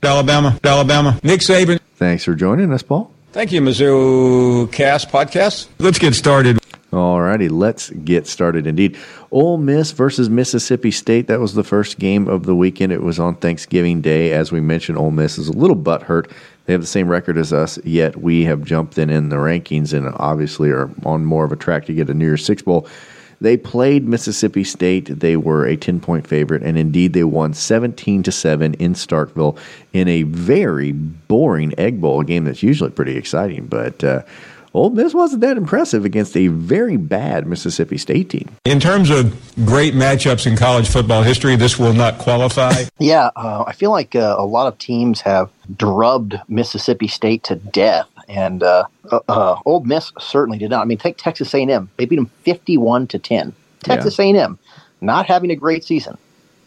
Alabama, 0.00 0.58
Alabama. 0.62 1.18
Nick 1.24 1.40
Saban. 1.40 1.80
Thanks 1.96 2.22
for 2.22 2.34
joining 2.36 2.72
us, 2.72 2.82
Paul. 2.82 3.12
Thank 3.32 3.50
you, 3.50 3.60
Mizzou 3.60 4.70
Cast 4.70 5.10
Podcast. 5.10 5.66
Let's 5.78 5.98
get 5.98 6.14
started. 6.14 6.60
Alrighty, 6.92 7.50
let's 7.50 7.90
get 7.90 8.26
started 8.26 8.66
indeed. 8.66 8.96
Ole 9.30 9.58
Miss 9.58 9.92
versus 9.92 10.30
Mississippi 10.30 10.90
State. 10.90 11.26
That 11.26 11.38
was 11.38 11.52
the 11.52 11.62
first 11.62 11.98
game 11.98 12.26
of 12.28 12.46
the 12.46 12.56
weekend. 12.56 12.92
It 12.92 13.02
was 13.02 13.18
on 13.18 13.34
Thanksgiving 13.34 14.00
Day. 14.00 14.32
As 14.32 14.52
we 14.52 14.60
mentioned, 14.60 14.96
Ole 14.96 15.10
Miss 15.10 15.36
is 15.36 15.48
a 15.48 15.52
little 15.52 15.76
butthurt. 15.76 16.30
They 16.64 16.72
have 16.72 16.80
the 16.80 16.86
same 16.86 17.08
record 17.08 17.36
as 17.36 17.52
us, 17.52 17.78
yet 17.84 18.16
we 18.16 18.44
have 18.44 18.64
jumped 18.64 18.96
in 18.96 19.10
in 19.10 19.28
the 19.28 19.36
rankings 19.36 19.92
and 19.92 20.14
obviously 20.16 20.70
are 20.70 20.90
on 21.04 21.26
more 21.26 21.44
of 21.44 21.52
a 21.52 21.56
track 21.56 21.84
to 21.86 21.94
get 21.94 22.08
a 22.08 22.14
New 22.14 22.24
Year's 22.24 22.44
Six 22.44 22.62
Bowl. 22.62 22.88
They 23.40 23.56
played 23.56 24.08
Mississippi 24.08 24.64
State. 24.64 25.20
They 25.20 25.36
were 25.36 25.66
a 25.66 25.76
10 25.76 26.00
point 26.00 26.26
favorite, 26.26 26.62
and 26.62 26.76
indeed 26.78 27.12
they 27.12 27.24
won 27.24 27.54
17 27.54 28.22
to 28.22 28.32
7 28.32 28.74
in 28.74 28.94
Starkville 28.94 29.58
in 29.92 30.08
a 30.08 30.22
very 30.22 30.92
boring 30.92 31.72
Egg 31.78 32.00
Bowl, 32.00 32.20
a 32.20 32.24
game 32.24 32.44
that's 32.44 32.62
usually 32.62 32.90
pretty 32.90 33.16
exciting. 33.16 33.66
But 33.66 34.02
uh, 34.02 34.22
Ole 34.78 34.90
Miss 34.90 35.12
wasn't 35.12 35.40
that 35.40 35.56
impressive 35.56 36.04
against 36.04 36.36
a 36.36 36.46
very 36.46 36.96
bad 36.96 37.48
Mississippi 37.48 37.98
State 37.98 38.30
team. 38.30 38.48
In 38.64 38.78
terms 38.78 39.10
of 39.10 39.36
great 39.66 39.92
matchups 39.92 40.46
in 40.46 40.56
college 40.56 40.88
football 40.88 41.24
history, 41.24 41.56
this 41.56 41.80
will 41.80 41.92
not 41.92 42.18
qualify. 42.18 42.84
Yeah, 43.00 43.30
uh, 43.34 43.64
I 43.66 43.72
feel 43.72 43.90
like 43.90 44.14
uh, 44.14 44.36
a 44.38 44.46
lot 44.46 44.68
of 44.68 44.78
teams 44.78 45.20
have 45.22 45.50
drubbed 45.76 46.40
Mississippi 46.46 47.08
State 47.08 47.42
to 47.42 47.56
death, 47.56 48.08
and 48.28 48.62
uh, 48.62 48.84
uh, 49.10 49.18
uh, 49.28 49.60
Ole 49.66 49.80
Miss 49.80 50.12
certainly 50.20 50.58
did 50.58 50.70
not. 50.70 50.82
I 50.82 50.84
mean, 50.84 50.96
take 50.96 51.16
Texas 51.16 51.52
A&M; 51.52 51.90
they 51.96 52.04
beat 52.04 52.14
them 52.14 52.30
fifty-one 52.44 53.08
to 53.08 53.18
ten. 53.18 53.52
Texas 53.82 54.16
A&M 54.20 54.60
not 55.00 55.26
having 55.26 55.50
a 55.50 55.56
great 55.56 55.82
season, 55.82 56.16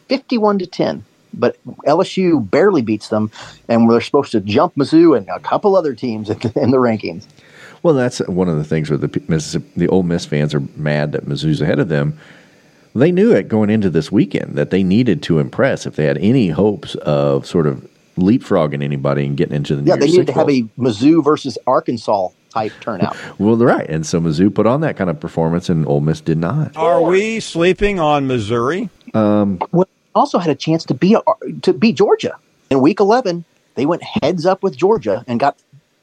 fifty-one 0.10 0.60
to 0.60 0.68
ten. 0.68 1.06
But 1.34 1.56
LSU 1.88 2.52
barely 2.52 2.82
beats 2.82 3.08
them, 3.08 3.32
and 3.70 3.90
they're 3.90 4.02
supposed 4.02 4.34
to 4.34 4.42
jump 4.42 4.76
Mizzou 4.76 5.16
and 5.16 5.30
a 5.30 5.40
couple 5.40 5.78
other 5.78 5.96
teams 5.96 6.30
in 6.30 6.72
the 6.72 6.78
rankings. 6.78 7.24
Well, 7.84 7.94
that's 7.94 8.20
one 8.28 8.48
of 8.48 8.58
the 8.58 8.64
things 8.64 8.90
where 8.90 8.98
the 8.98 9.08
P- 9.08 9.24
Mississippi, 9.28 9.68
the 9.76 9.88
Ole 9.88 10.04
Miss 10.04 10.26
fans 10.26 10.54
are 10.54 10.62
mad 10.76 11.12
that 11.14 11.26
Mizzou's 11.26 11.62
ahead 11.62 11.80
of 11.80 11.90
them. 11.90 12.18
They 12.94 13.12
knew 13.12 13.32
it 13.32 13.48
going 13.48 13.70
into 13.70 13.90
this 13.90 14.12
weekend 14.12 14.56
that 14.56 14.70
they 14.70 14.84
needed 14.84 15.24
to 15.24 15.40
impress 15.40 15.86
if 15.86 15.96
they 15.96 16.06
had 16.06 16.18
any 16.18 16.50
hopes 16.50 16.96
of 16.96 17.46
sort 17.46 17.66
of 17.66 17.88
leapfrogging 18.18 18.84
anybody 18.84 19.26
and 19.26 19.38
getting 19.38 19.56
into 19.56 19.76
the 19.78 19.84
Yeah, 19.84 19.96
New 19.96 20.02
they 20.02 20.06
Year's 20.08 20.14
needed 20.14 20.28
to 20.28 20.34
have 20.34 20.50
a 20.50 20.64
Mizzou 20.78 21.24
versus 21.24 21.58
Arkansas 21.66 22.30
type 22.54 22.74
turnout. 22.82 23.16
Well, 23.40 23.56
they're 23.56 23.70
right, 23.70 23.90
and 23.90 24.06
so 24.06 24.20
Mizzou 24.20 24.54
put 24.54 24.68
on 24.68 24.82
that 24.82 24.98
kind 24.98 25.10
of 25.10 25.20
performance, 25.20 25.70
and 25.70 25.88
Ole 25.88 26.02
Miss 26.02 26.20
did 26.22 26.38
not. 26.38 26.76
Are 26.76 27.02
we 27.02 27.40
sleeping 27.40 28.00
on 28.00 28.28
Missouri? 28.28 28.90
Um, 29.14 29.60
well, 29.72 29.88
also 30.14 30.38
had 30.38 30.50
a 30.52 30.56
chance 30.56 30.84
to 30.86 30.94
beat 30.94 31.18
to 31.62 31.74
beat 31.74 31.96
Georgia 31.96 32.36
in 32.70 32.82
Week 32.82 33.00
11. 33.00 33.46
They 33.76 33.86
went 33.86 34.04
heads 34.04 34.46
up 34.46 34.64
with 34.64 34.76
Georgia 34.76 35.24
and 35.28 35.40
got 35.40 35.58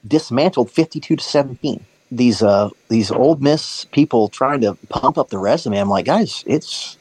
dismantled 0.06 0.70
52 0.70 1.16
to 1.16 1.22
17. 1.24 1.84
These 2.10 2.42
uh 2.42 2.70
these 2.88 3.10
Ole 3.10 3.36
Miss 3.36 3.84
people 3.86 4.28
trying 4.28 4.60
to 4.62 4.74
pump 4.88 5.18
up 5.18 5.28
the 5.28 5.38
resume. 5.38 5.78
I'm 5.78 5.90
like, 5.90 6.06
guys, 6.06 6.42
it's 6.46 6.96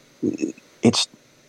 it's 0.83 1.07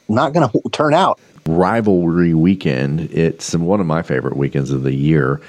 not 0.09 0.33
going 0.33 0.49
to 0.49 0.69
turn 0.71 0.95
out. 0.95 1.19
rivalry 1.47 2.35
weekend. 2.35 3.01
It's 3.13 3.55
one 3.55 3.81
of 3.81 3.87
my 3.87 4.03
favorite 4.03 4.37
weekends 4.37 4.71
of 4.71 4.83
the 4.85 4.95
year. 4.95 5.41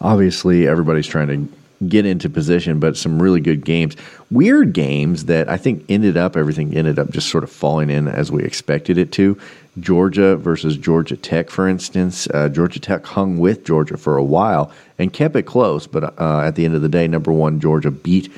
Obviously, 0.00 0.66
everybody's 0.68 1.06
trying 1.06 1.28
to 1.28 1.52
get 1.88 2.06
into 2.06 2.28
position, 2.30 2.78
but 2.80 2.96
some 2.96 3.20
really 3.22 3.40
good 3.40 3.64
games. 3.64 3.96
Weird 4.30 4.72
games 4.72 5.26
that 5.26 5.48
I 5.48 5.56
think 5.56 5.84
ended 5.88 6.16
up, 6.16 6.36
everything 6.36 6.76
ended 6.76 6.98
up 6.98 7.10
just 7.10 7.28
sort 7.28 7.44
of 7.44 7.50
falling 7.50 7.90
in 7.90 8.08
as 8.08 8.30
we 8.30 8.42
expected 8.44 8.98
it 8.98 9.12
to. 9.12 9.38
Georgia 9.80 10.36
versus 10.36 10.76
Georgia 10.76 11.16
Tech, 11.16 11.50
for 11.50 11.68
instance. 11.68 12.28
Uh, 12.32 12.48
Georgia 12.48 12.78
Tech 12.80 13.04
hung 13.04 13.38
with 13.38 13.64
Georgia 13.64 13.96
for 13.96 14.16
a 14.16 14.24
while 14.24 14.70
and 14.98 15.12
kept 15.12 15.36
it 15.36 15.42
close, 15.42 15.86
but 15.86 16.18
uh, 16.20 16.40
at 16.40 16.54
the 16.54 16.64
end 16.64 16.74
of 16.74 16.82
the 16.82 16.88
day, 16.88 17.08
number 17.08 17.32
one, 17.32 17.60
Georgia 17.60 17.90
beat 17.90 18.32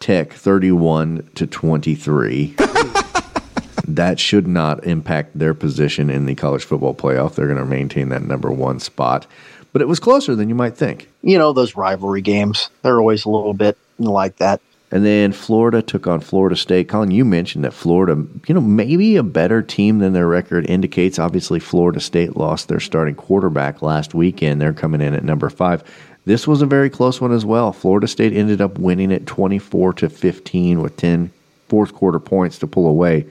Tech 0.00 0.32
31 0.32 1.30
to 1.34 1.46
23 1.46 2.56
that 3.88 4.18
should 4.18 4.46
not 4.46 4.84
impact 4.84 5.38
their 5.38 5.54
position 5.54 6.10
in 6.10 6.26
the 6.26 6.34
college 6.34 6.64
football 6.64 6.94
playoff. 6.94 7.34
They're 7.34 7.46
going 7.46 7.58
to 7.58 7.64
maintain 7.64 8.08
that 8.10 8.22
number 8.22 8.50
one 8.50 8.80
spot. 8.80 9.26
But 9.72 9.82
it 9.82 9.88
was 9.88 10.00
closer 10.00 10.34
than 10.34 10.48
you 10.48 10.54
might 10.54 10.76
think. 10.76 11.08
You 11.22 11.38
know 11.38 11.52
those 11.52 11.76
rivalry 11.76 12.20
games. 12.20 12.68
They're 12.82 12.98
always 12.98 13.24
a 13.24 13.30
little 13.30 13.54
bit 13.54 13.78
like 13.98 14.36
that. 14.36 14.60
And 14.92 15.06
then 15.06 15.32
Florida 15.32 15.80
took 15.80 16.06
on 16.06 16.20
Florida 16.20 16.54
State. 16.54 16.88
Colin, 16.88 17.10
you 17.10 17.24
mentioned 17.24 17.64
that 17.64 17.72
Florida, 17.72 18.22
you 18.46 18.54
know, 18.54 18.60
maybe 18.60 19.16
a 19.16 19.22
better 19.22 19.62
team 19.62 20.00
than 20.00 20.12
their 20.12 20.28
record 20.28 20.68
indicates. 20.68 21.18
Obviously, 21.18 21.58
Florida 21.58 21.98
State 21.98 22.36
lost 22.36 22.68
their 22.68 22.78
starting 22.78 23.14
quarterback 23.14 23.80
last 23.80 24.12
weekend. 24.12 24.60
They're 24.60 24.74
coming 24.74 25.00
in 25.00 25.14
at 25.14 25.24
number 25.24 25.48
five. 25.48 25.82
This 26.26 26.46
was 26.46 26.60
a 26.60 26.66
very 26.66 26.90
close 26.90 27.22
one 27.22 27.32
as 27.32 27.44
well. 27.44 27.72
Florida 27.72 28.06
State 28.06 28.34
ended 28.34 28.60
up 28.60 28.78
winning 28.78 29.10
it 29.10 29.26
24 29.26 29.94
to 29.94 30.10
15 30.10 30.82
with 30.82 30.96
10 30.98 31.32
fourth 31.68 31.94
quarter 31.94 32.20
points 32.20 32.58
to 32.58 32.66
pull 32.66 32.86
away. 32.86 33.26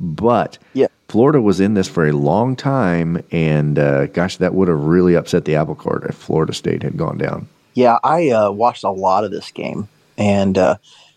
But 0.00 0.56
yeah. 0.72 0.86
Florida 1.10 1.42
was 1.42 1.60
in 1.60 1.74
this 1.74 1.88
for 1.88 2.06
a 2.06 2.12
long 2.12 2.56
time, 2.56 3.22
and 3.30 3.78
uh, 3.78 4.06
gosh, 4.06 4.38
that 4.38 4.54
would 4.54 4.68
have 4.68 4.80
really 4.80 5.14
upset 5.14 5.44
the 5.44 5.56
apple 5.56 5.74
cart 5.74 6.04
if 6.08 6.14
Florida 6.14 6.54
State 6.54 6.82
had 6.82 6.96
gone 6.96 7.18
down. 7.18 7.48
Yeah, 7.74 7.98
I 8.02 8.30
uh, 8.30 8.50
watched 8.50 8.82
a 8.82 8.90
lot 8.90 9.24
of 9.24 9.30
this 9.30 9.50
game, 9.50 9.88
and 10.20 10.56
uh, 10.58 10.76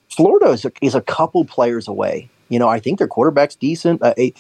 Florida 0.10 0.50
is 0.52 0.66
a, 0.66 0.72
is 0.82 0.96
a 0.96 1.02
couple 1.02 1.46
players 1.46 1.88
away. 1.88 2.30
You 2.50 2.58
know, 2.60 2.70
I 2.70 2.80
think 2.80 2.98
their 3.00 3.08
quarterback's 3.08 3.56
decent. 3.56 4.02
Uh, 4.02 4.14
a, 4.18 4.34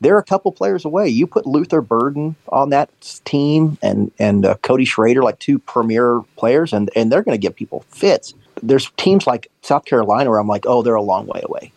they're 0.00 0.18
a 0.18 0.24
couple 0.24 0.52
players 0.52 0.84
away. 0.84 1.08
You 1.08 1.26
put 1.26 1.46
Luther 1.46 1.80
Burden 1.80 2.34
on 2.48 2.70
that 2.70 2.88
team 3.24 3.78
and 3.82 4.10
and 4.18 4.44
uh, 4.44 4.54
Cody 4.62 4.84
Schrader, 4.84 5.22
like 5.22 5.38
two 5.38 5.58
premier 5.60 6.20
players, 6.36 6.72
and 6.72 6.90
and 6.96 7.10
they're 7.10 7.22
going 7.22 7.36
to 7.36 7.40
give 7.40 7.54
people 7.54 7.84
fits. 7.88 8.34
There's 8.62 8.90
teams 8.96 9.26
like 9.26 9.48
South 9.62 9.84
Carolina 9.84 10.28
where 10.30 10.38
I'm 10.40 10.48
like, 10.48 10.66
oh, 10.66 10.82
they're 10.82 10.94
a 10.94 11.02
long 11.02 11.26
way 11.26 11.40
away. 11.44 11.72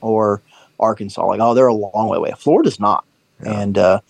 or 0.00 0.40
Arkansas. 0.78 1.24
Like, 1.26 1.40
oh, 1.40 1.54
they're 1.54 1.66
a 1.66 1.74
long 1.74 2.08
way 2.08 2.16
away. 2.18 2.32
Florida's 2.38 2.78
not, 2.78 3.04
and 3.40 3.76
uh, 3.78 4.00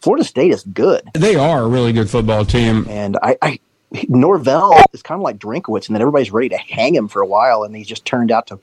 Florida 0.00 0.24
State 0.24 0.52
is 0.52 0.62
good. 0.62 1.02
They 1.14 1.36
are 1.36 1.62
a 1.62 1.68
really 1.68 1.92
good 1.92 2.08
football 2.08 2.44
team. 2.44 2.86
And 2.88 3.18
I, 3.22 3.36
I 3.42 3.60
Norvell 4.08 4.78
is 4.92 5.02
kind 5.02 5.18
of 5.18 5.22
like 5.22 5.38
Drinkwitz, 5.38 5.88
and 5.88 5.94
then 5.94 6.02
everybody's 6.02 6.30
ready 6.30 6.48
to 6.50 6.56
hang 6.56 6.94
him 6.94 7.08
for 7.08 7.22
a 7.22 7.26
while, 7.26 7.64
and 7.64 7.74
he's 7.74 7.88
just 7.88 8.04
turned 8.04 8.30
out 8.30 8.46
to 8.48 8.58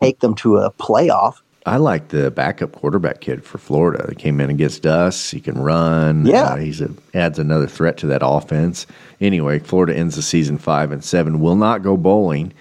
take 0.00 0.20
them 0.20 0.34
to 0.36 0.58
a 0.58 0.70
playoff. 0.72 1.36
I 1.64 1.78
like 1.78 2.08
the 2.08 2.30
backup 2.30 2.72
quarterback 2.72 3.20
kid 3.20 3.44
for 3.44 3.58
Florida. 3.58 4.06
He 4.08 4.14
came 4.14 4.40
in 4.40 4.50
against 4.50 4.86
us. 4.86 5.32
He 5.32 5.40
can 5.40 5.60
run. 5.60 6.24
Yeah. 6.24 6.42
Uh, 6.42 6.56
he's 6.56 6.80
a, 6.80 6.90
adds 7.12 7.40
another 7.40 7.66
threat 7.66 7.96
to 7.98 8.06
that 8.06 8.22
offense. 8.24 8.86
Anyway, 9.20 9.58
Florida 9.58 9.96
ends 9.96 10.14
the 10.14 10.22
season 10.22 10.58
five 10.58 10.92
and 10.92 11.02
seven. 11.02 11.40
Will 11.40 11.56
not 11.56 11.82
go 11.82 11.96
bowling, 11.96 12.52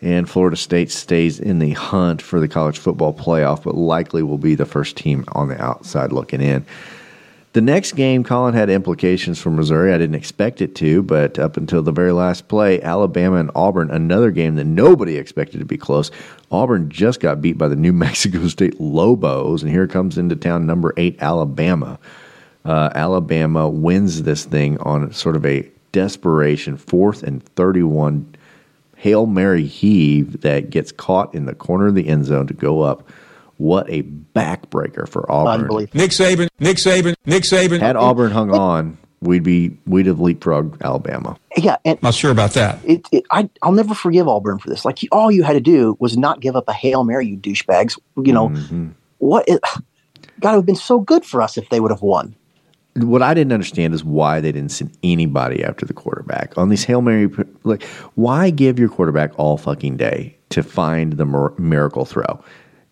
and 0.00 0.28
Florida 0.28 0.56
State 0.56 0.90
stays 0.90 1.38
in 1.38 1.60
the 1.60 1.72
hunt 1.72 2.20
for 2.20 2.40
the 2.40 2.48
college 2.48 2.78
football 2.78 3.14
playoff, 3.14 3.62
but 3.62 3.76
likely 3.76 4.24
will 4.24 4.38
be 4.38 4.56
the 4.56 4.66
first 4.66 4.96
team 4.96 5.24
on 5.32 5.48
the 5.48 5.62
outside 5.62 6.12
looking 6.12 6.40
in. 6.40 6.66
The 7.58 7.62
next 7.62 7.94
game, 7.94 8.22
Colin 8.22 8.54
had 8.54 8.70
implications 8.70 9.40
for 9.40 9.50
Missouri. 9.50 9.92
I 9.92 9.98
didn't 9.98 10.14
expect 10.14 10.62
it 10.62 10.76
to, 10.76 11.02
but 11.02 11.40
up 11.40 11.56
until 11.56 11.82
the 11.82 11.90
very 11.90 12.12
last 12.12 12.46
play, 12.46 12.80
Alabama 12.80 13.34
and 13.38 13.50
Auburn, 13.52 13.90
another 13.90 14.30
game 14.30 14.54
that 14.54 14.64
nobody 14.64 15.16
expected 15.16 15.58
to 15.58 15.64
be 15.64 15.76
close. 15.76 16.12
Auburn 16.52 16.88
just 16.88 17.18
got 17.18 17.42
beat 17.42 17.58
by 17.58 17.66
the 17.66 17.74
New 17.74 17.92
Mexico 18.04 18.46
State 18.46 18.80
Lobos, 18.80 19.64
and 19.64 19.72
here 19.72 19.88
comes 19.88 20.16
into 20.16 20.36
town 20.36 20.66
number 20.66 20.94
eight, 20.96 21.20
Alabama. 21.20 21.98
Uh, 22.64 22.90
Alabama 22.94 23.68
wins 23.68 24.22
this 24.22 24.44
thing 24.44 24.78
on 24.78 25.12
sort 25.12 25.34
of 25.34 25.44
a 25.44 25.68
desperation 25.90 26.76
fourth 26.76 27.24
and 27.24 27.42
31 27.56 28.36
Hail 28.98 29.26
Mary 29.26 29.66
heave 29.66 30.42
that 30.42 30.70
gets 30.70 30.92
caught 30.92 31.34
in 31.34 31.46
the 31.46 31.56
corner 31.56 31.88
of 31.88 31.96
the 31.96 32.06
end 32.06 32.24
zone 32.24 32.46
to 32.46 32.54
go 32.54 32.82
up. 32.82 33.02
What 33.58 33.88
a 33.90 34.02
backbreaker 34.02 35.08
for 35.08 35.30
Auburn. 35.30 35.68
Nick 35.94 36.10
Saban, 36.12 36.48
Nick 36.60 36.76
Saban, 36.78 37.14
Nick 37.26 37.42
Saban. 37.42 37.80
Had 37.80 37.96
Auburn 37.96 38.30
hung 38.30 38.50
on, 38.54 38.96
we'd 39.20 39.42
be 39.42 39.76
we'd 39.86 40.06
have 40.06 40.18
leapfrogged 40.18 40.80
Alabama. 40.80 41.36
Yeah, 41.56 41.76
and 41.84 42.00
Not 42.02 42.14
sure 42.14 42.30
about 42.30 42.52
that. 42.52 42.78
it, 42.84 43.06
it, 43.10 43.24
I, 43.32 43.50
I'll 43.62 43.72
never 43.72 43.94
forgive 43.94 44.28
Auburn 44.28 44.58
for 44.60 44.68
this. 44.70 44.84
Like, 44.84 45.02
you, 45.02 45.08
all 45.10 45.30
you 45.32 45.42
had 45.42 45.54
to 45.54 45.60
do 45.60 45.96
was 45.98 46.16
not 46.16 46.38
give 46.40 46.54
up 46.54 46.68
a 46.68 46.72
hail 46.72 47.02
mary, 47.02 47.26
you 47.26 47.36
douchebags. 47.36 47.98
You 48.16 48.32
know 48.32 48.48
Mm-hmm. 48.50 48.88
what? 49.18 49.44
It, 49.48 49.60
God, 50.40 50.50
it 50.50 50.52
would 50.52 50.58
have 50.60 50.66
been 50.66 50.76
so 50.76 51.00
good 51.00 51.24
for 51.24 51.42
us 51.42 51.58
if 51.58 51.68
they 51.68 51.80
would 51.80 51.90
have 51.90 52.02
won. 52.02 52.36
What 52.94 53.22
I 53.22 53.34
didn't 53.34 53.52
understand 53.52 53.92
is 53.92 54.04
why 54.04 54.40
they 54.40 54.52
didn't 54.52 54.70
send 54.70 54.96
anybody 55.02 55.64
after 55.64 55.84
the 55.84 55.92
quarterback 55.92 56.56
on 56.56 56.68
these 56.68 56.84
hail 56.84 57.00
mary. 57.02 57.28
Like, 57.64 57.82
why 58.14 58.50
give 58.50 58.78
your 58.78 58.88
quarterback 58.88 59.32
all 59.36 59.56
fucking 59.56 59.96
day 59.96 60.36
to 60.50 60.62
find 60.62 61.14
the 61.14 61.24
mir- 61.26 61.52
miracle 61.58 62.04
throw? 62.04 62.40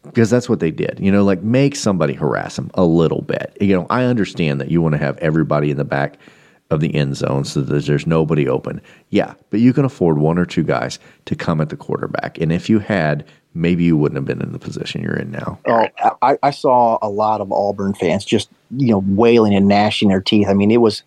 Because 0.06 0.30
that's 0.30 0.48
what 0.48 0.60
they 0.60 0.70
did. 0.70 0.98
You 1.00 1.12
know, 1.12 1.24
like 1.24 1.42
make 1.42 1.76
somebody 1.76 2.14
harass 2.14 2.58
him 2.58 2.70
a 2.74 2.84
little 2.84 3.22
bit. 3.22 3.56
You 3.60 3.76
know, 3.76 3.86
I 3.90 4.04
understand 4.04 4.60
that 4.60 4.70
you 4.70 4.80
want 4.80 4.92
to 4.92 4.98
have 4.98 5.18
everybody 5.18 5.70
in 5.70 5.76
the 5.76 5.84
back 5.84 6.18
of 6.70 6.80
the 6.80 6.94
end 6.94 7.16
zone 7.16 7.44
so 7.44 7.60
that 7.60 7.84
there's 7.84 8.06
nobody 8.06 8.48
open. 8.48 8.80
Yeah, 9.10 9.34
but 9.50 9.60
you 9.60 9.72
can 9.72 9.84
afford 9.84 10.18
one 10.18 10.38
or 10.38 10.44
two 10.46 10.64
guys 10.64 10.98
to 11.26 11.36
come 11.36 11.60
at 11.60 11.68
the 11.68 11.76
quarterback. 11.76 12.38
And 12.38 12.52
if 12.52 12.68
you 12.68 12.80
had, 12.80 13.24
maybe 13.54 13.84
you 13.84 13.96
wouldn't 13.96 14.16
have 14.16 14.24
been 14.24 14.42
in 14.42 14.52
the 14.52 14.58
position 14.58 15.02
you're 15.02 15.16
in 15.16 15.30
now. 15.30 15.58
Oh, 15.66 15.86
I, 16.22 16.38
I 16.42 16.50
saw 16.50 16.98
a 17.02 17.08
lot 17.08 17.40
of 17.40 17.52
Auburn 17.52 17.94
fans 17.94 18.24
just 18.24 18.50
you 18.76 18.88
know 18.88 19.02
wailing 19.06 19.54
and 19.54 19.68
gnashing 19.68 20.08
their 20.08 20.20
teeth. 20.20 20.48
I 20.48 20.54
mean, 20.54 20.70
it 20.70 20.80
was 20.80 21.02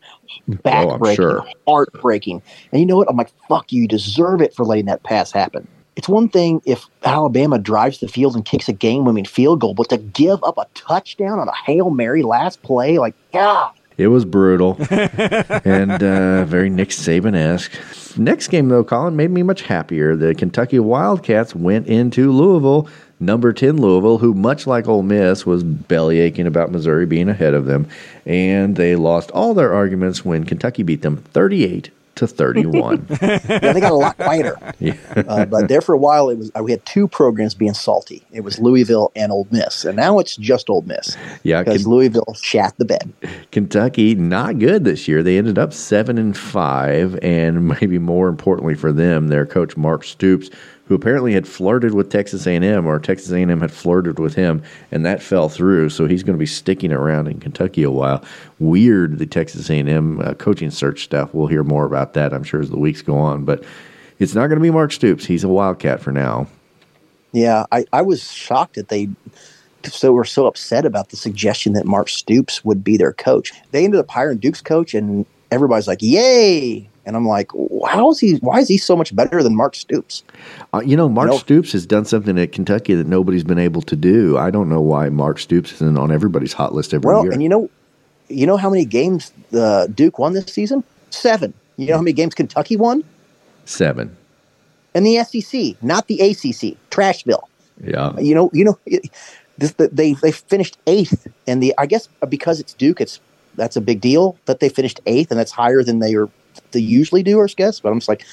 oh, 0.49 0.53
backbreaking, 0.53 1.15
sure. 1.15 1.45
heartbreaking. 1.67 2.41
And 2.71 2.79
you 2.79 2.85
know 2.85 2.97
what? 2.97 3.09
I'm 3.09 3.17
like, 3.17 3.31
fuck 3.47 3.71
you, 3.71 3.81
you 3.81 3.87
deserve 3.87 4.41
it 4.41 4.53
for 4.53 4.63
letting 4.65 4.85
that 4.85 5.03
pass 5.03 5.31
happen. 5.31 5.67
It's 5.99 6.07
one 6.07 6.29
thing 6.29 6.61
if 6.63 6.85
Alabama 7.03 7.59
drives 7.59 7.99
the 7.99 8.07
field 8.07 8.33
and 8.33 8.45
kicks 8.45 8.69
a 8.69 8.71
game-winning 8.71 9.25
field 9.25 9.59
goal, 9.59 9.73
but 9.73 9.89
to 9.89 9.97
give 9.97 10.41
up 10.45 10.57
a 10.57 10.65
touchdown 10.73 11.39
on 11.39 11.49
a 11.49 11.55
hail 11.65 11.89
mary 11.89 12.23
last 12.23 12.61
play, 12.61 12.97
like, 12.97 13.15
God, 13.33 13.73
It 13.97 14.07
was 14.07 14.23
brutal 14.23 14.77
and 14.89 16.01
uh, 16.01 16.45
very 16.45 16.69
Nick 16.69 16.91
Saban 16.91 17.35
esque. 17.35 17.73
Next 18.17 18.47
game, 18.47 18.69
though, 18.69 18.85
Colin, 18.85 19.17
made 19.17 19.31
me 19.31 19.43
much 19.43 19.63
happier. 19.63 20.15
The 20.15 20.33
Kentucky 20.35 20.79
Wildcats 20.79 21.53
went 21.53 21.87
into 21.87 22.31
Louisville, 22.31 22.87
number 23.19 23.51
10 23.51 23.75
Louisville, 23.75 24.19
who, 24.19 24.33
much 24.33 24.65
like 24.65 24.87
Ole 24.87 25.03
Miss, 25.03 25.45
was 25.45 25.63
belly 25.63 26.21
aching 26.21 26.47
about 26.47 26.71
Missouri 26.71 27.07
being 27.07 27.27
ahead 27.27 27.53
of 27.53 27.65
them. 27.65 27.89
And 28.25 28.77
they 28.77 28.95
lost 28.95 29.31
all 29.31 29.53
their 29.53 29.73
arguments 29.73 30.23
when 30.23 30.45
Kentucky 30.45 30.83
beat 30.83 31.01
them 31.01 31.17
38 31.17 31.91
to 32.19 32.27
31. 32.27 33.07
yeah, 33.21 33.37
they 33.37 33.79
got 33.79 33.91
a 33.91 33.95
lot 33.95 34.17
quieter. 34.17 34.57
yeah. 34.79 34.95
Uh, 35.15 35.45
but 35.45 35.67
there 35.67 35.81
for 35.81 35.93
a 35.93 35.97
while, 35.97 36.29
it 36.29 36.37
was 36.37 36.51
uh, 36.57 36.61
we 36.61 36.71
had 36.71 36.85
two 36.85 37.07
programs 37.07 37.55
being 37.55 37.73
salty. 37.73 38.23
It 38.31 38.41
was 38.41 38.59
Louisville 38.59 39.11
and 39.15 39.31
Ole 39.31 39.47
Miss, 39.51 39.85
and 39.85 39.95
now 39.95 40.19
it's 40.19 40.35
just 40.35 40.69
Ole 40.69 40.81
Miss. 40.83 41.17
Yeah, 41.43 41.63
because 41.63 41.83
Ken- 41.83 41.91
Louisville 41.91 42.35
shat 42.41 42.77
the 42.77 42.85
bed. 42.85 43.11
Kentucky 43.51 44.15
not 44.15 44.59
good 44.59 44.83
this 44.83 45.07
year. 45.07 45.23
They 45.23 45.37
ended 45.37 45.57
up 45.57 45.73
seven 45.73 46.17
and 46.17 46.37
five, 46.37 47.17
and 47.21 47.67
maybe 47.81 47.97
more 47.97 48.27
importantly 48.27 48.75
for 48.75 48.91
them, 48.91 49.29
their 49.29 49.45
coach 49.45 49.77
Mark 49.77 50.03
Stoops, 50.03 50.49
who 50.89 50.95
apparently 50.95 51.33
had 51.33 51.47
flirted 51.47 51.93
with 51.93 52.09
Texas 52.09 52.47
A&M, 52.47 52.87
or 52.87 52.99
Texas 52.99 53.31
A&M 53.31 53.61
had 53.61 53.71
flirted 53.71 54.17
with 54.17 54.33
him, 54.33 54.61
and 54.91 55.05
that 55.05 55.21
fell 55.21 55.47
through. 55.47 55.87
So 55.89 56.07
he's 56.07 56.23
going 56.23 56.35
to 56.35 56.39
be 56.39 56.47
sticking 56.47 56.91
around 56.91 57.27
in 57.27 57.39
Kentucky 57.39 57.83
a 57.83 57.91
while. 57.91 58.25
Weird 58.57 59.19
the 59.19 59.27
Texas 59.27 59.69
A&M 59.69 60.19
uh, 60.19 60.33
coaching 60.33 60.71
search 60.71 61.03
stuff. 61.03 61.31
We'll 61.31 61.45
hear 61.45 61.63
more 61.63 61.85
about 61.85 62.15
that, 62.15 62.33
I'm 62.33 62.43
sure, 62.43 62.59
as 62.59 62.71
the 62.71 62.79
weeks 62.79 63.03
go 63.03 63.15
on. 63.15 63.45
But 63.45 63.63
it's 64.17 64.33
not 64.33 64.47
going 64.47 64.57
to 64.57 64.63
be 64.63 64.71
Mark 64.71 64.91
Stoops. 64.91 65.25
He's 65.25 65.43
a 65.43 65.47
Wildcat 65.47 66.01
for 66.01 66.11
now. 66.11 66.47
Yeah, 67.33 67.67
I, 67.71 67.85
I 67.93 68.01
was 68.01 68.31
shocked 68.31 68.73
that 68.73 68.89
they 68.89 69.09
so 69.83 70.11
were 70.11 70.25
so 70.25 70.47
upset 70.47 70.85
about 70.85 71.09
the 71.09 71.17
suggestion 71.17 71.73
that 71.73 71.85
Mark 71.85 72.09
Stoops 72.09 72.65
would 72.65 72.83
be 72.83 72.97
their 72.97 73.13
coach. 73.13 73.53
They 73.71 73.85
ended 73.85 73.99
up 73.99 74.09
hiring 74.09 74.39
Duke's 74.39 74.61
coach, 74.61 74.95
and 74.95 75.27
everybody's 75.51 75.87
like, 75.87 76.01
"Yay!" 76.01 76.89
And 77.09 77.17
I'm 77.17 77.27
like, 77.27 77.49
"How 77.87 78.11
is 78.11 78.19
he? 78.19 78.35
Why 78.35 78.59
is 78.59 78.67
he 78.67 78.77
so 78.77 78.95
much 78.95 79.15
better 79.15 79.41
than 79.41 79.55
Mark 79.55 79.73
Stoops?" 79.73 80.21
Uh, 80.75 80.81
you 80.85 80.95
know, 80.95 81.09
Mark 81.09 81.25
You 81.25 81.31
know- 81.31 81.37
Stoops 81.39 81.71
has 81.71 81.87
done 81.87 82.05
something 82.05 82.37
at 82.37 82.51
Kentucky 82.51 82.93
that 82.93 83.07
nobody's 83.07 83.43
been 83.43 83.57
able 83.57 83.81
to 83.81 83.95
do. 83.95 84.37
I 84.37 84.51
don't 84.51 84.69
know 84.69 84.79
why 84.79 85.09
Mark 85.09 85.39
Stoops 85.39 85.71
isn't 85.73 85.97
on 85.97 86.11
everybody's 86.11 86.53
hot 86.53 86.75
list 86.75 86.93
every 86.93 87.11
Well, 87.11 87.23
year. 87.23 87.31
and 87.31 87.41
you 87.41 87.49
know, 87.49 87.67
you 88.27 88.45
know 88.45 88.57
how 88.57 88.69
many 88.69 88.85
games 88.85 89.31
uh, 89.57 89.87
Duke 89.87 90.19
won 90.19 90.33
this 90.33 90.45
season? 90.53 90.83
Seven. 91.09 91.51
You 91.77 91.87
know 91.87 91.95
how 91.95 92.01
many 92.03 92.13
games 92.13 92.35
Kentucky 92.35 92.77
won? 92.77 93.03
Seven. 93.65 94.15
And 94.93 95.03
the 95.03 95.23
SEC, 95.23 95.81
not 95.81 96.05
the 96.07 96.19
ACC, 96.21 96.77
Trashville. 96.91 97.41
Yeah. 97.83 98.15
You 98.19 98.35
know, 98.35 98.51
you 98.53 98.65
know, 98.65 98.77
this, 99.57 99.71
they 99.73 100.13
they 100.13 100.31
finished 100.31 100.77
eighth, 100.85 101.25
and 101.47 101.63
the 101.63 101.73
I 101.79 101.87
guess 101.87 102.07
because 102.29 102.59
it's 102.59 102.75
Duke, 102.75 103.01
it's 103.01 103.19
that's 103.55 103.75
a 103.75 103.81
big 103.81 103.99
deal 103.99 104.37
that 104.45 104.59
they 104.59 104.69
finished 104.69 104.99
eighth, 105.07 105.31
and 105.31 105.39
that's 105.39 105.51
higher 105.51 105.81
than 105.83 105.97
they 105.97 106.13
are 106.13 106.29
they 106.71 106.79
usually 106.79 107.23
do, 107.23 107.41
I 107.41 107.47
guess. 107.55 107.79
But 107.79 107.91
I'm 107.91 107.99
just 107.99 108.09
like, 108.09 108.25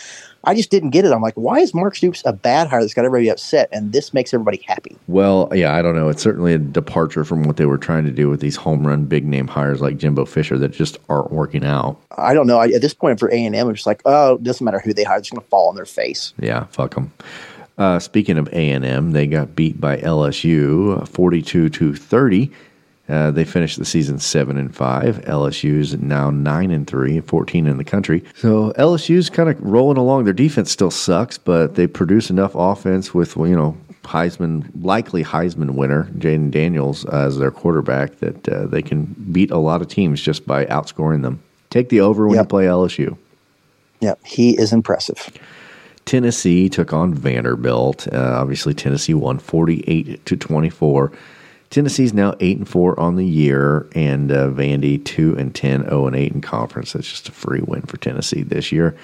I 0.44 0.54
just 0.54 0.70
didn't 0.70 0.90
get 0.90 1.04
it. 1.04 1.12
I'm 1.12 1.20
like, 1.20 1.34
why 1.34 1.58
is 1.58 1.74
Mark 1.74 1.96
Stoops 1.96 2.22
a 2.24 2.32
bad 2.32 2.68
hire 2.68 2.80
that's 2.80 2.94
got 2.94 3.04
everybody 3.04 3.28
upset, 3.28 3.68
and 3.72 3.92
this 3.92 4.14
makes 4.14 4.32
everybody 4.32 4.62
happy? 4.66 4.96
Well, 5.08 5.50
yeah, 5.52 5.74
I 5.74 5.82
don't 5.82 5.96
know. 5.96 6.08
It's 6.08 6.22
certainly 6.22 6.54
a 6.54 6.58
departure 6.58 7.24
from 7.24 7.42
what 7.42 7.56
they 7.56 7.66
were 7.66 7.78
trying 7.78 8.04
to 8.04 8.12
do 8.12 8.28
with 8.28 8.40
these 8.40 8.54
home 8.54 8.86
run 8.86 9.06
big 9.06 9.26
name 9.26 9.48
hires 9.48 9.80
like 9.80 9.96
Jimbo 9.96 10.24
Fisher 10.24 10.56
that 10.58 10.72
just 10.72 10.98
aren't 11.08 11.32
working 11.32 11.64
out. 11.64 12.00
I 12.16 12.32
don't 12.32 12.46
know. 12.46 12.58
I, 12.58 12.68
at 12.68 12.80
this 12.80 12.94
point, 12.94 13.18
for 13.18 13.28
A 13.32 13.44
and 13.44 13.56
M, 13.56 13.66
I'm 13.68 13.74
just 13.74 13.86
like, 13.86 14.02
oh, 14.04 14.36
it 14.36 14.44
doesn't 14.44 14.64
matter 14.64 14.78
who 14.78 14.94
they 14.94 15.04
hire; 15.04 15.18
it's 15.18 15.30
going 15.30 15.42
to 15.42 15.48
fall 15.48 15.68
on 15.68 15.74
their 15.74 15.84
face. 15.84 16.32
Yeah, 16.38 16.64
fuck 16.66 16.94
them. 16.94 17.12
Uh, 17.78 17.98
speaking 17.98 18.38
of 18.38 18.48
A 18.52 18.70
and 18.70 18.84
M, 18.84 19.10
they 19.10 19.26
got 19.26 19.56
beat 19.56 19.80
by 19.80 19.96
LSU, 19.98 21.06
forty-two 21.08 21.70
to 21.70 21.94
thirty. 21.94 22.52
Uh, 23.08 23.30
they 23.30 23.44
finished 23.44 23.78
the 23.78 23.84
season 23.84 24.18
seven 24.18 24.56
and 24.56 24.74
five. 24.74 25.18
LSU's 25.26 25.94
now 25.94 26.30
nine 26.30 26.70
and 26.70 26.86
three, 26.86 27.20
14 27.20 27.66
in 27.66 27.76
the 27.76 27.84
country. 27.84 28.24
So 28.34 28.72
LSU's 28.72 29.30
kind 29.30 29.48
of 29.48 29.60
rolling 29.60 29.96
along. 29.96 30.24
Their 30.24 30.32
defense 30.32 30.72
still 30.72 30.90
sucks, 30.90 31.38
but 31.38 31.76
they 31.76 31.86
produce 31.86 32.30
enough 32.30 32.52
offense 32.54 33.14
with 33.14 33.36
you 33.36 33.54
know 33.54 33.76
Heisman, 34.02 34.70
likely 34.80 35.22
Heisman 35.22 35.70
winner 35.74 36.04
Jayden 36.18 36.50
Daniels 36.50 37.04
as 37.06 37.38
their 37.38 37.50
quarterback 37.50 38.18
that 38.18 38.48
uh, 38.48 38.66
they 38.66 38.82
can 38.82 39.04
beat 39.30 39.50
a 39.50 39.58
lot 39.58 39.82
of 39.82 39.88
teams 39.88 40.20
just 40.20 40.46
by 40.46 40.64
outscoring 40.66 41.22
them. 41.22 41.42
Take 41.70 41.88
the 41.88 42.00
over 42.00 42.26
when 42.26 42.38
you 42.38 42.44
play 42.44 42.64
LSU. 42.64 43.16
Yeah, 44.00 44.14
he 44.24 44.56
is 44.58 44.72
impressive. 44.72 45.30
Tennessee 46.04 46.68
took 46.68 46.92
on 46.92 47.12
Vanderbilt. 47.12 48.06
Uh, 48.12 48.36
obviously, 48.40 48.74
Tennessee 48.74 49.14
won 49.14 49.38
48 49.38 50.24
to 50.24 50.36
24. 50.36 51.12
Tennessee's 51.70 52.14
now 52.14 52.34
8 52.40 52.58
and 52.58 52.68
4 52.68 52.98
on 52.98 53.16
the 53.16 53.26
year, 53.26 53.88
and 53.92 54.30
uh, 54.30 54.48
Vandy 54.48 55.04
2 55.04 55.36
and 55.36 55.54
10, 55.54 55.84
0 55.84 56.06
and 56.06 56.16
8 56.16 56.32
in 56.32 56.40
conference. 56.40 56.92
That's 56.92 57.08
just 57.08 57.28
a 57.28 57.32
free 57.32 57.60
win 57.60 57.82
for 57.82 57.96
Tennessee 57.96 58.42
this 58.42 58.72
year. 58.72 58.96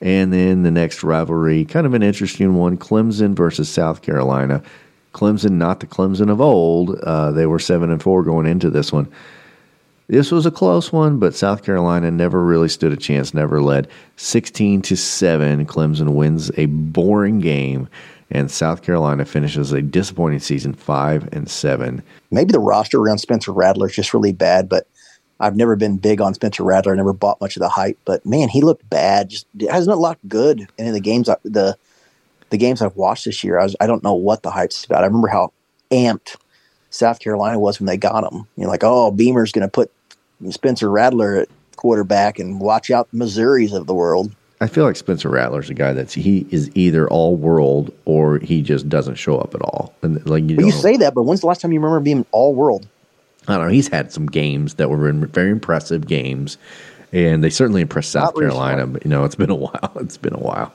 And 0.00 0.32
then 0.32 0.62
the 0.62 0.70
next 0.70 1.02
rivalry, 1.02 1.64
kind 1.64 1.86
of 1.86 1.94
an 1.94 2.02
interesting 2.02 2.54
one 2.56 2.76
Clemson 2.76 3.34
versus 3.34 3.68
South 3.68 4.02
Carolina. 4.02 4.62
Clemson, 5.12 5.52
not 5.52 5.80
the 5.80 5.86
Clemson 5.86 6.30
of 6.30 6.40
old. 6.40 6.98
Uh, 7.00 7.30
they 7.30 7.46
were 7.46 7.58
7 7.58 7.90
and 7.90 8.02
4 8.02 8.22
going 8.24 8.46
into 8.46 8.70
this 8.70 8.92
one. 8.92 9.10
This 10.06 10.30
was 10.30 10.44
a 10.44 10.50
close 10.50 10.92
one, 10.92 11.18
but 11.18 11.34
South 11.34 11.62
Carolina 11.62 12.10
never 12.10 12.44
really 12.44 12.68
stood 12.68 12.92
a 12.92 12.96
chance, 12.96 13.32
never 13.32 13.62
led. 13.62 13.88
16 14.16 14.82
to 14.82 14.96
7, 14.96 15.64
Clemson 15.64 16.14
wins 16.14 16.50
a 16.58 16.66
boring 16.66 17.40
game, 17.40 17.88
and 18.30 18.50
South 18.50 18.82
Carolina 18.82 19.24
finishes 19.24 19.72
a 19.72 19.82
disappointing 19.82 20.40
season 20.40 20.74
5 20.74 21.28
and 21.32 21.48
7. 21.48 22.02
Maybe 22.30 22.52
the 22.52 22.60
roster 22.60 22.98
around 23.00 23.18
Spencer 23.18 23.52
Rattler 23.52 23.88
is 23.88 23.94
just 23.94 24.14
really 24.14 24.32
bad, 24.32 24.68
but 24.68 24.86
I've 25.40 25.56
never 25.56 25.76
been 25.76 25.96
big 25.96 26.20
on 26.20 26.34
Spencer 26.34 26.62
Rattler. 26.62 26.92
I 26.92 26.96
never 26.96 27.12
bought 27.12 27.40
much 27.40 27.56
of 27.56 27.60
the 27.60 27.68
hype, 27.68 27.98
but 28.04 28.24
man, 28.24 28.48
he 28.48 28.60
looked 28.60 28.88
bad. 28.88 29.30
Just 29.30 29.46
hasn't 29.68 29.98
looked 29.98 30.26
good 30.28 30.66
in 30.78 30.92
the 30.92 31.00
games. 31.00 31.28
I- 31.28 31.36
The 31.44 31.76
the 32.50 32.58
games 32.58 32.82
I've 32.82 32.94
watched 32.94 33.24
this 33.24 33.42
year, 33.42 33.58
I, 33.58 33.64
was, 33.64 33.74
I 33.80 33.86
don't 33.88 34.04
know 34.04 34.14
what 34.14 34.42
the 34.42 34.50
hype's 34.50 34.84
about. 34.84 35.02
I 35.02 35.06
remember 35.06 35.26
how 35.28 35.52
amped 35.90 36.36
South 36.90 37.18
Carolina 37.18 37.58
was 37.58 37.80
when 37.80 37.86
they 37.86 37.96
got 37.96 38.30
him. 38.30 38.46
You 38.56 38.64
know, 38.64 38.68
like 38.70 38.84
oh, 38.84 39.10
Beamer's 39.10 39.50
going 39.50 39.66
to 39.66 39.70
put 39.70 39.90
Spencer 40.50 40.88
Rattler 40.90 41.36
at 41.36 41.48
quarterback, 41.76 42.38
and 42.38 42.60
watch 42.60 42.90
out 42.90 43.10
the 43.10 43.16
Missouri's 43.16 43.72
of 43.72 43.86
the 43.86 43.94
world. 43.94 44.32
I 44.60 44.66
feel 44.68 44.84
like 44.84 44.96
Spencer 44.96 45.28
Rattler's 45.28 45.68
a 45.68 45.74
guy 45.74 45.92
that's 45.92 46.14
he 46.14 46.46
is 46.50 46.70
either 46.74 47.08
all 47.08 47.36
world 47.36 47.92
or 48.04 48.38
he 48.38 48.62
just 48.62 48.88
doesn't 48.88 49.16
show 49.16 49.38
up 49.38 49.54
at 49.54 49.60
all. 49.62 49.94
And 50.02 50.24
like 50.28 50.44
you, 50.48 50.56
Well, 50.56 50.66
you 50.66 50.72
say 50.72 50.96
that, 50.98 51.12
but 51.14 51.24
when's 51.24 51.40
the 51.40 51.46
last 51.46 51.60
time 51.60 51.72
you 51.72 51.80
remember 51.80 52.00
being 52.00 52.24
all 52.32 52.54
world? 52.54 52.86
I 53.48 53.56
don't 53.56 53.66
know. 53.66 53.72
He's 53.72 53.88
had 53.88 54.10
some 54.12 54.26
games 54.26 54.74
that 54.74 54.88
were 54.88 55.12
very 55.12 55.50
impressive 55.50 56.06
games, 56.06 56.56
and 57.12 57.44
they 57.44 57.50
certainly 57.50 57.82
impressed 57.82 58.10
South 58.12 58.34
Not 58.34 58.36
recently. 58.36 58.56
Carolina. 58.58 58.86
But 58.86 59.04
you 59.04 59.10
know, 59.10 59.24
it's 59.24 59.34
been 59.34 59.50
a 59.50 59.54
while. 59.66 59.92
It's 59.96 60.16
been 60.16 60.34
a 60.34 60.38
while. 60.38 60.72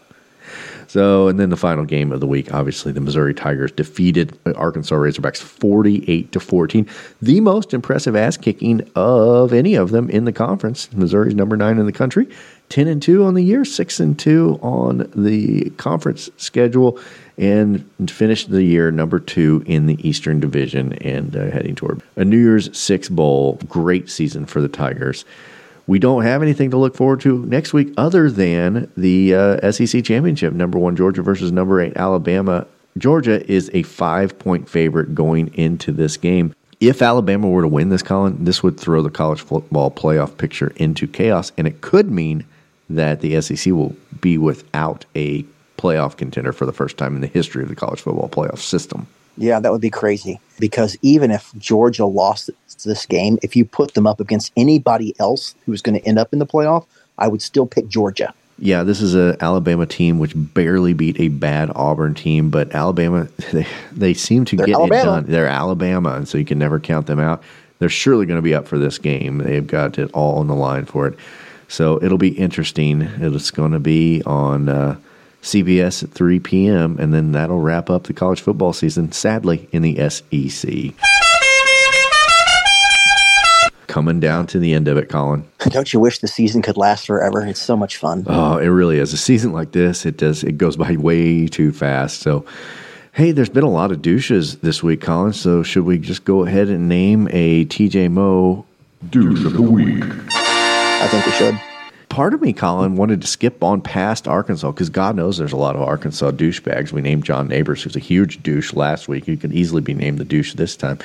So, 0.88 1.28
and 1.28 1.40
then 1.40 1.50
the 1.50 1.58
final 1.58 1.86
game 1.86 2.12
of 2.12 2.20
the 2.20 2.26
week, 2.28 2.52
obviously, 2.52 2.92
the 2.92 3.00
Missouri 3.02 3.34
Tigers 3.36 3.72
defeated 3.72 4.38
Arkansas 4.56 4.96
Razorbacks 4.96 5.38
forty-eight 5.38 6.32
to 6.32 6.40
fourteen. 6.40 6.88
The 7.22 7.40
most 7.42 7.74
impressive 7.74 8.16
ass 8.16 8.38
kicking 8.38 8.90
of 8.96 9.54
any 9.54 9.76
of 9.76 9.92
them 9.92 10.10
in 10.10 10.26
the 10.26 10.34
conference. 10.34 10.92
Missouri's 10.94 11.36
number 11.36 11.56
nine 11.56 11.78
in 11.78 11.86
the 11.86 11.92
country, 11.92 12.28
ten 12.70 12.88
and 12.88 13.02
two 13.02 13.24
on 13.24 13.34
the 13.34 13.44
year, 13.44 13.66
six 13.66 14.00
and 14.00 14.18
two 14.18 14.60
on 14.62 15.10
the 15.16 15.70
conference 15.72 16.30
schedule, 16.38 17.00
and 17.38 17.90
finished 18.10 18.50
the 18.50 18.64
year 18.64 18.92
number 18.92 19.20
two 19.20 19.64
in 19.66 19.88
the 19.88 20.08
Eastern 20.08 20.40
Division 20.40 20.94
and 20.94 21.36
uh, 21.36 21.46
heading 21.52 21.76
toward 21.76 22.02
a 22.16 22.24
New 22.24 22.40
Year's 22.40 22.76
Six 22.78 23.10
Bowl. 23.10 23.60
Great 23.68 24.10
season 24.10 24.46
for 24.46 24.62
the 24.62 24.68
Tigers. 24.68 25.26
We 25.88 25.98
don't 25.98 26.22
have 26.22 26.44
anything 26.44 26.70
to 26.70 26.78
look 26.78 26.96
forward 26.96 27.22
to 27.22 27.44
next 27.46 27.74
week 27.74 27.92
other 27.98 28.30
than 28.30 28.92
the 28.96 29.34
uh, 29.34 29.72
SEC 29.72 30.04
championship. 30.04 30.54
Number 30.54 30.78
one 30.78 30.96
Georgia 30.96 31.24
versus 31.24 31.52
number 31.52 31.82
eight 31.82 31.98
Alabama. 31.98 32.68
Georgia 32.98 33.44
is 33.52 33.72
a 33.74 33.84
five 33.84 34.38
point 34.38 34.70
favorite 34.70 35.16
going 35.16 35.52
into 35.56 35.92
this 35.92 36.18
game. 36.18 36.54
If 36.80 37.02
Alabama 37.02 37.50
were 37.50 37.64
to 37.64 37.68
win 37.68 37.90
this, 37.90 38.04
Colin, 38.04 38.46
this 38.46 38.64
would 38.64 38.80
throw 38.80 39.02
the 39.02 39.10
college 39.10 39.42
football 39.42 39.92
playoff 39.92 40.38
picture 40.38 40.72
into 40.76 41.08
chaos, 41.08 41.52
and 41.58 41.68
it 41.68 41.82
could 41.82 42.10
mean 42.10 42.46
that 42.90 43.22
the 43.22 43.40
SEC 43.42 43.74
will 43.74 43.96
be 44.22 44.38
without 44.38 45.06
a 45.16 45.46
playoff 45.78 46.18
contender 46.18 46.52
for 46.52 46.66
the 46.66 46.74
first 46.74 46.98
time 46.98 47.16
in 47.16 47.22
the 47.22 47.28
history 47.28 47.64
of 47.64 47.70
the 47.70 47.76
college 47.76 48.02
football 48.02 48.30
playoff 48.30 48.60
system. 48.60 49.08
Yeah, 49.38 49.60
that 49.62 49.72
would 49.72 49.82
be 49.82 49.90
crazy. 49.90 50.40
Because 50.60 50.98
even 51.02 51.32
if 51.32 51.54
Georgia 51.58 52.06
lost 52.06 52.50
this 52.84 53.06
game, 53.06 53.40
if 53.42 53.56
you 53.56 53.64
put 53.64 53.94
them 53.94 54.06
up 54.06 54.20
against 54.20 54.52
anybody 54.58 55.16
else 55.20 55.56
who's 55.66 55.82
going 55.82 56.00
to 56.00 56.06
end 56.06 56.20
up 56.20 56.34
in 56.34 56.40
the 56.40 56.46
playoff, 56.46 56.86
I 57.18 57.28
would 57.30 57.42
still 57.42 57.66
pick 57.66 57.88
Georgia. 57.88 58.34
Yeah, 58.62 58.84
this 58.84 59.02
is 59.02 59.16
an 59.16 59.38
Alabama 59.40 59.86
team 59.86 60.20
which 60.20 60.34
barely 60.36 60.94
beat 60.94 61.18
a 61.20 61.30
bad 61.30 61.72
Auburn 61.76 62.14
team, 62.14 62.50
but 62.50 62.74
Alabama 62.76 63.30
they, 63.54 63.66
they 63.94 64.14
seem 64.14 64.44
to 64.46 64.58
They're 64.58 64.66
get 64.66 64.76
Alabama. 64.76 65.02
it 65.02 65.06
done. 65.06 65.26
They're 65.28 65.48
Alabama, 65.48 66.16
and 66.16 66.28
so 66.28 66.38
you 66.38 66.46
can 66.46 66.60
never 66.60 66.80
count 66.80 67.08
them 67.08 67.20
out. 67.20 67.42
They're 67.80 67.88
surely 67.88 68.26
going 68.26 68.38
to 68.38 68.42
be 68.42 68.54
up 68.54 68.68
for 68.68 68.78
this 68.78 68.98
game. 68.98 69.38
They've 69.38 69.66
got 69.66 69.98
it 69.98 70.12
all 70.12 70.40
on 70.40 70.48
the 70.48 70.56
line 70.56 70.84
for 70.84 71.08
it. 71.08 71.18
So 71.70 72.00
it'll 72.02 72.18
be 72.18 72.30
interesting. 72.30 73.04
It's 73.04 73.52
going 73.52 73.72
to 73.72 73.80
be 73.80 74.24
on 74.26 74.68
uh, 74.68 74.98
CBS 75.44 76.04
at 76.04 76.10
3 76.12 76.40
p.m., 76.40 76.98
and 77.00 77.14
then 77.14 77.32
that'll 77.32 77.62
wrap 77.62 77.90
up 77.90 78.04
the 78.04 78.14
college 78.14 78.42
football 78.42 78.74
season, 78.74 79.12
sadly, 79.12 79.70
in 79.72 79.84
the 79.84 80.10
SEC. 80.10 80.94
Coming 83.88 84.20
down 84.20 84.48
to 84.48 84.60
the 84.60 84.74
end 84.74 84.88
of 84.88 84.98
it, 84.98 85.10
Colin. 85.10 85.48
Don't 85.60 85.94
you 85.94 86.00
wish 86.00 86.20
the 86.20 86.28
season 86.28 86.62
could 86.62 86.76
last 86.76 87.06
forever? 87.06 87.46
It's 87.46 87.62
so 87.62 87.78
much 87.78 87.98
fun. 87.98 88.24
Oh, 88.28 88.58
it 88.58 88.68
really 88.68 88.98
is. 88.98 89.14
A 89.14 89.18
season 89.18 89.52
like 89.52 89.72
this, 89.72 90.06
it 90.06 90.18
does 90.18 90.44
it 90.44 90.58
goes 90.58 90.76
by 90.76 90.96
way 90.98 91.48
too 91.48 91.72
fast. 91.72 92.22
So, 92.22 92.46
hey, 93.14 93.32
there's 93.32 93.50
been 93.50 93.64
a 93.64 93.70
lot 93.70 93.92
of 93.92 94.02
douches 94.02 94.58
this 94.58 94.84
week, 94.84 95.02
Colin. 95.02 95.34
So, 95.34 95.64
should 95.64 95.86
we 95.86 95.98
just 95.98 96.26
go 96.26 96.46
ahead 96.46 96.68
and 96.68 96.90
name 96.90 97.28
a 97.32 97.66
TJ 97.66 98.12
Moe 98.12 98.66
douche 99.10 99.46
of 99.46 99.54
the 99.54 99.62
week? 99.62 100.04
I 101.02 101.08
think 101.08 101.26
we 101.26 101.32
should. 101.32 101.60
Part 102.10 102.34
of 102.34 102.42
me, 102.42 102.52
Colin, 102.54 102.96
wanted 102.96 103.22
to 103.22 103.28
skip 103.28 103.64
on 103.64 103.82
past 103.82 104.28
Arkansas 104.28 104.72
because 104.72 104.90
God 104.90 105.16
knows 105.16 105.38
there's 105.38 105.54
a 105.54 105.58
lot 105.58 105.76
of 105.76 105.82
Arkansas 105.82 106.32
douchebags. 106.32 106.92
We 106.92 107.02
named 107.02 107.24
John 107.24 107.48
Neighbors, 107.48 107.84
who's 107.84 107.96
a 107.96 108.00
huge 108.00 108.44
douche 108.44 108.74
last 108.74 109.08
week. 109.08 109.26
He 109.26 109.38
could 109.38 109.54
easily 109.54 109.82
be 109.82 109.94
named 109.94 110.18
the 110.18 110.26
douche 110.26 110.56
this 110.56 110.76
time. 110.76 111.00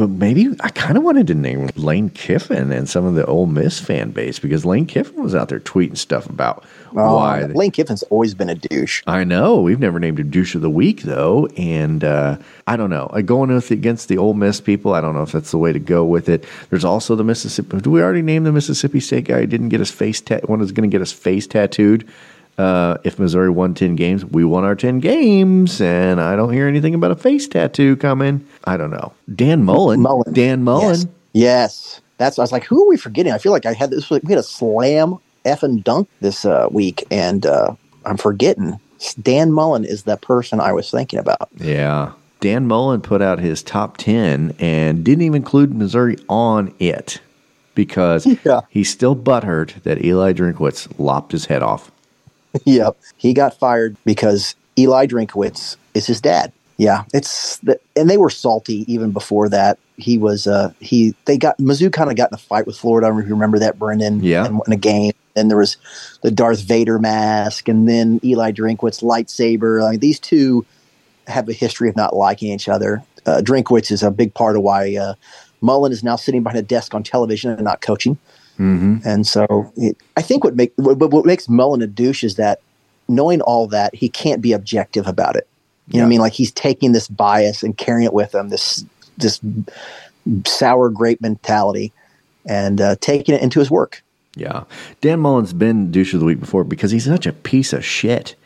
But 0.00 0.08
maybe 0.08 0.48
I 0.60 0.70
kind 0.70 0.96
of 0.96 1.02
wanted 1.02 1.26
to 1.26 1.34
name 1.34 1.68
Lane 1.76 2.08
Kiffin 2.08 2.72
and 2.72 2.88
some 2.88 3.04
of 3.04 3.16
the 3.16 3.26
Ole 3.26 3.44
Miss 3.44 3.78
fan 3.78 4.12
base 4.12 4.38
because 4.38 4.64
Lane 4.64 4.86
Kiffin 4.86 5.22
was 5.22 5.34
out 5.34 5.50
there 5.50 5.60
tweeting 5.60 5.98
stuff 5.98 6.24
about 6.24 6.64
Oh, 6.96 7.16
why 7.16 7.42
Lane 7.42 7.70
Kiffin's 7.70 8.02
always 8.04 8.32
been 8.32 8.48
a 8.48 8.54
douche. 8.54 9.02
I 9.06 9.24
know. 9.24 9.60
We've 9.60 9.78
never 9.78 10.00
named 10.00 10.18
him 10.18 10.30
douche 10.30 10.54
of 10.54 10.62
the 10.62 10.70
week 10.70 11.02
though, 11.02 11.48
and 11.58 12.02
uh, 12.02 12.38
I 12.66 12.78
don't 12.78 12.88
know. 12.88 13.10
I 13.12 13.20
going 13.20 13.50
with 13.50 13.70
against 13.70 14.08
the 14.08 14.16
Ole 14.16 14.32
Miss 14.32 14.58
people. 14.58 14.94
I 14.94 15.02
don't 15.02 15.14
know 15.14 15.22
if 15.22 15.32
that's 15.32 15.50
the 15.50 15.58
way 15.58 15.70
to 15.70 15.78
go 15.78 16.02
with 16.02 16.30
it. 16.30 16.46
There's 16.70 16.82
also 16.82 17.14
the 17.14 17.22
Mississippi. 17.22 17.80
Do 17.80 17.90
we 17.90 18.00
already 18.00 18.22
name 18.22 18.44
the 18.44 18.52
Mississippi 18.52 19.00
State 19.00 19.26
guy? 19.26 19.40
who 19.40 19.46
Didn't 19.48 19.68
get 19.68 19.80
his 19.80 19.90
face 19.90 20.22
tat. 20.22 20.48
One 20.48 20.62
is 20.62 20.72
going 20.72 20.88
to 20.90 20.92
get 20.92 21.02
his 21.02 21.12
face 21.12 21.46
tattooed. 21.46 22.08
Uh, 22.58 22.98
if 23.04 23.18
Missouri 23.18 23.50
won 23.50 23.74
ten 23.74 23.96
games, 23.96 24.24
we 24.24 24.44
won 24.44 24.64
our 24.64 24.74
ten 24.74 24.98
games, 25.00 25.80
and 25.80 26.20
I 26.20 26.36
don't 26.36 26.52
hear 26.52 26.68
anything 26.68 26.94
about 26.94 27.10
a 27.10 27.16
face 27.16 27.48
tattoo 27.48 27.96
coming. 27.96 28.46
I 28.64 28.76
don't 28.76 28.90
know. 28.90 29.12
Dan 29.34 29.64
Mullen. 29.64 30.00
Mullen. 30.00 30.32
Dan 30.32 30.62
Mullen. 30.62 30.96
Yes. 30.96 31.06
Yes. 31.32 32.00
That's 32.18 32.38
I 32.38 32.42
was 32.42 32.52
like, 32.52 32.64
who 32.64 32.84
are 32.84 32.88
we 32.88 32.98
forgetting? 32.98 33.32
I 33.32 33.38
feel 33.38 33.52
like 33.52 33.64
I 33.64 33.72
had 33.72 33.90
this 33.90 34.10
we 34.10 34.20
had 34.28 34.36
a 34.38 34.42
slam 34.42 35.16
F 35.46 35.62
and 35.62 35.82
dunk 35.82 36.08
this 36.20 36.44
uh, 36.44 36.68
week 36.70 37.04
and 37.10 37.46
uh, 37.46 37.74
I'm 38.04 38.18
forgetting. 38.18 38.78
Dan 39.22 39.52
Mullen 39.52 39.86
is 39.86 40.02
the 40.02 40.18
person 40.18 40.60
I 40.60 40.72
was 40.74 40.90
thinking 40.90 41.18
about. 41.18 41.48
Yeah. 41.56 42.12
Dan 42.40 42.66
Mullen 42.66 43.00
put 43.00 43.22
out 43.22 43.38
his 43.38 43.62
top 43.62 43.96
10 43.96 44.54
and 44.58 45.02
didn't 45.02 45.22
even 45.22 45.36
include 45.36 45.74
Missouri 45.74 46.18
on 46.28 46.74
it 46.78 47.20
because 47.74 48.26
Yeah. 48.44 48.60
he's 48.68 48.90
still 48.90 49.16
butthurt 49.16 49.82
that 49.84 50.04
Eli 50.04 50.34
Drinkwitz 50.34 50.92
lopped 50.98 51.32
his 51.32 51.46
head 51.46 51.62
off. 51.62 51.90
yep. 52.64 52.96
He 53.16 53.32
got 53.32 53.58
fired 53.58 53.96
because 54.04 54.54
Eli 54.78 55.06
Drinkwitz 55.06 55.76
is 55.94 56.06
his 56.06 56.20
dad. 56.20 56.52
Yeah, 56.76 57.04
it's 57.12 57.58
the, 57.58 57.78
and 57.94 58.08
they 58.08 58.16
were 58.16 58.30
salty 58.30 58.90
even 58.90 59.10
before 59.10 59.50
that. 59.50 59.78
He 59.98 60.16
was 60.16 60.46
uh 60.46 60.72
he 60.80 61.14
they 61.26 61.36
got 61.36 61.58
Mizzou 61.58 61.92
kind 61.92 62.08
of 62.08 62.16
got 62.16 62.30
in 62.30 62.34
a 62.34 62.38
fight 62.38 62.66
with 62.66 62.78
Florida. 62.78 63.06
I 63.06 63.10
don't 63.10 63.18
know 63.18 63.22
if 63.22 63.28
you 63.28 63.34
remember 63.34 63.58
that, 63.58 63.78
Brendan. 63.78 64.24
Yeah. 64.24 64.46
in, 64.46 64.60
in 64.66 64.72
a 64.72 64.76
game. 64.76 65.12
And 65.36 65.50
there 65.50 65.58
was 65.58 65.76
the 66.22 66.30
Darth 66.30 66.62
Vader 66.62 66.98
mask, 66.98 67.68
and 67.68 67.86
then 67.86 68.18
Eli 68.24 68.52
Drinkwitz 68.52 69.02
lightsaber. 69.02 69.86
I 69.86 69.92
mean, 69.92 70.00
these 70.00 70.18
two 70.18 70.64
have 71.26 71.48
a 71.50 71.52
history 71.52 71.90
of 71.90 71.96
not 71.96 72.16
liking 72.16 72.50
each 72.50 72.68
other. 72.68 73.02
Uh, 73.26 73.42
Drinkwitz 73.44 73.92
is 73.92 74.02
a 74.02 74.10
big 74.10 74.32
part 74.32 74.56
of 74.56 74.62
why 74.62 74.96
uh, 74.96 75.14
Mullen 75.60 75.92
is 75.92 76.02
now 76.02 76.16
sitting 76.16 76.42
behind 76.42 76.58
a 76.58 76.62
desk 76.62 76.94
on 76.94 77.02
television 77.02 77.50
and 77.50 77.62
not 77.62 77.82
coaching. 77.82 78.18
Mm-hmm. 78.60 78.98
And 79.04 79.26
so 79.26 79.72
it, 79.76 79.96
I 80.18 80.22
think 80.22 80.44
what 80.44 80.54
make 80.54 80.72
what, 80.76 80.98
what 80.98 81.24
makes 81.24 81.48
Mullen 81.48 81.80
a 81.80 81.86
douche 81.86 82.22
is 82.22 82.36
that 82.36 82.60
knowing 83.08 83.40
all 83.40 83.66
that, 83.68 83.94
he 83.94 84.08
can't 84.10 84.42
be 84.42 84.52
objective 84.52 85.06
about 85.06 85.34
it. 85.34 85.48
You 85.88 85.96
know 85.96 86.04
what 86.04 86.06
I 86.06 86.10
mean? 86.10 86.20
Like 86.20 86.34
he's 86.34 86.52
taking 86.52 86.92
this 86.92 87.08
bias 87.08 87.62
and 87.62 87.76
carrying 87.76 88.04
it 88.04 88.12
with 88.12 88.34
him, 88.34 88.50
this 88.50 88.84
this 89.16 89.40
sour 90.46 90.90
grape 90.90 91.22
mentality, 91.22 91.90
and 92.46 92.80
uh, 92.80 92.96
taking 93.00 93.34
it 93.34 93.40
into 93.40 93.58
his 93.58 93.70
work. 93.70 94.02
Yeah. 94.36 94.64
Dan 95.00 95.20
Mullen's 95.20 95.52
been 95.52 95.90
douche 95.90 96.14
of 96.14 96.20
the 96.20 96.26
week 96.26 96.38
before 96.38 96.62
because 96.62 96.90
he's 96.90 97.06
such 97.06 97.26
a 97.26 97.32
piece 97.32 97.72
of 97.72 97.84
shit. 97.84 98.36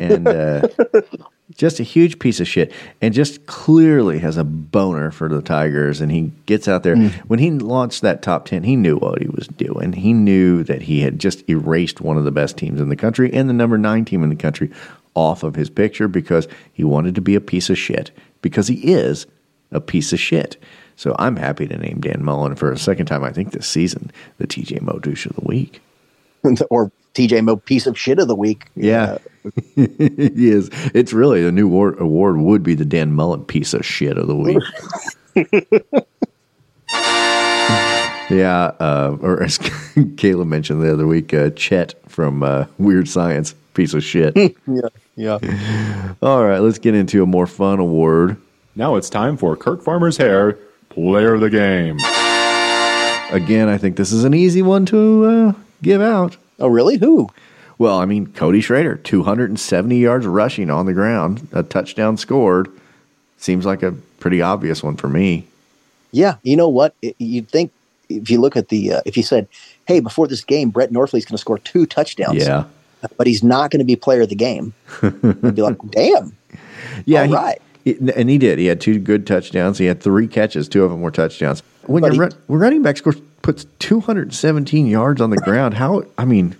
And 0.00 0.28
uh, 0.28 0.68
just 1.54 1.78
a 1.78 1.84
huge 1.84 2.18
piece 2.18 2.40
of 2.40 2.48
shit. 2.48 2.72
And 3.00 3.14
just 3.14 3.46
clearly 3.46 4.18
has 4.18 4.36
a 4.36 4.44
boner 4.44 5.10
for 5.10 5.28
the 5.28 5.42
Tigers. 5.42 6.00
And 6.00 6.10
he 6.10 6.32
gets 6.46 6.68
out 6.68 6.82
there. 6.82 6.96
Hmm. 6.96 7.08
When 7.28 7.38
he 7.38 7.50
launched 7.50 8.02
that 8.02 8.22
top 8.22 8.46
10, 8.46 8.64
he 8.64 8.76
knew 8.76 8.96
what 8.96 9.22
he 9.22 9.28
was 9.28 9.46
doing. 9.48 9.92
He 9.92 10.12
knew 10.12 10.62
that 10.64 10.82
he 10.82 11.00
had 11.00 11.18
just 11.18 11.48
erased 11.48 12.00
one 12.00 12.16
of 12.16 12.24
the 12.24 12.32
best 12.32 12.56
teams 12.56 12.80
in 12.80 12.88
the 12.88 12.96
country 12.96 13.32
and 13.32 13.48
the 13.48 13.54
number 13.54 13.78
nine 13.78 14.04
team 14.04 14.22
in 14.22 14.30
the 14.30 14.36
country 14.36 14.70
off 15.14 15.42
of 15.42 15.54
his 15.54 15.70
picture 15.70 16.08
because 16.08 16.48
he 16.72 16.84
wanted 16.84 17.14
to 17.14 17.20
be 17.20 17.34
a 17.34 17.40
piece 17.40 17.70
of 17.70 17.78
shit. 17.78 18.10
Because 18.42 18.68
he 18.68 18.92
is 18.92 19.26
a 19.70 19.80
piece 19.80 20.12
of 20.12 20.20
shit. 20.20 20.56
So 20.96 21.14
I'm 21.18 21.36
happy 21.36 21.66
to 21.66 21.76
name 21.76 22.00
Dan 22.00 22.24
Mullen 22.24 22.56
for 22.56 22.72
a 22.72 22.78
second 22.78 23.06
time, 23.06 23.22
I 23.22 23.30
think, 23.30 23.52
this 23.52 23.66
season, 23.66 24.10
the 24.38 24.46
TJ 24.46 24.80
Moe 24.80 24.98
douche 24.98 25.26
of 25.26 25.36
the 25.36 25.44
week. 25.44 25.82
or 26.70 26.90
TJ 27.16 27.42
Moe 27.44 27.56
piece 27.56 27.86
of 27.86 27.98
shit 27.98 28.18
of 28.18 28.28
the 28.28 28.36
week. 28.36 28.66
Yeah. 28.76 29.18
it 29.76 30.00
is. 30.38 30.68
It's 30.94 31.12
really 31.12 31.42
the 31.42 31.52
new 31.52 31.66
award, 31.66 31.98
award 32.00 32.36
would 32.36 32.62
be 32.62 32.74
the 32.74 32.84
Dan 32.84 33.12
Mullen 33.12 33.44
piece 33.44 33.72
of 33.72 33.84
shit 33.86 34.18
of 34.18 34.26
the 34.26 34.36
week. 34.36 34.62
Yeah, 38.28 38.72
uh, 38.80 39.16
or 39.20 39.40
as 39.42 39.56
Kayla 39.96 40.46
mentioned 40.46 40.82
the 40.82 40.92
other 40.92 41.06
week, 41.06 41.32
uh, 41.32 41.50
Chet 41.50 41.94
from 42.08 42.42
uh, 42.42 42.66
Weird 42.76 43.08
Science, 43.08 43.54
piece 43.74 43.94
of 43.94 44.02
shit. 44.02 44.34
yeah, 44.66 44.88
yeah. 45.14 46.14
All 46.20 46.44
right, 46.44 46.58
let's 46.58 46.78
get 46.78 46.96
into 46.96 47.22
a 47.22 47.26
more 47.26 47.46
fun 47.46 47.78
award. 47.78 48.36
Now 48.74 48.96
it's 48.96 49.08
time 49.08 49.36
for 49.36 49.54
Kirk 49.56 49.80
Farmer's 49.80 50.16
Hair 50.16 50.58
Player 50.88 51.34
of 51.34 51.40
the 51.40 51.50
Game. 51.50 51.98
Again, 53.32 53.68
I 53.68 53.78
think 53.78 53.96
this 53.96 54.10
is 54.10 54.24
an 54.24 54.34
easy 54.34 54.62
one 54.62 54.86
to 54.86 55.24
uh, 55.24 55.52
give 55.82 56.00
out. 56.02 56.36
Oh, 56.58 56.68
really? 56.68 56.96
Who? 56.96 57.28
Well, 57.78 57.98
I 57.98 58.06
mean, 58.06 58.26
Cody 58.28 58.60
Schrader, 58.60 58.96
270 58.96 59.98
yards 59.98 60.26
rushing 60.26 60.70
on 60.70 60.86
the 60.86 60.94
ground, 60.94 61.46
a 61.52 61.62
touchdown 61.62 62.16
scored. 62.16 62.68
Seems 63.38 63.66
like 63.66 63.82
a 63.82 63.92
pretty 64.18 64.40
obvious 64.40 64.82
one 64.82 64.96
for 64.96 65.08
me. 65.08 65.46
Yeah, 66.12 66.36
you 66.42 66.56
know 66.56 66.68
what? 66.68 66.94
It- 67.02 67.16
You'd 67.18 67.48
think 67.50 67.70
if 68.08 68.30
you 68.30 68.40
look 68.40 68.56
at 68.56 68.68
the 68.68 68.92
uh, 68.94 69.00
if 69.04 69.16
you 69.16 69.22
said, 69.22 69.46
"Hey, 69.86 70.00
before 70.00 70.26
this 70.26 70.42
game, 70.42 70.70
Brett 70.70 70.90
Norfleet's 70.90 71.26
going 71.26 71.36
to 71.36 71.38
score 71.38 71.58
two 71.58 71.84
touchdowns," 71.84 72.46
Yeah. 72.46 72.64
but 73.18 73.26
he's 73.26 73.42
not 73.42 73.70
going 73.70 73.80
to 73.80 73.84
be 73.84 73.94
player 73.96 74.22
of 74.22 74.30
the 74.30 74.34
game, 74.36 74.72
you'd 75.02 75.54
be 75.54 75.60
like, 75.62 75.76
"Damn, 75.90 76.34
Yeah, 77.04 77.22
All 77.22 77.26
he, 77.28 77.34
right. 77.34 77.62
he- 77.84 77.98
and 78.16 78.30
he 78.30 78.38
did. 78.38 78.58
He 78.58 78.66
had 78.66 78.80
two 78.80 78.98
good 78.98 79.26
touchdowns. 79.26 79.76
He 79.76 79.84
had 79.84 80.00
three 80.00 80.26
catches. 80.28 80.66
Two 80.68 80.82
of 80.84 80.90
them 80.90 81.02
were 81.02 81.10
touchdowns. 81.10 81.62
When 81.86 82.02
your 82.04 82.14
run, 82.14 82.32
running 82.48 82.80
back 82.82 82.96
scores 82.96 83.16
puts 83.42 83.66
217 83.78 84.86
yards 84.86 85.20
on 85.20 85.30
the 85.30 85.36
ground, 85.36 85.74
how? 85.74 86.04
I 86.18 86.24
mean, 86.24 86.56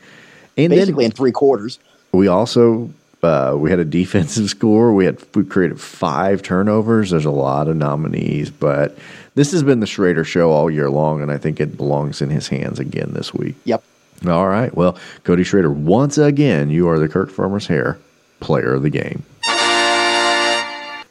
and 0.56 0.70
basically 0.70 1.04
then 1.04 1.10
in 1.10 1.16
three 1.16 1.32
quarters." 1.32 1.78
we 2.12 2.28
also 2.28 2.90
uh, 3.22 3.54
we 3.56 3.70
had 3.70 3.78
a 3.78 3.84
defensive 3.84 4.48
score. 4.48 4.92
We 4.94 5.04
had 5.04 5.22
we 5.34 5.44
created 5.44 5.80
five 5.80 6.42
turnovers. 6.42 7.10
There's 7.10 7.24
a 7.24 7.30
lot 7.30 7.68
of 7.68 7.76
nominees, 7.76 8.50
but 8.50 8.96
this 9.34 9.52
has 9.52 9.62
been 9.62 9.80
the 9.80 9.86
Schrader 9.86 10.24
show 10.24 10.50
all 10.50 10.70
year 10.70 10.90
long, 10.90 11.22
and 11.22 11.30
I 11.30 11.38
think 11.38 11.60
it 11.60 11.76
belongs 11.76 12.22
in 12.22 12.30
his 12.30 12.48
hands 12.48 12.78
again 12.78 13.12
this 13.12 13.34
week. 13.34 13.56
Yep. 13.64 13.82
All 14.26 14.48
right. 14.48 14.74
Well, 14.74 14.96
Cody 15.24 15.44
Schrader, 15.44 15.70
once 15.70 16.16
again, 16.16 16.70
you 16.70 16.88
are 16.88 16.98
the 16.98 17.08
Kirk 17.08 17.30
Farmer's 17.30 17.66
Hair 17.66 17.98
player 18.40 18.74
of 18.74 18.82
the 18.82 18.90
game. 18.90 19.24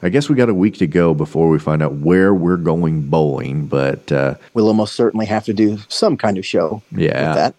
I 0.05 0.09
guess 0.09 0.29
we 0.29 0.35
got 0.35 0.49
a 0.49 0.53
week 0.53 0.75
to 0.75 0.85
go 0.85 1.15
before 1.15 1.49
we 1.49 1.57
find 1.57 1.81
out 1.81 1.93
where 1.93 2.31
we're 2.31 2.57
going 2.57 3.01
bowling, 3.07 3.65
but 3.65 4.11
uh, 4.11 4.35
We'll 4.53 4.67
almost 4.67 4.93
certainly 4.93 5.25
have 5.25 5.45
to 5.45 5.53
do 5.53 5.79
some 5.89 6.15
kind 6.15 6.37
of 6.37 6.45
show. 6.45 6.83
yeah. 6.91 7.27
with 7.27 7.35
that. 7.35 7.55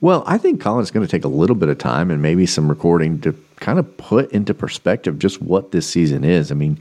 Well, 0.00 0.22
I 0.24 0.38
think 0.38 0.60
Colin's 0.60 0.92
going 0.92 1.04
to 1.04 1.10
take 1.10 1.24
a 1.24 1.28
little 1.28 1.56
bit 1.56 1.68
of 1.68 1.78
time 1.78 2.12
and 2.12 2.22
maybe 2.22 2.46
some 2.46 2.68
recording 2.68 3.20
to 3.22 3.36
kind 3.56 3.80
of 3.80 3.96
put 3.96 4.30
into 4.30 4.54
perspective 4.54 5.18
just 5.18 5.42
what 5.42 5.72
this 5.72 5.88
season 5.88 6.22
is. 6.22 6.52
I 6.52 6.54
mean, 6.54 6.78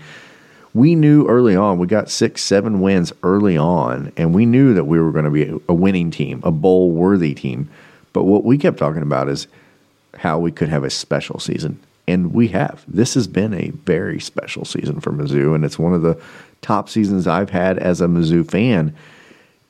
we 0.76 0.94
knew 0.94 1.26
early 1.28 1.56
on, 1.56 1.80
we 1.80 1.88
got 1.88 2.12
six, 2.12 2.44
seven 2.44 2.80
wins 2.80 3.12
early 3.24 3.58
on, 3.58 4.12
and 4.18 4.36
we 4.36 4.46
knew 4.46 4.76
that 4.76 4.84
we 4.84 5.00
were 5.00 5.12
going 5.12 5.26
to 5.26 5.32
be 5.32 5.60
a 5.68 5.74
winning 5.74 6.12
team, 6.12 6.42
a 6.44 6.52
bowl 6.52 6.92
worthy 6.92 7.34
team. 7.34 7.68
But 8.14 8.26
what 8.26 8.44
we 8.44 8.56
kept 8.56 8.78
talking 8.78 9.02
about 9.02 9.30
is 9.30 9.48
how 10.20 10.38
we 10.38 10.52
could 10.52 10.70
have 10.70 10.84
a 10.84 10.92
special 10.92 11.40
season. 11.40 11.80
And 12.08 12.34
we 12.34 12.48
have. 12.50 12.86
This 12.88 13.16
has 13.16 13.28
been 13.28 13.54
a 13.54 13.72
very 13.72 14.20
special 14.20 14.64
season 14.64 15.02
for 15.02 15.12
Mizzou, 15.12 15.54
and 15.54 15.66
it's 15.66 15.78
one 15.78 15.94
of 15.94 16.02
the 16.02 16.20
top 16.62 16.90
seasons 16.90 17.28
I've 17.28 17.50
had 17.50 17.78
as 17.78 18.00
a 18.00 18.08
Mizzou 18.08 18.50
fan. 18.50 18.96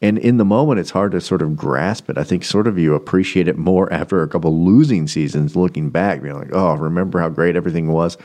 And 0.01 0.19
in 0.19 0.37
the 0.37 0.45
moment, 0.45 0.79
it's 0.79 0.91
hard 0.91 1.13
to 1.13 1.21
sort 1.21 1.41
of 1.41 1.57
grasp 1.57 2.09
it. 2.09 2.17
I 2.17 2.23
think 2.23 2.43
sort 2.43 2.67
of 2.67 2.77
you 2.77 2.93
appreciate 2.93 3.47
it 3.47 3.57
more 3.57 3.91
after 3.91 4.21
a 4.21 4.27
couple 4.27 4.63
losing 4.63 5.07
seasons, 5.07 5.55
looking 5.55 5.89
back, 5.89 6.21
being 6.21 6.35
like, 6.35 6.53
oh, 6.53 6.75
remember 6.75 7.19
how 7.19 7.29
great 7.29 7.55
everything 7.55 7.87
was. 7.87 8.17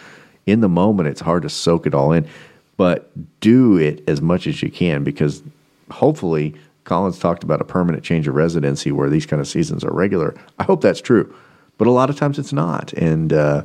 In 0.45 0.61
the 0.61 0.69
moment, 0.69 1.09
it's 1.09 1.21
hard 1.21 1.43
to 1.45 1.49
soak 1.49 1.87
it 1.87 1.95
all 1.95 2.13
in, 2.13 2.29
but 2.77 3.11
do 3.41 3.79
it 3.79 4.07
as 4.07 4.21
much 4.21 4.47
as 4.47 4.63
you 4.63 4.71
can 4.71 5.05
because 5.05 5.43
hopefully, 5.91 6.55
Collins 6.85 7.19
talked 7.19 7.45
about 7.45 7.61
a 7.61 7.65
permanent 7.65 8.03
change 8.03 8.27
of 8.27 8.35
residency 8.35 8.91
where 8.91 9.09
these 9.09 9.25
kind 9.25 9.41
of 9.41 9.47
seasons 9.47 9.85
are 9.85 9.93
regular. 9.93 10.35
I 10.59 10.65
hope 10.65 10.81
that's 10.81 11.01
true, 11.01 11.33
but 11.79 11.87
a 11.87 11.93
lot 11.93 12.11
of 12.11 12.17
times 12.17 12.39
it's 12.39 12.53
not. 12.53 12.93
And 12.95 13.33
uh, 13.33 13.63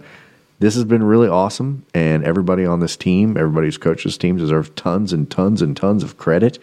this 0.59 0.75
has 0.75 0.83
been 0.85 1.03
really 1.03 1.27
awesome. 1.27 1.85
And 1.93 2.23
everybody 2.23 2.65
on 2.65 2.79
this 2.79 2.95
team, 2.97 3.37
everybody 3.37 3.67
who's 3.67 3.77
coached 3.77 4.03
this 4.05 4.17
team, 4.17 4.37
deserves 4.37 4.69
tons 4.75 5.13
and 5.13 5.29
tons 5.29 5.61
and 5.61 5.75
tons 5.77 6.03
of 6.03 6.17
credit 6.17 6.59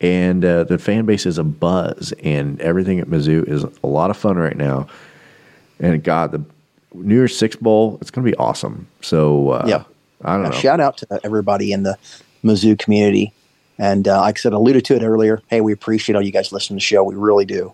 and 0.00 0.44
uh, 0.44 0.64
the 0.64 0.78
fan 0.78 1.06
base 1.06 1.24
is 1.24 1.38
a 1.38 1.44
buzz, 1.44 2.12
and 2.22 2.60
everything 2.60 2.98
at 3.00 3.06
Mizzou 3.06 3.48
is 3.48 3.64
a 3.82 3.86
lot 3.86 4.10
of 4.10 4.16
fun 4.18 4.36
right 4.36 4.56
now. 4.56 4.86
And 5.80 6.02
God, 6.02 6.32
the 6.32 6.44
New 6.92 7.14
Year's 7.14 7.36
Six 7.36 7.56
Bowl, 7.56 7.96
it's 8.02 8.10
going 8.10 8.24
to 8.24 8.30
be 8.30 8.36
awesome. 8.36 8.86
So 9.00 9.50
uh, 9.50 9.64
Yeah. 9.66 9.84
I 10.22 10.36
don't 10.36 10.46
Uh, 10.46 10.48
know. 10.50 10.56
Shout 10.56 10.80
out 10.80 10.98
to 10.98 11.20
everybody 11.24 11.72
in 11.72 11.84
the 11.84 11.96
Mizzou 12.44 12.78
community. 12.78 13.32
And 13.78 14.06
uh, 14.06 14.20
like 14.20 14.38
I 14.38 14.40
said, 14.40 14.52
alluded 14.52 14.84
to 14.86 14.96
it 14.96 15.02
earlier. 15.02 15.40
Hey, 15.48 15.60
we 15.60 15.72
appreciate 15.72 16.16
all 16.16 16.22
you 16.22 16.32
guys 16.32 16.52
listening 16.52 16.78
to 16.78 16.82
the 16.82 16.86
show. 16.86 17.02
We 17.02 17.14
really 17.14 17.44
do. 17.46 17.72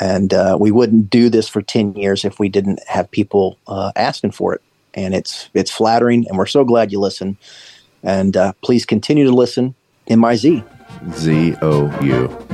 And 0.00 0.32
uh, 0.32 0.56
we 0.58 0.70
wouldn't 0.70 1.10
do 1.10 1.28
this 1.28 1.48
for 1.48 1.60
10 1.60 1.94
years 1.94 2.24
if 2.24 2.40
we 2.40 2.48
didn't 2.48 2.80
have 2.88 3.10
people 3.10 3.58
uh, 3.66 3.92
asking 3.96 4.32
for 4.32 4.54
it. 4.54 4.62
And 4.94 5.14
it's 5.14 5.48
it's 5.54 5.70
flattering, 5.70 6.26
and 6.28 6.36
we're 6.36 6.46
so 6.46 6.64
glad 6.64 6.90
you 6.90 6.98
listen. 6.98 7.38
And 8.02 8.36
uh, 8.36 8.54
please 8.60 8.84
continue 8.84 9.24
to 9.24 9.30
listen 9.30 9.76
in 10.06 10.18
my 10.18 10.34
Z. 10.34 10.64
Z 11.12 11.54
O 11.62 12.02
U. 12.02 12.46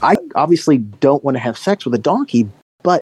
I 0.00 0.16
obviously 0.34 0.78
don't 0.78 1.22
want 1.22 1.36
to 1.36 1.40
have 1.40 1.58
sex 1.58 1.84
with 1.84 1.94
a 1.94 1.98
donkey, 1.98 2.48